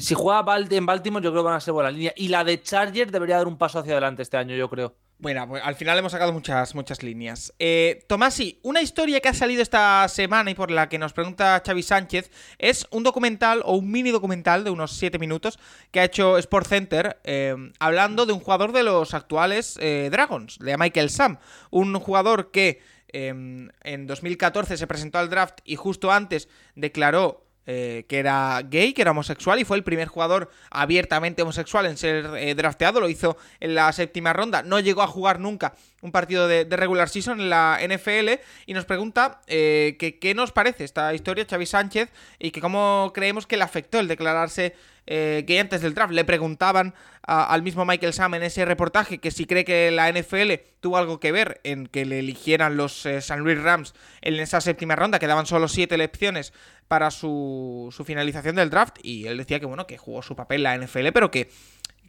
Si 0.01 0.15
juega 0.15 0.45
en 0.71 0.87
Baltimore, 0.87 1.23
yo 1.23 1.31
creo 1.31 1.43
que 1.43 1.49
van 1.49 1.57
a 1.57 1.61
ser 1.61 1.75
buena 1.75 1.91
línea. 1.91 2.13
Y 2.17 2.29
la 2.29 2.45
de 2.45 2.63
Chargers 2.63 3.13
debería 3.13 3.37
dar 3.37 3.47
un 3.47 3.59
paso 3.59 3.79
hacia 3.79 3.93
adelante 3.93 4.23
este 4.23 4.37
año, 4.37 4.55
yo 4.57 4.69
creo. 4.69 4.95
Bueno, 5.23 5.47
pues 5.47 5.63
al 5.65 5.77
final 5.77 5.97
hemos 5.97 6.11
sacado 6.11 6.33
muchas, 6.33 6.75
muchas 6.75 7.05
líneas. 7.05 7.55
Eh, 7.61 8.05
Tomasi, 8.09 8.59
una 8.63 8.83
historia 8.83 9.21
que 9.21 9.29
ha 9.29 9.35
salido 9.35 9.63
esta 9.63 10.09
semana 10.09 10.51
y 10.51 10.55
por 10.55 10.73
la 10.73 10.89
que 10.89 10.99
nos 10.99 11.13
pregunta 11.13 11.63
Xavi 11.65 11.83
Sánchez 11.85 12.29
es 12.59 12.89
un 12.91 13.05
documental 13.05 13.63
o 13.65 13.77
un 13.77 13.89
mini 13.89 14.11
documental 14.11 14.65
de 14.65 14.71
unos 14.71 14.97
7 14.97 15.21
minutos 15.21 15.61
que 15.93 16.01
ha 16.01 16.05
hecho 16.05 16.39
Sport 16.39 16.67
Center 16.67 17.21
eh, 17.23 17.55
hablando 17.79 18.27
de 18.27 18.33
un 18.33 18.41
jugador 18.41 18.73
de 18.73 18.83
los 18.83 19.15
actuales 19.15 19.79
eh, 19.81 20.09
Dragons, 20.11 20.59
de 20.59 20.77
Michael 20.77 21.09
Sam, 21.09 21.39
un 21.71 21.95
jugador 22.01 22.51
que 22.51 22.81
eh, 23.13 23.29
en 23.29 24.07
2014 24.09 24.77
se 24.77 24.87
presentó 24.89 25.19
al 25.19 25.31
draft 25.31 25.61
y 25.65 25.77
justo 25.77 26.11
antes 26.11 26.49
declaró 26.75 27.47
eh, 27.67 28.05
que 28.09 28.19
era 28.19 28.61
gay, 28.63 28.93
que 28.93 29.03
era 29.03 29.13
homosexual 29.13 29.61
y 29.61 29.65
fue 29.65 29.77
el 29.77 29.85
primer 29.85 30.09
jugador 30.09 30.51
abiertamente 30.71 31.43
homosexual 31.43 31.87
en 31.87 31.97
ser 31.97 32.31
eh, 32.37 32.55
drafteado, 32.55 33.01
lo 33.01 33.09
hizo 33.09 33.37
en 33.61 33.75
la 33.75 33.93
séptima 33.93 34.33
ronda, 34.33 34.63
no 34.63 34.81
llegó 34.81 35.03
a 35.03 35.07
jugar 35.07 35.39
nunca 35.39 35.75
un 36.03 36.11
partido 36.11 36.49
de, 36.49 36.65
regular 36.65 37.09
season 37.09 37.41
en 37.41 37.49
la 37.49 37.79
NFL 37.81 38.41
y 38.67 38.75
nos 38.75 38.85
pregunta 38.85 39.41
eh, 39.47 39.97
que 39.99 40.19
qué 40.19 40.35
nos 40.35 40.51
parece 40.51 40.85
esta 40.85 41.15
historia 41.15 41.47
Xavi 41.49 41.65
Sánchez 41.65 42.11
y 42.41 42.51
que 42.51 42.61
cómo 42.61 43.13
creemos 43.15 43.47
que 43.47 43.57
le 43.57 43.63
afectó 43.63 44.01
el 44.01 44.09
declararse 44.09 44.75
eh, 45.07 45.45
gay 45.47 45.59
antes 45.59 45.81
del 45.81 45.95
draft. 45.95 46.13
Le 46.13 46.25
preguntaban 46.25 46.95
al 47.25 47.63
mismo 47.63 47.85
Michael 47.85 48.13
Sam 48.13 48.35
en 48.35 48.43
ese 48.43 48.65
reportaje 48.65 49.19
que 49.19 49.31
si 49.31 49.47
cree 49.47 49.65
que 49.65 49.93
la 49.93 50.11
NFL 50.11 50.55
tuvo 50.81 50.97
algo 50.97 51.21
que 51.21 51.31
ver 51.31 51.61
en 51.63 51.87
que 51.87 52.05
le 52.05 52.19
eligieran 52.19 52.77
los 52.77 53.07
San 53.21 53.41
Luis 53.41 53.63
Rams 53.63 53.95
en 54.23 54.35
esa 54.41 54.61
séptima 54.61 54.97
ronda, 54.97 55.21
quedaban 55.21 55.47
solo 55.47 55.69
siete 55.69 55.95
elecciones 55.95 56.53
para 56.93 57.11
su, 57.11 57.89
su 57.91 58.05
finalización 58.05 58.55
del 58.57 58.69
draft 58.69 58.99
y 59.03 59.27
él 59.27 59.39
decía 59.39 59.59
que 59.59 59.65
bueno, 59.65 59.87
que 59.87 59.97
jugó 59.97 60.21
su 60.21 60.37
papel 60.37 60.63
la 60.63 60.77
NFL, 60.77 61.09
pero 61.15 61.31
que, 61.31 61.51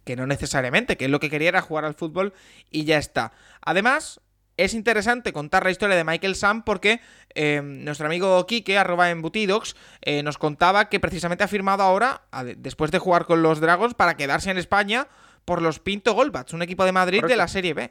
que 0.04 0.14
no 0.14 0.26
necesariamente, 0.26 0.98
que 0.98 1.08
lo 1.08 1.20
que 1.20 1.30
quería 1.30 1.48
era 1.48 1.62
jugar 1.62 1.86
al 1.86 1.94
fútbol 1.94 2.34
y 2.70 2.84
ya 2.84 2.98
está. 2.98 3.32
Además, 3.62 4.20
es 4.58 4.74
interesante 4.74 5.32
contar 5.32 5.64
la 5.64 5.70
historia 5.70 5.96
de 5.96 6.04
Michael 6.04 6.34
Sam 6.34 6.64
porque 6.64 7.00
eh, 7.34 7.62
nuestro 7.64 8.08
amigo 8.08 8.44
Kike, 8.44 8.76
arroba 8.76 9.08
embutidox, 9.08 9.74
eh, 10.02 10.22
nos 10.22 10.36
contaba 10.36 10.90
que 10.90 11.00
precisamente 11.00 11.44
ha 11.44 11.48
firmado 11.48 11.82
ahora, 11.82 12.20
después 12.58 12.90
de 12.90 12.98
jugar 12.98 13.24
con 13.24 13.42
los 13.42 13.60
Dragons, 13.60 13.94
para 13.94 14.18
quedarse 14.18 14.50
en 14.50 14.58
España 14.58 15.08
por 15.46 15.62
los 15.62 15.78
Pinto 15.78 16.12
Golbats, 16.12 16.52
un 16.52 16.60
equipo 16.60 16.84
de 16.84 16.92
Madrid 16.92 17.24
de 17.24 17.36
la 17.36 17.48
Serie 17.48 17.72
B. 17.72 17.90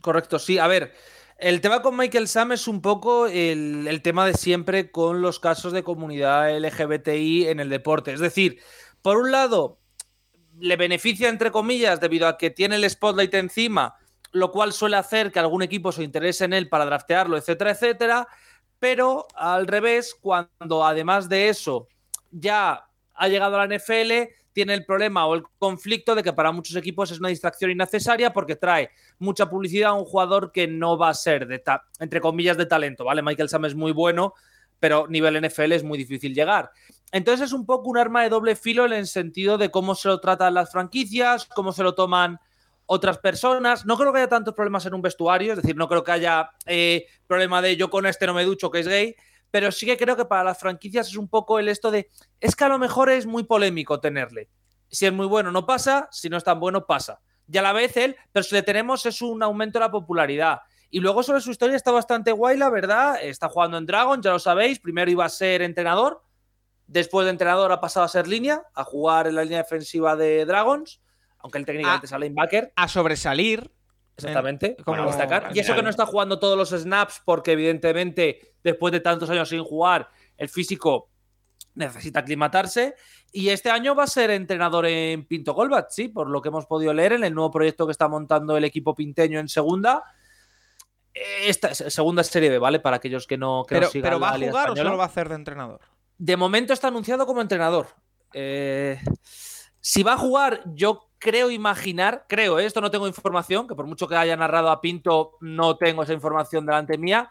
Correcto, 0.00 0.40
sí. 0.40 0.58
A 0.58 0.66
ver, 0.66 0.92
el 1.44 1.60
tema 1.60 1.82
con 1.82 1.94
Michael 1.94 2.26
Sam 2.26 2.52
es 2.52 2.66
un 2.66 2.80
poco 2.80 3.26
el, 3.26 4.00
tema 4.02 4.24
de 4.24 4.32
siempre 4.32 4.90
con 4.90 5.20
los 5.20 5.40
casos 5.40 5.74
de 5.74 5.82
comunidad 5.82 6.56
LGBTI 6.58 7.48
en 7.48 7.60
el 7.60 7.68
deporte. 7.68 8.14
Es 8.14 8.20
decir, 8.20 8.62
por 9.02 9.18
un 9.18 9.30
lado, 9.30 9.78
le 10.58 10.76
beneficia, 10.76 11.28
entre 11.28 11.50
comillas, 11.50 12.00
debido 12.00 12.28
a 12.28 12.38
que 12.38 12.48
tiene 12.48 12.76
el 12.76 12.88
spotlight 12.88 13.34
encima, 13.34 13.94
lo 14.32 14.50
cual 14.52 14.72
suele 14.72 14.96
hacer 14.96 15.30
que 15.30 15.38
algún 15.38 15.62
equipo 15.62 15.92
se 15.92 16.02
interese 16.02 16.46
en 16.46 16.54
él 16.54 16.70
para 16.70 16.86
draftearlo, 16.86 17.36
etcétera, 17.36 17.72
etcétera. 17.72 18.26
Pero 18.78 19.26
al 19.34 19.66
revés, 19.66 20.16
cuando 20.18 20.82
además 20.82 21.28
de 21.28 21.50
eso 21.50 21.88
ya 22.30 22.86
ha 23.12 23.28
llegado 23.28 23.60
a 23.60 23.66
la 23.66 23.76
NFL, 23.76 24.32
tiene 24.54 24.72
el 24.72 24.86
problema 24.86 25.26
o 25.26 25.34
el 25.34 25.42
conflicto 25.58 26.14
de 26.14 26.22
que 26.22 26.32
para 26.32 26.52
muchos 26.52 26.76
equipos 26.76 27.10
es 27.10 27.18
una 27.18 27.28
distracción 27.28 27.70
innecesaria 27.70 28.32
porque 28.32 28.56
trae 28.56 28.90
mucha 29.18 29.50
publicidad 29.50 29.90
a 29.90 29.94
un 29.94 30.04
jugador 30.04 30.52
que 30.52 30.66
no 30.66 30.96
va 30.96 31.10
a 31.10 31.14
ser 31.14 31.46
de 31.46 31.62
entre 31.98 32.20
comillas 32.20 32.56
de 32.56 32.64
talento, 32.64 33.04
¿vale? 33.04 33.20
Michael 33.20 33.48
Sam 33.48 33.66
es 33.66 33.74
muy 33.74 33.92
bueno, 33.92 34.32
pero 34.80 35.06
nivel 35.08 35.44
NFL 35.46 35.72
es 35.72 35.82
muy 35.82 35.98
difícil 35.98 36.34
llegar. 36.34 36.70
Entonces 37.12 37.46
es 37.46 37.52
un 37.52 37.66
poco 37.66 37.90
un 37.90 37.98
arma 37.98 38.22
de 38.22 38.28
doble 38.28 38.56
filo 38.56 38.86
en 38.86 38.92
el 38.92 39.06
sentido 39.06 39.58
de 39.58 39.70
cómo 39.70 39.94
se 39.94 40.08
lo 40.08 40.20
tratan 40.20 40.54
las 40.54 40.70
franquicias, 40.70 41.46
cómo 41.46 41.72
se 41.72 41.82
lo 41.82 41.94
toman 41.94 42.38
otras 42.86 43.18
personas. 43.18 43.86
No 43.86 43.96
creo 43.96 44.12
que 44.12 44.18
haya 44.18 44.28
tantos 44.28 44.54
problemas 44.54 44.86
en 44.86 44.94
un 44.94 45.02
vestuario, 45.02 45.52
es 45.52 45.56
decir, 45.56 45.76
no 45.76 45.88
creo 45.88 46.04
que 46.04 46.12
haya 46.12 46.50
eh, 46.66 47.06
problema 47.26 47.60
de 47.60 47.76
yo 47.76 47.90
con 47.90 48.06
este 48.06 48.26
no 48.26 48.34
me 48.34 48.44
ducho 48.44 48.70
que 48.70 48.80
es 48.80 48.88
gay, 48.88 49.16
pero 49.54 49.70
sí 49.70 49.86
que 49.86 49.96
creo 49.96 50.16
que 50.16 50.24
para 50.24 50.42
las 50.42 50.58
franquicias 50.58 51.06
es 51.06 51.16
un 51.16 51.28
poco 51.28 51.60
el 51.60 51.68
esto 51.68 51.92
de 51.92 52.10
es 52.40 52.56
que 52.56 52.64
a 52.64 52.68
lo 52.68 52.76
mejor 52.76 53.08
es 53.08 53.24
muy 53.24 53.44
polémico 53.44 54.00
tenerle. 54.00 54.48
Si 54.88 55.06
es 55.06 55.12
muy 55.12 55.26
bueno 55.26 55.52
no 55.52 55.64
pasa, 55.64 56.08
si 56.10 56.28
no 56.28 56.36
es 56.36 56.42
tan 56.42 56.58
bueno 56.58 56.86
pasa. 56.86 57.20
Y 57.48 57.56
a 57.56 57.62
la 57.62 57.72
vez 57.72 57.96
él, 57.96 58.16
pero 58.32 58.42
si 58.42 58.52
le 58.52 58.64
tenemos 58.64 59.06
es 59.06 59.22
un 59.22 59.40
aumento 59.44 59.78
de 59.78 59.84
la 59.84 59.92
popularidad. 59.92 60.62
Y 60.90 60.98
luego 60.98 61.22
sobre 61.22 61.40
su 61.40 61.52
historia 61.52 61.76
está 61.76 61.92
bastante 61.92 62.32
guay, 62.32 62.56
la 62.56 62.68
verdad. 62.68 63.16
Está 63.22 63.48
jugando 63.48 63.78
en 63.78 63.86
Dragon, 63.86 64.20
ya 64.20 64.32
lo 64.32 64.40
sabéis. 64.40 64.80
Primero 64.80 65.08
iba 65.08 65.24
a 65.24 65.28
ser 65.28 65.62
entrenador. 65.62 66.20
Después 66.88 67.24
de 67.24 67.30
entrenador 67.30 67.70
ha 67.70 67.80
pasado 67.80 68.06
a 68.06 68.08
ser 68.08 68.26
línea, 68.26 68.60
a 68.74 68.82
jugar 68.82 69.28
en 69.28 69.36
la 69.36 69.44
línea 69.44 69.58
defensiva 69.58 70.16
de 70.16 70.44
Dragons. 70.46 71.00
Aunque 71.38 71.58
él 71.58 71.64
técnicamente 71.64 72.08
Ah. 72.10 72.16
es 72.16 72.20
linebacker. 72.20 72.72
A 72.74 72.88
sobresalir. 72.88 73.70
Exactamente. 74.16 74.76
como- 74.84 75.04
destacar. 75.06 75.50
Y 75.54 75.58
eso 75.58 75.74
que 75.74 75.82
no 75.82 75.90
está 75.90 76.06
jugando 76.06 76.38
todos 76.38 76.56
los 76.56 76.70
snaps, 76.70 77.20
porque 77.24 77.52
evidentemente, 77.52 78.54
después 78.62 78.92
de 78.92 79.00
tantos 79.00 79.28
años 79.30 79.48
sin 79.48 79.62
jugar, 79.64 80.08
el 80.36 80.48
físico 80.48 81.10
necesita 81.74 82.20
aclimatarse. 82.20 82.94
Y 83.32 83.48
este 83.48 83.70
año 83.70 83.96
va 83.96 84.04
a 84.04 84.06
ser 84.06 84.30
entrenador 84.30 84.86
en 84.86 85.26
Pinto 85.26 85.54
Golbat, 85.54 85.90
sí, 85.90 86.08
por 86.08 86.28
lo 86.30 86.40
que 86.40 86.48
hemos 86.50 86.66
podido 86.66 86.94
leer 86.94 87.14
en 87.14 87.24
el 87.24 87.34
nuevo 87.34 87.50
proyecto 87.50 87.86
que 87.86 87.90
está 87.92 88.06
montando 88.06 88.56
el 88.56 88.64
equipo 88.64 88.94
pinteño 88.94 89.40
en 89.40 89.48
segunda. 89.48 90.04
Eh, 91.12 91.48
Esta 91.48 91.68
es- 91.68 91.78
segunda 91.92 92.22
serie 92.22 92.50
B, 92.50 92.58
¿vale? 92.58 92.78
Para 92.80 92.96
aquellos 92.96 93.26
que 93.26 93.36
no, 93.36 93.64
que 93.68 93.74
no 93.74 93.80
Pero, 93.80 93.90
sigan 93.90 94.10
pero 94.10 94.20
¿va 94.20 94.38
la 94.38 94.46
a 94.46 94.48
jugar 94.50 94.70
o 94.70 94.76
solo 94.76 94.96
va 94.96 95.04
a 95.04 95.06
hacer 95.08 95.28
de 95.28 95.34
entrenador? 95.34 95.80
De 96.16 96.36
momento 96.36 96.72
está 96.72 96.88
anunciado 96.88 97.26
como 97.26 97.40
entrenador. 97.40 97.88
Eh, 98.32 99.00
si 99.80 100.02
va 100.04 100.12
a 100.14 100.16
jugar, 100.18 100.62
yo 100.66 101.10
creo 101.24 101.50
imaginar, 101.50 102.26
creo, 102.28 102.58
¿eh? 102.58 102.66
esto 102.66 102.82
no 102.82 102.90
tengo 102.90 103.06
información, 103.08 103.66
que 103.66 103.74
por 103.74 103.86
mucho 103.86 104.06
que 104.06 104.14
haya 104.14 104.36
narrado 104.36 104.68
a 104.70 104.82
Pinto, 104.82 105.38
no 105.40 105.78
tengo 105.78 106.02
esa 106.02 106.12
información 106.12 106.66
delante 106.66 106.98
mía, 106.98 107.30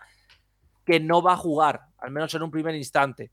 que 0.84 0.99
no 0.99 1.22
va 1.22 1.34
a 1.34 1.38
jugar, 1.38 1.82
al 1.99 2.10
menos 2.10 2.34
en 2.34 2.41
un 2.41 2.49
primer 2.49 2.74
instante. 2.74 3.30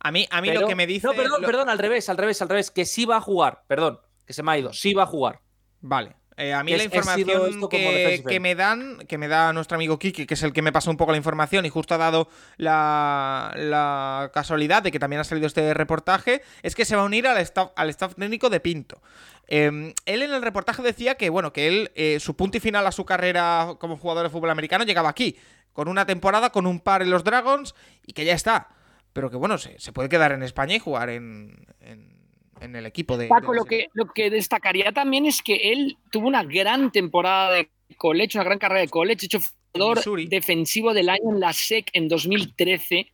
A 0.00 0.10
mí, 0.10 0.26
a 0.28 0.40
mí 0.40 0.48
Pero- 0.48 0.62
lo 0.62 0.66
que 0.66 0.74
me 0.74 0.88
dice. 0.88 1.06
No, 1.06 1.12
perdón, 1.14 1.40
lo- 1.40 1.46
perdón, 1.46 1.68
al 1.68 1.78
revés, 1.78 2.08
al 2.08 2.16
revés, 2.16 2.42
al 2.42 2.48
revés, 2.48 2.72
que 2.72 2.84
sí 2.84 3.04
va 3.04 3.18
a 3.18 3.20
jugar, 3.20 3.62
perdón, 3.68 4.00
que 4.26 4.32
se 4.32 4.42
me 4.42 4.50
ha 4.50 4.58
ido, 4.58 4.72
sí 4.72 4.92
va 4.92 5.04
a 5.04 5.06
jugar. 5.06 5.38
Vale. 5.80 6.16
Eh, 6.38 6.52
a 6.52 6.62
mí 6.62 6.76
la 6.76 6.84
información 6.84 7.68
que, 7.70 8.40
me 8.40 8.54
dan, 8.54 8.98
que 9.08 9.16
me 9.16 9.26
da 9.26 9.54
nuestro 9.54 9.76
amigo 9.76 9.98
Kiki, 9.98 10.26
que 10.26 10.34
es 10.34 10.42
el 10.42 10.52
que 10.52 10.60
me 10.60 10.70
pasó 10.70 10.90
un 10.90 10.98
poco 10.98 11.12
la 11.12 11.16
información 11.16 11.64
y 11.64 11.70
justo 11.70 11.94
ha 11.94 11.98
dado 11.98 12.28
la, 12.58 14.30
casualidad 14.34 14.82
de 14.82 14.92
que 14.92 14.98
también 14.98 15.20
ha 15.20 15.24
salido 15.24 15.46
este 15.46 15.72
reportaje, 15.72 16.42
es 16.62 16.74
que 16.74 16.84
se 16.84 16.94
va 16.94 17.02
a 17.02 17.04
unir 17.06 17.26
al 17.26 17.38
staff, 17.38 17.70
al 17.74 17.88
staff 17.88 18.14
técnico 18.16 18.50
de 18.50 18.60
Pinto. 18.60 19.00
Em, 19.48 19.94
él 20.04 20.22
en 20.22 20.32
el 20.32 20.42
reportaje 20.42 20.82
decía 20.82 21.14
que, 21.14 21.30
bueno, 21.30 21.54
que 21.54 21.68
él, 21.68 21.92
eh, 21.94 22.20
su 22.20 22.36
punto 22.36 22.58
y 22.58 22.60
final 22.60 22.86
a 22.86 22.92
su 22.92 23.06
carrera 23.06 23.76
como 23.78 23.96
jugador 23.96 24.24
de 24.24 24.30
fútbol 24.30 24.50
americano 24.50 24.84
llegaba 24.84 25.08
aquí, 25.08 25.38
con 25.72 25.88
una 25.88 26.04
temporada, 26.04 26.50
con 26.50 26.66
un 26.66 26.80
par 26.80 27.00
en 27.00 27.10
los 27.10 27.24
Dragons 27.24 27.74
y 28.04 28.12
que 28.12 28.26
ya 28.26 28.34
está. 28.34 28.68
Pero 29.14 29.30
que, 29.30 29.36
bueno, 29.38 29.56
se, 29.56 29.78
se 29.78 29.92
puede 29.92 30.10
quedar 30.10 30.32
en 30.32 30.42
España 30.42 30.74
y 30.74 30.80
jugar 30.80 31.08
en 31.08 31.66
en 31.80 32.15
el 32.60 32.86
equipo 32.86 33.16
de. 33.16 33.28
Paco, 33.28 33.52
lo, 33.52 33.64
que, 33.64 33.88
lo 33.92 34.06
que 34.06 34.30
destacaría 34.30 34.92
también 34.92 35.26
es 35.26 35.42
que 35.42 35.72
él 35.72 35.98
tuvo 36.10 36.28
una 36.28 36.42
gran 36.42 36.90
temporada 36.90 37.52
de 37.52 37.70
college, 37.96 38.38
una 38.38 38.44
gran 38.44 38.58
carrera 38.58 38.80
de 38.80 38.88
college, 38.88 39.26
hecho 39.26 39.40
jugador 39.72 40.28
defensivo 40.28 40.94
del 40.94 41.08
año 41.08 41.30
en 41.32 41.40
la 41.40 41.52
SEC 41.52 41.90
en 41.92 42.08
2013 42.08 43.12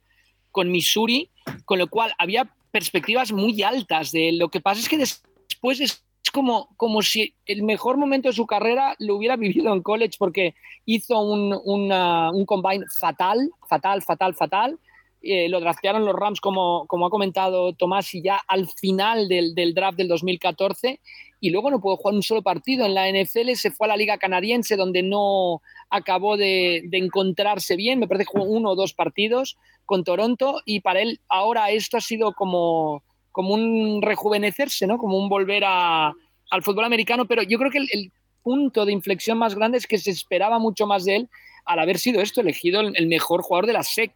con 0.51 0.71
Missouri, 0.71 1.31
con 1.65 1.79
lo 1.79 1.89
cual 1.89 2.13
había 2.19 2.55
perspectivas 2.71 3.33
muy 3.33 3.63
altas 3.63 4.13
de 4.13 4.29
él. 4.29 4.39
Lo 4.39 4.49
que 4.49 4.61
pasa 4.61 4.81
es 4.81 4.89
que 4.89 4.99
después 4.99 5.81
es 5.81 6.05
como, 6.33 6.69
como 6.77 7.03
si 7.03 7.35
el 7.47 7.63
mejor 7.63 7.97
momento 7.97 8.29
de 8.29 8.35
su 8.35 8.47
carrera 8.47 8.95
lo 8.99 9.17
hubiera 9.17 9.37
vivido 9.39 9.73
en 9.73 9.83
college 9.83 10.17
porque 10.19 10.55
hizo 10.85 11.21
un, 11.21 11.53
un 11.65 12.47
combine 12.47 12.85
fatal, 13.01 13.51
fatal, 13.69 14.03
fatal, 14.03 14.35
fatal 14.35 14.79
eh, 15.23 15.49
lo 15.49 15.61
draftearon 15.61 16.05
los 16.05 16.17
Rams, 16.17 16.41
como, 16.41 16.87
como 16.89 17.07
ha 17.07 17.11
comentado 17.11 17.73
Tomás, 17.75 18.13
y 18.15 18.23
ya 18.23 18.41
al 18.49 18.69
final 18.69 19.29
del, 19.29 19.55
del, 19.55 19.73
draft 19.73 19.97
del 19.97 20.09
2014, 20.09 21.01
y 21.41 21.51
luego 21.51 21.71
no 21.71 21.81
pudo 21.81 21.97
jugar 21.97 22.15
un 22.15 22.23
solo 22.23 22.43
partido. 22.43 22.87
En 22.87 22.95
la 22.95 23.09
NFL, 23.09 23.53
se 23.55 23.71
fue 23.71 23.87
a 23.87 23.89
la 23.89 23.97
Liga 23.97 24.19
Canadiense, 24.19 24.77
donde 24.77 25.03
no 25.03 25.63
acabó 25.91 26.37
de, 26.37 26.89
encontrarse 26.93 27.77
bien, 27.77 27.99
me 27.99 28.09
parece 28.09 28.25
que 28.25 28.39
jugó 28.39 28.45
uno 28.45 28.71
o 28.71 28.75
dos 28.77 28.95
partidos 28.95 29.57
con 29.85 30.05
Toronto, 30.05 30.61
y 30.65 30.81
para 30.81 31.01
él 31.01 31.21
ahora 31.29 31.71
esto 31.71 31.97
ha 31.97 32.01
sido 32.01 32.33
como, 32.33 33.03
como 33.31 33.55
un 33.55 34.03
rejuvenecerse, 34.03 34.87
¿no? 34.87 34.99
como 34.99 35.19
un 35.19 35.29
volver 35.29 35.65
al 35.65 36.63
fútbol 36.63 36.85
americano, 36.85 37.27
pero 37.27 37.43
yo 37.43 37.59
creo 37.59 37.71
que 37.71 37.79
el, 37.79 37.89
el 37.93 38.13
punto 38.43 38.85
de 38.85 38.93
inflexión 38.93 39.39
más 39.39 39.55
grande 39.55 39.79
es 39.79 39.87
que 39.87 39.99
se 39.99 40.11
esperaba 40.11 40.59
mucho 40.59 40.87
más 40.87 41.05
de 41.05 41.17
él 41.17 41.29
al 41.65 41.79
haber 41.79 41.99
sido 41.99 42.21
esto 42.21 42.41
elegido 42.41 42.81
el 42.81 43.07
mejor 43.07 43.43
jugador 43.43 43.67
de 43.67 43.73
la 43.73 43.85
SEC 43.85 44.13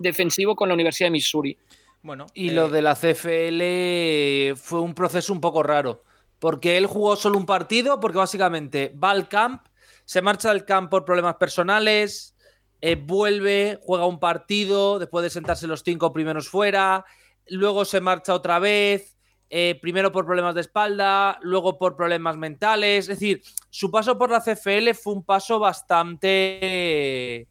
defensivo 0.00 0.54
con 0.56 0.68
la 0.68 0.74
Universidad 0.74 1.06
de 1.06 1.12
Missouri. 1.12 1.58
Bueno, 2.02 2.26
y 2.34 2.50
lo 2.50 2.66
eh, 2.66 2.70
de 2.70 2.82
la 2.82 2.94
CFL 2.94 4.60
fue 4.60 4.80
un 4.80 4.94
proceso 4.94 5.32
un 5.32 5.40
poco 5.40 5.62
raro, 5.62 6.04
porque 6.38 6.76
él 6.76 6.86
jugó 6.86 7.16
solo 7.16 7.38
un 7.38 7.46
partido, 7.46 8.00
porque 8.00 8.18
básicamente 8.18 8.94
va 9.02 9.10
al 9.10 9.28
camp, 9.28 9.66
se 10.04 10.22
marcha 10.22 10.50
del 10.50 10.64
camp 10.64 10.90
por 10.90 11.04
problemas 11.04 11.36
personales, 11.36 12.36
eh, 12.80 12.94
vuelve, 12.94 13.78
juega 13.82 14.06
un 14.06 14.20
partido, 14.20 14.98
después 14.98 15.24
de 15.24 15.30
sentarse 15.30 15.66
los 15.66 15.82
cinco 15.82 16.12
primeros 16.12 16.48
fuera, 16.48 17.04
luego 17.48 17.84
se 17.84 18.00
marcha 18.00 18.34
otra 18.34 18.58
vez, 18.60 19.16
eh, 19.50 19.78
primero 19.80 20.12
por 20.12 20.26
problemas 20.26 20.54
de 20.54 20.60
espalda, 20.60 21.38
luego 21.42 21.78
por 21.78 21.96
problemas 21.96 22.36
mentales. 22.36 23.08
Es 23.08 23.18
decir, 23.18 23.42
su 23.70 23.90
paso 23.90 24.18
por 24.18 24.30
la 24.30 24.40
CFL 24.40 24.94
fue 24.94 25.14
un 25.14 25.24
paso 25.24 25.58
bastante 25.58 27.48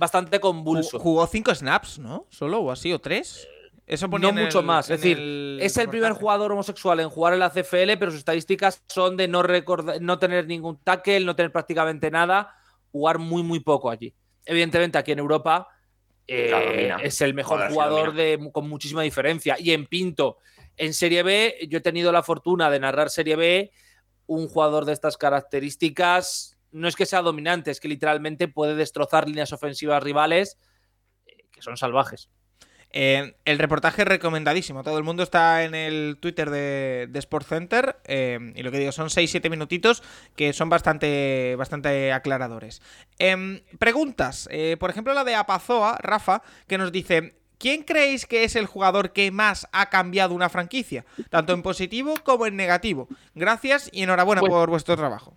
bastante 0.00 0.40
convulso. 0.40 0.98
Jugó 0.98 1.26
cinco 1.26 1.54
snaps, 1.54 1.98
¿no? 1.98 2.26
Solo 2.30 2.60
o 2.60 2.70
así, 2.72 2.90
o 2.92 2.98
tres. 2.98 3.46
Eso 3.86 4.08
no 4.08 4.32
mucho 4.32 4.62
más. 4.62 4.88
Es 4.88 5.00
decir, 5.00 5.58
es 5.60 5.76
el 5.76 5.88
primer 5.88 6.12
jugador 6.12 6.52
homosexual 6.52 7.00
en 7.00 7.10
jugar 7.10 7.34
en 7.34 7.40
la 7.40 7.50
CFL, 7.50 7.98
pero 7.98 8.10
sus 8.10 8.20
estadísticas 8.20 8.82
son 8.88 9.16
de 9.16 9.28
no, 9.28 9.42
no 10.00 10.18
tener 10.18 10.46
ningún 10.46 10.78
tackle, 10.82 11.20
no 11.20 11.36
tener 11.36 11.52
prácticamente 11.52 12.10
nada, 12.10 12.54
jugar 12.90 13.18
muy, 13.18 13.42
muy 13.42 13.60
poco 13.60 13.90
allí. 13.90 14.14
Evidentemente, 14.46 14.96
aquí 14.96 15.12
en 15.12 15.18
Europa 15.18 15.68
eh, 16.26 16.92
es 17.02 17.20
el 17.20 17.34
mejor 17.34 17.68
jugador 17.70 18.14
de, 18.14 18.48
con 18.52 18.68
muchísima 18.68 19.02
diferencia. 19.02 19.56
Y 19.58 19.72
en 19.72 19.86
Pinto, 19.86 20.38
en 20.76 20.94
Serie 20.94 21.22
B, 21.22 21.56
yo 21.68 21.78
he 21.78 21.82
tenido 21.82 22.10
la 22.10 22.22
fortuna 22.22 22.70
de 22.70 22.80
narrar 22.80 23.10
Serie 23.10 23.36
B. 23.36 23.72
Un 24.26 24.48
jugador 24.48 24.86
de 24.86 24.92
estas 24.92 25.18
características 25.18 26.56
no 26.72 26.88
es 26.88 26.96
que 26.96 27.06
sea 27.06 27.22
dominante, 27.22 27.70
es 27.70 27.80
que 27.80 27.88
literalmente 27.88 28.48
puede 28.48 28.74
destrozar 28.74 29.28
líneas 29.28 29.52
ofensivas 29.52 30.02
rivales 30.02 30.58
eh, 31.26 31.46
que 31.52 31.62
son 31.62 31.76
salvajes. 31.76 32.28
Eh, 32.92 33.36
el 33.44 33.58
reportaje 33.60 34.02
es 34.02 34.08
recomendadísimo. 34.08 34.82
Todo 34.82 34.98
el 34.98 35.04
mundo 35.04 35.22
está 35.22 35.62
en 35.62 35.76
el 35.76 36.18
Twitter 36.20 36.50
de, 36.50 37.06
de 37.08 37.18
Sport 37.20 37.46
Center. 37.46 38.00
Eh, 38.04 38.52
y 38.56 38.62
lo 38.62 38.72
que 38.72 38.78
digo, 38.78 38.90
son 38.90 39.08
6-7 39.08 39.48
minutitos 39.48 40.02
que 40.34 40.52
son 40.52 40.68
bastante, 40.68 41.54
bastante 41.56 42.12
aclaradores. 42.12 42.82
Em, 43.18 43.60
preguntas. 43.78 44.48
por 44.80 44.90
ejemplo, 44.90 45.14
la 45.14 45.22
de 45.22 45.36
Apazoa, 45.36 45.98
Rafa, 46.00 46.42
que 46.66 46.78
nos 46.78 46.90
dice: 46.90 47.36
¿Quién 47.58 47.84
creéis 47.84 48.26
que 48.26 48.42
es 48.42 48.56
el 48.56 48.66
jugador 48.66 49.12
que 49.12 49.30
más 49.30 49.68
ha 49.70 49.88
cambiado 49.88 50.34
una 50.34 50.48
franquicia? 50.48 51.04
Tanto 51.28 51.52
en 51.52 51.62
positivo 51.62 52.14
como 52.24 52.46
en 52.46 52.56
negativo. 52.56 53.06
Gracias 53.36 53.88
y 53.92 54.02
enhorabuena 54.02 54.40
pues 54.40 54.50
por 54.50 54.68
vuestro 54.68 54.96
trabajo 54.96 55.36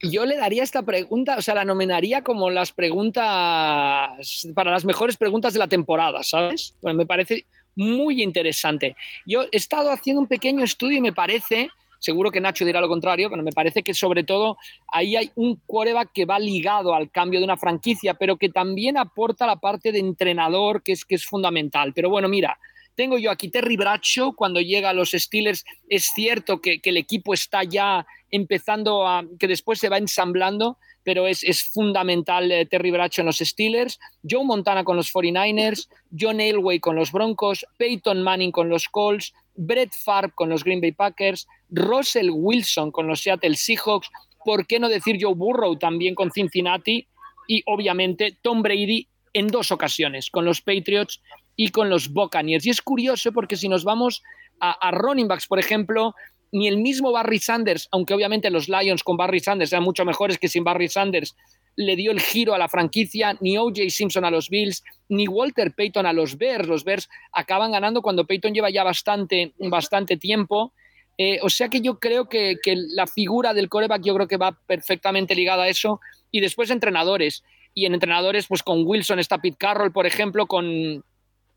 yo 0.00 0.26
le 0.26 0.36
daría 0.36 0.62
esta 0.62 0.82
pregunta, 0.82 1.36
o 1.36 1.42
sea, 1.42 1.54
la 1.54 1.64
nominaría 1.64 2.22
como 2.22 2.50
las 2.50 2.72
preguntas, 2.72 4.46
para 4.54 4.70
las 4.70 4.84
mejores 4.84 5.16
preguntas 5.16 5.52
de 5.52 5.58
la 5.58 5.68
temporada, 5.68 6.22
¿sabes? 6.22 6.74
Bueno, 6.80 6.98
me 6.98 7.06
parece 7.06 7.46
muy 7.74 8.22
interesante. 8.22 8.96
Yo 9.26 9.42
he 9.42 9.56
estado 9.56 9.90
haciendo 9.90 10.20
un 10.20 10.28
pequeño 10.28 10.64
estudio 10.64 10.98
y 10.98 11.00
me 11.00 11.12
parece, 11.12 11.70
seguro 11.98 12.30
que 12.30 12.40
Nacho 12.40 12.64
dirá 12.64 12.80
lo 12.80 12.88
contrario, 12.88 13.28
pero 13.30 13.42
me 13.42 13.52
parece 13.52 13.82
que 13.82 13.94
sobre 13.94 14.24
todo 14.24 14.56
ahí 14.88 15.16
hay 15.16 15.30
un 15.34 15.60
quarterback 15.66 16.10
que 16.12 16.24
va 16.24 16.38
ligado 16.38 16.94
al 16.94 17.10
cambio 17.10 17.40
de 17.40 17.44
una 17.44 17.56
franquicia, 17.56 18.14
pero 18.14 18.36
que 18.36 18.48
también 18.48 18.96
aporta 18.96 19.46
la 19.46 19.56
parte 19.56 19.90
de 19.90 19.98
entrenador, 19.98 20.82
que 20.82 20.92
es, 20.92 21.04
que 21.04 21.16
es 21.16 21.24
fundamental. 21.24 21.92
Pero 21.92 22.08
bueno, 22.10 22.28
mira, 22.28 22.58
tengo 22.98 23.16
yo 23.16 23.30
aquí 23.30 23.48
Terry 23.48 23.76
Bradshaw 23.76 24.34
cuando 24.34 24.60
llega 24.60 24.90
a 24.90 24.92
los 24.92 25.12
Steelers. 25.12 25.64
Es 25.88 26.10
cierto 26.16 26.60
que, 26.60 26.80
el 26.82 26.96
equipo 26.96 27.32
está 27.32 27.62
ya 27.62 28.04
empezando 28.28 29.06
a. 29.06 29.24
que 29.38 29.46
después 29.46 29.78
se 29.78 29.88
va 29.88 29.98
ensamblando, 29.98 30.78
pero 31.04 31.28
es, 31.28 31.70
fundamental 31.72 32.50
eh, 32.50 32.66
Terry 32.66 32.90
Bradshaw 32.90 33.22
en 33.22 33.26
los 33.26 33.38
Steelers. 33.38 34.00
Joe 34.28 34.44
Montana 34.44 34.82
con 34.82 34.96
los 34.96 35.12
49ers. 35.12 35.88
John 36.10 36.40
Elway 36.40 36.80
con 36.80 36.96
los 36.96 37.12
Broncos. 37.12 37.64
Peyton 37.76 38.20
Manning 38.20 38.50
con 38.50 38.68
los 38.68 38.88
Colts. 38.88 39.32
Brett 39.54 39.92
Favre 39.94 40.32
con 40.34 40.48
los 40.48 40.64
Green 40.64 40.80
Bay 40.80 40.90
Packers. 40.90 41.46
Russell 41.70 42.30
Wilson 42.32 42.90
con 42.90 43.06
los 43.06 43.20
Seattle 43.20 43.54
Seahawks. 43.54 44.10
¿Por 44.44 44.66
qué 44.66 44.80
no 44.80 44.88
decir 44.88 45.18
Joe 45.20 45.36
Burrow 45.36 45.78
también 45.78 46.16
con 46.16 46.32
Cincinnati? 46.32 47.06
Y 47.46 47.62
obviamente 47.66 48.36
Tom 48.42 48.60
Brady 48.60 49.06
en 49.34 49.46
dos 49.46 49.70
ocasiones, 49.70 50.30
con 50.30 50.44
los 50.44 50.62
Patriots 50.62 51.20
y 51.60 51.70
con 51.70 51.90
los 51.90 52.12
Buccaneers. 52.12 52.64
Y 52.66 52.70
es 52.70 52.80
curioso 52.80 53.32
porque 53.32 53.56
si 53.56 53.68
nos 53.68 53.82
vamos 53.82 54.22
a, 54.60 54.90
running 54.92 55.26
backs, 55.26 55.48
por 55.48 55.58
ejemplo, 55.58 56.14
ni 56.52 56.68
el 56.68 56.78
mismo 56.78 57.10
Barry 57.10 57.40
Sanders, 57.40 57.88
aunque 57.90 58.14
obviamente 58.14 58.48
los 58.48 58.68
Lions 58.68 59.02
con 59.02 59.16
Barry 59.16 59.40
Sanders 59.40 59.72
eran 59.72 59.82
mucho 59.82 60.04
mejores 60.04 60.38
que 60.38 60.46
sin 60.46 60.62
Barry 60.62 60.88
Sanders, 60.88 61.34
le 61.74 61.96
dio 61.96 62.12
el 62.12 62.20
giro 62.20 62.54
a 62.54 62.58
la 62.58 62.68
franquicia, 62.68 63.36
ni 63.40 63.58
OJ 63.58 63.90
Simpson 63.90 64.24
a 64.24 64.30
los 64.30 64.48
Bills, 64.48 64.84
ni 65.08 65.26
Walter 65.26 65.74
Payton 65.74 66.06
a 66.06 66.12
los 66.12 66.38
Bears. 66.38 66.68
Los 66.68 66.84
Bears 66.84 67.08
acaban 67.32 67.72
ganando 67.72 68.02
cuando 68.02 68.24
Payton 68.24 68.54
lleva 68.54 68.70
ya 68.70 68.84
bastante, 68.84 69.52
bastante 69.58 70.16
tiempo. 70.16 70.72
Eh, 71.18 71.40
o 71.42 71.50
sea 71.50 71.68
que 71.68 71.80
yo 71.80 71.98
creo 71.98 72.28
que, 72.28 72.56
que, 72.62 72.76
la 72.76 73.08
figura 73.08 73.52
del 73.52 73.68
coreback 73.68 74.02
yo 74.04 74.14
creo 74.14 74.28
que 74.28 74.36
va 74.36 74.56
perfectamente 74.66 75.34
ligada 75.34 75.64
a 75.64 75.68
eso. 75.68 76.00
Y 76.30 76.40
después 76.40 76.70
entrenadores. 76.70 77.42
Y 77.74 77.86
en 77.86 77.94
entrenadores, 77.94 78.46
pues 78.46 78.62
con 78.62 78.84
Wilson 78.86 79.18
está 79.18 79.38
Pete 79.38 79.56
Carroll, 79.58 79.92
por 79.92 80.06
ejemplo, 80.06 80.46
con, 80.46 81.04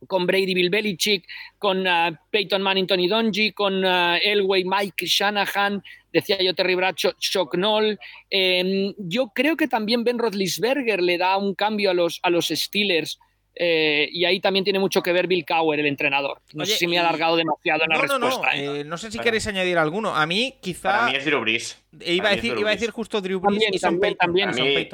con 0.08 0.26
Brady 0.26 0.54
Bill 0.54 0.70
Belichick, 0.70 1.26
con 1.58 1.86
uh, 1.86 2.16
Peyton 2.30 2.62
Manning, 2.62 2.88
Tony 2.88 3.08
Dungy, 3.08 3.52
con 3.52 3.84
uh, 3.84 4.18
Elway, 4.24 4.64
Mike 4.66 5.06
Shanahan, 5.06 5.84
decía 6.12 6.42
yo 6.42 6.54
Terry 6.54 6.76
Bradshaw, 6.76 7.14
Chuck 7.20 7.56
Noll. 7.56 7.98
Em, 8.30 8.94
yo 8.98 9.32
creo 9.34 9.56
que 9.56 9.68
también 9.68 10.04
Ben 10.04 10.20
Roethlisberger 10.20 11.02
le 11.02 11.18
da 11.18 11.38
un 11.38 11.56
cambio 11.56 11.92
a 11.92 11.94
los, 11.94 12.20
a 12.24 12.30
los 12.30 12.48
Steelers. 12.48 13.20
Eh, 13.56 14.08
y 14.12 14.24
ahí 14.26 14.40
también 14.40 14.64
tiene 14.64 14.80
mucho 14.80 15.02
que 15.02 15.12
ver 15.12 15.28
Bill 15.28 15.46
Cowher, 15.46 15.80
el 15.80 15.86
entrenador. 15.86 16.42
No 16.54 16.66
sé 16.66 16.78
si 16.78 16.88
me 16.88 16.98
ha 16.98 17.02
alargado 17.02 17.36
demasiado 17.36 17.84
en 17.84 17.90
la 17.90 17.98
respuesta. 18.02 18.56
No, 18.56 18.76
¿eh? 18.76 18.84
no 18.84 18.98
sé 18.98 19.12
si 19.12 19.20
queréis 19.20 19.46
añadir 19.48 19.78
alguno. 19.78 20.16
A 20.16 20.26
mí, 20.26 20.56
quizá. 20.62 20.90
Para 20.90 21.06
mí 21.08 21.18
es 21.18 21.26
Drew 21.26 21.42
Brees. 21.42 21.78
Iba 22.00 22.30
a, 22.30 22.36
decir, 22.36 22.56
iba 22.58 22.70
a 22.70 22.74
decir 22.74 22.92
justo 22.92 23.20
Drew 23.20 23.42
Brees 23.42 23.68
y 23.74 23.78
Son 23.78 24.00
También, 24.18 24.52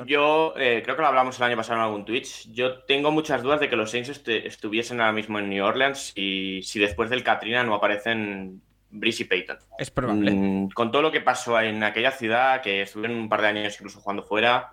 Yo 0.07 0.53
eh, 0.57 0.81
creo 0.83 0.95
que 0.95 1.01
lo 1.01 1.07
hablamos 1.07 1.37
el 1.37 1.43
año 1.43 1.55
pasado 1.55 1.79
en 1.79 1.85
algún 1.85 2.05
Twitch. 2.05 2.51
Yo 2.51 2.79
tengo 2.83 3.11
muchas 3.11 3.43
dudas 3.43 3.59
de 3.59 3.69
que 3.69 3.75
los 3.75 3.91
Saints 3.91 4.21
estuviesen 4.27 4.99
ahora 4.99 5.13
mismo 5.13 5.37
en 5.37 5.49
New 5.49 5.63
Orleans 5.63 6.13
y 6.15 6.61
si 6.63 6.79
después 6.79 7.11
del 7.11 7.23
Katrina 7.23 7.63
no 7.63 7.75
aparecen 7.75 8.61
Brees 8.89 9.19
y 9.19 9.25
Peyton. 9.25 9.57
Es 9.77 9.91
probable. 9.91 10.31
Mm, 10.31 10.69
con 10.69 10.91
todo 10.91 11.03
lo 11.03 11.11
que 11.11 11.21
pasó 11.21 11.59
en 11.61 11.83
aquella 11.83 12.11
ciudad, 12.11 12.61
que 12.61 12.81
estuvieron 12.81 13.17
un 13.17 13.29
par 13.29 13.43
de 13.43 13.49
años 13.49 13.75
incluso 13.75 13.99
jugando 13.99 14.23
fuera 14.23 14.71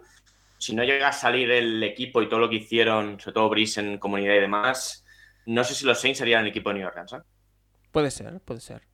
si 0.65 0.74
no 0.74 0.82
llega 0.82 1.09
a 1.09 1.12
salir 1.12 1.51
el 1.51 1.82
equipo 1.82 2.23
y 2.23 2.28
todo 2.28 2.41
lo 2.41 2.49
que 2.49 2.57
hicieron, 2.57 3.20
sobre 3.20 3.35
todo 3.35 3.51
Brice 3.51 3.81
en 3.81 3.99
comunidad 3.99 4.35
y 4.35 4.41
demás, 4.41 5.05
no 5.45 5.62
sé 5.62 5.74
si 5.74 5.85
los 5.85 6.01
Saints 6.01 6.19
serían 6.19 6.41
el 6.41 6.49
equipo 6.49 6.70
de 6.70 6.77
New 6.77 6.86
Orleans. 6.86 7.12
¿eh? 7.12 7.20
Puede 7.93 8.11
ser, 8.11 8.41
puede 8.41 8.61
ser. 8.61 8.89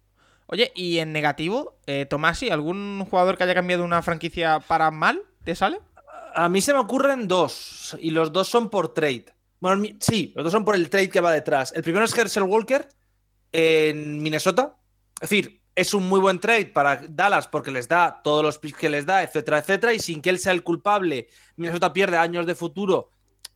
Oye, 0.46 0.72
y 0.74 0.98
en 0.98 1.12
negativo, 1.12 1.78
eh, 1.86 2.06
Tomasi, 2.06 2.50
¿algún 2.50 3.06
jugador 3.08 3.38
que 3.38 3.44
haya 3.44 3.54
cambiado 3.54 3.84
una 3.84 4.02
franquicia 4.02 4.58
para 4.58 4.90
mal 4.90 5.22
te 5.44 5.54
sale? 5.54 5.78
A 6.34 6.48
mí 6.48 6.60
se 6.60 6.72
me 6.72 6.80
ocurren 6.80 7.28
dos, 7.28 7.96
y 8.00 8.10
los 8.10 8.32
dos 8.32 8.48
son 8.48 8.68
por 8.68 8.92
trade. 8.92 9.26
Bueno, 9.60 9.84
sí, 10.00 10.32
los 10.34 10.42
dos 10.42 10.52
son 10.52 10.64
por 10.64 10.74
el 10.74 10.90
trade 10.90 11.08
que 11.08 11.20
va 11.20 11.30
detrás. 11.30 11.72
El 11.72 11.84
primero 11.84 12.04
es 12.04 12.18
Herschel 12.18 12.42
Walker 12.42 12.88
en 13.52 14.20
Minnesota. 14.20 14.74
Es 15.20 15.30
decir, 15.30 15.59
es 15.80 15.94
un 15.94 16.06
muy 16.08 16.20
buen 16.20 16.38
trade 16.38 16.66
para 16.66 17.00
Dallas 17.08 17.48
porque 17.48 17.70
les 17.70 17.88
da 17.88 18.20
todos 18.22 18.42
los 18.42 18.58
picks 18.58 18.78
que 18.78 18.90
les 18.90 19.06
da, 19.06 19.22
etcétera, 19.22 19.58
etcétera, 19.58 19.94
y 19.94 19.98
sin 19.98 20.20
que 20.20 20.28
él 20.28 20.38
sea 20.38 20.52
el 20.52 20.62
culpable, 20.62 21.28
Minnesota 21.56 21.92
pierde 21.92 22.18
años 22.18 22.44
de 22.44 22.54
futuro 22.54 23.12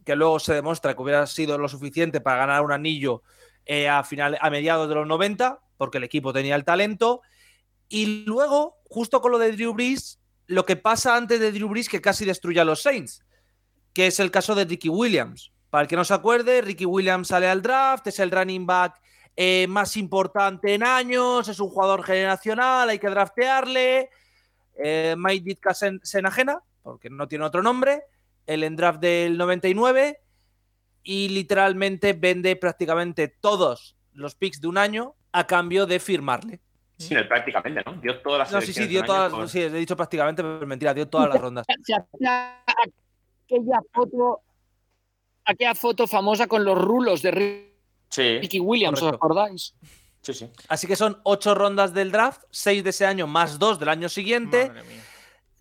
que 0.06 0.16
luego 0.16 0.38
se 0.38 0.55
demuestra 0.55 0.94
que 0.94 1.02
hubiera 1.02 1.26
sido 1.26 1.59
lo 1.59 1.68
suficiente 1.68 2.22
para 2.22 2.38
ganar 2.38 2.62
un 2.62 2.72
anillo 2.72 3.22
eh, 3.66 3.88
a, 3.88 4.05
final, 4.05 4.38
a 4.40 4.48
mediados 4.51 4.88
de 4.88 4.94
los 4.94 5.06
90, 5.06 5.60
porque 5.76 5.98
el 5.98 6.05
equipo 6.05 6.32
tenía 6.32 6.56
el 6.56 6.64
talento. 6.64 7.20
Y 7.88 8.24
luego, 8.24 8.76
justo 8.84 9.20
con 9.20 9.32
lo 9.32 9.38
de 9.38 9.52
Drew 9.52 9.74
Brees, 9.74 10.18
lo 10.46 10.64
que 10.64 10.76
pasa 10.76 11.16
antes 11.16 11.40
de 11.40 11.52
Drew 11.52 11.68
Brees 11.68 11.88
que 11.88 12.01
casi 12.01 12.24
destruye 12.24 12.60
a 12.60 12.64
los 12.64 12.82
Saints, 12.82 13.24
que 13.92 14.06
es 14.06 14.20
el 14.20 14.30
caso 14.30 14.55
de 14.55 14.64
Ricky 14.64 14.88
Williams. 14.88 15.52
Para 15.70 15.82
el 15.82 15.88
que 15.88 15.96
no 15.96 16.05
se 16.05 16.14
acuerde, 16.14 16.62
Ricky 16.62 16.84
Williams 16.84 17.28
sale 17.28 17.48
al 17.48 17.62
draft, 17.62 18.06
es 18.06 18.18
el 18.18 18.30
running 18.30 18.66
back 18.66 19.01
eh, 19.36 19.66
más 19.69 19.97
importante 19.97 20.74
en 20.74 20.85
años, 20.85 21.48
es 21.48 21.59
un 21.59 21.69
jugador 21.69 22.05
generacional, 22.05 22.89
hay 22.89 22.98
que 22.98 23.09
draftearle. 23.09 24.11
Eh, 24.77 25.15
Mike 25.19 25.44
Ditka 25.44 25.74
se, 25.74 25.98
se, 26.02 26.20
enajena, 26.20 26.61
porque 26.82 27.11
no 27.11 27.27
tiene 27.27 27.44
otro 27.44 27.62
nombre, 27.62 28.05
el 28.47 28.62
en 28.62 28.77
draft 28.77 29.01
del 29.01 29.36
99 29.36 30.20
y 31.02 31.28
literalmente 31.28 32.12
vende 32.12 32.55
prácticamente 32.56 33.28
todos 33.28 33.97
los 34.12 34.35
picks 34.35 34.61
de 34.61 34.69
un 34.69 34.78
año 34.78 35.15
a 35.32 35.47
cambio 35.47 35.86
de 35.86 35.98
firmarle. 35.98 36.61
Sí, 36.97 37.15
prácticamente, 37.28 37.82
¿no? 37.85 38.01
Dio 38.01 38.20
todas 38.23 38.39
las 38.39 38.52
No, 38.52 38.61
sí, 38.61 38.73
sí, 38.73 38.86
dio 38.86 39.05
todas, 39.05 39.51
sí, 39.51 39.61
he 39.61 39.70
dicho 39.70 39.97
prácticamente, 39.97 40.43
pero 40.43 40.66
mentira, 40.66 40.94
dio 40.94 41.09
todas 41.09 41.28
las 41.28 41.39
rondas. 41.40 41.66
aquella 41.69 43.81
foto, 43.93 44.43
aquella 45.44 45.74
foto 45.74 46.06
famosa 46.06 46.47
con 46.47 46.65
los 46.65 46.78
rulos 46.78 47.20
de 47.20 47.73
sí, 48.15 48.39
Ricky 48.39 48.61
Williams, 48.61 49.03
¿os 49.03 49.12
acordáis? 49.12 49.74
Sí, 50.23 50.32
sí. 50.32 50.51
Así 50.69 50.86
que 50.86 50.97
son 50.97 51.20
ocho 51.24 51.55
rondas 51.55 51.93
del 51.93 52.11
draft, 52.11 52.43
seis 52.51 52.82
de 52.82 52.91
ese 52.91 53.05
año 53.05 53.27
más 53.27 53.59
dos 53.59 53.78
del 53.78 53.91
año 53.91 54.09
siguiente. 54.09 54.73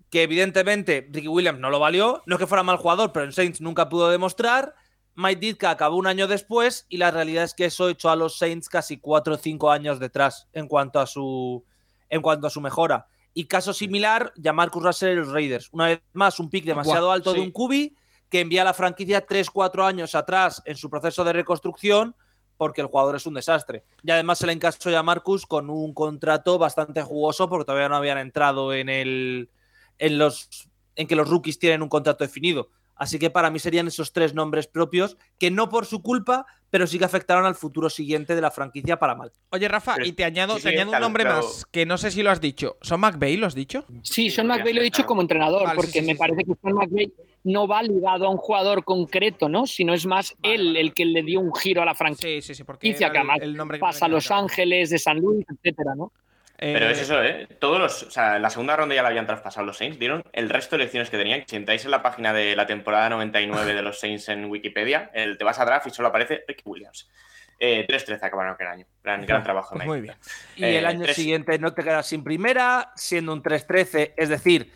Que 0.10 0.24
evidentemente 0.24 1.08
Ricky 1.12 1.28
Williams 1.28 1.60
no 1.60 1.70
lo 1.70 1.80
valió. 1.80 2.22
No 2.26 2.36
es 2.36 2.40
que 2.40 2.48
fuera 2.48 2.64
mal 2.64 2.78
jugador, 2.78 3.12
pero 3.12 3.26
en 3.26 3.34
Saints 3.34 3.60
nunca 3.60 3.90
pudo 3.90 4.10
demostrar. 4.10 4.76
Mike 5.16 5.40
Ditka 5.40 5.70
acabó 5.70 5.98
un 5.98 6.08
año 6.08 6.28
después 6.28 6.86
y 6.90 6.98
la 6.98 7.12
realidad 7.12 7.44
es 7.44 7.54
que 7.54 7.66
eso 7.66 7.90
echó 7.90 8.10
a 8.10 8.16
los 8.16 8.38
Saints 8.38 8.70
casi 8.70 8.98
cuatro 8.98 9.36
o 9.36 9.38
cinco 9.38 9.70
años 9.70 10.00
detrás 10.00 10.48
en 10.54 10.68
cuanto 10.68 11.00
a 11.00 11.08
su, 11.08 11.64
en 12.10 12.22
cuanto 12.22 12.48
a 12.48 12.50
su 12.50 12.62
mejora. 12.62 13.08
Y 13.34 13.46
caso 13.46 13.74
similar, 13.74 14.34
Marcus 14.54 14.84
Russell 14.84 15.14
y 15.14 15.16
los 15.16 15.32
Raiders. 15.32 15.70
Una 15.72 15.88
vez 15.88 16.02
más, 16.14 16.40
un 16.40 16.50
pick 16.50 16.66
demasiado 16.66 17.12
alto 17.12 17.32
sí. 17.32 17.40
de 17.40 17.46
un 17.46 17.52
cubi 17.52 17.96
que 18.30 18.40
envía 18.40 18.62
a 18.62 18.66
la 18.66 18.74
franquicia 18.74 19.26
3-4 19.26 19.86
años 19.86 20.16
atrás 20.16 20.62
en 20.66 20.78
su 20.78 20.90
proceso 20.90 21.24
de 21.24 21.34
reconstrucción 21.34 22.16
porque 22.58 22.82
el 22.82 22.88
jugador 22.88 23.16
es 23.16 23.26
un 23.26 23.34
desastre. 23.34 23.84
Y 24.04 24.12
además 24.12 24.40
se 24.40 24.48
le 24.48 24.54
encasó 24.54 24.96
a 24.98 25.04
Marcus 25.04 25.46
con 25.46 25.70
un 25.70 25.94
contrato 25.94 26.58
bastante 26.58 27.02
jugoso 27.02 27.50
porque 27.50 27.66
todavía 27.66 27.90
no 27.90 27.96
habían 27.96 28.18
entrado 28.18 28.74
en 28.74 28.90
el 28.90 29.50
en 30.00 30.18
los 30.18 30.68
en 30.96 31.08
que 31.08 31.16
los 31.16 31.30
rookies 31.30 31.60
tienen 31.60 31.82
un 31.82 31.90
contrato 31.90 32.24
definido. 32.24 32.70
Así 32.96 33.18
que 33.20 33.30
para 33.30 33.50
mí 33.50 33.60
serían 33.60 33.88
esos 33.88 34.14
tres 34.14 34.34
nombres 34.34 34.68
propios 34.68 35.18
que 35.40 35.50
no 35.52 35.70
por 35.70 35.86
su 35.86 36.02
culpa, 36.02 36.46
pero 36.70 36.86
sí 36.88 37.00
que 37.00 37.06
afectaron 37.06 37.46
al 37.46 37.56
futuro 37.56 37.90
siguiente 37.90 38.36
de 38.36 38.42
la 38.42 38.52
franquicia 38.52 38.98
para 39.00 39.16
mal. 39.16 39.32
Oye, 39.50 39.68
Rafa, 39.68 39.96
Pero- 39.96 40.06
y 40.06 40.12
te 40.14 40.24
añado, 40.24 40.56
sí, 40.58 40.64
te 40.64 40.70
sí, 40.70 40.76
añado 40.76 40.92
un 40.94 41.00
nombre 41.02 41.26
más, 41.26 41.66
que 41.72 41.86
no 41.86 41.98
sé 41.98 42.12
si 42.12 42.24
lo 42.24 42.32
has 42.32 42.40
dicho. 42.42 42.78
¿Son 42.82 43.00
McVeigh, 43.02 43.38
lo 43.38 43.48
has 43.48 43.56
dicho? 43.56 43.86
Sí, 44.04 44.30
podría 44.30 44.44
McVay 44.58 44.74
lo 44.74 44.82
he 44.82 44.84
dicho 44.86 45.06
como 45.06 45.22
entrenador, 45.22 45.64
Vale, 45.64 45.76
porque 45.76 45.92
sí, 45.92 46.00
sí, 46.00 46.06
me 46.06 46.14
sí. 46.14 46.18
parece 46.20 46.44
que 46.44 46.54
Sean 46.62 46.76
McVay 46.76 47.14
no 47.46 47.68
va 47.68 47.84
ligado 47.84 48.26
a 48.28 48.30
un 48.30 48.38
jugador 48.38 48.84
concreto, 48.84 49.50
¿no? 49.50 49.66
Sino 49.68 49.94
es 49.94 50.06
más 50.06 50.36
Vale, 50.42 50.56
él 50.56 50.66
vale. 50.68 50.82
el 50.82 50.94
que 50.94 51.06
le 51.06 51.24
dio 51.24 51.40
un 51.42 51.54
giro 51.54 51.82
a 51.82 51.86
la 51.86 51.94
franquicia, 51.96 52.30
Sí, 52.30 52.42
sí, 52.42 52.56
sí, 52.56 52.64
porque 52.64 52.92
que 52.94 53.04
era 53.04 53.08
además 53.20 53.38
el, 53.42 53.50
el 53.50 53.58
nombre 53.58 53.78
que 53.78 53.82
pasa 53.82 54.06
a 54.06 54.08
Los. 54.08 54.32
Ángeles, 54.32 54.90
de 54.92 55.00
San 55.00 55.18
Luis, 55.20 55.46
etcétera, 55.50 55.94
¿no? 55.96 56.12
Pero 56.72 56.86
Eh, 56.88 56.92
es 56.92 57.02
eso, 57.02 57.22
¿eh? 57.22 57.48
Todos 57.60 57.80
los. 57.80 58.04
O 58.04 58.12
sea, 58.12 58.40
la 58.40 58.50
segunda 58.50 58.76
ronda 58.78 58.96
ya 58.96 59.02
la 59.04 59.10
habían 59.10 59.26
traspasado 59.26 59.66
los 59.66 59.78
Saints. 59.78 60.00
Dieron 60.00 60.24
el 60.32 60.50
resto 60.50 60.78
de 60.78 60.84
elecciones 60.84 61.10
que 61.10 61.18
tenían. 61.18 61.44
Si 61.48 61.56
entráis 61.58 61.84
en 61.86 61.92
la 61.92 62.02
página 62.02 62.32
de 62.32 62.56
la 62.56 62.66
temporada 62.66 63.10
99 63.10 63.74
de 63.74 63.82
los 63.82 64.00
Saints 64.00 64.30
en 64.30 64.46
Wikipedia, 64.46 65.12
el, 65.14 65.38
te 65.38 65.44
vas 65.44 65.60
a 65.60 65.66
draft 65.66 65.88
y 65.88 65.90
solo 65.90 66.08
aparece 66.08 66.44
Ricky 66.48 66.64
Williams. 66.66 67.10
Eh, 67.60 67.86
3-13 67.88 68.24
acabaron 68.24 68.54
aquel 68.54 68.68
año. 68.68 68.86
Gran, 69.04 69.26
gran 69.26 69.44
trabajo, 69.44 69.70
pues 69.76 69.80
Mike. 69.80 69.88
muy 69.90 70.02
bien. 70.02 70.16
Y 70.56 70.64
Eh, 70.66 70.80
el 70.80 70.86
año 70.86 71.04
tres- 71.04 71.16
siguiente 71.16 71.58
no 71.60 71.74
te 71.74 71.84
quedas 71.84 72.06
sin 72.08 72.24
primera, 72.24 72.92
siendo 72.96 73.32
un 73.34 73.42
3-13, 73.44 74.14
es 74.18 74.30
decir, 74.30 74.72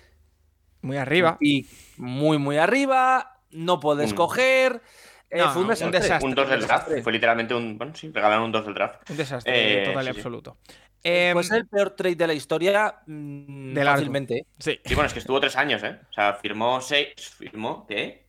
Muy 0.82 0.98
arriba. 0.98 1.38
y 1.42 1.68
muy, 1.98 2.38
muy 2.38 2.58
arriba, 2.58 3.40
no 3.52 3.80
puedes 3.80 4.14
Mm. 4.14 4.16
coger. 4.16 4.82
eh, 5.30 5.40
No, 5.40 5.52
fue 5.52 5.64
un 5.64 5.68
desastre. 5.68 6.00
desastre. 6.00 6.30
Un 6.30 6.36
2 6.36 6.50
del 6.50 6.62
draft. 6.62 6.88
Fue 7.04 7.12
literalmente 7.12 7.54
un. 7.54 7.78
Bueno, 7.78 7.94
sí, 7.94 8.10
regalaron 8.14 8.46
un 8.46 8.52
2 8.54 8.64
del 8.64 8.74
draft. 8.74 9.10
Un 9.10 9.18
desastre 9.18 9.82
Eh, 9.82 9.86
total 9.88 10.04
y 10.04 10.08
sí, 10.08 10.14
sí. 10.14 10.20
absoluto. 10.20 10.58
Em, 11.04 11.42
ser 11.44 11.58
el 11.60 11.68
peor 11.68 11.92
trade 11.92 12.16
de 12.16 12.28
la 12.28 12.34
historia 12.34 12.96
mm, 13.06 13.74
De 13.74 13.84
fácilmente. 13.86 14.38
¿eh? 14.40 14.46
sí. 14.60 14.80
Sí, 14.84 14.96
bueno, 14.96 15.08
es 15.08 15.14
que 15.14 15.20
estuvo 15.20 15.40
tres 15.40 15.56
años, 15.56 15.84
¿eh? 15.84 16.00
O 16.10 16.14
sea, 16.14 16.34
firmó 16.34 16.82
seis. 16.82 17.14
¿Firmó 17.38 17.86
qué? 17.88 18.28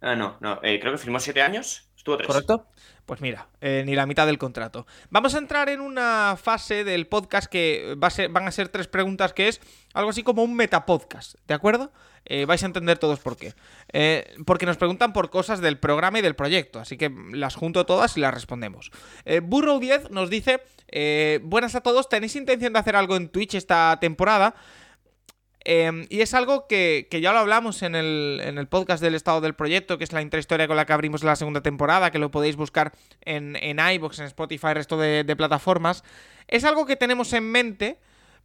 Ah, 0.00 0.16
no, 0.16 0.36
no. 0.40 0.60
eh, 0.62 0.78
creo 0.80 0.92
que 0.92 0.98
firmó 0.98 1.18
siete 1.20 1.42
años. 1.42 1.88
Estuvo 1.96 2.16
tres. 2.16 2.26
¿Correcto? 2.26 2.66
Pues 3.06 3.20
mira, 3.20 3.48
eh, 3.60 3.82
ni 3.86 3.94
la 3.94 4.06
mitad 4.06 4.26
del 4.26 4.38
contrato. 4.38 4.86
Vamos 5.10 5.34
a 5.34 5.38
entrar 5.38 5.68
en 5.68 5.80
una 5.80 6.36
fase 6.40 6.84
del 6.84 7.06
podcast 7.06 7.50
que 7.50 7.96
va 8.02 8.08
a 8.08 8.10
ser, 8.10 8.28
van 8.28 8.46
a 8.46 8.52
ser 8.52 8.68
tres 8.68 8.88
preguntas, 8.88 9.32
que 9.32 9.48
es 9.48 9.60
algo 9.94 10.10
así 10.10 10.22
como 10.22 10.42
un 10.42 10.54
metapodcast, 10.54 11.34
¿de 11.46 11.54
acuerdo? 11.54 11.92
Eh, 12.24 12.44
vais 12.44 12.62
a 12.62 12.66
entender 12.66 12.98
todos 12.98 13.18
por 13.20 13.36
qué. 13.36 13.54
Eh, 13.92 14.34
porque 14.46 14.66
nos 14.66 14.76
preguntan 14.76 15.12
por 15.12 15.30
cosas 15.30 15.60
del 15.60 15.78
programa 15.78 16.18
y 16.18 16.22
del 16.22 16.34
proyecto, 16.34 16.78
así 16.80 16.96
que 16.96 17.12
las 17.32 17.54
junto 17.54 17.86
todas 17.86 18.16
y 18.16 18.20
las 18.20 18.32
respondemos. 18.32 18.90
Eh, 19.24 19.40
Burrow 19.40 19.80
10 19.80 20.10
nos 20.10 20.30
dice, 20.30 20.62
eh, 20.88 21.40
buenas 21.42 21.74
a 21.74 21.80
todos, 21.80 22.08
¿tenéis 22.08 22.36
intención 22.36 22.72
de 22.72 22.78
hacer 22.78 22.96
algo 22.96 23.16
en 23.16 23.28
Twitch 23.28 23.54
esta 23.54 23.98
temporada? 24.00 24.54
Eh, 25.64 26.06
y 26.10 26.20
es 26.22 26.34
algo 26.34 26.66
que, 26.66 27.06
que 27.08 27.20
ya 27.20 27.32
lo 27.32 27.38
hablamos 27.38 27.82
en 27.82 27.94
el, 27.94 28.40
en 28.42 28.58
el 28.58 28.66
podcast 28.66 29.02
del 29.02 29.14
estado 29.14 29.40
del 29.40 29.54
proyecto, 29.54 29.96
que 29.96 30.04
es 30.04 30.12
la 30.12 30.22
intrahistoria 30.22 30.66
con 30.66 30.76
la 30.76 30.86
que 30.86 30.92
abrimos 30.92 31.22
la 31.22 31.36
segunda 31.36 31.60
temporada, 31.60 32.10
que 32.10 32.18
lo 32.18 32.30
podéis 32.32 32.56
buscar 32.56 32.92
en, 33.20 33.56
en 33.56 33.78
iVoox, 33.78 34.18
en 34.18 34.26
Spotify, 34.26 34.74
resto 34.74 34.96
de 34.96 35.36
plataformas. 35.36 36.02
Es 36.48 36.64
algo 36.64 36.84
que 36.84 36.96
tenemos 36.96 37.32
en 37.32 37.50
mente, 37.50 37.98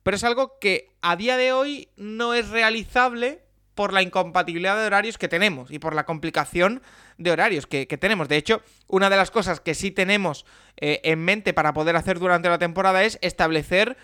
pero 0.03 0.15
es 0.15 0.23
algo 0.23 0.59
que 0.59 0.91
a 1.01 1.15
día 1.15 1.37
de 1.37 1.51
hoy 1.51 1.89
no 1.97 2.33
es 2.33 2.49
realizable 2.49 3.46
por 3.77 3.93
la 3.93 4.01
incompatibilidad 4.01 4.75
de 4.77 4.85
horarios 4.87 5.17
que 5.17 5.29
tenemos 5.29 5.71
y 5.71 5.79
por 5.79 5.95
la 5.95 6.05
complicación 6.05 6.81
de 7.17 7.31
horarios 7.31 7.65
que, 7.67 7.85
tenemos. 7.85 8.27
De 8.27 8.35
hecho, 8.35 8.61
una 8.87 9.09
de 9.09 9.15
las 9.15 9.31
cosas 9.31 9.61
que 9.61 9.73
sí 9.73 9.91
tenemos 9.91 10.45
eh, 10.75 10.99
en 11.05 11.23
mente 11.23 11.53
para 11.53 11.71
poder 11.73 11.95
hacer 11.95 12.19
durante 12.19 12.49
la 12.49 12.57
temporada 12.57 13.03
es 13.03 13.17
establecer 13.21 13.95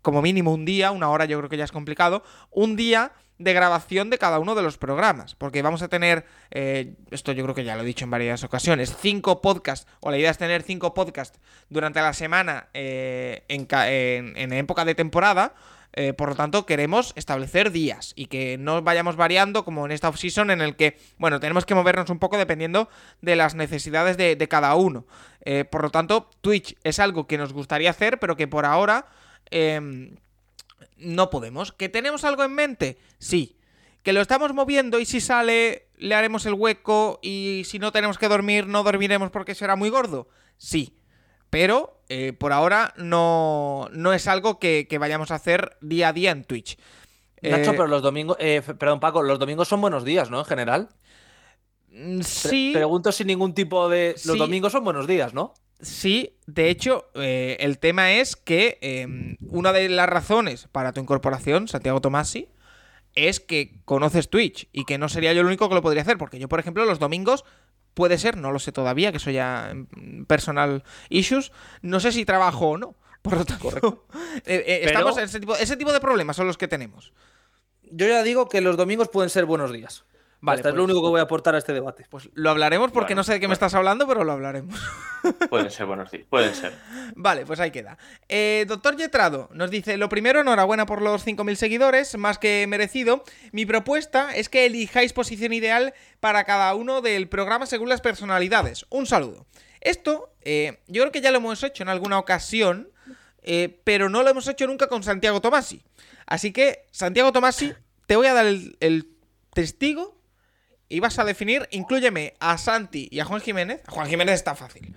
como 0.00 0.22
mínimo 0.22 0.54
un 0.54 0.64
día, 0.64 0.92
una 0.92 1.10
hora 1.10 1.26
yo 1.26 1.36
creo 1.38 1.50
que 1.50 1.56
ya 1.58 1.64
es 1.64 1.72
complicado, 1.72 2.22
un 2.50 2.76
día 2.76 3.12
de 3.38 3.52
grabación 3.52 4.08
de 4.08 4.18
cada 4.18 4.38
uno 4.38 4.54
de 4.54 4.62
los 4.62 4.78
programas, 4.78 5.34
porque 5.34 5.62
vamos 5.62 5.82
a 5.82 5.88
tener, 5.88 6.24
eh, 6.52 6.94
esto 7.10 7.32
yo 7.32 7.42
creo 7.42 7.56
que 7.56 7.64
ya 7.64 7.74
lo 7.74 7.82
he 7.82 7.84
dicho 7.84 8.04
en 8.04 8.10
varias 8.12 8.44
ocasiones, 8.44 8.96
cinco 9.00 9.40
podcasts, 9.42 9.88
o 9.98 10.12
la 10.12 10.18
idea 10.18 10.30
es 10.30 10.38
tener 10.38 10.62
cinco 10.62 10.94
podcasts 10.94 11.40
durante 11.68 12.00
la 12.00 12.12
semana 12.12 12.68
eh, 12.72 13.42
en- 13.48 14.36
en 14.36 14.52
época 14.52 14.84
de 14.84 14.94
temporada, 14.94 15.54
eh, 15.94 16.14
por 16.14 16.30
lo 16.30 16.34
tanto 16.34 16.64
queremos 16.64 17.12
establecer 17.16 17.70
días 17.70 18.12
y 18.16 18.26
que 18.26 18.56
no 18.58 18.80
vayamos 18.82 19.16
variando 19.16 19.64
como 19.64 19.84
en 19.84 19.92
esta 19.92 20.08
off-season 20.08 20.50
en 20.50 20.62
el 20.62 20.74
que, 20.74 20.98
bueno, 21.18 21.38
tenemos 21.38 21.66
que 21.66 21.74
movernos 21.74 22.08
un 22.08 22.18
poco 22.18 22.38
dependiendo 22.38 22.88
de 23.20 23.36
las 23.36 23.54
necesidades 23.54 24.16
de, 24.16 24.36
de 24.36 24.48
cada 24.48 24.74
uno. 24.74 25.06
Eh, 25.44 25.64
por 25.64 25.82
lo 25.82 25.90
tanto, 25.90 26.30
Twitch 26.40 26.76
es 26.82 26.98
algo 26.98 27.26
que 27.26 27.36
nos 27.38 27.52
gustaría 27.52 27.90
hacer, 27.90 28.18
pero 28.18 28.36
que 28.36 28.48
por 28.48 28.64
ahora 28.64 29.06
em, 29.50 30.16
no 30.96 31.30
podemos. 31.30 31.72
¿Que 31.72 31.88
tenemos 31.88 32.24
algo 32.24 32.44
en 32.44 32.54
mente? 32.54 32.98
Sí. 33.18 33.58
¿Que 34.02 34.12
lo 34.12 34.20
estamos 34.20 34.52
moviendo 34.54 34.98
y 34.98 35.04
si 35.04 35.20
sale 35.20 35.88
le 35.96 36.14
haremos 36.14 36.46
el 36.46 36.54
hueco 36.54 37.20
y 37.22 37.62
si 37.66 37.78
no 37.78 37.92
tenemos 37.92 38.18
que 38.18 38.28
dormir 38.28 38.66
no 38.66 38.82
dormiremos 38.82 39.30
porque 39.30 39.54
será 39.54 39.76
muy 39.76 39.90
gordo? 39.90 40.28
Sí. 40.56 40.96
Pero 41.52 42.00
eh, 42.08 42.32
por 42.32 42.54
ahora 42.54 42.94
no, 42.96 43.90
no 43.92 44.14
es 44.14 44.26
algo 44.26 44.58
que, 44.58 44.86
que 44.88 44.96
vayamos 44.96 45.30
a 45.30 45.34
hacer 45.34 45.76
día 45.82 46.08
a 46.08 46.12
día 46.14 46.30
en 46.30 46.44
Twitch. 46.44 46.78
Nacho, 47.42 47.72
Eh, 47.72 47.74
pero 47.74 47.88
los 47.88 48.00
domingos, 48.00 48.38
eh, 48.40 48.62
perdón 48.78 49.00
Paco, 49.00 49.22
los 49.22 49.38
domingos 49.38 49.68
son 49.68 49.82
buenos 49.82 50.02
días, 50.02 50.30
¿no? 50.30 50.38
En 50.38 50.44
general. 50.46 50.88
mm, 51.90 52.20
Pre- 52.20 52.24
sí, 52.24 52.70
Pregunto 52.72 53.12
sin 53.12 53.26
ningún 53.26 53.52
tipo 53.52 53.90
de... 53.90 54.12
Los 54.24 54.32
Sí. 54.32 54.38
domingos 54.38 54.72
son 54.72 54.82
buenos 54.82 55.06
días, 55.06 55.34
¿no? 55.34 55.52
Sí, 55.82 56.38
de 56.46 56.70
hecho, 56.70 57.10
el 57.14 57.78
tema 57.78 58.12
es 58.12 58.34
que 58.34 58.78
eh, 58.80 59.36
una 59.50 59.74
de 59.74 59.90
las 59.90 60.08
razones 60.08 60.68
para 60.72 60.94
tu 60.94 61.02
incorporación, 61.02 61.68
Santiago 61.68 62.00
Tomasi, 62.00 62.48
es 63.14 63.40
que 63.40 63.74
conoces 63.84 64.30
Twitch 64.30 64.68
y 64.72 64.86
que 64.86 64.96
no 64.96 65.10
sería 65.10 65.34
yo 65.34 65.42
el 65.42 65.48
único 65.48 65.68
que 65.68 65.74
lo 65.74 65.82
podría 65.82 66.00
hacer, 66.00 66.16
porque 66.16 66.38
yo, 66.38 66.48
por 66.48 66.60
ejemplo, 66.60 66.86
los 66.86 66.98
domingos 66.98 67.44
puede 67.94 68.18
ser, 68.18 68.36
no 68.36 68.52
lo 68.52 68.58
sé 68.58 68.72
todavía, 68.72 69.10
que 69.10 69.18
eso 69.18 69.30
ya 69.30 69.72
mm, 69.74 70.24
personal 70.24 70.84
issues, 71.08 71.52
no 71.82 72.00
sé 72.00 72.12
si 72.12 72.24
trabajo 72.24 72.70
o 72.70 72.78
no. 72.78 72.94
Por 73.22 73.36
lo 73.36 73.44
tanto, 73.44 74.06
eh, 74.46 74.64
eh, 74.66 74.80
estamos 74.84 75.16
en 75.16 75.24
ese 75.24 75.38
tipo, 75.38 75.54
ese 75.54 75.76
tipo 75.76 75.92
de 75.92 76.00
problemas 76.00 76.36
son 76.36 76.46
los 76.46 76.58
que 76.58 76.68
tenemos. 76.68 77.12
Yo 77.82 78.06
ya 78.08 78.22
digo 78.22 78.48
que 78.48 78.60
los 78.60 78.76
domingos 78.76 79.08
pueden 79.08 79.30
ser 79.30 79.44
buenos 79.44 79.72
días. 79.72 80.04
Vale, 80.42 80.56
Esto 80.56 80.70
es 80.70 80.74
lo 80.74 80.82
pues 80.82 80.90
único 80.90 81.06
que 81.06 81.10
voy 81.10 81.20
a 81.20 81.22
aportar 81.22 81.54
a 81.54 81.58
este 81.58 81.72
debate. 81.72 82.04
Pues 82.10 82.28
lo 82.34 82.50
hablaremos 82.50 82.90
porque 82.90 83.14
no 83.14 83.22
sé 83.22 83.34
de 83.34 83.40
qué 83.40 83.46
me 83.46 83.54
estás 83.54 83.74
hablando, 83.74 84.08
pero 84.08 84.24
lo 84.24 84.32
hablaremos. 84.32 84.74
Pueden 85.48 85.70
ser 85.70 85.86
buenos 85.86 86.10
días, 86.10 86.26
pueden 86.28 86.52
ser. 86.52 86.72
Vale, 87.14 87.46
pues 87.46 87.60
ahí 87.60 87.70
queda. 87.70 87.96
Eh, 88.28 88.64
doctor 88.66 88.96
Yetrado 88.96 89.48
nos 89.52 89.70
dice: 89.70 89.96
Lo 89.96 90.08
primero, 90.08 90.40
enhorabuena 90.40 90.84
por 90.84 91.00
los 91.00 91.24
5.000 91.24 91.54
seguidores, 91.54 92.18
más 92.18 92.38
que 92.38 92.66
merecido. 92.68 93.22
Mi 93.52 93.66
propuesta 93.66 94.34
es 94.34 94.48
que 94.48 94.66
elijáis 94.66 95.12
posición 95.12 95.52
ideal 95.52 95.94
para 96.18 96.42
cada 96.42 96.74
uno 96.74 97.02
del 97.02 97.28
programa 97.28 97.66
según 97.66 97.88
las 97.88 98.00
personalidades. 98.00 98.84
Un 98.90 99.06
saludo. 99.06 99.46
Esto, 99.80 100.34
eh, 100.40 100.80
yo 100.88 101.02
creo 101.02 101.12
que 101.12 101.20
ya 101.20 101.30
lo 101.30 101.36
hemos 101.36 101.62
hecho 101.62 101.84
en 101.84 101.88
alguna 101.88 102.18
ocasión, 102.18 102.90
eh, 103.42 103.80
pero 103.84 104.08
no 104.08 104.24
lo 104.24 104.30
hemos 104.30 104.48
hecho 104.48 104.66
nunca 104.66 104.88
con 104.88 105.04
Santiago 105.04 105.40
Tomasi. 105.40 105.84
Así 106.26 106.52
que, 106.52 106.84
Santiago 106.90 107.30
Tomasi, 107.30 107.74
te 108.06 108.16
voy 108.16 108.26
a 108.26 108.34
dar 108.34 108.46
el 108.46 109.08
testigo 109.54 110.20
y 110.92 111.00
vas 111.00 111.18
a 111.18 111.24
definir, 111.24 111.66
incluyeme 111.70 112.34
a 112.38 112.58
Santi 112.58 113.08
y 113.10 113.20
a 113.20 113.24
Juan 113.24 113.40
Jiménez. 113.40 113.80
A 113.86 113.92
Juan 113.92 114.08
Jiménez 114.08 114.34
está 114.34 114.54
fácil. 114.54 114.94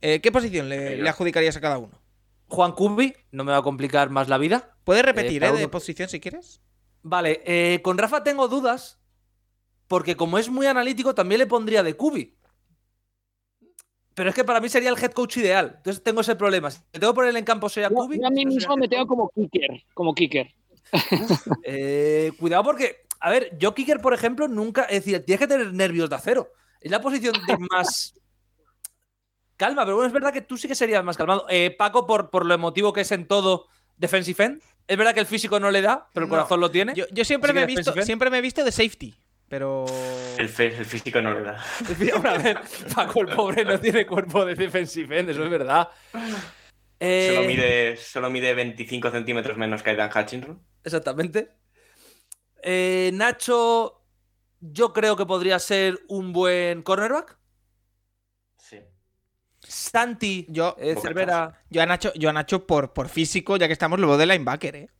Eh, 0.00 0.20
¿Qué 0.20 0.32
posición 0.32 0.68
le, 0.68 1.08
adjudicarías 1.08 1.56
a 1.56 1.60
cada 1.60 1.78
uno? 1.78 2.02
Juan 2.48 2.72
Cubi, 2.72 3.14
no 3.30 3.44
me 3.44 3.52
va 3.52 3.58
a 3.58 3.62
complicar 3.62 4.10
más 4.10 4.28
la 4.28 4.38
vida. 4.38 4.74
¿Puedes 4.82 5.04
repetir 5.04 5.44
eh, 5.44 5.46
eh 5.46 5.52
de 5.52 5.68
posición 5.68 6.08
si 6.08 6.18
quieres? 6.18 6.60
Vale, 7.02 7.42
eh, 7.46 7.80
con 7.82 7.96
Rafa 7.96 8.24
tengo 8.24 8.48
dudas, 8.48 8.98
porque 9.86 10.16
como 10.16 10.36
es 10.38 10.50
muy 10.50 10.66
analítico, 10.66 11.14
también 11.14 11.38
le 11.38 11.46
pondría 11.46 11.84
de 11.84 11.94
Cubi. 11.94 12.36
Pero 14.14 14.30
es 14.30 14.34
que 14.34 14.42
para 14.42 14.60
mí 14.60 14.68
sería 14.68 14.90
el 14.90 14.98
head 14.98 15.12
coach 15.12 15.36
ideal. 15.36 15.74
Entonces 15.76 16.02
tengo 16.02 16.22
ese 16.22 16.34
problema. 16.34 16.72
Si 16.72 16.80
tengo 16.90 17.12
que 17.12 17.16
poner 17.16 17.36
en 17.36 17.44
campo, 17.44 17.68
sería 17.68 17.88
Cubi. 17.88 18.18
Yo 18.18 18.26
a 18.26 18.30
mí 18.30 18.44
mismo 18.44 18.76
me 18.76 18.88
tengo 18.88 19.06
como 19.06 19.30
kicker. 19.30 19.84
Como 19.94 20.12
kicker. 20.12 20.52
cuidado 22.38 22.64
porque 22.64 23.05
a 23.20 23.30
ver, 23.30 23.56
yo 23.58 23.74
Kicker, 23.74 24.00
por 24.00 24.14
ejemplo, 24.14 24.48
nunca. 24.48 24.82
Es 24.84 25.04
decir, 25.04 25.24
tienes 25.24 25.40
que 25.40 25.46
tener 25.46 25.72
nervios 25.72 26.10
de 26.10 26.16
acero. 26.16 26.52
Es 26.80 26.90
la 26.90 27.00
posición 27.00 27.34
de 27.46 27.58
más. 27.70 28.14
Calma, 29.56 29.84
pero 29.84 29.96
bueno, 29.96 30.08
es 30.08 30.12
verdad 30.12 30.32
que 30.32 30.42
tú 30.42 30.56
sí 30.58 30.68
que 30.68 30.74
serías 30.74 31.02
más 31.02 31.16
calmado. 31.16 31.46
Eh, 31.48 31.74
Paco, 31.76 32.06
por, 32.06 32.30
por 32.30 32.44
lo 32.44 32.54
emotivo 32.54 32.92
que 32.92 33.00
es 33.00 33.12
en 33.12 33.26
todo 33.26 33.66
defensive 33.96 34.44
end. 34.44 34.62
Es 34.86 34.96
verdad 34.96 35.14
que 35.14 35.20
el 35.20 35.26
físico 35.26 35.58
no 35.58 35.70
le 35.70 35.82
da, 35.82 36.08
pero 36.12 36.26
el 36.26 36.30
corazón 36.30 36.60
lo 36.60 36.70
tiene. 36.70 36.94
Yo, 36.94 37.24
siempre, 37.24 37.52
me 37.52 37.62
he 37.62 37.66
visto, 37.66 37.92
siempre 38.02 38.30
me 38.30 38.38
he 38.38 38.40
visto 38.40 38.62
de 38.62 38.70
safety, 38.70 39.14
pero. 39.48 39.84
El, 40.38 40.48
físico 40.48 41.20
no 41.20 41.34
le 41.34 41.42
da. 41.42 41.58
a 42.24 42.38
ver, 42.38 42.60
Paco, 42.94 43.22
el 43.22 43.34
pobre, 43.34 43.64
no 43.64 43.80
tiene 43.80 44.06
cuerpo 44.06 44.44
de 44.44 44.54
defensive 44.54 45.18
end, 45.18 45.30
eso 45.30 45.42
es 45.42 45.50
verdad. 45.50 45.88
Solo, 46.12 46.32
eh, 47.00 47.44
mide, 47.46 47.96
solo 47.96 48.30
mide 48.30 48.54
25 48.54 49.10
centímetros 49.10 49.56
menos 49.56 49.82
que 49.82 49.90
Aidan 49.90 50.10
Hutchinson. 50.14 50.62
Exactamente. 50.84 51.50
Eh, 52.68 53.12
Nacho, 53.14 54.02
yo 54.58 54.92
creo 54.92 55.16
que 55.16 55.24
podría 55.24 55.60
ser 55.60 56.00
un 56.08 56.32
buen 56.32 56.82
cornerback. 56.82 57.38
Sí. 58.56 58.80
Santi, 59.60 60.46
yo, 60.48 60.74
eh, 60.80 60.96
Cervera. 61.00 61.62
Yo 61.70 61.80
a 61.80 61.86
Nacho, 61.86 62.12
yo 62.14 62.28
a 62.28 62.32
Nacho 62.32 62.66
por, 62.66 62.92
por 62.92 63.08
físico, 63.08 63.56
ya 63.56 63.68
que 63.68 63.72
estamos, 63.72 64.00
lo 64.00 64.08
veo 64.08 64.16
de 64.16 64.26
linebacker, 64.26 64.74
¿eh? 64.74 64.90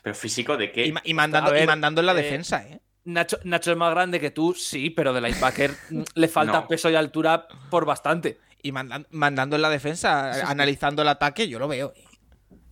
¿Pero 0.00 0.14
físico 0.14 0.56
de 0.56 0.70
qué? 0.70 0.94
Y, 1.02 1.12
mandando, 1.12 1.52
mandando 1.66 2.02
en 2.02 2.06
la 2.06 2.12
eh, 2.12 2.22
defensa, 2.22 2.62
¿eh? 2.68 2.80
Nacho, 3.02 3.40
Nacho, 3.42 3.72
es 3.72 3.76
más 3.76 3.90
grande 3.90 4.20
que 4.20 4.30
tú, 4.30 4.54
sí, 4.54 4.90
pero 4.90 5.12
de 5.12 5.22
linebacker 5.22 5.74
le 6.14 6.28
falta 6.28 6.68
peso 6.68 6.88
y 6.88 6.94
altura 6.94 7.48
por 7.68 7.84
bastante. 7.84 8.38
Y 8.62 8.70
mandando 8.70 9.56
en 9.56 9.62
la 9.62 9.70
defensa, 9.70 10.48
analizando 10.48 11.02
el 11.02 11.08
ataque, 11.08 11.48
yo 11.48 11.58
lo 11.58 11.66
veo. 11.66 11.92
¿eh? 11.96 12.04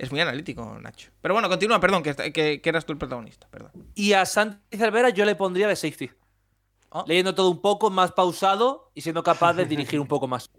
Es 0.01 0.11
muy 0.11 0.21
analítico, 0.23 0.79
Nacho. 0.81 1.11
Pero 1.21 1.35
bueno, 1.35 1.51
continúa, 1.51 1.79
perdón, 1.79 2.03
que, 2.03 2.63
eras 2.65 2.87
tú 2.87 2.93
el 2.93 2.99
protagonista. 2.99 3.47
Perdón. 3.51 3.71
Y 3.95 4.15
a 4.15 4.25
Santi 4.25 4.79
Cervera 4.79 5.11
yo 5.11 5.27
le 5.27 5.35
pondría 5.35 5.69
de 5.69 5.77
safety. 5.77 6.11
Ah. 6.91 7.05
Leyendo 7.07 7.35
todo 7.35 7.51
un 7.51 7.61
poco, 7.61 7.91
más 7.91 8.13
pausado 8.13 8.91
y 8.95 9.03
siendo 9.03 9.23
capaz 9.23 9.53
de 9.53 9.65
dirigir 9.67 10.01
un 10.01 10.07
poco 10.07 10.27
más. 10.27 10.51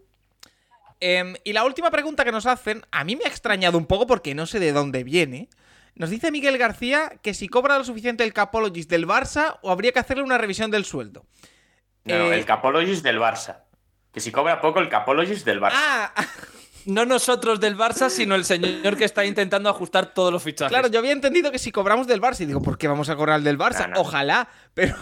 Em, 0.99 1.33
y 1.43 1.53
la 1.53 1.63
última 1.63 1.89
pregunta 1.89 2.23
que 2.23 2.31
nos 2.31 2.45
hacen, 2.45 2.85
a 2.91 3.03
mí 3.03 3.15
me 3.15 3.23
ha 3.23 3.29
extrañado 3.29 3.79
un 3.79 3.87
poco 3.87 4.05
porque 4.05 4.35
no 4.35 4.45
sé 4.45 4.59
de 4.59 4.73
dónde 4.73 5.03
viene. 5.03 5.49
Nos 5.95 6.11
dice 6.11 6.29
Miguel 6.29 6.59
García 6.59 7.13
que 7.23 7.33
si 7.33 7.47
cobra 7.47 7.79
lo 7.79 7.83
suficiente 7.83 8.23
el 8.23 8.33
Capologist 8.33 8.91
del 8.91 9.07
Barça 9.07 9.57
o 9.63 9.71
habría 9.71 9.91
que 9.91 9.99
hacerle 9.99 10.21
una 10.21 10.37
revisión 10.37 10.69
del 10.69 10.85
sueldo. 10.85 11.25
No, 12.03 12.31
eh, 12.31 12.37
el 12.37 12.45
Capologist 12.45 13.03
del 13.03 13.17
Barça. 13.17 13.63
Que 14.13 14.19
si 14.19 14.31
cobra 14.31 14.61
poco, 14.61 14.79
el 14.79 14.89
Capologist 14.89 15.47
del 15.47 15.59
Barça. 15.59 15.73
Ah, 15.73 16.13
no 16.85 17.05
nosotros 17.05 17.59
del 17.59 17.77
Barça, 17.77 18.09
sino 18.09 18.35
el 18.35 18.45
señor 18.45 18.97
que 18.97 19.05
está 19.05 19.25
intentando 19.25 19.69
ajustar 19.69 20.13
todos 20.13 20.31
los 20.31 20.43
fichajes. 20.43 20.71
Claro, 20.71 20.87
yo 20.87 20.99
había 20.99 21.11
entendido 21.11 21.51
que 21.51 21.59
si 21.59 21.71
cobramos 21.71 22.07
del 22.07 22.21
Barça, 22.21 22.41
y 22.41 22.45
digo, 22.45 22.61
¿por 22.61 22.77
qué 22.77 22.87
vamos 22.87 23.09
a 23.09 23.15
cobrar 23.15 23.41
del 23.41 23.57
Barça? 23.57 23.91
Ojalá, 23.95 24.47
pero, 24.73 24.95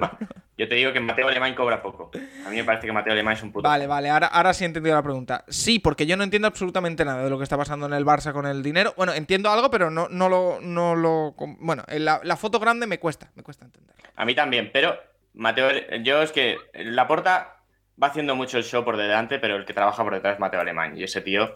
Yo 0.58 0.68
te 0.68 0.74
digo 0.74 0.92
que 0.92 0.98
Mateo 0.98 1.28
Alemán 1.28 1.54
cobra 1.54 1.80
poco. 1.80 2.10
A 2.44 2.50
mí 2.50 2.56
me 2.56 2.64
parece 2.64 2.86
que 2.86 2.92
Mateo 2.92 3.12
Alemán 3.12 3.34
es 3.34 3.42
un 3.44 3.52
puto. 3.52 3.68
Vale, 3.68 3.86
vale, 3.86 4.10
ahora, 4.10 4.26
ahora 4.26 4.52
sí 4.52 4.64
he 4.64 4.66
entendido 4.66 4.96
la 4.96 5.02
pregunta. 5.04 5.44
Sí, 5.46 5.78
porque 5.78 6.04
yo 6.04 6.16
no 6.16 6.24
entiendo 6.24 6.48
absolutamente 6.48 7.04
nada 7.04 7.22
de 7.22 7.30
lo 7.30 7.38
que 7.38 7.44
está 7.44 7.56
pasando 7.56 7.86
en 7.86 7.92
el 7.92 8.04
Barça 8.04 8.32
con 8.32 8.44
el 8.44 8.60
dinero. 8.60 8.92
Bueno, 8.96 9.14
entiendo 9.14 9.50
algo, 9.50 9.70
pero 9.70 9.88
no, 9.88 10.08
no 10.08 10.28
lo. 10.28 10.58
No 10.60 10.96
lo 10.96 11.34
bueno, 11.60 11.84
la, 11.88 12.20
la 12.24 12.36
foto 12.36 12.58
grande 12.58 12.88
me 12.88 12.98
cuesta, 12.98 13.30
me 13.36 13.44
cuesta 13.44 13.66
entender. 13.66 13.94
A 14.16 14.24
mí 14.24 14.34
también, 14.34 14.70
pero 14.72 14.98
Mateo, 15.34 15.70
yo 16.02 16.22
es 16.22 16.32
que 16.32 16.56
la 16.74 17.06
porta 17.06 17.57
va 18.00 18.08
haciendo 18.08 18.34
mucho 18.36 18.58
el 18.58 18.64
show 18.64 18.84
por 18.84 18.96
delante, 18.96 19.38
pero 19.38 19.56
el 19.56 19.64
que 19.64 19.74
trabaja 19.74 20.02
por 20.02 20.14
detrás 20.14 20.34
es 20.34 20.40
Mateo 20.40 20.60
Alemán. 20.60 20.96
Y 20.96 21.04
ese 21.04 21.20
tío 21.20 21.52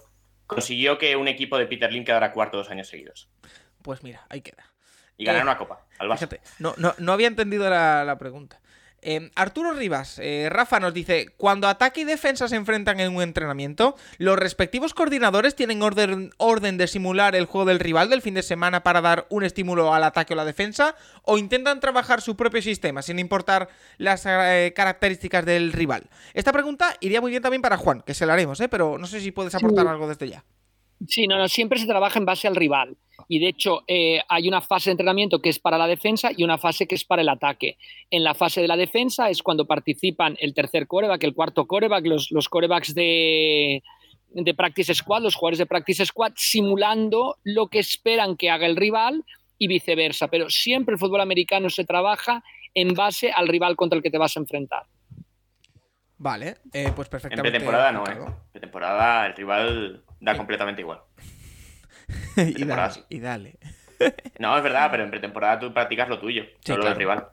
consiguió 0.47 0.98
que 0.98 1.16
un 1.16 1.28
equipo 1.28 1.59
de 1.59 1.66
Peter 1.66 1.93
Link 1.93 2.06
quedara 2.06 2.32
cuarto 2.32 2.56
dos 2.56 2.70
años 2.70 2.89
seguidos. 2.89 3.31
Pues 3.82 4.02
mira, 4.02 4.27
ahí 4.28 4.40
queda. 4.40 4.64
Y 5.16 5.24
ganar 5.24 5.40
eh, 5.40 5.44
una 5.44 5.59
copa 5.59 5.86
al 5.98 6.10
Fíjate, 6.12 6.40
no, 6.59 6.74
no, 6.78 6.94
no 6.98 7.12
había 7.12 7.28
entendido 7.28 7.69
la 7.69 8.16
pregunta. 8.19 8.60
Em, 9.04 9.30
Arturo 9.34 9.72
Rivas, 9.72 10.20
eh, 10.20 10.46
Rafa 10.48 10.78
nos 10.78 10.94
dice, 10.94 11.30
cuando 11.36 11.66
ataque 11.66 12.02
y 12.02 12.04
defensa 12.04 12.46
se 12.46 12.54
enfrentan 12.54 13.00
en 13.00 13.16
un 13.16 13.20
entrenamiento, 13.20 13.96
los 14.18 14.38
respectivos 14.38 14.94
coordinadores 14.94 15.56
tienen 15.56 15.82
orden, 15.82 16.30
orden, 16.36 16.78
de 16.78 16.86
simular 16.86 17.34
el 17.34 17.46
juego 17.46 17.64
del 17.64 17.80
rival 17.80 18.10
del 18.10 18.22
fin 18.22 18.34
de 18.34 18.44
semana 18.44 18.84
para 18.84 19.00
dar 19.00 19.26
un 19.28 19.42
estímulo 19.42 19.92
al 19.92 20.04
ataque 20.04 20.34
o 20.34 20.36
la 20.36 20.44
defensa, 20.44 20.94
o 21.24 21.36
intentan 21.36 21.80
trabajar 21.80 22.20
su 22.20 22.36
propio 22.36 22.62
sistema 22.62 23.02
sin 23.02 23.18
importar 23.18 23.68
las 23.98 24.24
eh, 24.24 24.72
características 24.76 25.44
del 25.44 25.72
rival. 25.72 26.08
Esta 26.32 26.52
pregunta 26.52 26.96
iría 27.00 27.20
muy 27.20 27.32
bien 27.32 27.42
también 27.42 27.60
para 27.62 27.76
Juan, 27.76 28.02
que 28.02 28.14
se 28.14 28.24
la 28.24 28.34
haremos, 28.34 28.60
¿eh? 28.60 28.68
pero 28.68 28.98
no 28.98 29.08
sé 29.08 29.20
si 29.20 29.32
puedes 29.32 29.54
aportar 29.56 29.88
algo 29.88 30.06
desde 30.06 30.28
ya. 30.28 30.44
Sí, 31.08 31.26
no, 31.26 31.38
no, 31.38 31.48
siempre 31.48 31.78
se 31.78 31.86
trabaja 31.86 32.18
en 32.18 32.24
base 32.24 32.48
al 32.48 32.56
rival. 32.56 32.96
Y 33.28 33.38
de 33.38 33.48
hecho, 33.48 33.82
eh, 33.86 34.20
hay 34.28 34.48
una 34.48 34.60
fase 34.60 34.90
de 34.90 34.92
entrenamiento 34.92 35.40
que 35.40 35.48
es 35.48 35.58
para 35.58 35.78
la 35.78 35.86
defensa 35.86 36.30
y 36.36 36.44
una 36.44 36.58
fase 36.58 36.86
que 36.86 36.94
es 36.94 37.04
para 37.04 37.22
el 37.22 37.28
ataque. 37.28 37.76
En 38.10 38.24
la 38.24 38.34
fase 38.34 38.60
de 38.60 38.68
la 38.68 38.76
defensa 38.76 39.30
es 39.30 39.42
cuando 39.42 39.66
participan 39.66 40.36
el 40.40 40.54
tercer 40.54 40.86
coreback, 40.86 41.22
el 41.24 41.34
cuarto 41.34 41.66
coreback, 41.66 42.06
los, 42.06 42.30
los 42.30 42.48
corebacks 42.48 42.94
de, 42.94 43.82
de 44.30 44.54
Practice 44.54 44.94
Squad, 44.94 45.22
los 45.22 45.34
jugadores 45.34 45.58
de 45.58 45.66
Practice 45.66 46.06
Squad, 46.06 46.32
simulando 46.36 47.36
lo 47.42 47.68
que 47.68 47.78
esperan 47.78 48.36
que 48.36 48.50
haga 48.50 48.66
el 48.66 48.76
rival 48.76 49.24
y 49.58 49.68
viceversa. 49.68 50.28
Pero 50.28 50.50
siempre 50.50 50.94
el 50.94 50.98
fútbol 50.98 51.20
americano 51.20 51.70
se 51.70 51.84
trabaja 51.84 52.42
en 52.74 52.94
base 52.94 53.30
al 53.30 53.48
rival 53.48 53.76
contra 53.76 53.96
el 53.96 54.02
que 54.02 54.10
te 54.10 54.18
vas 54.18 54.36
a 54.36 54.40
enfrentar. 54.40 54.84
Vale, 56.23 56.59
eh, 56.73 56.93
pues 56.94 57.09
perfectamente. 57.09 57.49
En 57.49 57.53
pretemporada 57.53 57.90
no, 57.90 58.07
¿eh? 58.07 58.12
En 58.12 58.53
pretemporada 58.53 59.27
el 59.27 59.35
rival 59.35 60.05
da 60.20 60.36
completamente 60.36 60.81
igual. 60.81 61.01
y, 63.09 63.19
dale, 63.19 63.59
No, 64.38 64.56
es 64.56 64.62
verdad, 64.62 64.88
pero 64.90 65.04
en 65.04 65.10
pretemporada 65.10 65.60
tú 65.60 65.72
practicas 65.72 66.08
lo 66.08 66.18
tuyo, 66.18 66.44
solo 66.64 66.86
el 66.86 66.96
rival. 66.96 67.28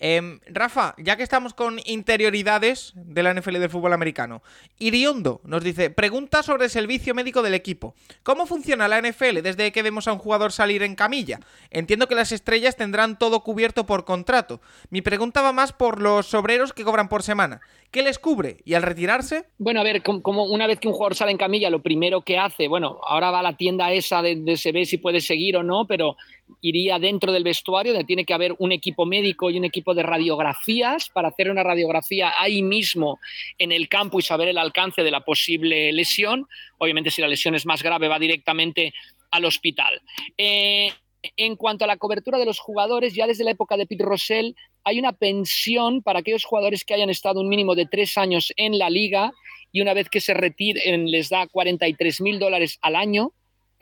Em, 0.00 0.40
Rafa, 0.46 0.94
ya 0.98 1.16
que 1.16 1.22
estamos 1.22 1.54
con 1.54 1.78
interioridades 1.84 2.92
de 2.94 3.22
la 3.22 3.32
NFL 3.32 3.58
del 3.58 3.70
fútbol 3.70 3.92
americano, 3.92 4.42
Iriondo 4.78 5.40
nos 5.44 5.62
dice, 5.62 5.90
pregunta 5.90 6.42
sobre 6.42 6.64
el 6.64 6.70
servicio 6.70 7.14
médico 7.14 7.42
del 7.42 7.54
equipo. 7.54 7.94
¿Cómo 8.22 8.46
funciona 8.46 8.88
la 8.88 9.00
NFL 9.00 9.40
desde 9.42 9.72
que 9.72 9.82
vemos 9.82 10.08
a 10.08 10.12
un 10.12 10.18
jugador 10.18 10.52
salir 10.52 10.82
en 10.82 10.94
camilla? 10.94 11.40
Entiendo 11.70 12.08
que 12.08 12.14
las 12.14 12.32
estrellas 12.32 12.76
tendrán 12.76 13.18
todo 13.18 13.40
cubierto 13.40 13.86
por 13.86 14.04
contrato. 14.04 14.60
Mi 14.90 15.00
pregunta 15.00 15.42
va 15.42 15.52
más 15.52 15.72
por 15.72 16.00
los 16.00 16.34
obreros 16.34 16.72
que 16.72 16.84
cobran 16.84 17.08
por 17.08 17.22
semana. 17.22 17.60
¿Qué 17.90 18.02
les 18.02 18.18
cubre? 18.18 18.56
¿Y 18.64 18.74
al 18.74 18.82
retirarse? 18.82 19.44
Bueno, 19.58 19.80
a 19.80 19.84
ver, 19.84 20.02
como 20.02 20.44
una 20.44 20.66
vez 20.66 20.80
que 20.80 20.88
un 20.88 20.94
jugador 20.94 21.14
sale 21.14 21.30
en 21.30 21.38
camilla, 21.38 21.70
lo 21.70 21.80
primero 21.80 22.22
que 22.22 22.38
hace, 22.38 22.66
bueno, 22.66 22.98
ahora 23.06 23.30
va 23.30 23.38
a 23.38 23.42
la 23.44 23.56
tienda 23.56 23.92
esa 23.92 24.20
de, 24.20 24.56
se 24.56 24.72
ve 24.72 24.84
si 24.84 24.98
puede 24.98 25.20
seguir 25.20 25.56
o 25.56 25.62
no, 25.62 25.86
pero 25.86 26.13
iría 26.60 26.98
dentro 26.98 27.32
del 27.32 27.44
vestuario 27.44 27.92
donde 27.92 28.06
tiene 28.06 28.24
que 28.24 28.34
haber 28.34 28.54
un 28.58 28.72
equipo 28.72 29.06
médico 29.06 29.50
y 29.50 29.58
un 29.58 29.64
equipo 29.64 29.94
de 29.94 30.02
radiografías 30.02 31.08
para 31.08 31.28
hacer 31.28 31.50
una 31.50 31.62
radiografía 31.62 32.32
ahí 32.38 32.62
mismo 32.62 33.18
en 33.58 33.72
el 33.72 33.88
campo 33.88 34.18
y 34.18 34.22
saber 34.22 34.48
el 34.48 34.58
alcance 34.58 35.02
de 35.02 35.10
la 35.10 35.24
posible 35.24 35.92
lesión. 35.92 36.46
Obviamente, 36.78 37.10
si 37.10 37.22
la 37.22 37.28
lesión 37.28 37.54
es 37.54 37.66
más 37.66 37.82
grave, 37.82 38.08
va 38.08 38.18
directamente 38.18 38.92
al 39.30 39.44
hospital. 39.44 40.00
Eh, 40.36 40.92
en 41.36 41.56
cuanto 41.56 41.84
a 41.84 41.88
la 41.88 41.96
cobertura 41.96 42.38
de 42.38 42.44
los 42.44 42.58
jugadores, 42.58 43.14
ya 43.14 43.26
desde 43.26 43.44
la 43.44 43.52
época 43.52 43.76
de 43.76 43.86
Pete 43.86 44.04
Rossell 44.04 44.54
hay 44.84 44.98
una 44.98 45.12
pensión 45.12 46.02
para 46.02 46.18
aquellos 46.18 46.44
jugadores 46.44 46.84
que 46.84 46.94
hayan 46.94 47.10
estado 47.10 47.40
un 47.40 47.48
mínimo 47.48 47.74
de 47.74 47.86
tres 47.86 48.18
años 48.18 48.52
en 48.56 48.78
la 48.78 48.90
liga 48.90 49.32
y 49.72 49.80
una 49.80 49.94
vez 49.94 50.08
que 50.08 50.20
se 50.20 50.34
retiren 50.34 51.10
les 51.10 51.30
da 51.30 51.46
43 51.46 52.20
mil 52.20 52.38
dólares 52.38 52.78
al 52.82 52.94
año. 52.94 53.32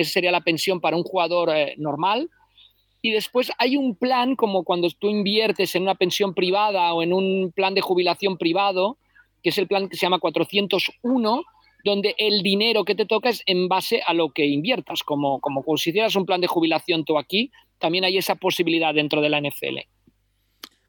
Esa 0.02 0.12
sería 0.12 0.30
la 0.30 0.42
pensión 0.42 0.80
para 0.80 0.96
un 0.96 1.02
jugador 1.02 1.50
eh, 1.54 1.74
normal. 1.78 2.30
Y 3.00 3.10
después 3.10 3.50
hay 3.58 3.76
un 3.76 3.96
plan 3.96 4.36
como 4.36 4.62
cuando 4.62 4.88
tú 4.90 5.08
inviertes 5.08 5.74
en 5.74 5.82
una 5.82 5.96
pensión 5.96 6.34
privada 6.34 6.92
o 6.94 7.02
en 7.02 7.12
un 7.12 7.52
plan 7.54 7.74
de 7.74 7.80
jubilación 7.80 8.38
privado, 8.38 8.98
que 9.42 9.48
es 9.48 9.58
el 9.58 9.66
plan 9.66 9.88
que 9.88 9.96
se 9.96 10.06
llama 10.06 10.20
401, 10.20 11.42
donde 11.84 12.14
el 12.18 12.42
dinero 12.42 12.84
que 12.84 12.94
te 12.94 13.06
toca 13.06 13.28
es 13.28 13.42
en 13.46 13.66
base 13.68 14.02
a 14.06 14.14
lo 14.14 14.30
que 14.30 14.46
inviertas, 14.46 15.02
como, 15.02 15.40
como 15.40 15.64
si 15.76 15.90
hicieras 15.90 16.14
un 16.14 16.26
plan 16.26 16.40
de 16.40 16.46
jubilación 16.46 17.04
tú 17.04 17.18
aquí, 17.18 17.50
también 17.78 18.04
hay 18.04 18.18
esa 18.18 18.36
posibilidad 18.36 18.94
dentro 18.94 19.20
de 19.20 19.28
la 19.28 19.40
NFL. 19.40 19.78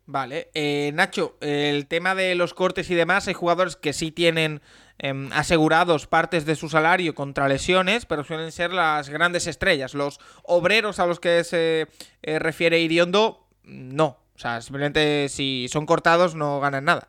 Vale, 0.05 0.49
eh, 0.53 0.91
Nacho, 0.93 1.37
el 1.41 1.87
tema 1.87 2.13
de 2.13 2.35
los 2.35 2.53
cortes 2.53 2.89
y 2.91 2.95
demás, 2.95 3.27
hay 3.27 3.33
jugadores 3.33 3.75
que 3.75 3.93
sí 3.93 4.11
tienen 4.11 4.61
em, 4.99 5.29
asegurados 5.33 6.07
partes 6.07 6.45
de 6.45 6.55
su 6.55 6.69
salario 6.69 7.15
contra 7.15 7.47
lesiones, 7.47 8.05
pero 8.05 8.23
suelen 8.23 8.51
ser 8.51 8.73
las 8.73 9.09
grandes 9.09 9.47
estrellas. 9.47 9.93
Los 9.93 10.19
obreros 10.43 10.99
a 10.99 11.05
los 11.05 11.19
que 11.19 11.43
se 11.43 11.87
eh, 12.21 12.39
refiere 12.39 12.79
Iriondo, 12.79 13.47
no. 13.63 14.17
O 14.35 14.39
sea, 14.39 14.61
simplemente 14.61 15.29
si 15.29 15.67
son 15.69 15.85
cortados 15.85 16.35
no 16.35 16.59
ganan 16.59 16.85
nada. 16.85 17.07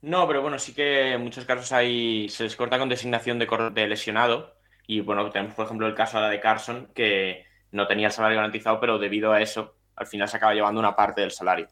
No, 0.00 0.26
pero 0.28 0.42
bueno, 0.42 0.58
sí 0.58 0.74
que 0.74 1.12
en 1.12 1.22
muchos 1.22 1.44
casos 1.44 1.72
hay, 1.72 2.28
se 2.28 2.44
les 2.44 2.54
corta 2.56 2.78
con 2.78 2.88
designación 2.88 3.38
de, 3.38 3.48
de 3.72 3.88
lesionado. 3.88 4.56
Y 4.86 5.00
bueno, 5.00 5.28
tenemos 5.30 5.54
por 5.54 5.66
ejemplo 5.66 5.86
el 5.86 5.94
caso 5.94 6.20
de 6.20 6.40
Carson, 6.40 6.88
que 6.94 7.44
no 7.72 7.86
tenía 7.86 8.06
el 8.06 8.12
salario 8.12 8.36
garantizado, 8.36 8.80
pero 8.80 8.98
debido 8.98 9.32
a 9.32 9.42
eso 9.42 9.74
al 9.96 10.06
final 10.06 10.28
se 10.28 10.36
acaba 10.36 10.54
llevando 10.54 10.80
una 10.80 10.94
parte 10.94 11.20
del 11.20 11.32
salario. 11.32 11.68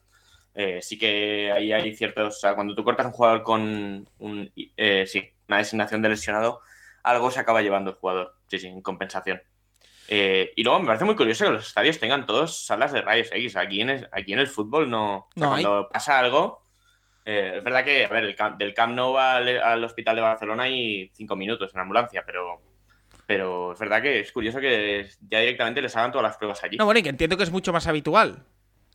Eh, 0.59 0.81
sí 0.81 0.97
que 0.97 1.51
ahí 1.51 1.71
hay 1.71 1.95
ciertos. 1.95 2.35
O 2.35 2.39
sea, 2.39 2.55
cuando 2.55 2.73
tú 2.73 2.83
cortas 2.83 3.05
un 3.05 3.11
jugador 3.11 3.43
con 3.43 4.09
un, 4.17 4.51
eh, 4.75 5.05
sí, 5.05 5.23
una 5.47 5.59
designación 5.59 6.01
de 6.01 6.09
lesionado, 6.09 6.61
algo 7.03 7.29
se 7.29 7.39
acaba 7.39 7.61
llevando 7.61 7.91
el 7.91 7.97
jugador. 7.97 8.35
Sí, 8.47 8.57
sí, 8.57 8.67
en 8.67 8.81
compensación. 8.81 9.39
Eh, 10.07 10.53
y 10.55 10.63
luego 10.63 10.79
me 10.79 10.87
parece 10.87 11.05
muy 11.05 11.15
curioso 11.15 11.45
que 11.45 11.51
los 11.51 11.67
estadios 11.67 11.99
tengan 11.99 12.25
todos 12.25 12.65
salas 12.65 12.91
de 12.91 13.01
rayos 13.01 13.29
X. 13.31 13.55
Aquí 13.55 13.81
en 13.81 13.91
el, 13.91 14.09
aquí 14.11 14.33
en 14.33 14.39
el 14.39 14.47
fútbol 14.47 14.89
no. 14.89 15.29
cuando 15.35 15.89
pasa 15.93 16.17
algo. 16.17 16.65
es 17.23 17.63
verdad 17.63 17.85
que, 17.85 18.05
a 18.05 18.09
ver, 18.09 18.23
el 18.23 18.35
del 18.57 18.73
Camp 18.73 18.95
Nou 18.95 19.15
al, 19.15 19.61
al, 19.61 19.83
hospital 19.83 20.15
de 20.15 20.21
Barcelona 20.23 20.63
hay 20.63 21.11
cinco 21.13 21.35
minutos 21.35 21.71
en 21.75 21.81
ambulancia, 21.81 22.23
pero 22.25 22.63
pero 23.27 23.73
es 23.73 23.79
verdad 23.79 24.01
que 24.01 24.21
es 24.21 24.31
curioso 24.31 24.59
que 24.59 25.07
ya 25.29 25.41
directamente 25.41 25.81
les 25.81 25.95
hagan 25.95 26.11
todas 26.11 26.23
las 26.23 26.37
pruebas 26.37 26.63
allí. 26.63 26.77
No, 26.77 26.85
bueno, 26.85 27.01
y 27.01 27.03
que 27.03 27.09
entiendo 27.09 27.37
que 27.37 27.43
es 27.43 27.51
mucho 27.51 27.73
más 27.73 27.85
habitual 27.85 28.45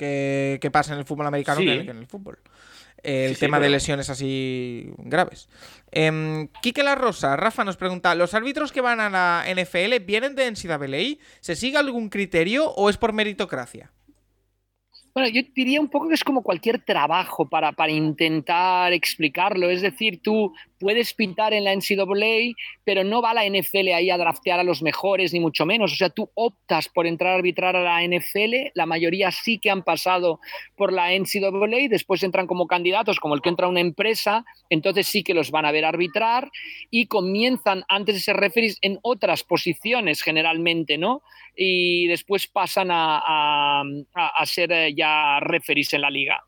que, 0.02 0.58
que 0.60 0.70
pasa 0.72 0.92
en 0.92 0.98
el 0.98 1.04
fútbol 1.04 1.26
americano 1.26 1.60
que, 1.60 1.72
en 1.72 1.96
el 1.96 2.06
fútbol. 2.06 2.38
El 3.02 3.38
tema 3.38 3.60
de 3.60 3.68
lesiones 3.68 4.10
así 4.10 4.90
graves. 4.98 5.48
Eh, 5.90 6.48
Quique 6.60 6.82
La 6.82 6.94
Rosa, 6.94 7.36
Rafa 7.36 7.64
nos 7.64 7.76
pregunta: 7.76 8.14
¿Los 8.14 8.34
árbitros 8.34 8.72
que 8.72 8.80
van 8.80 9.00
a 9.00 9.10
la 9.10 9.44
NFL 9.48 10.04
vienen 10.04 10.34
de 10.34 10.50
NCAA? 10.50 11.24
¿Se 11.40 11.56
sigue 11.56 11.78
algún 11.78 12.08
criterio 12.08 12.70
o 12.70 12.90
es 12.90 12.96
por 12.96 13.12
meritocracia? 13.12 13.92
Bueno, 15.14 15.28
yo 15.28 15.42
diría 15.54 15.80
un 15.80 15.88
poco 15.88 16.08
que 16.08 16.14
es 16.14 16.24
como 16.24 16.42
cualquier 16.42 16.82
trabajo 16.82 17.48
para, 17.48 17.72
para 17.72 17.92
intentar 17.92 18.92
explicarlo. 18.92 19.68
Es 19.68 19.82
decir, 19.82 20.20
tú 20.22 20.54
puedes 20.82 21.14
pintar 21.14 21.54
en 21.54 21.62
la 21.62 21.72
NCAA, 21.74 22.56
pero 22.82 23.04
no 23.04 23.22
va 23.22 23.34
la 23.34 23.46
NFL 23.46 23.92
ahí 23.94 24.10
a 24.10 24.18
draftear 24.18 24.58
a 24.58 24.64
los 24.64 24.82
mejores, 24.82 25.32
ni 25.32 25.38
mucho 25.38 25.64
menos. 25.64 25.92
O 25.92 25.96
sea, 25.96 26.10
tú 26.10 26.28
optas 26.34 26.88
por 26.88 27.06
entrar 27.06 27.32
a 27.32 27.36
arbitrar 27.36 27.76
a 27.76 27.82
la 27.82 28.02
NFL, 28.02 28.72
la 28.74 28.84
mayoría 28.84 29.30
sí 29.30 29.60
que 29.60 29.70
han 29.70 29.84
pasado 29.84 30.40
por 30.76 30.92
la 30.92 31.12
NCAA, 31.12 31.88
después 31.88 32.24
entran 32.24 32.48
como 32.48 32.66
candidatos, 32.66 33.20
como 33.20 33.36
el 33.36 33.42
que 33.42 33.50
entra 33.50 33.66
a 33.66 33.70
una 33.70 33.78
empresa, 33.78 34.44
entonces 34.70 35.06
sí 35.06 35.22
que 35.22 35.34
los 35.34 35.52
van 35.52 35.66
a 35.66 35.70
ver 35.70 35.84
arbitrar 35.84 36.50
y 36.90 37.06
comienzan 37.06 37.84
antes 37.88 38.16
de 38.16 38.20
ser 38.20 38.36
referees 38.36 38.78
en 38.80 38.98
otras 39.02 39.44
posiciones 39.44 40.20
generalmente, 40.20 40.98
¿no? 40.98 41.22
Y 41.54 42.08
después 42.08 42.48
pasan 42.48 42.90
a, 42.90 43.20
a, 43.24 43.82
a 44.14 44.46
ser 44.46 44.72
eh, 44.72 44.94
ya 44.94 45.38
referees 45.38 45.92
en 45.92 46.00
la 46.00 46.10
liga. 46.10 46.42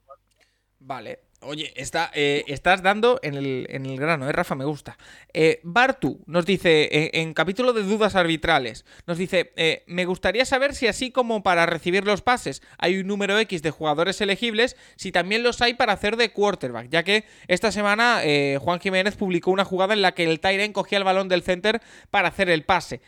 Vale, 0.80 1.20
Oye, 1.46 1.72
está, 1.76 2.10
eh, 2.14 2.44
estás 2.46 2.82
dando 2.82 3.20
en 3.22 3.34
el, 3.34 3.66
en 3.68 3.86
el, 3.86 3.98
grano, 3.98 4.28
¿eh, 4.28 4.32
Rafa? 4.32 4.54
Me 4.54 4.64
gusta. 4.64 4.96
Eh, 5.32 5.60
Bartu 5.62 6.20
nos 6.26 6.46
dice, 6.46 7.10
en, 7.12 7.34
capítulo 7.34 7.72
de 7.72 7.82
dudas 7.82 8.14
arbitrales, 8.14 8.84
nos 9.06 9.18
dice, 9.18 9.52
eh, 9.56 9.84
me 9.86 10.04
gustaría 10.04 10.44
saber 10.44 10.74
si 10.74 10.86
así 10.86 11.10
como 11.10 11.42
para 11.42 11.66
recibir 11.66 12.04
los 12.04 12.22
pases 12.22 12.62
hay 12.78 12.98
un 12.98 13.06
número 13.06 13.38
X 13.38 13.62
de 13.62 13.70
jugadores 13.70 14.20
elegibles, 14.20 14.76
si 14.96 15.12
también 15.12 15.42
los 15.42 15.60
hay 15.60 15.74
para 15.74 15.92
hacer 15.92 16.16
de 16.16 16.32
quarterback, 16.32 16.88
ya 16.88 17.02
que 17.02 17.24
esta 17.48 17.72
semana 17.72 18.22
Juan 18.60 18.80
Jiménez 18.80 19.16
publicó 19.16 19.50
una 19.50 19.64
jugada 19.64 19.94
en 19.94 20.02
la 20.02 20.12
que 20.12 20.24
el 20.24 20.40
Tyren 20.40 20.72
cogía 20.72 20.98
el 20.98 21.04
balón 21.04 21.28
del 21.28 21.42
center 21.42 21.80
para 22.10 22.28
hacer 22.28 22.48
el 22.48 22.64
pase. 22.64 23.00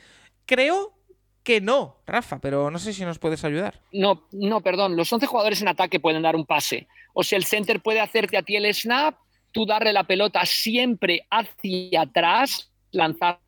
Creo 0.44 0.95
que 1.46 1.60
no, 1.60 2.02
Rafa, 2.08 2.40
pero 2.40 2.72
no 2.72 2.78
sé 2.80 2.92
si 2.92 3.04
nos 3.04 3.20
puedes 3.20 3.44
ayudar. 3.44 3.80
No, 3.92 4.26
no, 4.32 4.62
perdón, 4.62 4.96
los 4.96 5.12
11 5.12 5.26
jugadores 5.26 5.62
en 5.62 5.68
ataque 5.68 6.00
pueden 6.00 6.22
dar 6.22 6.34
un 6.34 6.44
pase. 6.44 6.88
O 7.14 7.22
sea, 7.22 7.38
el 7.38 7.44
center 7.44 7.80
puede 7.80 8.00
hacerte 8.00 8.36
a 8.36 8.42
ti 8.42 8.56
el 8.56 8.74
snap, 8.74 9.14
tú 9.52 9.64
darle 9.64 9.92
la 9.92 10.02
pelota 10.02 10.44
siempre 10.44 11.24
hacia 11.30 12.00
atrás, 12.00 12.72
lanzarla 12.90 13.38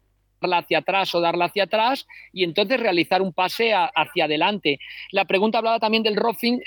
hacia 0.40 0.78
atrás 0.78 1.12
o 1.12 1.20
darla 1.20 1.46
hacia 1.46 1.64
atrás 1.64 2.06
y 2.32 2.44
entonces 2.44 2.78
realizar 2.78 3.20
un 3.20 3.32
pase 3.32 3.72
hacia 3.74 4.26
adelante. 4.26 4.78
La 5.10 5.24
pregunta 5.24 5.58
hablaba 5.58 5.80
también 5.80 6.04
del 6.04 6.14
roughing, 6.14 6.62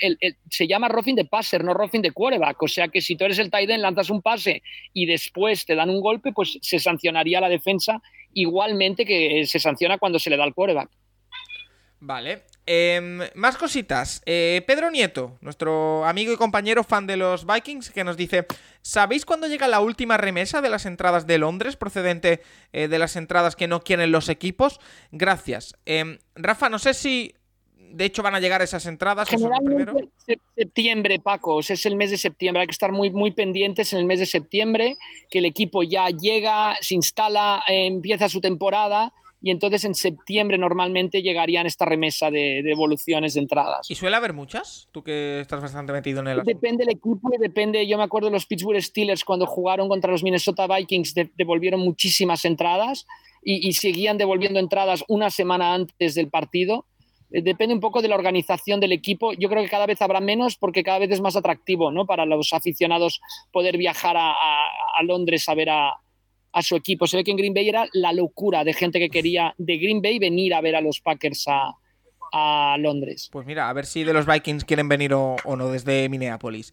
se 0.50 0.66
llama 0.66 0.88
roughing 0.88 1.16
de 1.16 1.24
passer, 1.24 1.64
no 1.64 1.72
roughing 1.72 2.02
de 2.02 2.10
quarterback, 2.10 2.62
o 2.62 2.68
sea 2.68 2.88
que 2.88 3.00
si 3.00 3.16
tú 3.16 3.24
eres 3.24 3.38
el 3.38 3.50
tight 3.50 3.70
end, 3.70 3.80
lanzas 3.80 4.10
un 4.10 4.20
pase 4.20 4.62
y 4.92 5.06
después 5.06 5.64
te 5.64 5.76
dan 5.76 5.88
un 5.88 6.02
golpe, 6.02 6.32
pues 6.32 6.58
se 6.60 6.78
sancionaría 6.78 7.40
la 7.40 7.48
defensa 7.48 8.02
igualmente 8.34 9.06
que 9.06 9.46
se 9.46 9.58
sanciona 9.58 9.96
cuando 9.96 10.18
se 10.18 10.28
le 10.28 10.36
da 10.36 10.44
al 10.44 10.52
quarterback. 10.52 10.90
Vale. 12.04 12.42
Em, 12.66 13.20
más 13.36 13.56
cositas. 13.56 14.22
Eh, 14.26 14.64
Pedro 14.66 14.90
Nieto, 14.90 15.38
nuestro 15.40 16.04
amigo 16.04 16.32
y 16.32 16.36
compañero 16.36 16.82
fan 16.82 17.06
de 17.06 17.16
los 17.16 17.46
Vikings, 17.46 17.90
que 17.90 18.02
nos 18.02 18.16
dice: 18.16 18.44
¿Sabéis 18.82 19.24
cuándo 19.24 19.46
llega 19.46 19.68
la 19.68 19.78
última 19.78 20.16
remesa 20.16 20.60
de 20.60 20.68
las 20.68 20.84
entradas 20.84 21.28
de 21.28 21.38
Londres, 21.38 21.76
procedente 21.76 22.42
eh, 22.72 22.88
de 22.88 22.98
las 22.98 23.14
entradas 23.14 23.54
que 23.54 23.68
no 23.68 23.84
quieren 23.84 24.10
los 24.10 24.28
equipos? 24.28 24.80
Gracias. 25.12 25.76
Em, 25.86 26.18
Rafa, 26.34 26.68
no 26.68 26.80
sé 26.80 26.94
si 26.94 27.36
de 27.76 28.04
hecho 28.04 28.24
van 28.24 28.34
a 28.34 28.40
llegar 28.40 28.62
esas 28.62 28.84
entradas. 28.86 29.28
Generalmente 29.28 30.08
septiembre, 30.56 31.20
Paco, 31.20 31.60
es 31.60 31.86
el 31.86 31.94
mes 31.94 32.10
de 32.10 32.18
septiembre. 32.18 32.62
Hay 32.62 32.66
que 32.66 32.72
estar 32.72 32.90
muy, 32.90 33.10
muy 33.10 33.30
pendientes 33.30 33.92
en 33.92 34.00
el 34.00 34.06
mes 34.06 34.18
de 34.18 34.26
septiembre, 34.26 34.96
que 35.30 35.38
el 35.38 35.44
equipo 35.44 35.84
ya 35.84 36.08
llega, 36.08 36.74
se 36.80 36.96
instala, 36.96 37.62
empieza 37.68 38.28
su 38.28 38.40
temporada 38.40 39.12
y 39.42 39.50
entonces 39.50 39.84
en 39.84 39.94
septiembre 39.94 40.56
normalmente 40.56 41.20
llegarían 41.20 41.66
esta 41.66 41.84
remesa 41.84 42.30
de, 42.30 42.62
devoluciones 42.62 43.34
de 43.34 43.40
entradas. 43.40 43.90
¿Y 43.90 43.96
suele 43.96 44.16
haber 44.16 44.32
muchas? 44.32 44.88
Tú 44.92 45.02
que 45.02 45.40
estás 45.40 45.60
bastante 45.60 45.92
metido 45.92 46.20
en 46.20 46.28
el 46.28 46.42
Depende 46.44 46.84
del 46.84 46.94
equipo 46.94 47.28
depende, 47.38 47.86
yo 47.86 47.98
me 47.98 48.04
acuerdo 48.04 48.28
de 48.28 48.34
los 48.34 48.46
Pittsburgh 48.46 48.80
Steelers 48.80 49.24
cuando 49.24 49.46
jugaron 49.46 49.88
contra 49.88 50.12
los 50.12 50.22
Minnesota 50.22 50.68
Vikings 50.68 51.14
devolvieron 51.34 51.80
muchísimas 51.80 52.44
entradas 52.44 53.06
y, 53.42 53.68
y, 53.68 53.72
seguían 53.72 54.16
devolviendo 54.16 54.60
entradas 54.60 55.04
una 55.08 55.28
semana 55.28 55.74
antes 55.74 56.14
del 56.14 56.28
partido. 56.28 56.86
Eh, 57.32 57.42
depende 57.42 57.74
un 57.74 57.80
poco 57.80 58.00
de 58.00 58.06
la 58.06 58.14
organización 58.14 58.78
del 58.78 58.92
equipo. 58.92 59.32
Yo 59.32 59.48
creo 59.48 59.64
que 59.64 59.68
cada 59.68 59.86
vez 59.86 60.00
habrá 60.00 60.20
menos 60.20 60.56
porque 60.56 60.84
cada 60.84 61.00
vez 61.00 61.10
es 61.10 61.20
más 61.20 61.34
atractivo 61.34 61.90
¿no? 61.90 62.06
para 62.06 62.24
los 62.24 62.52
aficionados 62.52 63.20
poder 63.50 63.76
viajar 63.76 64.16
a, 64.16 64.30
a, 64.30 64.68
a 64.96 65.02
Londres 65.02 65.48
a 65.48 65.54
ver 65.54 65.70
a, 65.70 65.94
a 66.52 66.62
su 66.62 66.76
equipo. 66.76 67.06
Se 67.06 67.16
ve 67.16 67.24
que 67.24 67.30
en 67.30 67.36
Green 67.36 67.54
Bay 67.54 67.68
era 67.68 67.86
la 67.92 68.12
locura 68.12 68.64
de 68.64 68.72
gente 68.72 68.98
que 68.98 69.10
quería 69.10 69.54
de 69.58 69.78
Green 69.78 70.02
Bay 70.02 70.18
venir 70.18 70.54
a 70.54 70.60
ver 70.60 70.76
a 70.76 70.80
los 70.80 71.00
Packers 71.00 71.46
a, 71.48 71.74
Londres. 72.78 73.28
Pues 73.30 73.46
mira, 73.46 73.68
a 73.68 73.72
ver 73.74 73.84
si 73.84 74.04
de 74.04 74.14
los 74.14 74.24
Vikings 74.24 74.64
quieren 74.64 74.88
venir 74.88 75.12
o, 75.12 75.36
no 75.44 75.68
desde 75.68 76.08
Minneapolis. 76.08 76.72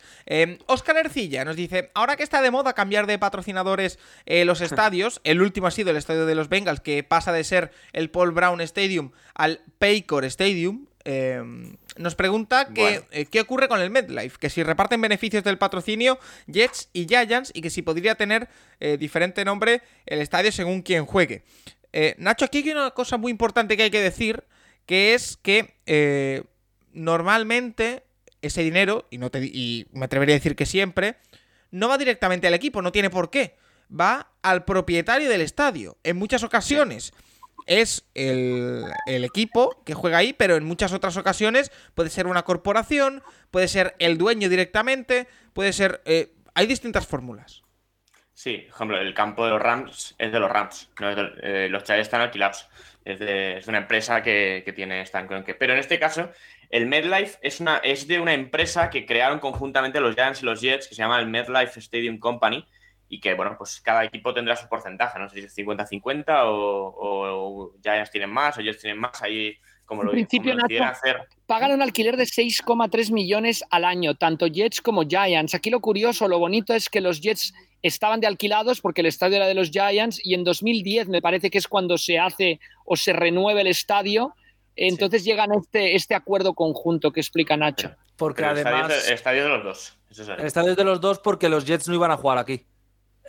Oscar 0.68 0.95
em, 0.95 1.06
Ercilla 1.06 1.43
nos 1.43 1.57
dice, 1.57 1.91
ahora 1.95 2.15
que 2.15 2.23
está 2.23 2.41
de 2.41 2.49
moda 2.49 2.72
cambiar 2.72 3.07
de 3.07 3.19
patrocinadores 3.19 3.99
eh, 4.26 4.45
los 4.45 4.61
estadios, 4.61 5.19
el 5.26 5.41
último 5.41 5.68
ha 5.68 5.72
sido 5.72 5.91
el 5.91 5.97
estadio 5.97 6.26
de 6.26 6.35
los 6.35 6.47
Bengals, 6.47 6.80
que 6.80 7.03
pasa 7.03 7.34
de 7.34 7.43
ser 7.43 7.72
el 7.91 8.10
Paul 8.10 8.31
Brown 8.31 8.61
Stadium 8.61 9.11
al 9.35 9.60
Paycor 9.80 10.23
Stadium, 10.23 10.88
Em, 11.06 11.77
nos 11.99 12.15
pregunta 12.15 12.69
que, 12.69 13.03
eh, 13.11 13.26
qué 13.26 13.41
ocurre 13.41 13.67
con 13.67 13.81
el 13.81 13.89
MedLife, 13.89 14.38
que 14.39 14.49
si 14.49 14.63
reparten 14.63 15.01
beneficios 15.01 15.43
del 15.43 15.57
patrocinio 15.57 16.17
Jets 16.47 16.89
y 16.93 17.05
Giants 17.05 17.51
y 17.53 17.61
que 17.61 17.69
si 17.69 17.81
podría 17.81 18.15
tener 18.15 18.47
eh, 18.80 18.95
diferente 18.97 19.43
nombre 19.43 19.81
el 20.05 20.21
estadio 20.21 20.49
según 20.53 20.81
quien 20.81 21.05
juegue. 21.05 21.43
Eh, 21.91 22.15
Nacho, 22.17 22.45
aquí 22.45 22.59
hay 22.59 22.69
una 22.69 22.91
cosa 22.91 23.17
muy 23.17 23.31
importante 23.31 23.76
que 23.76 23.84
hay 23.84 23.91
que 23.91 24.01
decir, 24.01 24.45
que 24.85 25.13
es 25.13 25.38
que 25.38 26.45
normalmente 26.93 28.03
ese 28.41 28.63
dinero, 28.63 29.05
y, 29.09 29.17
no 29.17 29.30
te, 29.30 29.43
y 29.43 29.85
me 29.91 30.05
atrevería 30.05 30.35
a 30.35 30.39
decir 30.39 30.55
que 30.55 30.65
siempre, 30.65 31.17
no 31.69 31.89
va 31.89 31.97
directamente 31.97 32.47
al 32.47 32.53
equipo, 32.53 32.81
no 32.81 32.93
tiene 32.93 33.09
por 33.09 33.30
qué. 33.30 33.57
Va 33.91 34.31
al 34.41 34.63
propietario 34.63 35.30
del 35.30 35.41
estadio. 35.41 35.97
En 36.03 36.15
muchas 36.15 36.43
ocasiones 36.43 37.11
es 37.70 38.10
el, 38.16 38.84
equipo 39.06 39.84
que 39.86 39.94
juega 39.94 40.18
ahí, 40.18 40.34
pero 40.34 40.56
en 40.58 40.66
muchas 40.66 40.91
otras 40.91 41.16
ocasiones 41.18 41.72
puede 41.94 42.10
ser 42.10 42.26
una 42.26 42.41
corporación, 42.41 43.24
puede 43.52 43.68
ser 43.68 43.96
el 44.00 44.18
dueño 44.18 44.50
directamente, 44.50 45.28
puede 45.54 45.72
ser... 45.72 46.02
Eh, 46.06 46.34
hay 46.56 46.66
distintas 46.66 47.08
fórmulas. 47.08 47.62
Sí, 48.34 48.66
por 48.68 48.76
ejemplo, 48.76 48.98
el 49.00 49.14
campo 49.14 49.46
de 49.46 49.52
los 49.52 49.62
Rams 49.62 50.16
es 50.18 50.32
de 50.32 50.40
los 50.40 50.50
Rams, 50.50 50.90
eh, 51.44 51.68
los 51.70 51.84
Chargers 51.84 52.08
están 52.08 52.22
alquilados. 52.22 52.68
Es 53.06 53.20
de, 53.20 53.62
una 53.68 53.78
empresa 53.78 54.24
que, 54.24 54.72
tiene 54.76 55.02
Stan. 55.02 55.28
Pero 55.28 55.74
en 55.74 55.80
este 55.80 56.00
caso, 56.00 56.32
el 56.70 56.88
MedLife 56.88 57.38
es, 57.41 57.60
una, 57.60 57.78
es 57.78 58.08
de 58.08 58.20
una 58.20 58.34
empresa 58.34 58.90
que 58.90 59.06
crearon 59.06 59.40
conjuntamente 59.40 60.00
los 60.00 60.16
Giants 60.16 60.41
y 60.41 60.46
los 60.46 60.62
Jets, 60.62 60.88
que 60.88 60.96
se 60.96 61.02
llama 61.02 61.20
el 61.20 61.28
MedLife 61.28 61.80
Stadium 61.80 62.18
Company, 62.18 62.68
y 63.10 63.19
que, 63.19 63.34
bueno, 63.34 63.56
pues 63.57 63.81
cada 63.81 64.06
equipo 64.06 64.34
tendrá 64.34 64.56
su 64.56 64.69
porcentaje, 64.69 65.18
no 65.19 65.27
sé 65.27 65.40
si 65.40 65.45
es 65.45 65.57
50-50 65.57 66.44
o, 66.45 66.95
o, 66.95 67.73
Giants 67.81 68.11
tienen 68.11 68.30
más 68.30 68.57
o 68.57 68.61
Jets 68.61 68.81
tienen 68.81 68.99
más, 68.99 69.22
ahí 69.23 69.57
como 69.86 70.03
lo, 70.03 70.11
en 70.11 70.27
principio, 70.27 70.56
hacer. 70.84 71.27
Pagan 71.48 71.72
un 71.72 71.81
alquiler 71.81 72.15
de 72.15 72.26
6,3 72.26 73.11
millones 73.11 73.64
al 73.72 73.86
año, 73.86 74.14
tanto 74.14 74.45
Jets 74.45 74.81
como 74.81 75.02
Giants. 75.02 75.56
Aquí 75.56 75.72
lo 75.72 75.80
curioso, 75.80 76.27
lo 76.27 76.38
bonito 76.38 76.76
es 76.76 76.90
que 76.90 77.02
los 77.02 77.22
Jets 77.22 77.56
estaban 77.81 78.19
de 78.19 78.27
alquilados 78.27 78.81
porque 78.81 79.02
el 79.02 79.07
estadio 79.07 79.38
era 79.38 79.48
de 79.48 79.56
los 79.56 79.72
Giants 79.72 80.22
y 80.23 80.36
en 80.36 80.44
2010 80.44 81.07
me 81.07 81.23
parece 81.23 81.49
que 81.49 81.57
es 81.57 81.68
cuando 81.68 81.98
se 81.98 82.19
hace 82.19 82.60
o 82.86 82.95
se 82.95 83.14
renueve 83.14 83.61
el 83.61 83.68
estadio. 83.68 84.36
Entonces 84.76 85.23
llegan 85.26 85.52
a 85.52 85.56
este, 85.56 85.95
este 85.95 86.14
acuerdo 86.14 86.53
conjunto 86.53 87.11
que 87.11 87.22
explica 87.22 87.57
Nacho. 87.57 87.95
Porque 88.15 88.45
además. 88.45 89.07
El 89.07 89.14
estadio, 89.15 89.44
de 89.44 89.49
los 89.49 89.64
dos. 89.64 89.98
el 90.38 90.45
estadio 90.45 90.76
de 90.76 90.84
los 90.84 91.02
dos 91.02 91.18
porque 91.18 91.49
los 91.49 91.65
Jets 91.65 91.88
no 91.88 91.95
iban 91.95 92.11
a 92.11 92.18
jugar 92.18 92.38
aquí. 92.38 92.68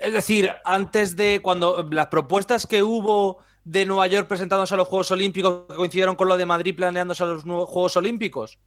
Es 0.01 0.14
decir, 0.14 0.51
antes 0.64 1.14
de 1.14 1.40
cuando 1.43 1.86
las 1.90 2.06
propuestas 2.06 2.66
que 2.66 2.82
hubo 2.82 3.39
de 3.64 3.85
Nueva 3.85 4.06
York 4.06 4.27
presentándose 4.27 4.72
a 4.72 4.78
los 4.78 4.89
Juegos 4.89 5.10
Olímpicos 5.10 5.66
que 5.68 5.74
coincidieron 5.74 6.16
con 6.16 6.27
lo 6.27 6.39
de 6.39 6.47
Madrid 6.47 6.74
planeándose 6.74 7.22
a 7.22 7.27
los 7.27 7.44
nuevos 7.44 7.68
Juegos 7.68 7.97
Olímpicos, 7.98 8.59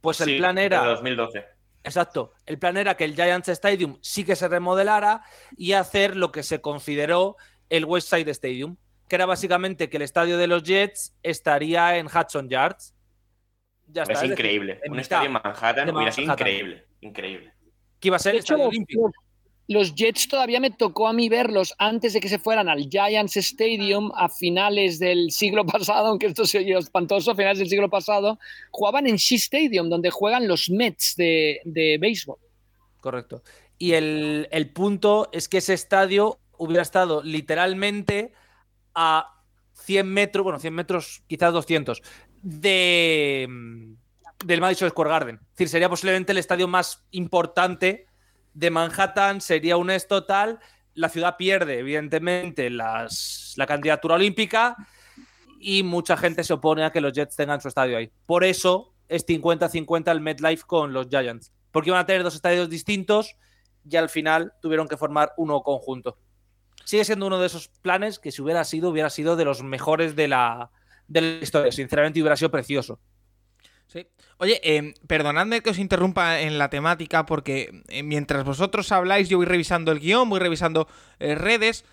pues 0.00 0.20
el 0.20 0.38
plan 0.38 0.58
era. 0.58 0.84
2012. 0.84 1.44
Exacto. 1.82 2.32
El 2.46 2.60
plan 2.60 2.76
era 2.76 2.96
que 2.96 3.04
el 3.04 3.16
Giants 3.16 3.48
Stadium 3.48 3.98
sí 4.00 4.24
que 4.24 4.36
se 4.36 4.46
remodelara 4.46 5.24
y 5.56 5.72
hacer 5.72 6.16
lo 6.16 6.30
que 6.30 6.44
se 6.44 6.60
consideró 6.60 7.36
el 7.68 7.84
West 7.84 8.08
Side 8.08 8.30
Stadium, 8.30 8.76
que 9.08 9.16
era 9.16 9.26
básicamente 9.26 9.90
que 9.90 9.96
el 9.96 10.04
estadio 10.04 10.38
de 10.38 10.46
los 10.46 10.62
Jets 10.62 11.16
estaría 11.24 11.96
en 11.98 12.06
Hudson 12.06 12.48
Yards. 12.48 12.94
Ya 13.88 14.04
está, 14.04 14.24
es, 14.24 14.30
increíble. 14.30 14.80
Un 14.88 15.00
estadio 15.00 15.26
en 15.26 15.32
Manhattan 15.32 15.90
hubiera 15.90 16.12
sido 16.12 16.32
increíble. 16.32 16.86
Increíble. 17.00 17.52
Que 17.98 18.08
iba 18.08 18.16
a 18.16 18.20
ser 18.20 18.34
el 18.34 18.40
estadio 18.40 18.68
olímpico 18.68 19.10
los 19.72 19.94
Jets 19.94 20.28
todavía 20.28 20.60
me 20.60 20.70
tocó 20.70 21.08
a 21.08 21.12
mí 21.12 21.28
verlos 21.28 21.74
antes 21.78 22.12
de 22.12 22.20
que 22.20 22.28
se 22.28 22.38
fueran 22.38 22.68
al 22.68 22.88
Giants 22.88 23.36
Stadium 23.36 24.12
a 24.14 24.28
finales 24.28 24.98
del 24.98 25.30
siglo 25.30 25.66
pasado, 25.66 26.08
aunque 26.08 26.26
esto 26.26 26.44
se 26.44 26.58
oye 26.58 26.76
espantoso, 26.78 27.32
a 27.32 27.34
finales 27.34 27.58
del 27.58 27.68
siglo 27.68 27.90
pasado, 27.90 28.38
jugaban 28.70 29.06
en 29.06 29.16
Shea 29.16 29.38
Stadium, 29.38 29.88
donde 29.88 30.10
juegan 30.10 30.46
los 30.46 30.70
Mets 30.70 31.16
de, 31.16 31.60
de 31.64 31.98
béisbol. 31.98 32.38
Correcto. 33.00 33.42
Y 33.82 33.94
el, 33.94 34.70
punto 34.72 35.28
es 35.32 35.48
que 35.48 35.58
ese 35.58 35.74
estadio 35.74 36.38
hubiera 36.56 36.82
estado 36.82 37.20
literalmente 37.24 38.32
a 38.94 39.42
100 39.72 40.06
metros, 40.06 40.44
bueno, 40.44 40.60
100 40.60 40.72
metros, 40.72 41.24
quizás 41.26 41.52
200, 41.52 42.00
de, 42.42 43.48
del 44.44 44.60
Madison 44.60 44.88
Square 44.88 45.10
Garden. 45.10 45.34
Es 45.34 45.50
decir, 45.50 45.68
sería 45.68 45.88
posiblemente 45.88 46.30
el 46.30 46.38
estadio 46.38 46.68
más 46.68 47.04
importante 47.10 48.06
de 48.54 48.70
Manhattan 48.70 49.40
sería 49.40 49.76
un 49.76 49.90
es 49.90 50.08
total. 50.08 50.60
La 50.94 51.08
ciudad 51.08 51.36
pierde, 51.36 51.78
evidentemente, 51.78 52.70
la 52.70 53.08
candidatura 53.66 54.16
olímpica 54.16 54.76
y 55.62 55.84
mucha 55.84 56.16
gente 56.16 56.42
se 56.44 56.52
opone 56.52 56.84
a 56.84 56.90
que 56.90 57.00
los 57.00 57.12
Jets 57.12 57.36
tengan 57.36 57.60
su 57.60 57.68
estadio 57.68 57.96
ahí. 57.96 58.10
Por 58.26 58.44
eso 58.44 58.92
es 59.08 59.24
50-50 59.26 60.10
el 60.10 60.20
MetLife 60.20 60.64
con 60.66 60.92
los 60.92 61.08
Giants, 61.08 61.52
porque 61.70 61.90
iban 61.90 62.00
a 62.00 62.06
tener 62.06 62.24
dos 62.24 62.34
estadios 62.34 62.68
distintos 62.68 63.36
y 63.88 63.96
al 63.96 64.08
final 64.08 64.52
tuvieron 64.60 64.88
que 64.88 64.96
formar 64.96 65.32
uno 65.36 65.62
conjunto. 65.62 66.18
Sigue 66.84 67.04
siendo 67.04 67.26
uno 67.26 67.38
de 67.38 67.46
esos 67.46 67.68
planes 67.68 68.18
que 68.18 68.32
si 68.32 68.42
hubiera 68.42 68.64
sido, 68.64 68.90
hubiera 68.90 69.08
sido 69.08 69.36
de 69.36 69.44
los 69.44 69.62
mejores 69.62 70.16
de 70.16 70.26
la, 70.28 70.70
de 71.06 71.20
la 71.20 71.28
historia. 71.42 71.70
Sinceramente 71.70 72.20
hubiera 72.20 72.36
sido 72.36 72.50
precioso. 72.50 72.98
Sí. 73.92 74.06
Oye, 74.38 74.60
eh, 74.64 74.94
perdonadme 75.06 75.60
que 75.60 75.70
os 75.70 75.78
interrumpa 75.78 76.40
en 76.40 76.56
la 76.56 76.70
temática 76.70 77.26
porque 77.26 77.82
eh, 77.88 78.02
mientras 78.02 78.42
vosotros 78.42 78.90
habláis 78.90 79.28
yo 79.28 79.36
voy 79.36 79.44
revisando 79.46 79.92
el 79.92 80.00
guion, 80.00 80.30
voy 80.30 80.40
revisando 80.40 80.88
eh, 81.18 81.34
redes. 81.34 81.84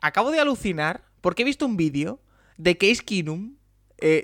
Acabo 0.00 0.30
de 0.30 0.40
alucinar 0.40 1.02
porque 1.20 1.42
he 1.42 1.44
visto 1.44 1.66
un 1.66 1.76
vídeo 1.76 2.20
de 2.56 2.78
Case 2.78 3.04
Keenum 3.04 3.56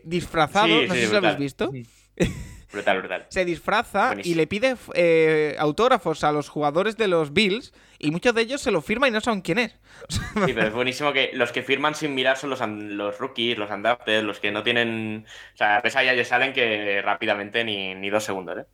disfrazado, 0.05 0.82
no 0.86 0.94
sé 0.94 1.06
si 1.06 1.12
lo 1.12 1.18
habéis 1.18 1.39
visto. 1.39 1.72
Brutal, 2.73 2.99
brutal. 2.99 3.27
Se 3.28 3.44
disfraza 3.44 4.15
y 4.23 4.35
le 4.35 4.47
pide 4.47 4.77
eh, 4.94 5.57
autógrafos 5.59 6.24
a 6.24 6.32
los 6.32 6.49
jugadores 6.49 6.97
de 6.97 7.07
los 7.09 7.32
Bills 7.32 7.73
y 7.99 8.11
muchos 8.11 8.35
de 8.35 8.43
ellos 8.43 8.61
se 8.61 8.70
lo 8.70 8.81
firman 8.81 9.11
y 9.11 9.12
no 9.12 9.20
saben 9.20 9.43
quién 9.43 9.59
es. 9.59 9.77
sí, 10.09 10.53
pero 10.55 10.69
es 10.69 10.73
buenísimo 10.73 11.12
que 11.12 11.31
los 11.35 11.53
que 11.53 11.62
firman 11.62 11.94
sin 11.94 12.15
mirar 12.15 12.36
son 12.36 12.51
los, 12.51 12.61
los 12.61 13.19
rookies, 13.19 13.59
los 13.59 13.70
undrafted, 13.70 14.23
los 14.23 14.40
que 14.40 14.51
no 14.51 14.62
tienen... 14.62 15.27
O 15.55 15.57
sea, 15.57 15.81
ves 15.82 15.97
ahí 15.97 16.15
ya 16.16 16.24
salen 16.24 16.53
que 16.53 17.03
rápidamente 17.03 17.62
ni, 17.65 17.94
ni 17.94 18.11
dos 18.11 18.24
segundos, 18.24 18.59
¿eh? 18.59 18.65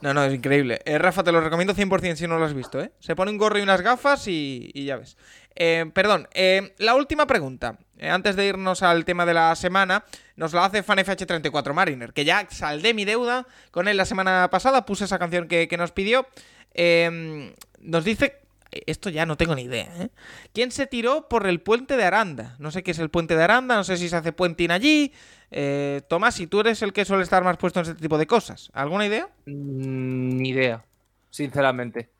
No, 0.00 0.12
no, 0.12 0.24
es 0.24 0.34
increíble. 0.34 0.80
Eh, 0.84 0.98
Rafa, 0.98 1.24
te 1.24 1.32
lo 1.32 1.40
recomiendo 1.40 1.74
100% 1.74 2.16
si 2.16 2.26
no 2.26 2.38
lo 2.38 2.44
has 2.44 2.54
visto, 2.54 2.80
¿eh? 2.80 2.92
Se 3.00 3.16
pone 3.16 3.30
un 3.30 3.38
gorro 3.38 3.58
y 3.58 3.62
unas 3.62 3.80
gafas 3.80 4.26
y, 4.28 4.70
ya 4.74 4.96
ves. 4.96 5.16
Eh, 5.54 5.90
perdón, 5.94 6.28
eh, 6.34 6.74
la 6.78 6.94
última 6.94 7.26
pregunta. 7.26 7.78
antes 8.02 8.36
de 8.36 8.46
irnos 8.46 8.82
al 8.82 9.06
tema 9.06 9.24
de 9.24 9.34
la 9.34 9.54
semana, 9.56 10.04
nos 10.36 10.52
la 10.52 10.66
hace 10.66 10.84
FanFH34 10.84 11.72
Mariner, 11.72 12.12
que 12.12 12.26
ya 12.26 12.46
saldé 12.50 12.92
mi 12.92 13.06
deuda 13.06 13.46
con 13.70 13.88
él 13.88 13.96
la 13.96 14.04
semana 14.04 14.48
pasada, 14.50 14.84
puse 14.84 15.04
esa 15.04 15.18
canción 15.18 15.48
que, 15.48 15.66
que 15.66 15.76
nos 15.78 15.92
pidió. 15.92 16.26
nos 17.80 18.04
dice 18.04 18.45
esto 18.70 19.10
ya 19.10 19.26
no 19.26 19.36
tengo 19.36 19.54
ni 19.54 19.62
idea, 19.62 19.88
¿eh? 19.98 20.10
¿Quién 20.52 20.70
se 20.70 20.86
tiró 20.86 21.28
por 21.28 21.46
el 21.46 21.60
puente 21.60 21.96
de 21.96 22.04
Aranda? 22.04 22.56
No 22.58 22.70
sé 22.70 22.82
qué 22.82 22.90
es 22.90 22.98
el 22.98 23.10
puente 23.10 23.36
de 23.36 23.42
Aranda, 23.42 23.76
no 23.76 23.84
sé 23.84 23.96
si 23.96 24.08
se 24.08 24.16
hace 24.16 24.32
puentín 24.32 24.70
allí. 24.70 25.12
Eh, 25.50 26.02
Tomás, 26.08 26.34
si 26.34 26.46
tú 26.46 26.60
eres 26.60 26.82
el 26.82 26.92
que 26.92 27.04
suele 27.04 27.22
estar 27.22 27.44
más 27.44 27.56
puesto 27.56 27.80
en 27.80 27.86
este 27.86 28.00
tipo 28.00 28.18
de 28.18 28.26
cosas, 28.26 28.70
¿alguna 28.72 29.06
idea? 29.06 29.28
Mm, 29.46 30.36
ni 30.36 30.50
idea, 30.50 30.84
sinceramente. 31.30 32.10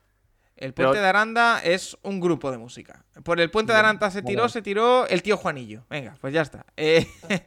El 0.57 0.73
puente 0.73 0.99
de 0.99 1.07
Aranda 1.07 1.61
es 1.63 1.99
un 2.03 2.19
grupo 2.19 2.51
de 2.51 2.57
música. 2.57 3.05
Por 3.23 3.41
el 3.41 3.51
puente 3.51 3.73
de 3.73 3.79
Aranda 3.79 4.11
se 4.11 4.23
tiró, 4.23 4.49
se 4.49 4.63
tiró 4.63 5.07
el 5.07 5.23
tío 5.23 5.37
Juanillo. 5.37 5.85
Venga, 5.91 6.17
pues 6.21 6.33
ya 6.33 6.41
está. 6.41 6.65
Eh, 6.77 7.07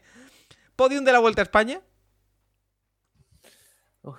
¿Podium 0.76 1.04
de 1.04 1.12
la 1.12 1.18
Vuelta 1.18 1.42
a 1.42 1.44
España? 1.44 1.80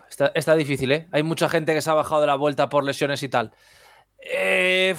está, 0.10 0.32
está, 0.36 0.56
difícil, 0.56 0.92
¿eh? 0.92 1.08
Hay 1.12 1.24
mucha 1.24 1.50
gente 1.50 1.74
que 1.74 1.82
se 1.82 1.90
ha 1.90 1.94
bajado 1.94 2.22
de 2.22 2.28
la 2.28 2.36
vuelta 2.36 2.70
por 2.70 2.84
lesiones 2.84 3.24
y 3.24 3.30
tal. 3.30 3.52
Eh, 4.22 4.96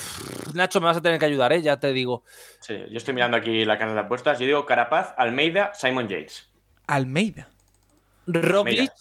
Nacho, 0.54 0.80
me 0.80 0.86
vas 0.86 0.96
a 0.96 1.02
tener 1.02 1.18
que 1.18 1.26
ayudar, 1.26 1.52
¿eh? 1.52 1.62
ya 1.62 1.78
te 1.78 1.92
digo. 1.92 2.24
Sí, 2.60 2.76
yo 2.90 2.96
estoy 2.96 3.14
mirando 3.14 3.36
aquí 3.36 3.64
la 3.64 3.78
canal 3.78 3.94
de 3.94 4.00
apuestas. 4.00 4.38
Yo 4.38 4.46
digo 4.46 4.66
Carapaz, 4.66 5.14
Almeida, 5.16 5.72
Simon 5.74 6.08
Yates. 6.08 6.50
Almeida. 6.86 7.48
Roglic, 8.26 8.92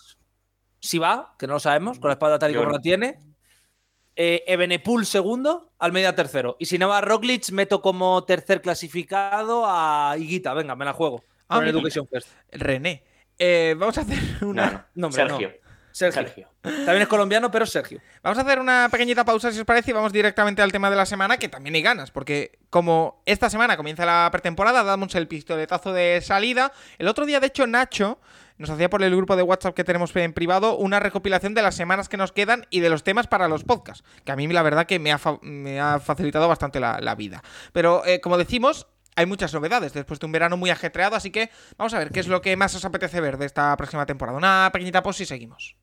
si 0.80 0.98
va, 0.98 1.36
que 1.38 1.48
no 1.48 1.54
lo 1.54 1.60
sabemos, 1.60 2.00
con 2.00 2.10
la 2.10 2.14
espada 2.14 2.40
tal 2.40 2.52
y 2.52 2.56
como 2.56 2.72
la 2.72 2.80
tiene. 2.80 3.20
Eh, 4.16 4.44
Ebenepul 4.46 5.06
segundo, 5.06 5.72
Almeida 5.80 6.14
tercero. 6.16 6.58
Y 6.60 6.66
si 6.66 6.78
no 6.78 6.90
va 6.90 7.02
Roglic, 7.02 7.50
meto 7.52 7.82
como 7.82 8.24
tercer 8.24 8.62
clasificado 8.62 9.64
a 9.66 10.16
Higuita. 10.18 10.54
Venga, 10.54 10.76
me 10.76 10.86
la 10.86 10.94
juego. 10.94 11.24
Ah, 11.48 11.66
Education 11.66 12.08
René. 12.52 13.04
Eh, 13.38 13.76
vamos 13.78 13.98
a 13.98 14.02
hacer 14.02 14.20
una. 14.46 14.88
No, 14.96 15.12
Sergio. 15.12 15.52
Sergio. 15.92 16.50
También 16.62 17.02
es 17.02 17.08
colombiano, 17.08 17.52
pero 17.52 17.66
Sergio. 17.66 18.00
Vamos 18.24 18.38
a 18.38 18.42
hacer 18.42 18.60
una 18.60 18.90
pequeñita 18.92 19.26
pausa, 19.26 19.52
si 19.52 19.60
os 19.60 19.66
parece, 19.66 19.92
y 19.92 19.94
vamos 19.94 20.14
directamente 20.14 20.62
al 20.62 20.72
tema 20.72 20.90
de 20.90 20.96
la 20.96 21.06
semana, 21.06 21.38
que 21.38 21.50
también 21.50 21.76
hay 21.76 21.82
ganas, 21.82 22.12
porque 22.12 22.60
como 22.70 23.22
esta 23.26 23.50
semana 23.50 23.78
comienza 23.78 24.06
la 24.06 24.30
pretemporada, 24.32 24.84
damos 24.84 25.16
el 25.16 25.28
pistoletazo 25.28 25.94
de 25.94 26.22
salida. 26.22 26.72
El 26.98 27.08
otro 27.08 27.26
día, 27.26 27.40
de 27.40 27.48
hecho, 27.48 27.68
Nacho 27.68 28.20
nos 28.58 28.70
hacía 28.70 28.90
por 28.90 29.02
el 29.04 29.16
grupo 29.16 29.36
de 29.36 29.44
WhatsApp 29.44 29.76
que 29.76 29.84
tenemos 29.84 30.16
en 30.16 30.34
privado 30.34 30.78
una 30.78 31.00
recopilación 31.00 31.54
de 31.54 31.64
las 31.64 31.76
semanas 31.76 32.08
que 32.08 32.18
nos 32.18 32.32
quedan 32.32 32.68
y 32.70 32.80
de 32.80 32.90
los 32.90 33.04
temas 33.04 33.28
para 33.28 33.48
los 33.48 33.64
podcasts, 33.64 34.04
que 34.24 34.32
a 34.32 34.36
mí 34.36 34.48
la 34.48 34.62
verdad 34.62 34.86
que 34.86 35.00
me 35.00 35.12
ha, 35.12 36.00
facilitado 36.00 36.48
bastante 36.48 36.80
la, 36.80 37.16
vida. 37.16 37.44
Pero 37.74 38.06
eh, 38.06 38.22
como 38.22 38.38
decimos, 38.38 38.88
hay 39.22 39.28
muchas 39.28 39.54
novedades 39.54 39.94
después 39.94 40.20
de 40.20 40.26
un 40.26 40.32
verano 40.32 40.58
muy 40.58 40.70
ajetreado, 40.70 41.16
así 41.16 41.32
que 41.32 41.50
vamos 41.78 41.94
a 41.94 42.00
ver 42.00 42.12
qué 42.12 42.20
es 42.20 42.28
lo 42.28 42.42
que 42.42 42.56
más 42.58 42.76
os 42.76 42.84
apetece 42.86 43.22
ver 43.22 43.38
de 43.38 43.46
esta 43.46 43.76
próxima 43.78 44.06
temporada. 44.06 44.38
Una 44.38 44.70
pequeñita 44.74 45.02
pos 45.02 45.22
y 45.22 45.26
seguimos. 45.26 45.76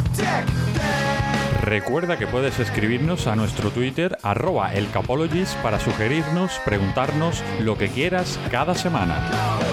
Recuerda 1.62 2.18
que 2.18 2.26
puedes 2.26 2.58
escribirnos 2.58 3.26
a 3.26 3.36
nuestro 3.36 3.70
Twitter 3.70 4.16
arroba 4.22 4.72
para 5.62 5.80
sugerirnos, 5.80 6.60
preguntarnos 6.64 7.42
lo 7.60 7.76
que 7.76 7.88
quieras 7.88 8.38
cada 8.50 8.74
semana. 8.74 9.67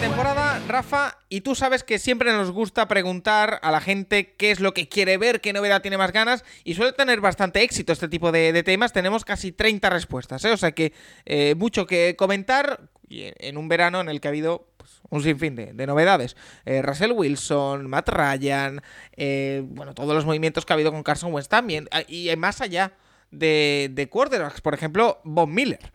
Temporada, 0.00 0.60
Rafa, 0.68 1.18
y 1.28 1.40
tú 1.40 1.54
sabes 1.54 1.82
que 1.82 1.98
siempre 1.98 2.32
nos 2.32 2.50
gusta 2.50 2.86
preguntar 2.86 3.58
a 3.62 3.70
la 3.70 3.80
gente 3.80 4.34
qué 4.36 4.50
es 4.50 4.60
lo 4.60 4.74
que 4.74 4.88
quiere 4.88 5.16
ver, 5.16 5.40
qué 5.40 5.52
novedad 5.52 5.80
tiene 5.80 5.96
más 5.96 6.12
ganas, 6.12 6.44
y 6.64 6.74
suele 6.74 6.92
tener 6.92 7.20
bastante 7.20 7.62
éxito 7.62 7.92
este 7.92 8.08
tipo 8.08 8.32
de, 8.32 8.62
temas. 8.62 8.92
Tenemos 8.92 9.24
casi 9.24 9.52
30 9.52 9.88
respuestas, 9.90 10.44
¿eh? 10.44 10.52
o 10.52 10.56
sea 10.56 10.72
que 10.72 10.92
eh, 11.24 11.54
mucho 11.56 11.86
que 11.86 12.14
comentar 12.16 12.90
en 13.08 13.56
un 13.56 13.68
verano 13.68 14.00
en 14.00 14.08
el 14.08 14.20
que 14.20 14.28
ha 14.28 14.30
habido 14.30 14.68
pues, 14.76 15.00
un 15.08 15.22
sinfín 15.22 15.54
de, 15.54 15.86
novedades. 15.86 16.36
Eh, 16.64 16.82
Russell 16.82 17.12
Wilson, 17.12 17.88
Matt 17.88 18.08
Ryan, 18.08 18.82
eh, 19.16 19.62
bueno, 19.66 19.94
todos 19.94 20.14
los 20.14 20.26
movimientos 20.26 20.66
que 20.66 20.72
ha 20.72 20.74
habido 20.74 20.92
con 20.92 21.02
Carson 21.02 21.32
Wentz 21.32 21.48
también. 21.48 21.88
Ah, 21.90 22.02
y 22.06 22.34
más 22.36 22.60
allá 22.60 22.92
de, 23.30 23.88
de 23.92 24.08
quarterbacks, 24.08 24.60
por 24.60 24.74
ejemplo, 24.74 25.20
Bob 25.24 25.48
Miller, 25.48 25.92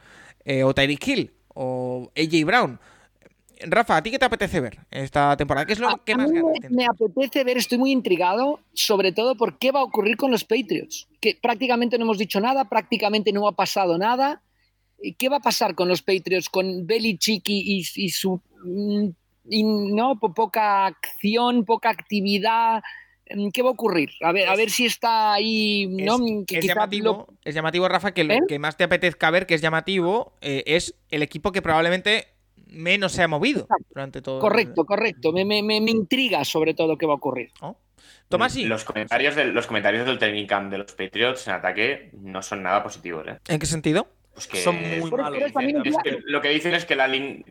o 0.64 0.74
Tyreek 0.74 1.08
Hill, 1.08 1.34
o 1.50 2.12
AJ 2.16 2.46
Brown. 2.46 2.80
Rafa, 3.68 3.98
¿a 3.98 4.04
ti 4.04 4.12
qué 4.12 4.20
te 4.20 4.26
apetece 4.26 4.60
ver 4.60 4.80
esta 4.90 5.36
temporada? 5.38 5.66
¿Qué 5.66 5.74
es 5.74 5.80
lo 5.80 5.90
que 6.04 6.16
más 6.16 6.30
Me 6.70 6.86
apetece 6.86 7.44
ver, 7.44 7.58
estoy 7.58 7.78
muy 7.78 7.92
intrigado, 7.92 8.60
sobre 8.74 9.12
todo 9.12 9.36
por 9.36 9.58
qué 9.58 9.72
va 9.72 9.82
a 9.82 9.84
ocurrir 9.84 10.18
con 10.18 10.32
los 10.32 10.44
Patriots. 10.44 11.08
Que 11.20 11.38
prácticamente 11.42 11.98
no 11.98 12.06
hemos 12.06 12.18
dicho 12.18 12.40
nada, 12.40 12.70
prácticamente 12.70 13.32
no 13.32 13.48
ha 13.48 13.54
pasado 13.54 13.98
nada. 13.98 14.42
¿Qué 15.18 15.30
va 15.30 15.38
a 15.38 15.42
pasar 15.42 15.76
con 15.76 15.88
los 15.88 16.02
Patriots, 16.02 16.50
con 16.50 16.86
Belichick 16.86 17.50
y, 17.50 17.84
y, 17.96 18.10
su 18.10 18.40
mm, 18.64 19.10
no 19.96 20.20
poca 20.20 20.86
acción, 20.86 21.66
poca 21.66 21.90
actividad? 21.90 22.84
Mm, 23.36 23.50
¿Qué 23.50 23.62
va 23.62 23.70
a 23.70 23.74
ocurrir? 23.74 24.12
A 24.22 24.32
ver, 24.32 24.48
a 24.48 24.56
ver 24.56 24.70
si 24.70 24.86
está 24.86 25.34
ahí. 25.34 25.88
¿no? 25.88 26.20
Es, 26.48 26.66
llamativo, 26.66 27.28
es 27.44 27.56
llamativo, 27.56 27.88
Rafa, 27.88 28.14
que 28.14 28.24
lo 28.24 28.34
¿Eh? 28.34 28.42
que 28.48 28.60
más 28.60 28.78
te 28.78 28.84
apetezca 28.84 29.32
ver, 29.32 29.48
que 29.48 29.56
es 29.56 29.62
llamativo, 29.62 30.34
eh, 30.42 30.64
es 30.68 30.96
el 31.10 31.24
equipo 31.24 31.52
que 31.52 31.62
probablemente 31.62 32.31
menos 32.72 33.12
se 33.12 33.22
ha 33.22 33.28
movido 33.28 33.68
durante 33.90 34.22
todo. 34.22 34.40
Correcto, 34.40 34.86
correcto. 34.86 35.32
Me, 35.32 35.46
me, 35.46 35.62
me, 35.62 35.78
intriga 35.78 36.44
sobre 36.44 36.74
todo 36.74 36.98
qué 36.98 37.06
va 37.06 37.14
a 37.14 37.18
ocurrir. 37.18 37.52
Oh. 37.62 37.78
Tomás, 38.30 38.54
sí. 38.54 38.66
Los 38.66 38.84
comentarios, 38.84 39.36
de, 39.36 39.46
los 39.46 39.68
comentarios 39.68 40.06
del 40.06 40.18
training 40.18 40.48
camp 40.48 40.72
de 40.72 40.80
los 40.80 40.94
Patriots 40.94 41.48
en 41.48 41.54
ataque 41.54 42.10
no 42.14 42.42
son 42.42 42.64
nada 42.64 42.82
positivos. 42.82 43.28
¿eh? 43.28 43.38
¿En 43.48 43.60
qué 43.60 43.66
sentido? 43.66 44.08
Pues 44.34 44.48
que 44.48 44.58
son 44.62 44.78
muy 44.78 45.12
malos. 45.12 45.44
lo 46.24 46.42
que 46.42 46.50
dicen 46.50 46.74
es 46.74 46.86
que 46.86 46.96
la 46.96 47.10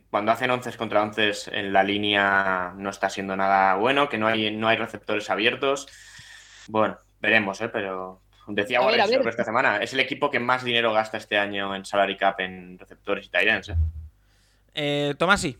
cuando 0.09 0.33
hacen 0.33 0.51
11 0.51 0.77
contra 0.79 1.03
11 1.03 1.33
en 1.53 1.75
la 1.75 1.85
línea 1.85 2.73
no 2.77 2.89
está 2.89 3.11
siendo 3.11 3.37
nada 3.37 3.75
bueno, 3.75 4.09
que 4.09 4.17
no 4.17 4.27
hay, 4.27 4.57
no 4.57 4.67
hay 4.67 4.79
receptores 4.79 5.29
abiertos. 5.29 5.87
Bueno, 6.69 6.99
veremos, 7.21 7.61
¿eh? 7.61 7.69
pero 7.69 8.23
decía 8.49 8.81
Warren 8.81 9.29
esta 9.29 9.45
semana, 9.45 9.77
es 9.77 9.93
el 9.93 10.01
equipo 10.01 10.31
que 10.31 10.41
más 10.41 10.65
dinero 10.65 10.93
gasta 10.95 11.19
este 11.19 11.37
año 11.37 11.75
en 11.75 11.85
salary 11.85 12.17
cap 12.17 12.41
en 12.41 12.79
receptores 12.79 13.27
y 13.27 13.29
tight 13.29 13.69
¿eh? 13.69 13.75
Eh, 14.75 15.15
Tomasi. 15.19 15.57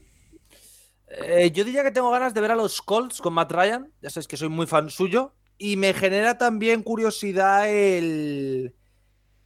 Eh, 1.09 1.51
yo 1.53 1.65
diría 1.65 1.83
que 1.83 1.91
tengo 1.91 2.11
ganas 2.11 2.35
de 2.35 2.41
ver 2.41 2.53
a 2.53 2.57
los 2.57 2.81
Colts 2.83 3.21
con 3.21 3.35
Matt 3.35 3.53
Ryan. 3.53 3.93
Ya 4.01 4.11
sabes 4.11 4.29
que 4.29 4.37
soy 4.37 4.49
muy 4.49 4.67
fan 4.67 4.91
suyo. 4.91 5.35
Y 5.59 5.77
me 5.77 5.93
genera 5.93 6.39
también 6.39 6.83
curiosidad 6.83 7.69
el, 7.69 8.75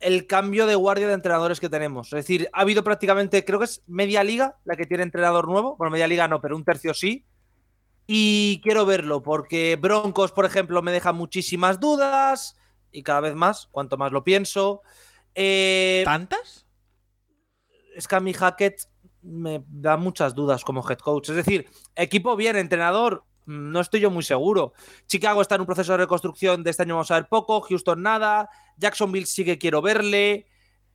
el 0.00 0.26
cambio 0.26 0.66
de 0.66 0.74
guardia 0.74 1.08
de 1.08 1.14
entrenadores 1.14 1.58
que 1.58 1.68
tenemos. 1.68 2.08
Es 2.08 2.26
decir, 2.26 2.48
ha 2.52 2.60
habido 2.60 2.84
prácticamente, 2.84 3.44
creo 3.44 3.58
que 3.58 3.64
es 3.64 3.82
media 3.86 4.22
liga 4.22 4.58
la 4.64 4.76
que 4.76 4.86
tiene 4.86 5.02
entrenador 5.02 5.48
nuevo. 5.48 5.76
Bueno, 5.76 5.90
media 5.90 6.06
liga 6.06 6.28
no, 6.28 6.40
pero 6.40 6.56
un 6.56 6.64
tercio 6.64 6.94
sí. 6.94 7.24
Y 8.06 8.60
quiero 8.62 8.84
verlo 8.84 9.22
porque 9.22 9.76
Broncos, 9.80 10.30
por 10.30 10.44
ejemplo, 10.44 10.82
me 10.82 10.92
deja 10.92 11.12
muchísimas 11.12 11.80
dudas 11.80 12.56
y 12.92 13.02
cada 13.02 13.20
vez 13.20 13.34
más, 13.34 13.68
cuanto 13.72 13.96
más 13.96 14.12
lo 14.12 14.22
pienso. 14.22 14.82
Eh, 15.34 16.02
¿Tantas? 16.04 16.66
Es 17.96 18.06
que 18.06 18.14
a 18.14 18.20
mi 18.20 18.34
Hackett 18.34 18.88
me 19.24 19.64
da 19.68 19.96
muchas 19.96 20.34
dudas 20.34 20.64
como 20.64 20.88
head 20.88 20.98
coach. 20.98 21.30
Es 21.30 21.36
decir, 21.36 21.66
equipo 21.94 22.36
bien, 22.36 22.56
entrenador, 22.56 23.24
mm, 23.46 23.72
no 23.72 23.80
estoy 23.80 24.00
yo 24.00 24.10
muy 24.10 24.22
seguro. 24.22 24.74
Chicago 25.06 25.42
está 25.42 25.56
en 25.56 25.62
un 25.62 25.66
proceso 25.66 25.92
de 25.92 25.98
reconstrucción, 25.98 26.62
de 26.62 26.70
este 26.70 26.82
año 26.82 26.94
vamos 26.94 27.10
a 27.10 27.14
ver 27.14 27.28
poco, 27.28 27.60
Houston 27.62 28.02
nada, 28.02 28.48
Jacksonville 28.76 29.26
sí 29.26 29.44
que 29.44 29.58
quiero 29.58 29.82
verle, 29.82 30.46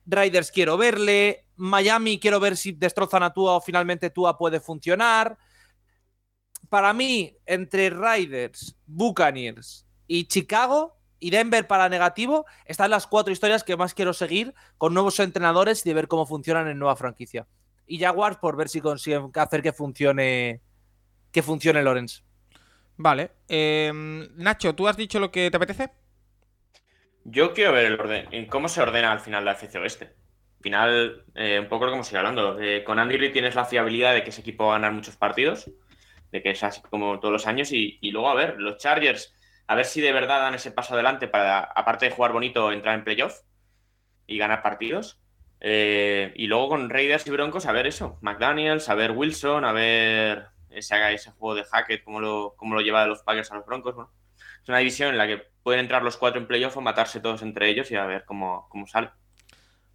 Riders 0.06 0.50
quiero 0.50 0.76
verle, 0.76 1.46
Miami 1.56 2.18
quiero 2.18 2.40
ver 2.40 2.56
si 2.56 2.72
destrozan 2.72 3.22
a 3.22 3.32
Tua 3.32 3.56
o 3.56 3.60
finalmente 3.60 4.10
Tua 4.10 4.38
puede 4.38 4.60
funcionar. 4.60 5.36
Para 6.68 6.92
mí, 6.92 7.36
entre 7.46 7.90
Riders, 7.90 8.76
Buccaneers 8.86 9.86
y 10.06 10.26
Chicago 10.26 10.96
y 11.18 11.30
Denver 11.30 11.66
para 11.66 11.88
negativo, 11.88 12.46
están 12.64 12.90
las 12.90 13.06
cuatro 13.06 13.32
historias 13.32 13.64
que 13.64 13.76
más 13.76 13.92
quiero 13.92 14.14
seguir 14.14 14.54
con 14.78 14.94
nuevos 14.94 15.18
entrenadores 15.18 15.84
y 15.84 15.90
de 15.90 15.94
ver 15.94 16.08
cómo 16.08 16.26
funcionan 16.26 16.68
en 16.68 16.78
nueva 16.78 16.96
franquicia 16.96 17.46
y 17.90 17.98
Jaguars 17.98 18.36
por 18.36 18.56
ver 18.56 18.68
si 18.68 18.80
consiguen 18.80 19.32
hacer 19.34 19.62
que 19.62 19.72
funcione 19.72 20.60
que 21.32 21.42
funcione 21.42 21.82
Lorenz. 21.82 22.22
Vale. 22.96 23.32
Em, 23.48 24.28
Nacho, 24.36 24.74
¿tú 24.74 24.86
has 24.86 24.96
dicho 24.96 25.18
lo 25.18 25.32
que 25.32 25.50
te 25.50 25.56
apetece? 25.56 25.90
Yo 27.24 27.52
quiero 27.52 27.72
ver 27.72 27.86
el 27.86 28.00
orden, 28.00 28.28
en 28.30 28.46
cómo 28.46 28.68
se 28.68 28.80
ordena 28.80 29.10
al 29.10 29.20
final 29.20 29.44
la 29.44 29.52
FC 29.52 29.78
Oeste. 29.78 30.04
Al 30.04 30.62
final, 30.62 31.24
eh, 31.34 31.58
un 31.60 31.68
poco 31.68 31.84
lo 31.84 31.90
que 31.90 31.94
hemos 31.96 32.10
ido 32.10 32.20
hablando. 32.20 32.60
Eh, 32.60 32.84
con 32.84 32.98
Andy 33.00 33.16
Reid 33.16 33.32
tienes 33.32 33.56
la 33.56 33.64
fiabilidad 33.64 34.14
de 34.14 34.22
que 34.22 34.30
ese 34.30 34.42
equipo 34.42 34.66
va 34.66 34.74
a 34.74 34.78
ganar 34.78 34.92
muchos 34.92 35.16
partidos, 35.16 35.70
de 36.30 36.42
que 36.42 36.50
es 36.50 36.62
así 36.62 36.80
como 36.82 37.18
todos 37.18 37.32
los 37.32 37.46
años. 37.48 37.72
Y, 37.72 37.98
y, 38.00 38.12
luego, 38.12 38.30
a 38.30 38.34
ver, 38.34 38.54
los 38.58 38.76
Chargers, 38.76 39.34
a 39.66 39.74
ver 39.74 39.84
si 39.84 40.00
de 40.00 40.12
verdad 40.12 40.40
dan 40.40 40.54
ese 40.54 40.70
paso 40.70 40.94
adelante 40.94 41.26
para, 41.26 41.60
aparte 41.60 42.06
de 42.06 42.12
jugar 42.12 42.32
bonito, 42.32 42.70
entrar 42.70 42.94
en 42.94 43.04
playoff 43.04 43.40
y 44.26 44.38
ganar 44.38 44.62
partidos. 44.62 45.20
Eh, 45.60 46.32
y 46.36 46.46
luego 46.46 46.70
con 46.70 46.88
Raiders 46.88 47.26
y 47.26 47.30
Broncos, 47.30 47.66
a 47.66 47.72
ver 47.72 47.86
eso, 47.86 48.18
McDaniels, 48.22 48.88
a 48.88 48.94
ver 48.94 49.12
Wilson, 49.12 49.64
a 49.64 49.72
ver 49.72 50.46
ese, 50.70 51.14
ese 51.14 51.30
juego 51.32 51.54
de 51.54 51.64
Hackett, 51.64 52.02
cómo 52.02 52.20
lo, 52.20 52.54
cómo 52.56 52.74
lo 52.74 52.80
lleva 52.80 53.02
de 53.02 53.08
los 53.08 53.22
Packers 53.22 53.52
a 53.52 53.56
los 53.56 53.66
Broncos. 53.66 53.94
es 54.62 54.68
una 54.68 54.78
división 54.78 55.10
en 55.10 55.18
la 55.18 55.26
que 55.26 55.42
pueden 55.62 55.80
entrar 55.80 56.02
los 56.02 56.16
cuatro 56.16 56.40
en 56.40 56.46
playoff 56.46 56.76
o 56.76 56.80
matarse 56.80 57.20
todos 57.20 57.42
entre 57.42 57.68
ellos 57.68 57.90
y 57.90 57.96
a 57.96 58.06
ver 58.06 58.24
cómo, 58.24 58.68
cómo 58.70 58.86
sale. 58.86 59.10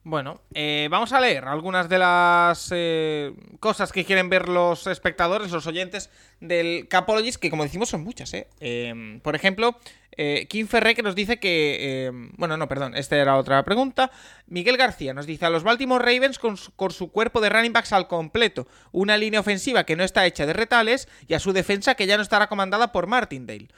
Bueno, 0.08 0.40
eh, 0.54 0.88
vamos 0.92 1.14
a 1.14 1.20
leer 1.20 1.46
algunas 1.46 1.90
de 1.90 1.98
las 1.98 2.70
eh, 2.72 3.34
cosas 3.60 3.92
que 3.92 4.06
quieren 4.06 4.30
ver 4.30 4.48
los 4.48 4.86
espectadores, 4.86 5.50
los 5.50 5.66
oyentes 5.66 6.12
del 6.40 6.88
Capologist, 6.88 7.42
que 7.42 7.50
como 7.50 7.64
decimos 7.64 7.90
son 7.90 8.04
muchas. 8.04 8.32
¿eh? 8.36 8.48
Em, 8.60 9.20
por 9.22 9.36
ejemplo, 9.36 9.80
eh, 10.12 10.46
Kim 10.48 10.68
Ferré 10.68 10.94
que 10.94 11.02
nos 11.02 11.16
dice 11.16 11.40
que... 11.40 12.06
Em, 12.06 12.32
bueno, 12.38 12.56
no, 12.56 12.68
perdón, 12.68 12.96
esta 12.96 13.18
era 13.18 13.36
otra 13.36 13.66
pregunta. 13.66 14.12
Miguel 14.46 14.78
García 14.78 15.16
nos 15.16 15.26
dice 15.26 15.48
a 15.48 15.50
los 15.50 15.64
Baltimore 15.64 16.06
Ravens 16.06 16.38
con 16.38 16.56
su, 16.56 16.72
con 16.76 16.92
su 16.92 17.12
cuerpo 17.12 17.42
de 17.42 17.50
running 17.50 17.74
backs 17.74 17.92
al 17.92 18.08
completo, 18.08 18.68
una 18.92 19.18
línea 19.18 19.40
ofensiva 19.40 19.86
que 19.86 19.96
no 19.96 20.04
está 20.04 20.28
hecha 20.28 20.46
de 20.46 20.54
retales 20.54 21.08
y 21.28 21.34
a 21.34 21.40
su 21.40 21.52
defensa 21.52 21.96
que 21.96 22.06
ya 22.06 22.16
no 22.16 22.22
estará 22.22 22.46
comandada 22.46 22.92
por 22.92 23.08
Martindale. 23.08 23.70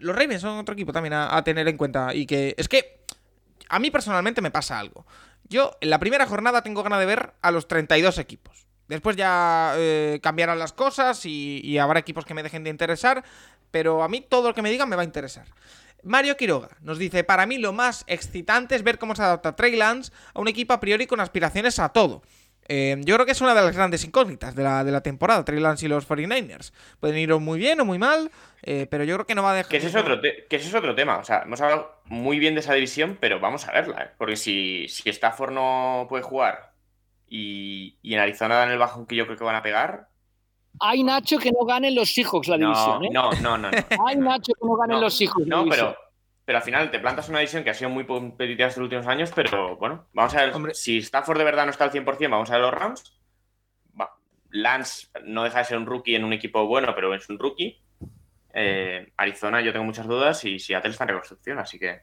los 0.00 0.14
Ravens 0.14 0.42
son 0.42 0.58
otro 0.58 0.74
equipo 0.74 0.92
también 0.92 1.14
a 1.14 1.42
tener 1.44 1.66
en 1.66 1.78
cuenta 1.78 2.14
y 2.14 2.26
que... 2.26 2.54
Es 2.58 2.68
que... 2.68 3.00
A 3.70 3.78
mí 3.78 3.90
personalmente 3.90 4.42
me 4.42 4.50
pasa 4.50 4.78
algo. 4.78 5.06
Yo 5.48 5.76
en 5.80 5.90
la 5.90 5.98
primera 5.98 6.26
jornada 6.26 6.62
tengo 6.62 6.82
ganas 6.82 6.98
de 6.98 7.06
ver 7.06 7.34
a 7.42 7.50
los 7.50 7.68
32 7.68 8.18
equipos. 8.18 8.66
Después 8.88 9.16
ya 9.16 9.74
eh, 9.76 10.20
cambiarán 10.22 10.58
las 10.58 10.72
cosas 10.72 11.24
y, 11.24 11.78
habrá 11.78 12.00
equipos 12.00 12.24
que 12.24 12.34
me 12.34 12.42
dejen 12.42 12.64
de 12.64 12.70
interesar, 12.70 13.24
pero 13.70 14.02
a 14.02 14.08
mí 14.08 14.20
todo 14.20 14.48
lo 14.48 14.54
que 14.54 14.62
me 14.62 14.70
digan 14.70 14.88
me 14.88 14.96
va 14.96 15.02
a 15.02 15.06
interesar. 15.06 15.46
Mario 16.02 16.36
Quiroga 16.36 16.76
nos 16.80 16.98
dice, 16.98 17.22
para 17.22 17.46
mí 17.46 17.58
lo 17.58 17.72
más 17.72 18.04
excitante 18.06 18.74
es 18.74 18.82
ver 18.82 18.98
cómo 18.98 19.14
se 19.14 19.22
adapta 19.22 19.54
Trey 19.54 19.76
Lance 19.76 20.12
a 20.34 20.40
un 20.40 20.48
equipo 20.48 20.74
a 20.74 20.80
priori 20.80 21.06
con 21.06 21.20
aspiraciones 21.20 21.78
a 21.78 21.90
todo. 21.90 22.22
Eh, 22.68 22.96
yo 23.00 23.14
creo 23.16 23.26
que 23.26 23.32
es 23.32 23.40
una 23.40 23.54
de 23.54 23.60
las 23.60 23.74
grandes 23.74 24.04
incógnitas 24.04 24.54
de 24.54 24.62
la, 24.62 24.84
de 24.84 24.92
la 24.92 25.02
temporada, 25.02 25.44
Trey 25.44 25.60
Lance 25.60 25.86
y 25.86 25.88
los 25.88 26.08
49ers. 26.08 26.72
Pueden 27.00 27.18
ir 27.18 27.34
muy 27.36 27.58
bien 27.58 27.80
o 27.80 27.84
muy 27.84 27.98
mal, 27.98 28.30
eh, 28.62 28.86
pero 28.90 29.04
yo 29.04 29.16
creo 29.16 29.26
que 29.26 29.34
no 29.34 29.42
va 29.42 29.52
a 29.52 29.54
dejar. 29.54 29.70
Que 29.70 29.78
ese, 29.78 29.88
es 29.88 29.96
otro 29.96 30.20
que 30.20 30.46
ese 30.48 30.68
es 30.68 30.74
otro 30.74 30.94
tema. 30.94 31.18
O 31.18 31.24
sea, 31.24 31.42
hemos 31.44 31.60
hablado 31.60 32.00
muy 32.04 32.38
bien 32.38 32.54
de 32.54 32.60
esa 32.60 32.74
división, 32.74 33.18
pero 33.20 33.40
vamos 33.40 33.66
a 33.68 33.72
verla. 33.72 34.02
¿eh? 34.02 34.10
Porque 34.16 34.36
si, 34.36 34.86
si 34.88 35.08
Stafford 35.10 35.52
no 35.52 36.06
puede 36.08 36.22
jugar 36.22 36.72
y, 37.28 37.98
y 38.02 38.14
en 38.14 38.20
Arizona 38.20 38.56
dan 38.56 38.70
el 38.70 38.78
bajón 38.78 39.06
que 39.06 39.16
yo 39.16 39.26
creo 39.26 39.36
que 39.36 39.44
van 39.44 39.56
a 39.56 39.62
pegar. 39.62 40.08
Hay 40.80 41.02
Nacho 41.02 41.38
que 41.38 41.50
no 41.50 41.64
ganen 41.66 41.94
los 41.94 42.12
Seahawks 42.14 42.48
la 42.48 42.56
división. 42.56 43.04
¿eh? 43.04 43.10
No, 43.12 43.32
no, 43.32 43.58
no. 43.58 43.68
Hay 44.06 44.16
Nacho 44.16 44.52
que 44.54 44.66
no 44.66 44.76
ganen 44.76 45.00
los 45.00 45.16
Seahawks. 45.16 45.46
No, 45.46 45.66
pero, 45.68 45.96
pero 46.44 46.58
al 46.58 46.64
final 46.64 46.90
te 46.90 46.98
plantas 46.98 47.28
una 47.28 47.38
división 47.38 47.62
que 47.62 47.70
ha 47.70 47.74
sido 47.74 47.90
muy 47.90 48.04
competitiva 48.04 48.68
estos 48.68 48.82
últimos 48.82 49.06
años, 49.06 49.30
pero 49.34 49.76
bueno, 49.76 50.06
vamos 50.12 50.34
a 50.34 50.46
ver. 50.46 50.74
Si 50.74 50.98
Stafford 50.98 51.38
de 51.38 51.44
verdad 51.44 51.64
no 51.64 51.70
está 51.70 51.84
al 51.84 51.92
100%, 51.92 52.30
vamos 52.30 52.50
a 52.50 52.54
ver 52.54 52.62
los 52.62 52.74
Rams. 52.74 53.18
Lance 54.50 55.08
no 55.24 55.44
deja 55.44 55.60
de 55.60 55.64
ser 55.64 55.78
un 55.78 55.86
rookie 55.86 56.14
en 56.14 56.24
un 56.24 56.32
equipo 56.32 56.66
bueno, 56.66 56.94
pero 56.94 57.14
es 57.14 57.28
un 57.30 57.38
rookie. 57.38 57.82
Eh, 58.54 59.12
Arizona 59.16 59.62
yo 59.62 59.72
tengo 59.72 59.86
muchas 59.86 60.06
dudas 60.06 60.44
y 60.44 60.58
Seattle 60.58 60.90
está 60.90 61.04
en 61.04 61.08
reconstrucción, 61.08 61.58
así 61.58 61.78
que... 61.78 62.02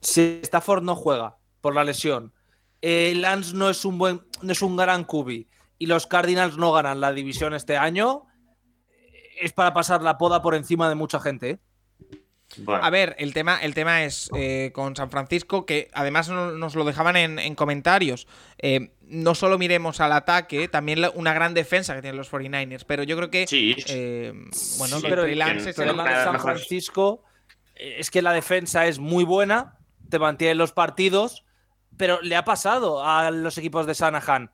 Si 0.00 0.40
Stafford 0.42 0.82
no 0.82 0.96
juega 0.96 1.36
por 1.60 1.74
la 1.74 1.84
lesión, 1.84 2.32
eh, 2.80 3.12
Lance 3.16 3.54
no 3.54 3.68
es 3.68 3.84
un 3.84 3.98
buen, 3.98 4.22
no 4.40 4.52
es 4.52 4.62
un 4.62 4.76
gran 4.76 5.04
cubi 5.04 5.50
y 5.78 5.86
los 5.86 6.06
Cardinals 6.06 6.56
no 6.56 6.72
ganan 6.72 7.00
la 7.00 7.12
división 7.12 7.52
este 7.52 7.76
año, 7.76 8.26
es 9.38 9.52
para 9.52 9.74
pasar 9.74 10.02
la 10.02 10.16
poda 10.16 10.40
por 10.40 10.54
encima 10.54 10.88
de 10.88 10.94
mucha 10.94 11.20
gente. 11.20 11.50
¿eh? 11.50 11.58
A 12.66 12.90
ver, 12.90 13.14
el 13.18 13.32
tema, 13.32 13.58
el 13.58 13.74
tema 13.74 14.04
es 14.04 14.28
eh, 14.34 14.70
con 14.74 14.96
San 14.96 15.10
Francisco, 15.10 15.66
que 15.66 15.88
además 15.92 16.28
nos 16.28 16.74
lo 16.74 16.84
dejaban 16.84 17.16
en, 17.16 17.54
comentarios. 17.54 18.26
Eh, 18.58 18.90
no 19.02 19.34
solo 19.34 19.58
miremos 19.58 20.00
al 20.00 20.12
ataque, 20.12 20.68
también 20.68 21.00
una 21.14 21.32
gran 21.32 21.54
defensa 21.54 21.94
que 21.94 22.02
tienen 22.02 22.16
los 22.16 22.30
49ers, 22.30 22.84
pero 22.86 23.02
yo 23.04 23.16
creo 23.16 23.30
que. 23.30 23.46
Sí. 23.46 23.76
Eh, 23.88 24.32
bueno, 24.78 24.98
pero 25.00 25.24
el 25.24 25.38
de 25.38 25.74
San 25.74 26.40
Francisco 26.40 27.22
es 27.76 28.10
que 28.10 28.20
la 28.20 28.32
defensa 28.32 28.86
es 28.86 28.98
muy 28.98 29.24
buena, 29.24 29.78
te 30.08 30.18
mantiene 30.18 30.54
los 30.54 30.72
partidos, 30.72 31.44
pero 31.96 32.20
le 32.20 32.36
ha 32.36 32.44
pasado 32.44 33.04
a 33.04 33.30
los 33.30 33.58
equipos 33.58 33.86
de 33.86 33.94
Sanahan. 33.94 34.50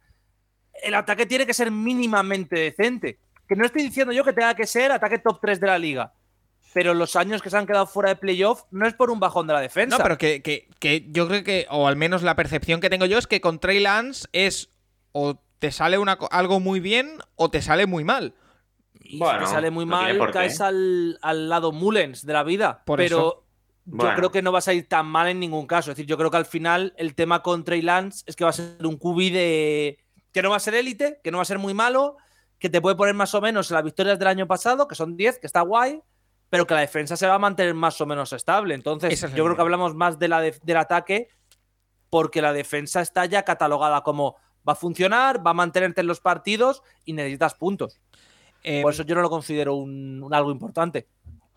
El 0.82 0.94
ataque 0.94 1.24
tiene 1.24 1.47
que 1.47 1.55
ser 1.55 1.70
mínimamente 1.70 2.56
decente. 2.59 3.18
que 3.48 3.56
no 3.56 3.64
estoy 3.64 3.82
diciendo 3.82 4.12
yo 4.12 4.24
que 4.24 4.32
tenga 4.32 4.55
que 4.55 4.66
ser 4.66 4.93
ataque 4.93 5.18
top 5.18 5.39
3 5.40 5.60
de 5.60 5.66
la 5.66 5.78
liga, 5.78 6.12
pero 6.72 6.94
los 6.94 7.16
años 7.16 7.43
que 7.43 7.51
se 7.51 7.56
han 7.56 7.66
quedado 7.66 7.86
fuera 7.86 8.10
de 8.10 8.16
playoff 8.16 8.64
no 8.70 8.86
es 8.86 8.94
por 8.94 9.10
un 9.10 9.20
bajón 9.20 9.47
de 9.47 9.55
la 9.55 9.60
defensa. 9.60 9.97
No, 9.97 10.02
pero 10.02 10.18
que, 10.18 10.43
que, 10.43 10.68
que 10.78 11.06
yo 11.09 11.26
creo 11.28 11.43
que, 11.43 11.66
o 11.70 11.86
al 11.86 11.97
menos 11.97 12.22
la 12.22 12.36
percepción 12.36 12.80
que 12.80 12.90
tengo 12.90 13.06
yo 13.06 13.18
es 13.18 13.26
que 13.26 13.40
con 13.40 13.59
Trey 13.59 13.80
Lance 13.80 14.28
es 14.32 14.70
o 15.12 15.40
te 15.59 15.72
sale 15.72 15.98
una, 15.98 16.18
algo 16.30 16.60
muy 16.60 16.80
bien 16.80 17.18
o 17.34 17.51
te 17.51 17.62
sale 17.62 17.86
muy 17.86 18.05
mal. 18.05 18.34
Y 19.01 19.18
si 19.18 19.38
te 19.38 19.47
sale 19.47 19.70
muy 19.70 19.86
mal, 19.86 20.30
caes 20.32 20.60
al, 20.60 21.18
al, 21.22 21.48
lado 21.48 21.72
Mullens 21.72 22.26
de 22.26 22.32
la 22.32 22.43
vida. 22.43 22.82
Por 22.84 22.98
pero 22.98 23.16
eso. 23.16 23.44
yo 23.84 23.97
bueno. 23.97 24.16
creo 24.16 24.30
que 24.30 24.43
no 24.43 24.52
vas 24.52 24.68
a 24.68 24.74
ir 24.74 24.88
tan 24.88 25.06
mal 25.06 25.28
en 25.28 25.40
ningún 25.40 25.66
caso. 25.66 25.90
Es 25.90 25.97
decir, 25.97 26.09
yo 26.09 26.18
creo 26.18 26.30
que 26.30 26.36
al 26.36 26.47
final 26.47 26.93
el 26.97 27.14
tema 27.14 27.43
con 27.43 27.64
Trey 27.64 27.82
Lance 27.82 28.24
es 28.26 28.36
que 28.36 28.44
va 28.44 28.51
a 28.51 28.55
ser 28.55 28.84
un 28.84 28.97
QB 28.97 29.32
de. 29.32 29.98
que 30.32 30.43
no 30.43 30.51
va 30.51 30.56
a 30.56 30.60
ser 30.60 30.74
élite, 30.74 31.20
que 31.22 31.30
no 31.30 31.38
va 31.38 31.43
a 31.43 31.47
ser 31.47 31.59
muy 31.59 31.72
malo, 31.72 32.16
que 32.59 32.68
te 32.68 32.80
puede 32.80 32.97
poner 32.97 33.14
más 33.14 33.34
o 33.34 33.40
menos 33.40 33.70
en 33.70 33.76
las 33.76 33.84
victorias 33.84 34.18
del 34.18 34.28
año 34.28 34.47
pasado, 34.47 34.88
que 34.88 34.94
son 34.94 35.16
10, 35.16 35.38
que 35.38 35.47
está 35.47 35.60
guay, 35.60 36.02
pero 36.51 36.66
que 36.66 36.74
la 36.74 36.81
defensa 36.81 37.16
se 37.16 37.27
va 37.27 37.35
a 37.35 37.39
mantener 37.39 37.74
más 37.74 38.01
o 38.01 38.06
menos 38.06 38.32
estable. 38.32 38.74
Entonces, 38.74 39.12
es 39.12 39.20
yo 39.23 39.28
creo 39.31 39.47
idea. 39.47 39.56
que 39.56 39.62
hablamos 39.62 39.94
más 39.94 40.18
de 40.18 40.28
la 40.28 40.40
de- 40.40 40.59
del 40.62 40.77
ataque 40.77 41.28
porque 42.10 42.40
la 42.40 42.52
defensa 42.52 43.01
está 43.01 43.27
ya 43.27 43.43
catalogada 43.44 44.02
como 44.02 44.36
va 44.68 44.73
a 44.73 44.77
funcionar, 44.77 45.44
va 45.47 45.51
a 45.51 45.55
mantenerte 45.55 46.01
en 46.01 46.06
los 46.06 46.20
partidos 46.20 46.82
y 47.05 47.12
necesitas 47.12 47.55
puntos. 47.55 48.01
Eh, 48.62 48.82
Por 48.82 48.93
eso 48.93 49.02
yo 49.05 49.14
no 49.14 49.23
lo 49.23 49.31
considero 49.31 49.74
un, 49.77 50.23
un 50.23 50.35
algo 50.35 50.51
importante. 50.51 51.09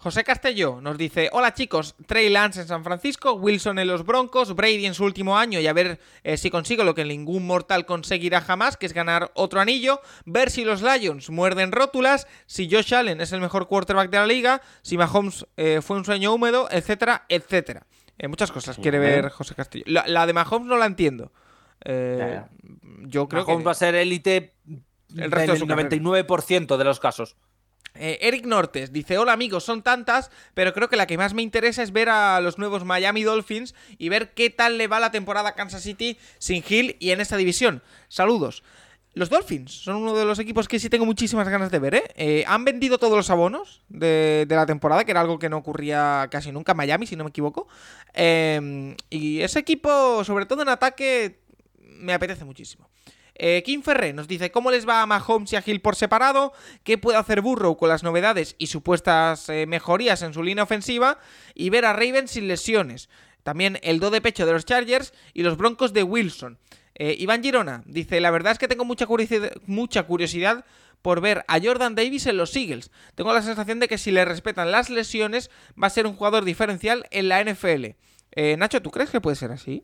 José 0.02 0.24
Castelló 0.24 0.80
nos 0.80 0.98
dice: 0.98 1.30
Hola 1.34 1.54
chicos, 1.54 1.94
Trey 2.06 2.30
Lance 2.30 2.62
en 2.62 2.68
San 2.68 2.86
Francisco, 2.86 3.34
Wilson 3.34 3.80
en 3.80 3.88
los 3.90 4.06
Broncos, 4.06 4.56
Brady 4.56 4.86
en 4.86 4.94
su 4.94 5.04
último 5.04 5.38
año 5.38 5.60
y 5.60 5.68
a 5.68 5.74
ver 5.74 6.00
eh, 6.24 6.38
si 6.38 6.50
consigo 6.50 6.86
lo 6.86 6.96
que 6.96 7.04
ningún 7.04 7.46
mortal 7.46 7.86
conseguirá 7.86 8.40
jamás, 8.40 8.78
que 8.78 8.86
es 8.86 8.94
ganar 8.94 9.30
otro 9.36 9.60
anillo, 9.60 10.00
ver 10.24 10.52
si 10.52 10.64
los 10.64 10.82
Lions 10.82 11.30
muerden 11.30 11.74
rótulas, 11.74 12.28
si 12.46 12.70
Josh 12.72 12.96
Allen 12.96 13.20
es 13.20 13.34
el 13.34 13.42
mejor 13.42 13.68
quarterback 13.68 14.10
de 14.10 14.18
la 14.20 14.26
liga, 14.26 14.62
si 14.84 14.98
Mahomes 14.98 15.46
eh, 15.58 15.82
fue 15.82 15.98
un 15.98 16.06
sueño 16.06 16.34
húmedo, 16.34 16.70
etcétera, 16.72 17.26
etcétera. 17.28 17.86
Eh, 18.18 18.30
muchas 18.30 18.54
cosas 18.54 18.78
quiere 18.78 19.00
ver 19.00 19.30
José 19.30 19.54
Castillo. 19.54 19.84
La, 19.88 20.08
la 20.08 20.26
de 20.26 20.32
Mahomes 20.32 20.70
no 20.70 20.78
la 20.78 20.86
entiendo. 20.86 21.34
Yo 21.84 23.28
creo 23.28 23.44
Mahomes 23.44 23.58
que. 23.58 23.66
va 23.66 23.72
a 23.72 23.76
ser 23.76 23.96
élite 23.96 24.54
El 25.14 25.24
en 25.24 25.32
resto 25.32 25.52
de 25.52 25.58
el 25.58 25.60
su 25.60 25.68
carrera. 25.68 25.90
99% 25.90 26.78
de 26.78 26.84
los 26.86 27.02
casos. 27.02 27.36
Eh, 27.96 28.20
Eric 28.22 28.46
Nortes 28.46 28.92
dice: 28.92 29.18
Hola 29.18 29.34
amigos, 29.34 29.64
son 29.64 29.84
tantas, 29.84 30.32
pero 30.54 30.74
creo 30.74 30.90
que 30.90 30.96
la 30.96 31.08
que 31.08 31.18
más 31.18 31.34
me 31.34 31.42
interesa 31.42 31.84
es 31.84 31.92
ver 31.92 32.10
a 32.10 32.40
los 32.42 32.58
nuevos 32.58 32.86
Miami 32.86 33.24
Dolphins 33.24 33.76
y 33.98 34.10
ver 34.10 34.34
qué 34.34 34.50
tal 34.50 34.78
le 34.78 34.88
va 34.88 35.00
la 35.00 35.12
temporada 35.12 35.50
a 35.50 35.56
Kansas 35.56 35.84
City 35.84 36.18
sin 36.38 36.64
Hill 36.68 36.96
y 37.00 37.12
en 37.12 37.22
esta 37.22 37.38
división. 37.38 37.82
Saludos. 38.08 38.64
Los 39.16 39.30
Dolphins 39.30 39.72
son 39.72 39.98
uno 39.98 40.16
de 40.16 40.24
los 40.24 40.38
equipos 40.38 40.68
que 40.68 40.80
sí 40.80 40.88
tengo 40.88 41.06
muchísimas 41.06 41.50
ganas 41.50 41.72
de 41.72 41.80
ver, 41.80 41.96
¿eh? 41.96 42.04
Eh, 42.16 42.44
han 42.48 42.64
vendido 42.64 43.00
todos 43.00 43.18
los 43.18 43.30
abonos 43.32 43.82
de, 43.90 44.46
la 44.48 44.68
temporada, 44.68 45.04
que 45.04 45.12
era 45.12 45.22
algo 45.22 45.40
que 45.40 45.50
no 45.50 45.58
ocurría 45.58 46.28
casi 46.30 46.52
nunca 46.52 46.74
en 46.74 46.78
Miami, 46.78 47.08
si 47.08 47.16
no 47.16 47.24
me 47.24 47.32
equivoco. 47.32 47.68
Eh, 48.14 48.96
y 49.10 49.42
ese 49.42 49.60
equipo, 49.60 50.24
sobre 50.24 50.46
todo 50.46 50.62
en 50.62 50.70
ataque, 50.70 51.40
me 51.82 52.14
apetece 52.14 52.46
muchísimo. 52.46 52.88
Eh, 53.42 53.64
Kim 53.66 53.82
Ferré 53.82 54.12
nos 54.12 54.28
dice 54.28 54.52
cómo 54.52 54.70
les 54.70 54.88
va 54.88 55.02
a 55.02 55.06
Mahomes 55.06 55.54
y 55.54 55.56
a 55.56 55.64
Hill 55.66 55.80
por 55.80 55.96
separado, 55.96 56.52
qué 56.84 56.98
puede 56.98 57.18
hacer 57.18 57.40
Burrow 57.42 57.78
con 57.78 57.88
las 57.88 58.04
novedades 58.04 58.56
y 58.58 58.68
supuestas 58.68 59.48
eh, 59.48 59.66
mejorías 59.66 60.22
en 60.24 60.34
su 60.34 60.44
línea 60.44 60.66
ofensiva 60.66 61.20
y 61.56 61.70
ver 61.70 61.86
a 61.86 61.94
Ravens 61.94 62.32
sin 62.32 62.50
lesiones. 62.50 63.10
También 63.44 63.80
el 63.82 64.00
do 64.02 64.12
de 64.12 64.20
pecho 64.20 64.46
de 64.46 64.52
los 64.52 64.66
Chargers 64.66 65.14
y 65.34 65.44
los 65.44 65.56
Broncos 65.56 65.94
de 65.94 66.04
Wilson. 66.04 66.60
Eh, 66.96 67.16
Iván 67.18 67.42
Girona 67.42 67.82
dice, 67.86 68.20
la 68.20 68.30
verdad 68.30 68.52
es 68.52 68.60
que 68.60 68.68
tengo 68.68 68.84
mucha 68.84 69.08
curiosidad, 69.08 69.54
mucha 69.66 70.04
curiosidad 70.04 70.66
por 71.02 71.22
ver 71.22 71.46
a 71.48 71.62
Jordan 71.62 71.96
Davis 71.96 72.26
en 72.26 72.36
los 72.36 72.54
Eagles. 72.58 72.92
Tengo 73.16 73.34
la 73.34 73.42
sensación 73.42 73.80
de 73.80 73.88
que 73.88 73.98
si 73.98 74.12
le 74.12 74.26
respetan 74.26 74.70
las 74.72 74.90
lesiones 74.90 75.50
va 75.82 75.88
a 75.88 75.92
ser 75.92 76.06
un 76.08 76.16
jugador 76.16 76.44
diferencial 76.44 77.08
en 77.12 77.30
la 77.30 77.42
NFL. 77.42 77.96
Eh, 78.32 78.58
Nacho, 78.58 78.82
¿tú 78.82 78.92
crees 78.92 79.10
que 79.10 79.22
puede 79.22 79.38
ser 79.38 79.52
así? 79.52 79.84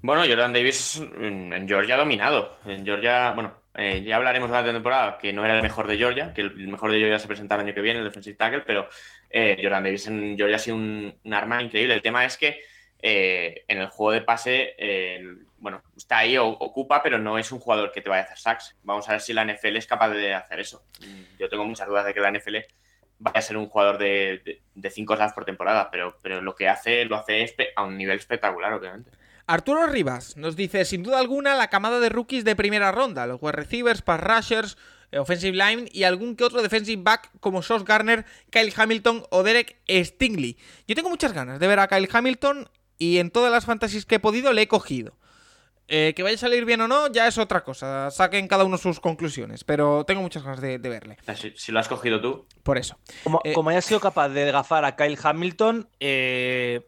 Bueno, 0.00 0.22
Jordan 0.26 0.52
Davis 0.52 1.00
en 1.00 1.66
Georgia 1.66 1.96
ha 1.96 1.98
dominado. 1.98 2.56
En 2.64 2.84
Georgia, 2.84 3.32
bueno, 3.32 3.54
eh, 3.74 4.02
ya 4.02 4.16
hablaremos 4.16 4.50
de 4.50 4.56
la 4.56 4.64
temporada, 4.64 5.18
que 5.18 5.32
no 5.32 5.44
era 5.44 5.56
el 5.56 5.62
mejor 5.62 5.86
de 5.86 5.96
Georgia, 5.96 6.32
que 6.32 6.40
el 6.40 6.68
mejor 6.68 6.90
de 6.90 6.98
Georgia 6.98 7.18
se 7.18 7.28
presenta 7.28 7.54
el 7.54 7.60
año 7.62 7.74
que 7.74 7.80
viene, 7.80 8.00
el 8.00 8.04
defensive 8.04 8.36
tackle, 8.36 8.62
pero 8.62 8.88
eh, 9.30 9.56
Jordan 9.62 9.84
Davis 9.84 10.06
en 10.06 10.36
Georgia 10.36 10.56
ha 10.56 10.60
sido 10.60 10.76
un, 10.76 11.14
arma 11.32 11.62
increíble. 11.62 11.94
El 11.94 12.02
tema 12.02 12.24
es 12.24 12.36
que 12.36 12.60
eh, 13.00 13.64
en 13.68 13.78
el 13.78 13.88
juego 13.88 14.12
de 14.12 14.22
pase, 14.22 14.74
bueno, 15.58 15.82
está 15.96 16.18
ahí, 16.18 16.36
o- 16.36 16.46
ocupa, 16.48 17.02
pero 17.02 17.18
no 17.18 17.38
es 17.38 17.52
un 17.52 17.60
jugador 17.60 17.92
que 17.92 18.00
te 18.00 18.08
vaya 18.08 18.22
a 18.22 18.24
hacer 18.24 18.38
sacks. 18.38 18.76
Vamos 18.82 19.08
a 19.08 19.12
ver 19.12 19.20
si 19.20 19.32
la 19.32 19.44
NFL 19.44 19.76
es 19.76 19.86
capaz 19.86 20.10
de 20.10 20.34
hacer 20.34 20.60
eso. 20.60 20.82
Yo 21.38 21.48
tengo 21.48 21.64
muchas 21.64 21.86
dudas 21.86 22.04
de 22.04 22.14
que 22.14 22.20
la 22.20 22.32
NFL 22.32 22.56
vaya 23.20 23.38
a 23.38 23.42
ser 23.42 23.56
un 23.56 23.68
jugador 23.68 23.98
de, 23.98 24.60
cinco 24.90 25.16
sacks 25.16 25.34
por 25.34 25.44
temporada, 25.44 25.88
pero, 25.90 26.16
pero 26.22 26.40
lo 26.40 26.54
que 26.54 26.68
hace, 26.68 27.04
lo 27.04 27.16
hace 27.16 27.54
a 27.76 27.82
un 27.84 27.96
nivel 27.96 28.16
espectacular, 28.16 28.72
obviamente. 28.72 29.10
Arturo 29.48 29.86
Rivas 29.86 30.36
nos 30.36 30.54
dice, 30.56 30.84
sin 30.84 31.02
duda 31.02 31.18
alguna, 31.18 31.56
la 31.56 31.68
camada 31.68 31.98
de 32.00 32.10
rookies 32.10 32.44
de 32.44 32.54
primera 32.54 32.92
ronda, 32.92 33.26
los 33.26 33.38
wide 33.40 33.52
receivers, 33.52 34.02
pass 34.02 34.20
rushers, 34.20 34.76
eh, 35.10 35.18
offensive 35.18 35.56
line 35.56 35.88
y 35.92 36.04
algún 36.04 36.36
que 36.36 36.44
otro 36.44 36.60
defensive 36.62 37.02
back 37.02 37.30
como 37.40 37.62
Sauce 37.62 37.84
Garner, 37.86 38.26
Kyle 38.50 38.72
Hamilton 38.76 39.24
o 39.30 39.42
Derek 39.42 39.78
Stingley. 39.88 40.58
Yo 40.86 40.94
tengo 40.94 41.08
muchas 41.08 41.32
ganas 41.32 41.58
de 41.58 41.66
ver 41.66 41.80
a 41.80 41.88
Kyle 41.88 42.08
Hamilton 42.12 42.68
y 42.98 43.18
en 43.18 43.30
todas 43.30 43.50
las 43.50 43.64
fantasies 43.64 44.04
que 44.04 44.16
he 44.16 44.20
podido 44.20 44.52
le 44.52 44.62
he 44.62 44.68
cogido. 44.68 45.16
Eh, 45.90 46.12
que 46.14 46.22
vaya 46.22 46.34
a 46.34 46.38
salir 46.38 46.66
bien 46.66 46.82
o 46.82 46.86
no 46.88 47.10
ya 47.10 47.26
es 47.26 47.38
otra 47.38 47.64
cosa, 47.64 48.10
saquen 48.10 48.46
cada 48.46 48.64
uno 48.64 48.76
sus 48.76 49.00
conclusiones, 49.00 49.64
pero 49.64 50.04
tengo 50.04 50.20
muchas 50.20 50.42
ganas 50.42 50.60
de, 50.60 50.78
de 50.78 50.88
verle, 50.90 51.16
sea, 51.24 51.34
Si, 51.34 51.54
si 51.56 51.72
lo 51.72 51.80
has 51.80 51.88
cogido 51.88 52.20
tú, 52.20 52.46
por 52.62 52.76
eso. 52.76 52.98
Como, 53.24 53.40
Eh, 53.42 53.54
como 53.54 53.70
haya 53.70 53.80
sido 53.80 53.98
capaz 53.98 54.28
de 54.28 54.52
gafar 54.52 54.84
a 54.84 54.96
Kyle 54.96 55.16
Hamilton, 55.22 55.88
eh, 55.98 56.86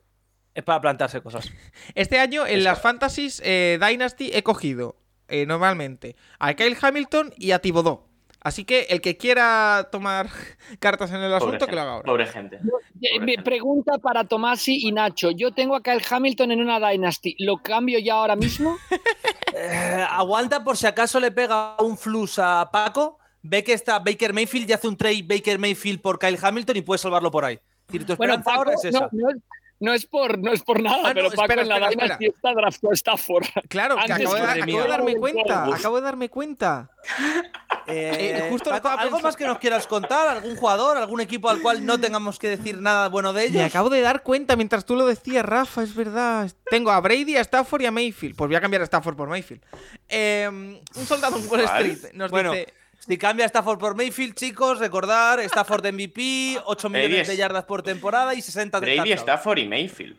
es 0.54 0.64
para 0.64 0.80
plantearse 0.80 1.20
cosas. 1.22 1.50
Este 1.94 2.18
año 2.18 2.46
en 2.46 2.58
Eso. 2.58 2.64
las 2.64 2.80
fantasies 2.80 3.40
eh, 3.44 3.78
Dynasty 3.80 4.30
he 4.32 4.42
cogido 4.42 4.96
eh, 5.28 5.46
normalmente 5.46 6.16
a 6.38 6.54
Kyle 6.54 6.76
Hamilton 6.80 7.32
y 7.36 7.52
a 7.52 7.60
Thibodeau. 7.60 8.08
Así 8.42 8.64
que 8.64 8.86
el 8.88 9.02
que 9.02 9.18
quiera 9.18 9.88
tomar 9.92 10.28
cartas 10.80 11.10
en 11.10 11.16
el 11.16 11.30
pobre, 11.30 11.36
asunto, 11.36 11.66
que 11.66 11.72
gente, 11.72 11.74
lo 11.76 11.80
haga 11.82 11.92
ahora. 11.92 12.06
pobre 12.06 12.26
gente. 12.26 12.58
Eh, 13.02 13.20
me 13.20 13.36
pregunta 13.42 13.98
para 13.98 14.24
Tomasi 14.24 14.88
y 14.88 14.92
Nacho. 14.92 15.30
Yo 15.30 15.52
tengo 15.52 15.76
a 15.76 15.82
Kyle 15.82 16.02
Hamilton 16.10 16.52
en 16.52 16.60
una 16.62 16.80
Dynasty. 16.80 17.36
¿Lo 17.38 17.58
cambio 17.58 17.98
ya 17.98 18.14
ahora 18.14 18.36
mismo? 18.36 18.76
Eh, 19.52 20.06
aguanta 20.08 20.62
por 20.62 20.76
si 20.76 20.86
acaso 20.86 21.18
le 21.18 21.32
pega 21.32 21.74
un 21.80 21.98
flus 21.98 22.38
a 22.38 22.70
Paco, 22.72 23.18
ve 23.42 23.64
que 23.64 23.72
está 23.72 23.98
Baker 23.98 24.32
Mayfield 24.32 24.70
y 24.70 24.72
hace 24.72 24.86
un 24.86 24.96
trade 24.96 25.24
Baker 25.24 25.58
Mayfield 25.58 26.00
por 26.00 26.20
Kyle 26.20 26.38
Hamilton 26.40 26.76
y 26.76 26.82
puede 26.82 26.98
salvarlo 26.98 27.32
por 27.32 27.44
ahí. 27.44 27.54
Es 27.56 27.92
decir, 27.92 28.06
tu 28.06 28.14
Bueno, 28.16 28.36
Paco, 28.44 28.50
ahora 28.58 28.74
es 28.74 28.84
esa. 28.84 29.00
no, 29.00 29.08
no 29.10 29.30
es, 29.30 29.36
no 29.80 29.92
es 29.94 30.06
por, 30.06 30.38
no 30.38 30.52
es 30.52 30.62
por 30.62 30.82
nada, 30.82 30.98
Ah, 31.04 31.08
no, 31.08 31.14
pero 31.14 31.30
Paco 31.30 31.42
espera, 31.42 31.62
en 31.62 31.68
la 31.68 31.76
espera, 31.76 31.90
Dynasty 32.04 32.26
está 32.26 32.52
draftó 32.52 32.90
a 32.90 32.94
Stafford. 32.94 33.46
Claro, 33.68 33.96
que 33.96 34.12
acabo, 34.12 34.34
de, 34.34 34.40
acabo 34.42 34.84
darme 34.86 35.16
cuenta. 35.16 35.64
Acabo 35.74 35.96
de 35.96 36.02
darme 36.02 36.28
cuenta. 36.28 36.90
Eh, 37.86 38.36
Eh, 38.46 38.46
justo 38.50 38.70
Paco, 38.70 38.88
¿Algo 38.88 39.18
más 39.20 39.34
que 39.36 39.46
nos 39.46 39.58
quieras 39.58 39.86
contar? 39.88 40.28
¿Algún 40.28 40.54
jugador? 40.54 40.96
¿Algún 40.98 41.20
equipo 41.20 41.48
al 41.48 41.60
cual 41.60 41.84
no 41.84 41.98
tengamos 41.98 42.38
que 42.38 42.48
decir 42.48 42.78
nada 42.80 43.08
bueno 43.08 43.32
de 43.32 43.40
Me 43.42 43.46
ellos? 43.48 43.64
acabo 43.64 43.88
de 43.90 44.00
dar 44.00 44.22
cuenta 44.22 44.54
mientras 44.54 44.84
tú 44.84 44.94
lo 44.94 45.06
decías, 45.06 45.44
Rafa, 45.44 45.82
es 45.82 45.94
verdad. 45.94 46.52
Tengo 46.70 46.92
a 46.92 47.00
Brady, 47.00 47.36
a 47.36 47.40
Stafford 47.40 47.80
y 47.82 47.86
a 47.86 47.90
Mayfield. 47.90 48.36
Pues 48.36 48.46
voy 48.48 48.54
a 48.54 48.60
cambiar 48.60 48.82
a 48.82 48.84
Stafford 48.84 49.16
por 49.16 49.28
Mayfield. 49.28 49.62
Eh, 50.08 50.46
un 50.48 51.06
soldado 51.06 51.36
en 51.38 51.48
Wall. 51.48 51.60
Street 51.62 52.12
nos 52.12 52.30
Bueno, 52.30 52.52
dice. 52.52 52.72
Si 53.00 53.16
cambia 53.18 53.46
Stafford 53.46 53.78
por 53.78 53.96
Mayfield, 53.96 54.34
chicos, 54.34 54.78
recordar, 54.78 55.40
Stafford 55.40 55.86
MVP, 55.86 56.60
8 56.64 56.88
millones 56.90 57.20
es- 57.22 57.28
de 57.28 57.36
yardas 57.36 57.64
por 57.64 57.82
temporada 57.82 58.34
y 58.34 58.42
60 58.42 58.78
de 58.80 58.94
Brady. 58.94 59.12
Stafford 59.12 59.58
y 59.58 59.66
Mayfield. 59.68 60.16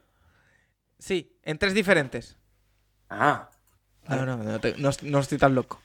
Sí, 0.99 1.31
en 1.43 1.57
tres 1.57 1.73
diferentes. 1.73 2.37
Ah, 3.09 3.49
No, 4.07 4.25
no, 4.25 4.37
no, 4.37 4.59
te- 4.59 4.75
no 4.77 4.89
no 5.03 5.19
estoy 5.19 5.37
tan 5.37 5.53
loco. 5.55 5.79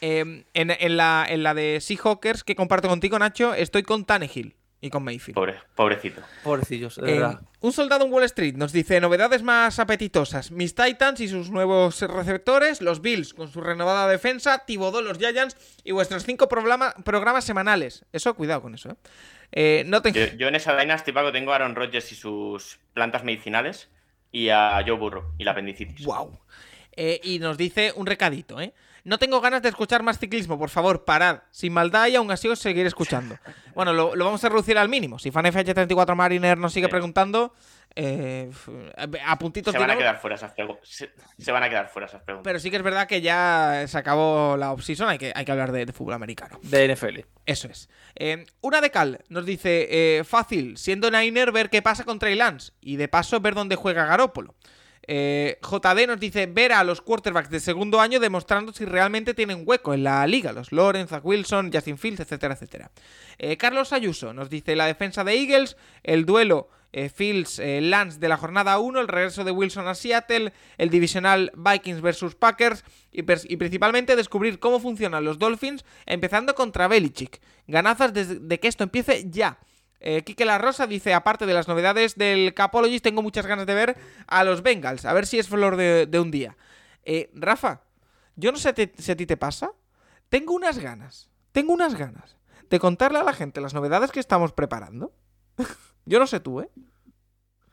Eh, 0.00 0.44
en, 0.54 0.70
en 0.70 0.96
la, 0.96 1.24
en 1.28 1.42
la 1.44 1.54
de 1.54 1.80
Seahawkers 1.80 2.42
que 2.44 2.56
comparto 2.56 2.88
contigo, 2.88 3.18
Nacho, 3.18 3.54
estoy 3.54 3.84
con 3.84 4.04
Tannehill 4.04 4.54
y 4.84 4.90
con 4.90 5.02
Mayfield. 5.02 5.34
pobre, 5.34 5.54
pobrecito. 5.74 6.20
Pobrecillos, 6.42 6.96
de 6.96 7.10
Eh, 7.10 7.14
verdad. 7.18 7.40
un 7.60 7.72
soldado 7.72 8.04
en 8.04 8.12
Wall 8.12 8.24
Street 8.24 8.54
nos 8.54 8.72
dice 8.72 9.00
novedades 9.00 9.42
más 9.42 9.78
apetitosas. 9.78 10.50
Mis 10.50 10.74
Titans 10.74 11.20
y 11.20 11.28
sus 11.28 11.50
nuevos 11.50 12.02
receptores, 12.02 12.82
los 12.82 13.00
Bills 13.00 13.32
con 13.32 13.48
su 13.50 13.60
renovada 13.62 14.06
defensa, 14.08 14.64
Thibodeau, 14.66 15.00
los 15.02 15.16
Giants 15.18 15.56
y 15.84 15.92
vuestros 15.92 16.24
cinco 16.24 16.48
programa- 16.48 16.94
programas 17.04 17.44
semanales. 17.44 18.04
Eso, 18.12 18.34
cuidado 18.34 18.60
con 18.60 18.74
eso, 18.74 18.90
¿eh? 18.90 18.94
Eh, 19.52 19.84
no 19.86 20.02
te- 20.02 20.12
Yo, 20.12 20.26
yo 20.36 20.48
en 20.48 20.54
esa 20.56 20.76
Dynasty, 20.76 21.12
Paco, 21.12 21.32
tengo 21.32 21.52
a 21.52 21.56
Aaron 21.56 21.74
Rodgers 21.76 22.12
y 22.12 22.14
sus 22.16 22.78
plantas 22.92 23.24
medicinales 23.24 23.88
y 24.32 24.48
a 24.50 24.82
Joe 24.86 24.96
Burrow 24.98 25.32
y 25.38 25.44
la 25.44 25.52
apendicitis. 25.52 26.04
Wow. 26.04 26.38
Eh, 26.96 27.20
y 27.24 27.38
nos 27.38 27.56
dice 27.56 27.92
un 27.96 28.06
recadito, 28.06 28.60
¿eh? 28.60 28.74
No 29.04 29.18
tengo 29.18 29.40
ganas 29.40 29.60
de 29.62 29.68
escuchar 29.68 30.02
más 30.02 30.18
ciclismo, 30.18 30.58
por 30.58 30.70
favor, 30.70 31.04
parad. 31.04 31.40
Sin 31.50 31.72
maldad 31.74 32.06
y 32.08 32.16
aún 32.16 32.30
así 32.30 32.48
os 32.48 32.58
seguiré 32.58 32.88
escuchando. 32.88 33.36
Bueno, 33.74 33.92
lo, 33.92 34.14
lo 34.14 34.24
vamos 34.24 34.44
a 34.44 34.48
reducir 34.48 34.78
al 34.78 34.88
mínimo. 34.88 35.18
Si 35.18 35.32
FanFH34 35.32 36.14
Mariner 36.14 36.56
nos 36.56 36.72
sigue 36.72 36.86
Sí. 36.86 36.90
preguntando, 36.92 37.52
eh, 37.96 38.48
a 39.26 39.36
puntitos 39.36 39.72
Se 39.72 39.78
van 39.80 39.90
a 39.90 39.96
quedar 39.96 40.20
fuera 40.20 40.36
esas 40.36 40.52
preguntas. 40.52 40.88
Se, 40.88 41.10
se 41.38 41.50
van 41.50 41.64
a 41.64 41.68
quedar 41.68 41.88
fuera 41.88 42.06
esas 42.06 42.22
preguntas. 42.22 42.44
Pero 42.48 42.60
sí 42.60 42.70
que 42.70 42.76
es 42.76 42.82
verdad 42.84 43.08
que 43.08 43.20
ya 43.20 43.84
se 43.88 43.98
acabó 43.98 44.56
la 44.56 44.70
off-season, 44.72 45.08
hay 45.08 45.18
que, 45.18 45.32
hay 45.34 45.44
que 45.44 45.50
hablar 45.50 45.72
de, 45.72 45.86
de 45.86 45.92
fútbol 45.92 46.14
americano. 46.14 46.60
De 46.62 46.86
NFL. 46.94 47.20
Eso 47.46 47.66
es. 47.66 47.88
Eh, 48.14 48.46
una 48.60 48.80
de 48.80 48.90
Cal 48.92 49.24
nos 49.28 49.44
dice, 49.44 49.88
eh, 49.90 50.22
fácil, 50.22 50.76
siendo 50.78 51.10
Niner, 51.10 51.50
ver 51.50 51.68
qué 51.68 51.82
pasa 51.82 52.04
con 52.04 52.20
Trey 52.20 52.36
Lance 52.36 52.72
y 52.80 52.94
de 52.94 53.08
paso 53.08 53.40
ver 53.40 53.54
dónde 53.54 53.74
juega 53.74 54.04
Garópolo. 54.06 54.54
Eh, 55.06 55.58
JD 55.62 56.06
nos 56.06 56.20
dice 56.20 56.46
ver 56.46 56.72
a 56.72 56.84
los 56.84 57.00
quarterbacks 57.00 57.50
de 57.50 57.60
segundo 57.60 58.00
año 58.00 58.20
demostrando 58.20 58.72
si 58.72 58.84
realmente 58.84 59.34
tienen 59.34 59.62
hueco 59.66 59.94
en 59.94 60.04
la 60.04 60.26
liga, 60.26 60.52
los 60.52 60.72
Lawrence, 60.72 61.10
Zach 61.10 61.24
Wilson, 61.24 61.70
Justin 61.72 61.98
Fields, 61.98 62.20
etcétera, 62.20 62.54
etcétera. 62.54 62.90
Eh, 63.38 63.56
Carlos 63.56 63.92
Ayuso 63.92 64.32
nos 64.32 64.50
dice 64.50 64.76
la 64.76 64.86
defensa 64.86 65.24
de 65.24 65.34
Eagles, 65.34 65.76
el 66.02 66.24
duelo 66.24 66.68
eh, 66.96 67.08
Fields 67.08 67.58
eh, 67.58 67.80
Lance 67.80 68.20
de 68.20 68.28
la 68.28 68.36
jornada 68.36 68.78
1, 68.78 69.00
el 69.00 69.08
regreso 69.08 69.42
de 69.42 69.50
Wilson 69.50 69.88
a 69.88 69.96
Seattle, 69.96 70.52
el 70.78 70.90
divisional 70.90 71.50
Vikings 71.56 72.00
versus 72.00 72.36
Packers 72.36 72.84
y, 73.10 73.22
principalmente 73.22 74.14
descubrir 74.14 74.60
cómo 74.60 74.78
funcionan 74.78 75.24
los 75.24 75.40
Dolphins, 75.40 75.84
empezando 76.06 76.54
contra 76.54 76.86
Belichick. 76.86 77.40
Ganazas 77.66 78.14
desde 78.14 78.38
de 78.38 78.60
que 78.60 78.68
esto 78.68 78.84
empiece 78.84 79.28
ya. 79.28 79.58
Eh, 80.06 80.22
Quique 80.22 80.44
La 80.44 80.58
Rosa 80.58 80.86
dice, 80.86 81.14
aparte 81.14 81.46
de 81.46 81.54
las 81.54 81.66
novedades 81.66 82.14
del 82.16 82.52
Capologist, 82.52 83.02
tengo 83.02 83.22
muchas 83.22 83.46
ganas 83.46 83.64
de 83.64 83.72
ver 83.72 83.96
a 84.26 84.44
los 84.44 84.62
Bengals, 84.62 85.06
a 85.06 85.14
ver 85.14 85.26
si 85.26 85.38
es 85.38 85.48
flor 85.48 85.76
de, 85.76 86.20
un 86.20 86.30
día. 86.30 86.58
Eh, 87.06 87.30
Rafa, 87.32 87.80
yo 88.36 88.52
no 88.52 88.58
sé 88.58 88.74
si 88.98 89.12
a 89.12 89.16
ti 89.16 89.24
te 89.24 89.38
pasa, 89.38 89.72
tengo 90.28 90.52
unas 90.52 90.78
ganas, 90.78 91.30
tengo 91.52 91.72
unas 91.72 91.94
ganas 91.94 92.36
de 92.68 92.78
contarle 92.78 93.18
a 93.18 93.24
la 93.24 93.32
gente 93.32 93.62
las 93.62 93.72
novedades 93.72 94.10
que 94.10 94.20
estamos 94.20 94.52
preparando. 94.52 95.14
yo 96.04 96.18
no 96.18 96.26
sé 96.26 96.38
tú, 96.38 96.60
¿eh? 96.60 96.68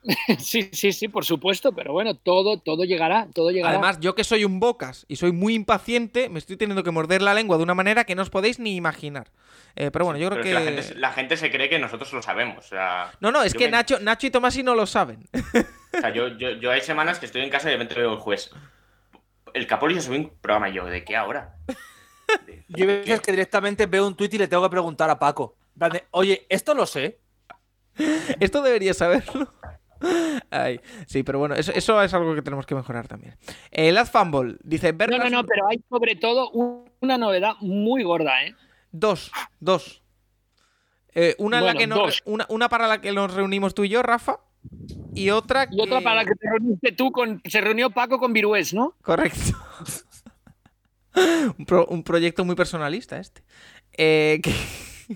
Sí, 0.40 0.70
sí, 0.74 0.92
sí, 0.94 1.08
por 1.08 1.26
supuesto, 1.26 1.74
pero 1.74 1.94
bueno, 1.94 2.16
todo, 2.16 2.60
todo 2.60 2.84
llegará, 2.86 3.28
todo 3.34 3.52
llegará. 3.52 3.74
Además, 3.74 4.00
yo 4.00 4.16
que 4.16 4.24
soy 4.24 4.44
un 4.46 4.60
bocas 4.60 5.06
y 5.08 5.18
soy 5.18 5.32
muy 5.32 5.54
impaciente, 5.54 6.28
me 6.30 6.40
estoy 6.40 6.58
teniendo 6.58 6.84
que 6.84 6.90
morder 6.92 7.22
la 7.22 7.34
lengua 7.36 7.58
de 7.58 7.64
una 7.64 7.76
manera 7.76 8.04
que 8.04 8.16
no 8.16 8.24
os 8.24 8.30
podéis 8.32 8.58
ni 8.60 8.76
imaginar. 8.76 9.32
Eh, 9.76 9.92
pero 9.92 10.06
bueno, 10.06 10.20
yo 10.20 10.30
creo 10.32 10.44
que... 10.44 10.54
la, 10.54 10.62
gente, 10.62 10.96
la 10.96 11.12
gente 11.14 11.38
se 11.38 11.52
cree 11.52 11.70
que 11.70 11.78
nosotros 11.80 12.12
lo 12.14 12.22
sabemos. 12.22 12.66
O 12.66 12.68
sea, 12.70 13.12
No, 13.20 13.32
no, 13.32 13.44
es 13.44 13.54
que 13.54 13.66
me- 13.66 13.72
Nacho, 13.72 14.00
Nacho 14.00 14.28
y 14.28 14.32
Tomasi 14.32 14.64
no 14.64 14.74
lo 14.76 14.86
saben. 14.88 15.24
o 15.34 16.00
sea, 16.00 16.12
yo, 16.14 16.30
yo, 16.30 16.50
yo 16.52 16.72
hay 16.72 16.82
semanas 16.82 17.20
que 17.20 17.28
estoy 17.28 17.42
en 17.44 17.50
casa 17.52 17.68
y 17.70 17.72
de 17.72 17.78
repente 17.78 17.96
veo 18.02 18.12
el 18.14 18.20
juez. 18.20 18.50
El 19.54 19.68
Capoli 19.68 19.94
se 19.96 20.02
sube 20.02 20.18
un 20.18 20.30
programa 20.42 20.70
y 20.70 20.74
yo, 20.74 20.86
¿de 20.86 21.04
qué 21.04 21.16
ahora? 21.16 21.56
¿De- 22.48 22.64
Yo 22.70 22.88
veces 22.88 23.22
que 23.22 23.32
directamente 23.32 23.86
veo 23.86 24.08
un 24.08 24.16
tuit 24.16 24.34
y 24.34 24.38
le 24.40 24.48
tengo 24.48 24.64
que 24.64 24.70
preguntar 24.70 25.10
a 25.10 25.20
Paco. 25.20 25.56
Oye, 26.12 26.46
esto 26.50 26.74
lo 26.74 26.86
sé. 26.88 27.20
Esto 28.40 28.62
debería 28.62 28.94
saberlo. 28.94 29.54
Ay, 30.50 30.80
sí, 31.08 31.24
pero 31.24 31.40
bueno, 31.40 31.56
eso, 31.56 31.72
eso 31.74 32.02
es 32.02 32.14
algo 32.14 32.34
que 32.36 32.42
tenemos 32.42 32.66
que 32.66 32.76
mejorar 32.76 33.08
también. 33.08 33.36
Eh, 33.72 33.92
Last 33.92 34.12
Fumble 34.12 34.58
dice: 34.64 34.92
No, 34.94 35.08
no, 35.18 35.30
no, 35.30 35.46
pero 35.46 35.68
hay 35.68 35.82
sobre 35.90 36.16
todo 36.16 36.50
un- 36.52 36.90
una 37.00 37.18
novedad 37.18 37.54
muy 37.62 38.04
gorda, 38.04 38.44
¿eh? 38.44 38.56
Dos, 38.92 39.32
dos. 39.60 40.02
Eh, 41.14 41.36
una, 41.40 41.60
en 41.60 41.66
la 41.66 41.74
que 41.76 41.88
nos 41.88 42.22
una, 42.26 42.46
una 42.50 42.70
para 42.70 42.88
la 42.88 43.02
que 43.02 43.12
nos 43.12 43.34
reunimos 43.34 43.74
tú 43.74 43.84
y 43.84 43.90
yo, 43.90 44.02
Rafa. 44.02 44.40
Y 45.14 45.30
otra 45.32 45.68
Y 45.72 45.82
otra 45.82 46.00
para 46.02 46.18
la 46.18 46.26
que 46.26 46.36
te 46.36 46.50
reuniste 46.50 46.92
tú 46.94 47.12
con. 47.12 47.42
Se 47.46 47.60
reunió 47.62 47.90
Paco 47.90 48.18
con 48.20 48.32
Virués, 48.34 48.74
¿no? 48.74 48.96
Correcto. 49.02 49.58
un, 51.58 51.66
pro- 51.66 51.86
un 51.88 52.04
proyecto 52.04 52.46
muy 52.46 52.56
personalista 52.56 53.18
este. 53.18 53.42
Eh, 53.98 54.40
que- 54.42 54.54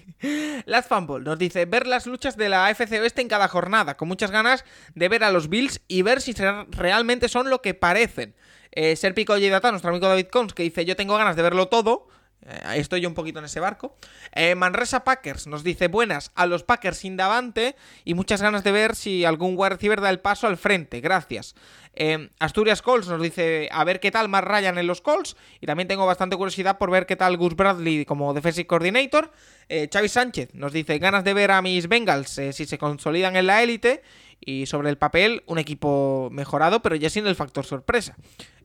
Last 0.66 0.90
Fumble 0.90 1.24
nos 1.24 1.38
dice 1.38 1.66
ver 1.66 1.88
las 1.88 2.06
luchas 2.06 2.38
de 2.38 2.50
la 2.50 2.68
AFC 2.68 2.92
Oeste 2.94 3.22
en 3.22 3.28
cada 3.28 3.48
jornada, 3.48 3.98
con 3.98 4.08
muchas 4.08 4.32
ganas 4.32 4.66
de 4.94 5.10
ver 5.10 5.24
a 5.24 5.32
los 5.32 5.50
Bills 5.50 5.82
y 5.88 6.02
ver 6.02 6.22
si 6.22 6.34
realmente 6.70 7.30
son 7.30 7.50
lo 7.50 7.62
que 7.62 7.74
parecen. 7.74 8.36
Eh, 8.72 8.96
Serpico 8.96 9.40
Data, 9.40 9.72
nuestro 9.72 9.90
amigo 9.90 10.08
David 10.08 10.28
Cons, 10.28 10.54
que 10.54 10.64
dice 10.64 10.86
yo 10.86 10.96
tengo 10.96 11.16
ganas 11.18 11.36
de 11.36 11.42
verlo 11.42 11.68
todo. 11.68 12.08
Eh, 12.46 12.80
estoy 12.80 13.02
yo 13.02 13.10
un 13.10 13.16
poquito 13.16 13.40
en 13.40 13.46
ese 13.46 13.60
barco. 13.60 13.98
Eh, 14.34 14.56
Manresa 14.56 15.04
Packers 15.04 15.48
nos 15.48 15.64
dice 15.64 15.88
buenas 15.88 16.32
a 16.36 16.46
los 16.46 16.64
Packers 16.64 16.98
sin 16.98 17.18
Davante 17.18 17.76
y 18.04 18.14
muchas 18.14 18.42
ganas 18.42 18.64
de 18.64 18.72
ver 18.72 18.96
si 18.96 19.26
algún 19.26 19.56
wide 19.58 19.72
receiver 19.72 20.02
da 20.02 20.10
el 20.10 20.20
paso 20.20 20.48
al 20.48 20.58
frente. 20.58 21.02
Gracias. 21.02 21.56
Eh, 21.96 22.30
Asturias 22.40 22.82
Colts 22.82 23.08
nos 23.08 23.22
dice 23.22 23.70
a 23.72 23.84
ver 23.84 24.00
qué 24.00 24.12
tal 24.12 24.28
más 24.28 24.44
Ryan 24.44 24.78
en 24.78 24.86
los 24.86 25.02
Colts 25.02 25.38
y 25.62 25.66
también 25.66 25.88
tengo 25.88 26.06
bastante 26.06 26.36
curiosidad 26.36 26.78
por 26.78 26.92
ver 26.92 27.06
qué 27.06 27.16
tal 27.16 27.38
Gus 27.38 27.56
Bradley 27.56 28.06
como 28.06 28.34
defensive 28.34 28.68
coordinator. 28.68 29.32
Eh, 29.70 29.90
Xavi 29.92 30.10
Sánchez 30.10 30.50
nos 30.54 30.74
dice 30.74 31.00
ganas 31.00 31.24
de 31.24 31.34
ver 31.34 31.52
a 31.52 31.62
mis 31.62 31.88
Bengals 31.88 32.30
si 32.30 32.66
se 32.66 32.78
consolidan 32.78 33.36
en 33.36 33.48
la 33.48 33.64
élite 33.64 34.04
y 34.40 34.66
sobre 34.66 34.90
el 34.90 34.98
papel 34.98 35.44
un 35.48 35.58
equipo 35.58 36.30
mejorado 36.32 36.82
pero 36.82 36.96
ya 36.96 37.10
sin 37.10 37.28
el 37.28 37.36
factor 37.36 37.66
sorpresa. 37.66 38.16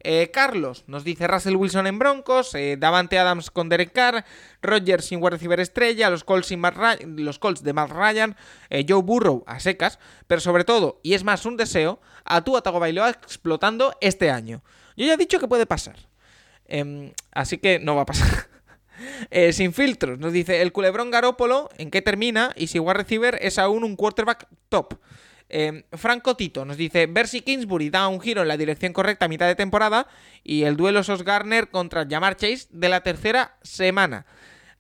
Eh, 0.03 0.31
Carlos 0.33 0.85
nos 0.87 1.05
dice 1.05 1.27
Russell 1.27 1.57
Wilson 1.57 1.87
en 1.87 1.99
Broncos, 1.99 2.55
eh, 2.55 2.77
Davante 2.79 3.19
Adams 3.19 3.51
con 3.51 3.69
Derek 3.69 3.93
Carr, 3.93 4.25
Rodgers 4.63 5.05
sin 5.05 5.19
wide 5.19 5.31
receiver 5.31 5.61
estrella, 5.61 6.09
los 6.09 6.25
Colts, 6.25 6.49
sin 6.49 6.63
los 7.17 7.39
Colts 7.39 7.63
de 7.63 7.75
Matt 7.75 7.91
Ryan, 7.91 8.35
eh, 8.71 8.87
Joe 8.89 9.03
Burrow 9.03 9.45
a 9.47 9.61
secas, 9.61 9.99
pero 10.27 10.41
sobre 10.41 10.65
todo, 10.65 11.01
y 11.03 11.13
es 11.13 11.23
más 11.23 11.45
un 11.45 11.59
deseo, 11.59 12.01
a 12.25 12.43
Tua 12.43 12.63
Tagovailoa 12.63 13.11
explotando 13.11 13.95
este 14.01 14.31
año. 14.31 14.63
Yo 14.97 15.05
ya 15.05 15.15
he 15.15 15.19
dicho 15.19 15.39
que 15.39 15.49
puede 15.49 15.67
pasar, 15.67 15.97
Em, 16.67 17.13
así 17.33 17.59
que 17.59 17.79
no 17.81 17.97
va 17.97 18.03
a 18.03 18.07
pasar. 18.07 18.49
Sin 19.53 19.73
filtros, 19.73 20.19
nos 20.19 20.33
dice 20.33 20.63
el 20.63 20.73
culebrón 20.73 21.11
Garópolo, 21.11 21.69
¿en 21.79 21.91
qué 21.91 22.01
termina? 22.01 22.53
Y 22.57 22.69
si 22.69 22.79
wide 22.79 22.95
receiver 22.95 23.39
es 23.43 23.59
aún 23.59 23.83
un 23.83 23.97
quarterback 23.97 24.47
top. 24.69 24.95
Eh, 25.51 25.85
Franco 25.93 26.37
Tito 26.37 26.65
nos 26.65 26.77
dice: 26.77 27.07
Bercy 27.07 27.43
Kingsbury 27.43 27.91
da 27.91 28.09
un 28.09 28.21
giro 28.21 28.43
en 28.43 28.49
la 28.49 28.57
dirección 28.57 28.93
correcta 28.93 29.27
a 29.27 29.29
mitad 29.29 29.47
de 29.47 29.55
temporada. 29.55 30.07
Y 30.43 30.63
el 30.63 30.77
duelo 30.77 31.03
Sos 31.03 31.25
Garner 31.25 31.69
contra 31.69 32.07
Jamar 32.09 32.37
Chase 32.37 32.69
de 32.71 32.89
la 32.89 33.03
tercera 33.03 33.57
semana. 33.63 34.27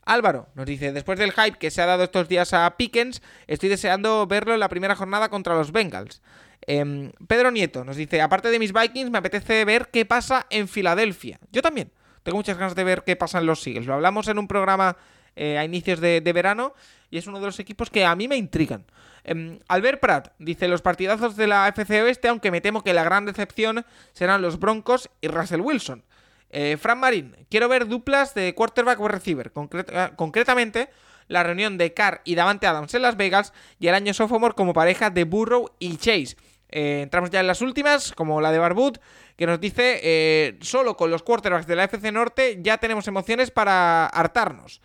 Álvaro 0.04 0.48
nos 0.54 0.66
dice: 0.66 0.92
Después 0.92 1.18
del 1.18 1.32
hype 1.32 1.58
que 1.58 1.70
se 1.70 1.82
ha 1.82 1.86
dado 1.86 2.04
estos 2.04 2.28
días 2.28 2.52
a 2.54 2.76
Pickens, 2.76 3.22
estoy 3.46 3.68
deseando 3.68 4.26
verlo 4.26 4.54
en 4.54 4.60
la 4.60 4.68
primera 4.68 4.96
jornada 4.96 5.28
contra 5.28 5.54
los 5.54 5.72
Bengals. 5.72 6.22
Em, 6.66 7.12
Pedro 7.26 7.50
Nieto 7.50 7.84
nos 7.84 7.96
dice: 7.96 8.22
Aparte 8.22 8.50
de 8.50 8.58
mis 8.58 8.72
Vikings, 8.72 9.10
me 9.10 9.18
apetece 9.18 9.64
ver 9.64 9.88
qué 9.92 10.04
pasa 10.04 10.46
en 10.50 10.68
Filadelfia. 10.68 11.38
Yo 11.52 11.62
también. 11.62 11.92
Tengo 12.22 12.36
muchas 12.36 12.58
ganas 12.58 12.74
de 12.74 12.84
ver 12.84 13.02
qué 13.04 13.16
pasa 13.16 13.38
en 13.38 13.46
los 13.46 13.66
Eagles. 13.66 13.86
Lo 13.86 13.94
hablamos 13.94 14.28
en 14.28 14.38
un 14.38 14.46
programa 14.46 14.96
eh, 15.36 15.58
a 15.58 15.64
inicios 15.64 16.00
de, 16.00 16.20
verano 16.32 16.74
y 17.10 17.18
es 17.18 17.26
uno 17.26 17.40
de 17.40 17.46
los 17.46 17.58
equipos 17.58 17.90
que 17.90 18.04
a 18.04 18.14
mí 18.14 18.28
me 18.28 18.36
intrigan. 18.36 18.84
Em, 19.24 19.58
Albert 19.68 20.00
Pratt 20.00 20.32
dice 20.38 20.68
los 20.68 20.82
partidazos 20.82 21.36
de 21.36 21.46
la 21.46 21.68
FC 21.68 22.02
Oeste, 22.02 22.28
aunque 22.28 22.50
me 22.50 22.60
temo 22.60 22.82
que 22.82 22.94
la 22.94 23.04
gran 23.04 23.26
decepción 23.26 23.84
serán 24.12 24.42
los 24.42 24.58
Broncos 24.58 25.10
y 25.20 25.28
Russell 25.28 25.60
Wilson. 25.60 26.04
Eh, 26.50 26.76
Fran 26.80 26.98
Marín, 26.98 27.36
quiero 27.48 27.68
ver 27.68 27.86
duplas 27.86 28.34
de 28.34 28.54
quarterback 28.54 28.98
o 29.00 29.08
receiver, 29.08 29.52
concreta- 29.52 30.16
concretamente 30.16 30.88
la 31.28 31.44
reunión 31.44 31.78
de 31.78 31.94
Carr 31.94 32.22
y 32.24 32.34
Davante 32.34 32.66
Adams 32.66 32.92
en 32.94 33.02
Las 33.02 33.16
Vegas 33.16 33.52
y 33.78 33.86
el 33.86 33.94
año 33.94 34.12
sophomore 34.12 34.54
como 34.54 34.72
pareja 34.72 35.10
de 35.10 35.22
Burrow 35.24 35.70
y 35.78 35.96
Chase. 35.96 36.36
Eh, 36.70 37.02
entramos 37.02 37.30
ya 37.30 37.40
en 37.40 37.46
las 37.46 37.62
últimas, 37.62 38.12
como 38.12 38.40
la 38.40 38.50
de 38.52 38.58
Barbud, 38.58 38.96
que 39.36 39.46
nos 39.46 39.60
dice, 39.60 40.00
eh, 40.02 40.58
solo 40.60 40.96
con 40.96 41.10
los 41.10 41.22
quarterbacks 41.22 41.66
de 41.66 41.76
la 41.76 41.84
FC 41.84 42.10
Norte 42.12 42.58
ya 42.62 42.78
tenemos 42.78 43.06
emociones 43.08 43.50
para 43.50 44.06
hartarnos. 44.06 44.80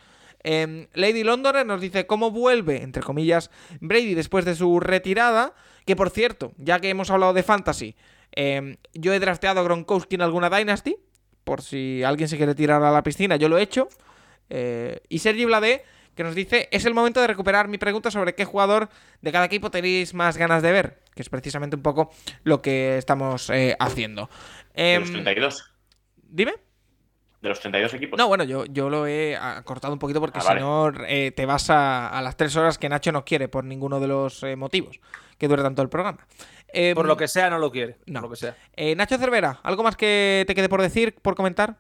Eh, 0.48 0.88
Lady 0.94 1.24
London 1.24 1.66
nos 1.66 1.82
dice 1.82 2.06
cómo 2.06 2.30
vuelve, 2.30 2.84
entre 2.84 3.02
comillas, 3.02 3.50
Brady 3.82 4.14
después 4.14 4.46
de 4.46 4.54
su 4.56 4.80
retirada. 4.80 5.54
Que 5.86 5.96
por 5.96 6.12
cierto, 6.12 6.54
ya 6.58 6.80
que 6.80 6.90
hemos 6.90 7.10
hablado 7.10 7.34
de 7.34 7.42
fantasy, 7.44 7.96
eh, 8.36 8.78
yo 8.94 9.12
he 9.14 9.20
drafteado 9.20 9.60
a 9.60 9.64
Gronkowski 9.64 10.16
en 10.16 10.22
alguna 10.22 10.50
Dynasty. 10.50 10.96
Por 11.44 11.62
si 11.62 12.04
alguien 12.04 12.30
se 12.30 12.38
quiere 12.38 12.54
tirar 12.56 12.84
a 12.84 12.92
la 12.92 13.04
piscina, 13.04 13.36
yo 13.36 13.50
lo 13.50 13.58
he 13.58 13.64
hecho. 13.64 13.88
Eh, 14.50 15.00
y 15.10 15.20
Sergi 15.20 15.46
Blade, 15.46 15.84
que 16.16 16.24
nos 16.24 16.36
dice: 16.36 16.70
Es 16.72 16.86
el 16.86 16.94
momento 16.94 17.22
de 17.22 17.28
recuperar 17.28 17.68
mi 17.68 17.78
pregunta 17.78 18.12
sobre 18.12 18.36
qué 18.36 18.46
jugador 18.46 18.90
de 19.22 19.32
cada 19.32 19.46
equipo 19.46 19.72
tenéis 19.72 20.14
más 20.14 20.38
ganas 20.38 20.62
de 20.62 20.72
ver. 20.72 21.00
Que 21.16 21.22
es 21.22 21.30
precisamente 21.30 21.76
un 21.76 21.82
poco 21.82 22.12
lo 22.44 22.62
que 22.62 22.98
estamos 22.98 23.50
eh, 23.50 23.76
haciendo. 23.80 24.30
De 24.76 24.94
Em, 24.94 25.02
los 25.02 25.12
32. 25.12 25.72
Dime. 26.24 26.54
De 27.46 27.50
los 27.50 27.60
32 27.60 27.94
equipos. 27.94 28.18
No, 28.18 28.28
bueno, 28.28 28.44
yo, 28.44 28.66
yo 28.66 28.90
lo 28.90 29.06
he 29.06 29.38
acortado 29.38 29.94
un 29.94 30.00
poquito 30.00 30.20
porque 30.20 30.40
Ah, 30.40 30.42
si 30.42 30.48
vale. 30.48 30.62
no 30.62 30.92
eh, 31.08 31.32
te 31.32 31.46
vas 31.46 31.70
a, 31.70 32.10
a 32.10 32.22
las 32.24 32.36
tres 32.36 32.56
horas 32.56 32.80
que 32.80 32.90
Nacho 32.90 33.12
no 33.12 33.24
quiere 33.24 33.48
por 33.48 33.64
ninguno 33.64 34.00
de 34.00 34.08
los 34.08 34.42
eh, 34.42 34.56
motivos 34.56 35.00
que 35.38 35.48
dure 35.48 35.62
tanto 35.62 35.84
el 35.84 35.90
programa. 35.90 36.26
Eh, 36.74 36.94
Por 36.96 37.06
lo 37.06 37.16
que 37.16 37.28
sea, 37.28 37.50
no 37.52 37.60
lo 37.60 37.72
quiere. 37.72 37.98
no. 38.08 38.22
Por 38.22 38.30
lo 38.30 38.34
que 38.34 38.40
sea. 38.40 38.56
eh, 38.76 38.96
Nacho 38.96 39.18
Cervera, 39.20 39.60
¿algo 39.62 39.84
más 39.84 39.96
que 39.96 40.44
te 40.48 40.56
quede 40.56 40.68
por 40.70 40.82
decir, 40.82 41.14
por 41.22 41.36
comentar? 41.36 41.78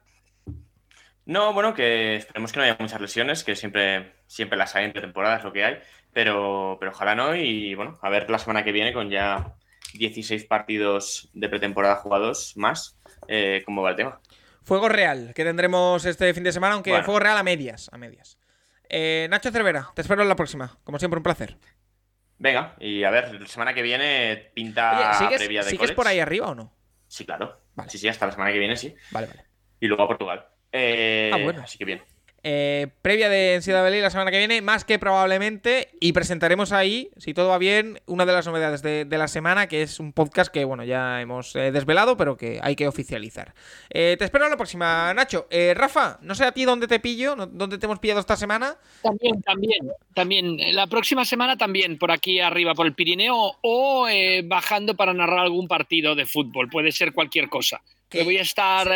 No, 1.25 1.53
bueno, 1.53 1.73
que 1.73 2.15
esperemos 2.17 2.51
que 2.51 2.59
no 2.59 2.65
haya 2.65 2.77
muchas 2.79 3.01
lesiones, 3.01 3.43
que 3.43 3.55
siempre, 3.55 4.13
siempre 4.27 4.57
las 4.57 4.75
hay 4.75 4.85
entre 4.85 5.01
temporadas, 5.01 5.43
lo 5.43 5.51
que 5.51 5.65
hay, 5.65 5.77
pero, 6.13 6.77
pero 6.79 6.91
ojalá 6.91 7.15
no. 7.15 7.35
Y 7.35 7.73
bueno, 7.73 7.97
a 8.03 8.09
ver 8.09 8.29
la 8.29 8.37
semana 8.37 8.63
que 8.63 8.71
viene 8.71 8.93
con 8.93 9.09
ya 9.09 9.55
16 9.95 10.45
partidos 10.45 11.29
de 11.33 11.49
pretemporada 11.49 11.95
jugados 11.95 12.53
más, 12.55 12.99
eh, 13.27 13.63
cómo 13.65 13.81
va 13.81 13.89
el 13.91 13.95
tema. 13.95 14.19
Fuego 14.65 14.89
real, 14.89 15.31
que 15.35 15.43
tendremos 15.43 16.03
este 16.05 16.33
fin 16.33 16.43
de 16.43 16.51
semana, 16.51 16.73
aunque 16.73 16.89
Bueno. 16.89 17.05
fuego 17.05 17.19
real 17.19 17.37
a 17.37 17.43
medias. 17.43 17.87
A 17.93 17.97
medias. 17.97 18.37
Eh, 18.89 19.27
Nacho 19.29 19.51
Cervera, 19.51 19.89
te 19.95 20.01
espero 20.01 20.23
en 20.23 20.27
la 20.27 20.35
próxima. 20.35 20.77
Como 20.83 20.97
siempre, 20.97 21.17
un 21.19 21.23
placer. 21.23 21.55
Venga, 22.39 22.75
y 22.79 23.03
a 23.03 23.11
ver, 23.11 23.39
la 23.39 23.47
semana 23.47 23.73
que 23.75 23.81
viene 23.83 24.51
pinta 24.55 24.97
Oye, 24.97 25.17
¿sigues, 25.19 25.37
previa 25.39 25.63
de 25.63 25.69
sigues 25.69 25.91
por 25.91 26.07
ahí 26.07 26.19
arriba 26.19 26.47
o 26.47 26.55
no? 26.55 26.73
Sí, 27.07 27.25
claro. 27.25 27.61
Vale. 27.75 27.89
Sí, 27.91 27.97
sí, 27.99 28.07
hasta 28.07 28.25
la 28.25 28.31
semana 28.31 28.51
que 28.51 28.59
viene 28.59 28.75
sí. 28.75 28.93
Vale, 29.11 29.27
vale. 29.27 29.45
Y 29.79 29.87
luego 29.87 30.03
a 30.03 30.07
Portugal. 30.07 30.47
Eh, 30.71 31.31
Ah, 31.33 31.37
bueno. 31.37 31.61
Así 31.63 31.77
que 31.77 31.85
bien. 31.85 32.01
Eh, 32.47 32.89
previa 33.01 33.27
de 33.27 33.55
NCAA 33.59 33.89
la 33.89 34.11
semana 34.11 34.29
que 34.29 34.37
viene, 34.37 34.61
más 34.61 34.85
que 34.85 34.99
probablemente, 34.99 35.89
y 35.99 36.13
presentaremos 36.13 36.71
ahí, 36.71 37.09
si 37.17 37.33
todo 37.33 37.49
va 37.49 37.57
bien, 37.57 37.99
una 38.05 38.23
de 38.23 38.33
las 38.33 38.45
novedades 38.45 38.83
de, 38.83 39.03
de 39.03 39.17
la 39.17 39.27
semana, 39.27 39.65
que 39.67 39.81
es 39.81 39.99
un 39.99 40.13
podcast 40.13 40.53
que, 40.53 40.63
bueno, 40.63 40.83
ya 40.83 41.21
hemos 41.21 41.55
eh, 41.55 41.71
desvelado, 41.71 42.17
pero 42.17 42.37
que 42.37 42.59
hay 42.61 42.75
que 42.75 42.87
oficializar. 42.87 43.55
Eh, 43.89 44.15
te 44.19 44.25
espero 44.25 44.45
en 44.45 44.51
la 44.51 44.57
próxima, 44.57 45.11
Nacho. 45.15 45.47
Rafa, 45.73 46.19
no 46.21 46.35
sé 46.35 46.45
a 46.45 46.51
ti 46.51 46.65
dónde 46.65 46.87
te 46.87 46.99
pillo, 46.99 47.35
no- 47.35 47.47
dónde 47.47 47.79
te 47.79 47.87
hemos 47.87 47.97
pillado 47.97 48.19
esta 48.19 48.37
semana. 48.37 48.77
También, 49.01 49.41
también, 49.41 49.91
también. 50.13 50.75
La 50.75 50.85
próxima 50.85 51.25
semana 51.25 51.57
también 51.57 51.97
por 51.97 52.11
aquí 52.11 52.39
arriba, 52.41 52.75
por 52.75 52.85
el 52.85 52.93
Pirineo, 52.93 53.57
o 53.61 54.07
bajando 54.43 54.95
para 54.95 55.15
narrar 55.15 55.39
algún 55.39 55.67
partido 55.67 56.13
de 56.13 56.27
fútbol. 56.27 56.69
Puede 56.69 56.91
ser 56.91 57.11
cualquier 57.11 57.49
cosa. 57.49 57.81
Que 58.07 58.21
voy 58.23 58.37
a 58.37 58.41
estar 58.43 58.87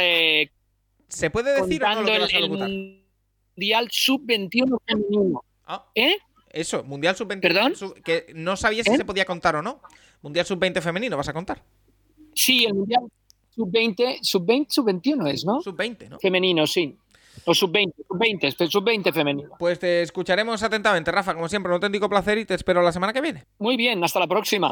¿Se 1.07 1.31
puede 1.31 1.59
decir 1.59 1.84
o 1.84 1.95
no 1.95 2.01
lo 2.03 2.05
que 2.05 2.19
vas 2.19 2.34
a? 2.61 2.98
Mundial 3.60 3.90
Sub-21 3.91 4.80
femenino. 4.88 5.44
Ah, 5.68 5.86
¿Eh? 5.94 6.15
eso, 6.49 6.81
Mundial 6.86 7.15
Sub-20. 7.18 7.41
¿Perdón? 7.41 7.76
sub- 7.76 8.02
que 8.02 8.27
no 8.34 8.56
sabía 8.56 8.84
si 8.86 8.91
¿Eh? 8.91 8.98
se 8.98 9.03
podía 9.03 9.26
contar 9.26 9.57
o 9.57 9.61
no. 9.61 9.81
Mundial 10.22 10.45
Sub-20 10.45 10.81
femenino, 10.81 11.18
vas 11.18 11.27
a 11.27 11.34
contar. 11.34 11.61
Sí, 12.34 12.64
el 12.64 12.73
Mundial 12.73 13.02
Sub-20, 13.56 14.19
Sub-20, 14.22 14.68
Sub-21 14.69 15.30
es, 15.34 15.44
¿no? 15.44 15.61
Sub-20, 15.61 16.07
¿no? 16.10 16.19
Femenino, 16.19 16.65
sí. 16.65 16.95
O 17.44 17.53
Sub-20, 17.53 17.94
Sub-20, 18.07 18.69
Sub-20 18.69 19.14
femenino. 19.14 19.49
Pues 19.60 19.77
te 19.77 20.02
escucharemos 20.03 20.64
atentamente, 20.64 21.11
Rafa. 21.11 21.34
Como 21.34 21.49
siempre, 21.49 21.69
un 21.69 21.76
auténtico 21.76 22.07
placer 22.10 22.38
y 22.38 22.45
te 22.45 22.53
espero 22.53 22.81
la 22.81 22.94
semana 22.94 23.11
que 23.11 23.19
viene. 23.22 23.44
Muy 23.60 23.76
bien, 23.76 24.02
hasta 24.06 24.19
la 24.22 24.27
próxima. 24.27 24.72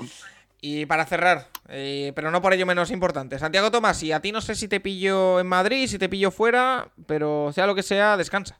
Y 0.61 0.85
para 0.85 1.05
cerrar, 1.05 1.49
eh, 1.69 2.13
pero 2.15 2.31
no 2.31 2.41
por 2.41 2.53
ello 2.53 2.65
menos 2.65 2.89
importante, 2.89 3.37
Santiago 3.37 3.69
Tomás, 3.69 4.01
y 4.01 4.11
a 4.13 4.21
ti 4.21 4.31
no 4.31 4.41
sé 4.41 4.55
si 4.55 4.67
te 4.67 4.79
pillo 4.79 5.39
en 5.39 5.45
Madrid, 5.47 5.87
si 5.87 5.99
te 5.99 6.09
pillo 6.09 6.31
fuera, 6.31 6.89
pero 7.05 7.51
sea 7.53 7.67
lo 7.67 7.75
que 7.75 7.83
sea, 7.83 8.17
descansa. 8.17 8.59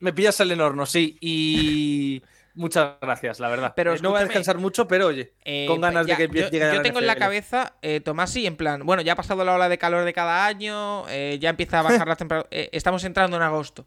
Me 0.00 0.12
pillas 0.12 0.38
el 0.40 0.60
horno, 0.60 0.86
sí. 0.86 1.16
Y 1.20 2.22
muchas 2.54 2.96
gracias, 3.00 3.40
la 3.40 3.48
verdad. 3.48 3.72
Pero 3.76 3.94
Eh, 3.94 3.98
no 4.02 4.10
voy 4.10 4.20
a 4.20 4.24
descansar 4.24 4.58
mucho, 4.58 4.86
pero 4.88 5.06
oye, 5.06 5.32
Eh, 5.44 5.66
con 5.66 5.80
ganas 5.80 6.06
ya, 6.06 6.14
de 6.14 6.16
que 6.18 6.24
empiece 6.24 6.46
yo, 6.46 6.52
llegue 6.52 6.66
yo 6.66 6.76
la 6.76 6.82
tengo 6.82 6.98
en 7.00 7.06
la 7.06 7.16
cabeza, 7.16 7.74
eh, 7.82 8.00
Tomás, 8.00 8.30
sí, 8.30 8.46
en 8.46 8.56
plan, 8.56 8.84
bueno, 8.84 9.02
ya 9.02 9.12
ha 9.12 9.16
pasado 9.16 9.44
la 9.44 9.54
ola 9.54 9.68
de 9.68 9.78
calor 9.78 10.04
de 10.04 10.12
cada 10.12 10.46
año, 10.46 11.08
eh, 11.08 11.38
ya 11.40 11.50
empieza 11.50 11.80
a 11.80 11.82
bajar 11.82 12.06
las 12.08 12.18
temperaturas, 12.18 12.68
estamos 12.72 13.04
entrando 13.04 13.36
en 13.36 13.42
agosto. 13.42 13.86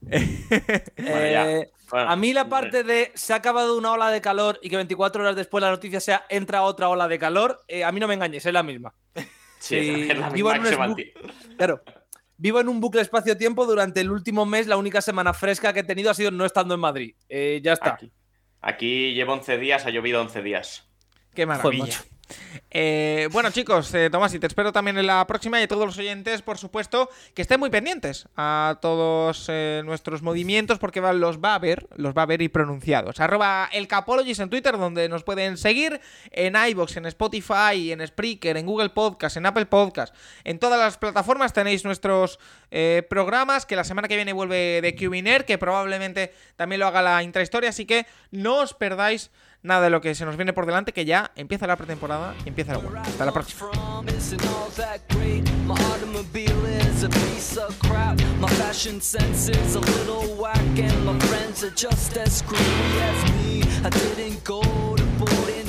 Bueno, 0.00 1.26
ya. 1.30 1.66
Bueno, 1.90 2.10
a 2.10 2.16
mí 2.16 2.32
la 2.32 2.48
parte 2.48 2.84
de 2.84 3.12
se 3.14 3.34
ha 3.34 3.36
acabado 3.36 3.76
una 3.76 3.92
ola 3.92 4.10
de 4.10 4.22
calor 4.22 4.58
y 4.62 4.70
que 4.70 4.76
24 4.76 5.22
horas 5.22 5.36
después 5.36 5.60
la 5.60 5.70
noticia 5.70 6.00
sea 6.00 6.24
entra 6.30 6.62
otra 6.62 6.88
ola 6.88 7.06
de 7.06 7.18
calor, 7.18 7.60
eh, 7.68 7.84
a 7.84 7.92
mí 7.92 8.00
no 8.00 8.08
me 8.08 8.14
engañes, 8.14 8.46
es 8.46 8.52
la 8.52 8.62
misma. 8.62 8.94
Sí, 9.14 9.22
sí, 9.58 10.10
es 10.10 10.18
la 10.18 10.30
vivo 10.30 10.48
misma 10.50 10.56
en 10.56 10.62
que 10.62 10.68
se 10.68 10.74
un 10.74 10.80
mantiene. 10.80 11.12
Claro. 11.58 11.82
Vivo 12.42 12.58
en 12.58 12.68
un 12.68 12.80
bucle 12.80 13.00
espacio-tiempo 13.02 13.66
durante 13.66 14.00
el 14.00 14.10
último 14.10 14.44
mes. 14.44 14.66
La 14.66 14.76
única 14.76 15.00
semana 15.00 15.32
fresca 15.32 15.72
que 15.72 15.78
he 15.78 15.84
tenido 15.84 16.10
ha 16.10 16.14
sido 16.14 16.32
no 16.32 16.44
estando 16.44 16.74
en 16.74 16.80
Madrid. 16.80 17.14
Eh, 17.28 17.60
ya 17.62 17.74
está. 17.74 17.94
Aquí. 17.94 18.10
Aquí 18.60 19.14
llevo 19.14 19.34
11 19.34 19.58
días, 19.58 19.86
ha 19.86 19.90
llovido 19.90 20.20
11 20.20 20.42
días. 20.42 20.90
Qué 21.34 21.46
maravilla. 21.46 22.02
Eh, 22.70 23.28
bueno, 23.32 23.50
chicos, 23.50 23.92
eh, 23.94 24.08
Tomás, 24.10 24.32
y 24.34 24.38
te 24.38 24.46
espero 24.46 24.72
también 24.72 24.96
en 24.96 25.06
la 25.06 25.26
próxima 25.26 25.60
y 25.60 25.64
a 25.64 25.68
todos 25.68 25.84
los 25.84 25.98
oyentes, 25.98 26.40
por 26.42 26.56
supuesto, 26.56 27.10
que 27.34 27.42
estén 27.42 27.60
muy 27.60 27.68
pendientes 27.68 28.26
a 28.36 28.78
todos 28.80 29.46
eh, 29.48 29.82
nuestros 29.84 30.22
movimientos 30.22 30.78
porque 30.78 31.00
los 31.00 31.38
va 31.38 31.54
a 31.54 31.58
ver, 31.58 31.86
los 31.96 32.14
va 32.16 32.22
a 32.22 32.26
ver 32.26 32.40
y 32.40 32.48
pronunciados. 32.48 33.20
Arroba 33.20 33.68
el 33.72 33.88
Capologist 33.88 34.40
en 34.40 34.48
Twitter, 34.48 34.78
donde 34.78 35.08
nos 35.08 35.22
pueden 35.22 35.58
seguir, 35.58 36.00
en 36.30 36.56
iBox, 36.56 36.96
en 36.96 37.06
Spotify, 37.06 37.92
en 37.92 38.06
Spreaker, 38.06 38.56
en 38.56 38.66
Google 38.66 38.90
Podcast, 38.90 39.36
en 39.36 39.46
Apple 39.46 39.66
Podcast. 39.66 40.14
En 40.44 40.58
todas 40.58 40.78
las 40.78 40.96
plataformas 40.96 41.52
tenéis 41.52 41.84
nuestros 41.84 42.38
programas, 43.10 43.66
que 43.66 43.76
la 43.76 43.84
semana 43.84 44.08
que 44.08 44.16
viene 44.16 44.32
vuelve 44.32 44.80
de 44.80 44.96
Cubiner, 44.96 45.44
que 45.44 45.58
probablemente 45.58 46.32
también 46.56 46.80
lo 46.80 46.86
haga 46.86 47.02
la 47.02 47.22
intrahistoria, 47.22 47.68
así 47.68 47.84
que 47.84 48.06
no 48.30 48.60
os 48.60 48.72
perdáis 48.72 49.30
nada 49.62 49.82
de 49.82 49.90
lo 49.90 50.00
que 50.00 50.14
se 50.14 50.24
nos 50.24 50.36
viene 50.36 50.52
por 50.52 50.66
delante, 50.66 50.92
que 50.92 51.04
ya 51.04 51.30
empieza 51.36 51.66
la 51.66 51.76
pretemporada 51.76 52.34
y 52.44 52.48
empieza 52.48 52.72
la 52.72 52.78
vuelta. 52.78 53.02
Hasta 53.02 53.24
la 53.24 53.32
próxima. 53.32 53.68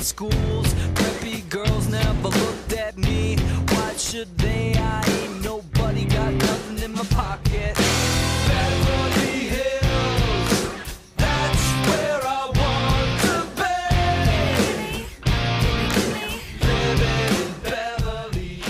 Schools, 0.04 0.74
preppy 0.92 1.48
girls 1.48 1.88
never 1.88 2.28
looked 2.28 2.74
at 2.74 2.98
me. 2.98 3.36
Why 3.70 3.94
should 3.96 4.36
they? 4.36 4.74
I 4.76 5.02
ain't 5.08 5.42
nobody, 5.42 6.04
got 6.04 6.34
nothing 6.34 6.84
in 6.84 6.92
my 6.92 7.04
pocket. 7.04 7.83